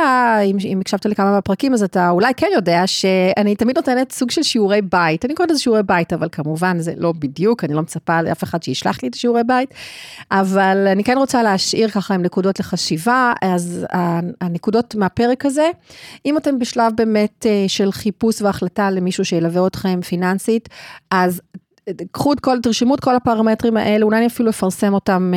אם, 0.46 0.58
אם 0.66 0.80
הקשבת 0.80 1.06
לי 1.06 1.16
כמה 1.16 1.32
מהפרקים, 1.32 1.74
אז 1.74 1.84
אתה 1.84 2.10
אולי 2.10 2.34
כן 2.38 2.48
יודע 2.54 2.88
שאני 2.88 3.56
תמיד 3.56 3.78
נותנת 3.78 4.12
סוג 4.12 4.32
של 4.32 4.44
שיעורי 4.44 4.82
בית. 4.82 5.26
אני 5.26 5.36
קוראת 5.36 5.52
לזה 5.52 5.60
שיעורי 5.60 5.84
בית, 5.84 6.14
אבל 6.14 6.28
כמובן 6.32 6.80
זה 6.80 6.94
לא 6.98 7.12
בדיוק, 7.12 7.64
אני 7.64 7.74
לא 7.74 7.82
מצפה 7.82 8.22
לאף 8.22 8.44
אחד 8.44 8.64
שישלח 8.64 9.04
לי 9.04 9.10
את 9.10 9.16
השיעורי 9.16 9.44
בית, 9.44 9.74
אבל 10.32 10.88
אני 10.92 11.04
כן 11.04 11.18
רוצה 11.18 11.44
להשאיר 11.44 11.90
ככה 11.90 12.14
עם 12.14 12.22
נקודות 12.22 12.60
לחשיבה, 12.60 13.34
אז 13.42 13.86
הנקודות 14.42 14.96
מהפרק 14.96 15.46
הזה, 15.46 15.70
אם 16.26 16.38
אתם 16.38 16.60
בשלב 16.60 16.94
באמת 16.96 17.46
אה, 17.46 17.66
של 17.68 17.92
חיפוש 17.92 18.42
והחלטה 18.42 18.92
למישהו 18.92 19.26
שילווה 19.26 19.68
אתכם 19.68 20.02
פיננסית, 20.02 20.70
אז 21.12 21.42
קחו 22.12 22.34
את 22.34 22.40
כל, 22.40 22.58
תרשמו 22.64 22.96
את 22.96 23.00
כל 23.00 23.16
הפרמטרים 23.16 23.78
האלה, 23.78 24.06
אולי 24.06 24.18
אני 24.18 24.28
אפילו 24.28 24.50
אפרסם 24.50 24.94
אותם 24.94 25.34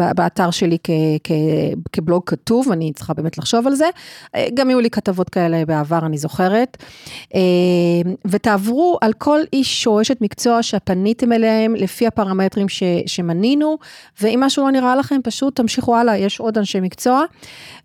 אה, 0.00 0.12
באתר 0.14 0.50
שלי 0.50 0.78
כ, 0.84 0.90
כ, 1.24 1.30
כבלוג 1.92 2.22
כתוב, 2.26 2.72
אני 2.72 2.92
צריכה 2.92 3.14
באמת 3.14 3.38
לחשוב 3.38 3.66
על 3.66 3.74
זה. 3.74 3.88
אה, 4.34 4.48
גם 4.54 4.68
היו 4.68 4.80
לי 4.80 4.90
כתבות 4.90 5.28
כאלה 5.28 5.64
בעבר, 5.66 6.06
אני 6.06 6.18
זוכרת. 6.18 6.76
אה, 7.34 7.40
ותעברו 8.26 8.98
על 9.00 9.12
כל 9.12 9.40
איש 9.52 9.86
או 9.86 10.00
אשת 10.00 10.20
מקצוע 10.20 10.62
שפניתם 10.62 11.32
אליהם 11.32 11.74
לפי 11.74 12.06
הפרמטרים 12.06 12.68
ש, 12.68 12.82
שמנינו, 13.06 13.78
ואם 14.22 14.40
משהו 14.42 14.64
לא 14.64 14.70
נראה 14.70 14.96
לכם, 14.96 15.20
פשוט 15.24 15.56
תמשיכו 15.56 15.96
הלאה, 15.96 16.16
יש 16.16 16.40
עוד 16.40 16.58
אנשי 16.58 16.80
מקצוע. 16.80 17.24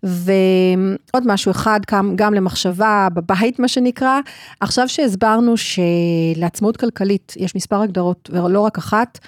ועוד 0.02 1.22
משהו 1.26 1.50
אחד, 1.50 1.80
גם, 1.90 2.12
גם 2.16 2.34
למחשבה 2.34 3.08
בבית, 3.14 3.58
מה 3.58 3.68
שנקרא, 3.68 4.20
עכשיו 4.60 4.88
שהסברנו 4.88 5.54
שלעצמאות 5.56 6.76
כלכלית 6.76 7.34
יש 7.36 7.56
מספר 7.56 7.80
הגדרות, 7.80 8.03
ולא 8.28 8.60
רק 8.60 8.78
אחת, 8.78 9.18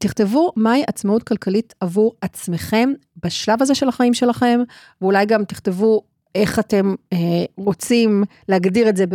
תכתבו 0.00 0.52
מהי 0.56 0.82
עצמאות 0.86 1.22
כלכלית 1.22 1.74
עבור 1.80 2.14
עצמכם 2.20 2.92
בשלב 3.24 3.62
הזה 3.62 3.74
של 3.74 3.88
החיים 3.88 4.14
שלכם, 4.14 4.60
ואולי 5.00 5.26
גם 5.26 5.44
תכתבו 5.44 6.02
איך 6.34 6.58
אתם 6.58 6.94
אה, 7.12 7.18
רוצים 7.56 8.24
להגדיר 8.48 8.88
את 8.88 8.96
זה 8.96 9.06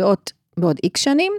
בעוד 0.56 0.76
איקס 0.82 1.00
שנים. 1.00 1.32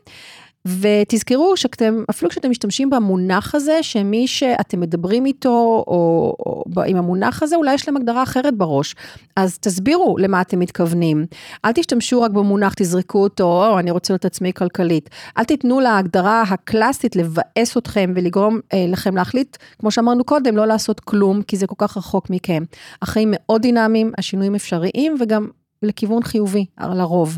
ותזכרו 0.82 1.58
שאתם, 1.58 2.04
אפילו 2.10 2.30
כשאתם 2.32 2.50
משתמשים 2.50 2.90
במונח 2.90 3.56
הזה, 3.56 3.84
שמי 3.84 4.28
שאתם 4.28 4.80
מדברים 4.80 5.26
איתו, 5.26 5.84
או, 5.88 6.34
או 6.46 6.64
עם 6.88 6.98
המונח 6.98 7.44
הזה, 7.44 7.56
אולי 7.56 7.74
יש 7.74 7.88
להם 7.88 7.98
הגדרה 7.98 8.24
אחרת 8.24 8.58
בראש. 8.58 8.96
אז 9.36 9.58
תסבירו 9.58 10.18
למה 10.18 10.42
אתם 10.42 10.60
מתכוונים. 10.60 11.26
אל 11.66 11.72
תשתמשו 11.72 12.22
רק 12.22 12.32
במונח, 12.32 12.74
תזרקו 12.74 13.24
אותו, 13.24 13.68
או 13.68 13.80
אני 13.80 13.92
רוצה 13.92 14.14
להיות 14.14 14.26
עצמי 14.26 14.54
כלכלית. 14.54 15.10
אל 15.38 15.44
תיתנו 15.44 15.80
להגדרה 15.80 16.42
הקלאסית 16.42 17.16
לבאס 17.16 17.78
אתכם 17.78 18.14
ולגרום 18.16 18.60
אה, 18.74 18.86
לכם 18.88 19.16
להחליט, 19.16 19.58
כמו 19.80 19.92
שאמרנו 19.92 20.24
קודם, 20.24 20.58
לא 20.58 20.66
לעשות 20.66 21.00
כלום, 21.00 21.42
כי 21.42 21.58
זה 21.58 21.68
כל 21.68 21.76
כך 21.78 21.98
רחוק 21.98 22.30
מכם. 22.30 22.64
החיים 23.02 23.30
מאוד 23.32 23.62
דינמיים, 23.62 24.12
השינויים 24.18 24.56
אפשריים, 24.56 25.16
וגם 25.20 25.48
לכיוון 25.84 26.24
חיובי, 26.24 26.66
לרוב. 26.80 27.38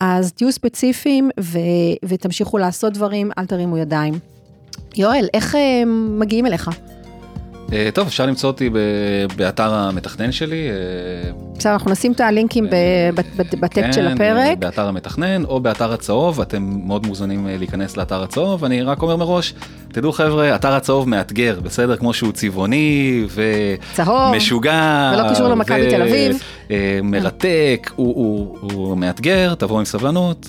אז 0.00 0.32
תהיו 0.32 0.52
ספציפיים 0.52 1.30
ו, 1.40 1.58
ותמשיכו 2.04 2.58
לעשות 2.58 2.92
דברים, 2.92 3.30
אל 3.38 3.46
תרימו 3.46 3.78
ידיים. 3.78 4.14
יואל, 4.96 5.26
איך 5.34 5.54
אה, 5.54 5.82
מגיעים 6.18 6.46
אליך? 6.46 6.70
אה, 7.72 7.88
טוב, 7.94 8.06
אפשר 8.06 8.26
למצוא 8.26 8.50
אותי 8.50 8.70
באתר 9.36 9.74
המתכנן 9.74 10.32
שלי. 10.32 10.68
אה, 10.68 11.30
בסדר, 11.58 11.72
אנחנו 11.72 11.90
נשים 11.90 12.12
את 12.12 12.20
הלינקים 12.20 12.66
בטקסט 13.60 13.92
של 13.92 14.08
כן, 14.08 14.12
הפרק. 14.12 14.58
באתר 14.58 14.88
המתכנן 14.88 15.44
או 15.44 15.60
באתר 15.60 15.92
הצהוב, 15.92 16.40
אתם 16.40 16.62
מאוד 16.86 17.06
מוזנים 17.06 17.46
להיכנס 17.58 17.96
לאתר 17.96 18.22
הצהוב, 18.22 18.64
אני 18.64 18.82
רק 18.82 19.02
אומר 19.02 19.16
מראש, 19.16 19.54
תדעו 19.92 20.12
חבר'ה, 20.12 20.54
אתר 20.54 20.72
הצהוב 20.72 21.08
מאתגר, 21.08 21.60
בסדר? 21.62 21.96
כמו 21.96 22.14
שהוא 22.14 22.32
צבעוני 22.32 23.26
ומשוגע. 23.30 25.12
ולא 25.14 25.30
קשור 25.30 25.48
למכבי 25.48 25.90
תל 25.90 26.02
אביב. 26.02 26.42
מרתק, 27.02 27.90
הוא, 27.96 28.96
מאתגר, 28.96 29.54
תבואו 29.54 29.78
עם 29.78 29.84
סבלנות, 29.84 30.48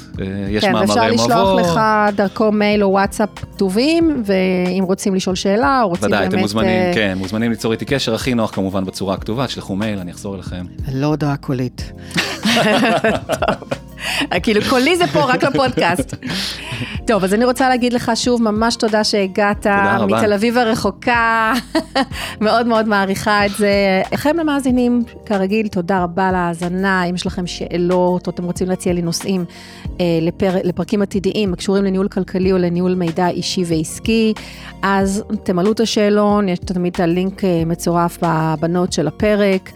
יש 0.49 0.65
כן, 0.65 0.71
מאמרי 0.71 0.85
מבוא. 0.85 0.95
כן, 0.95 1.01
ואפשר 1.01 1.23
לשלוח 1.23 1.59
לך 1.59 1.79
דרכו 2.15 2.51
מייל 2.51 2.83
או 2.83 2.89
וואטסאפ 2.89 3.29
כתובים, 3.35 4.23
ואם 4.25 4.83
רוצים 4.83 5.15
לשאול 5.15 5.35
שאלה 5.35 5.81
או 5.81 5.87
רוצים 5.87 6.09
באמת... 6.09 6.13
ודאי, 6.13 6.27
אתם 6.27 6.39
מוזמנים, 6.39 6.93
כן, 6.93 7.04
מוזמנים 7.15 7.51
ליצור 7.51 7.71
איתי 7.71 7.85
קשר, 7.85 8.13
הכי 8.15 8.33
נוח 8.33 8.51
כמובן 8.55 8.85
בצורה 8.85 9.13
הכתובה, 9.13 9.47
תשלחו 9.47 9.75
מייל, 9.75 9.99
אני 9.99 10.11
אחזור 10.11 10.35
אליכם. 10.35 10.65
לא 10.93 11.07
הודעה 11.07 11.37
קולית. 11.37 11.91
כאילו 14.43 14.61
קולי 14.69 14.95
זה 14.95 15.07
פה 15.07 15.23
רק 15.23 15.43
לפודקאסט. 15.43 16.15
טוב, 17.07 17.23
אז 17.23 17.33
אני 17.33 17.45
רוצה 17.45 17.69
להגיד 17.69 17.93
לך 17.93 18.11
שוב 18.15 18.41
ממש 18.41 18.75
תודה 18.75 19.03
שהגעת. 19.03 19.57
תודה 19.57 19.97
רבה. 19.97 20.17
מתל 20.17 20.33
אביב 20.33 20.57
הרחוקה, 20.57 21.53
מאוד 22.41 22.67
מאוד 22.67 22.87
מעריכה 22.87 23.45
את 23.45 23.51
זה. 23.51 24.01
לכם 24.13 24.37
למאזינים, 24.37 25.03
כרגיל, 25.25 25.67
תודה 25.67 26.03
רבה 26.03 26.29
על 26.29 26.35
ההאזנה. 26.35 27.03
אם 27.03 27.15
יש 27.15 27.25
לכם 27.25 27.47
שאלות 27.47 28.27
או 28.27 28.31
אתם 28.31 28.43
רוצים 28.43 28.69
להציע 28.69 28.93
לי 28.93 29.01
נושאים 29.01 29.45
אה, 29.99 30.05
לפר, 30.21 30.55
לפרקים 30.63 31.01
עתידיים 31.01 31.53
הקשורים 31.53 31.83
לניהול 31.83 32.07
כלכלי 32.07 32.51
או 32.51 32.57
לניהול 32.57 32.95
מידע 32.95 33.27
אישי 33.27 33.63
ועסקי, 33.65 34.33
אז 34.81 35.23
תמלאו 35.43 35.71
את 35.71 35.79
השאלון, 35.79 36.49
יש 36.49 36.59
תמיד 36.59 36.93
את 36.93 36.99
הלינק 36.99 37.43
אה, 37.43 37.63
מצורף 37.65 38.17
בבנות 38.21 38.93
של 38.93 39.07
הפרק. 39.07 39.71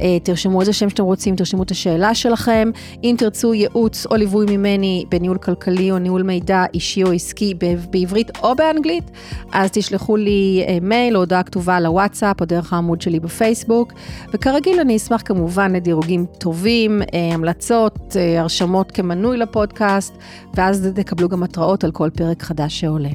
אה, 0.00 0.18
תרשמו 0.22 0.60
איזה 0.60 0.72
שם 0.72 0.88
שאתם 0.88 1.04
רוצים, 1.04 1.36
תרשמו 1.36 1.62
את 1.62 1.70
השאלה 1.70 2.14
שלכם. 2.14 2.70
אם 3.04 3.14
תרצו 3.18 3.54
ייעוץ 3.54 4.06
או 4.06 4.16
ליווי 4.16 4.56
ממני 4.56 5.04
בניהול 5.08 5.38
כלכלי 5.38 5.90
או 5.90 5.98
ניהול 5.98 6.22
מידע 6.22 6.64
אישי 6.74 7.02
או 7.02 7.12
עסקי 7.12 7.54
בעברית 7.90 8.30
או 8.42 8.54
באנגלית, 8.54 9.10
אז 9.52 9.70
תשלחו 9.70 10.16
לי 10.16 10.64
אה, 10.68 10.78
מייל 10.82 11.16
או 11.16 11.20
הודעה 11.20 11.42
כתובה 11.42 11.80
לוואטסאפ 11.80 12.40
או 12.40 12.46
דרך 12.46 12.72
העמוד 12.72 13.00
שלי 13.00 13.20
בפייסבוק. 13.20 13.92
וכרגיל 14.32 14.80
אני 14.80 14.96
אשמח 14.96 15.22
כמובן 15.24 15.72
לדירוגים 15.72 16.26
טובים, 16.38 17.02
אה, 17.02 17.34
המלצות, 17.34 18.16
הרשמות 18.38 18.92
כמנוי 18.92 19.36
לפודקאסט, 19.36 20.14
ואז 20.54 20.90
תקבלו 20.94 21.28
גם 21.28 21.42
התראות 21.42 21.84
על 21.84 21.90
כל 21.90 22.10
פרק 22.10 22.42
חדש 22.42 22.80
שעולה. 22.80 23.08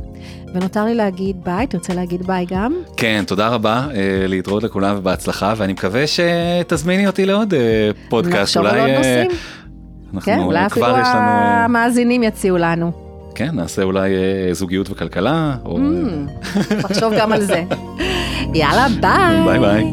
ונותר 0.53 0.85
לי 0.85 0.95
להגיד 0.95 1.35
ביי, 1.43 1.67
תרצה 1.67 1.93
להגיד 1.93 2.27
ביי 2.27 2.45
גם? 2.45 2.73
כן, 2.97 3.23
תודה 3.27 3.47
רבה, 3.47 3.87
להתראות 4.27 4.63
לכולם 4.63 4.95
ובהצלחה, 4.97 5.53
ואני 5.57 5.73
מקווה 5.73 6.03
שתזמיני 6.07 7.07
אותי 7.07 7.25
לעוד 7.25 7.53
פודקאסט. 8.09 8.57
נחשוב 8.57 8.65
על 8.65 8.79
עוד 8.79 8.89
נושאים. 8.89 9.31
כן, 10.21 10.39
אולי 10.39 10.65
אפילו 10.65 10.85
המאזינים 10.85 12.23
יציעו 12.23 12.57
לנו. 12.57 12.91
כן, 13.35 13.49
נעשה 13.53 13.83
אולי 13.83 14.11
זוגיות 14.51 14.89
וכלכלה. 14.89 15.55
נחשוב 16.83 17.13
גם 17.17 17.31
על 17.31 17.41
זה. 17.41 17.63
יאללה, 18.53 18.87
ביי. 19.01 19.43
ביי 19.45 19.59
ביי. 19.59 19.91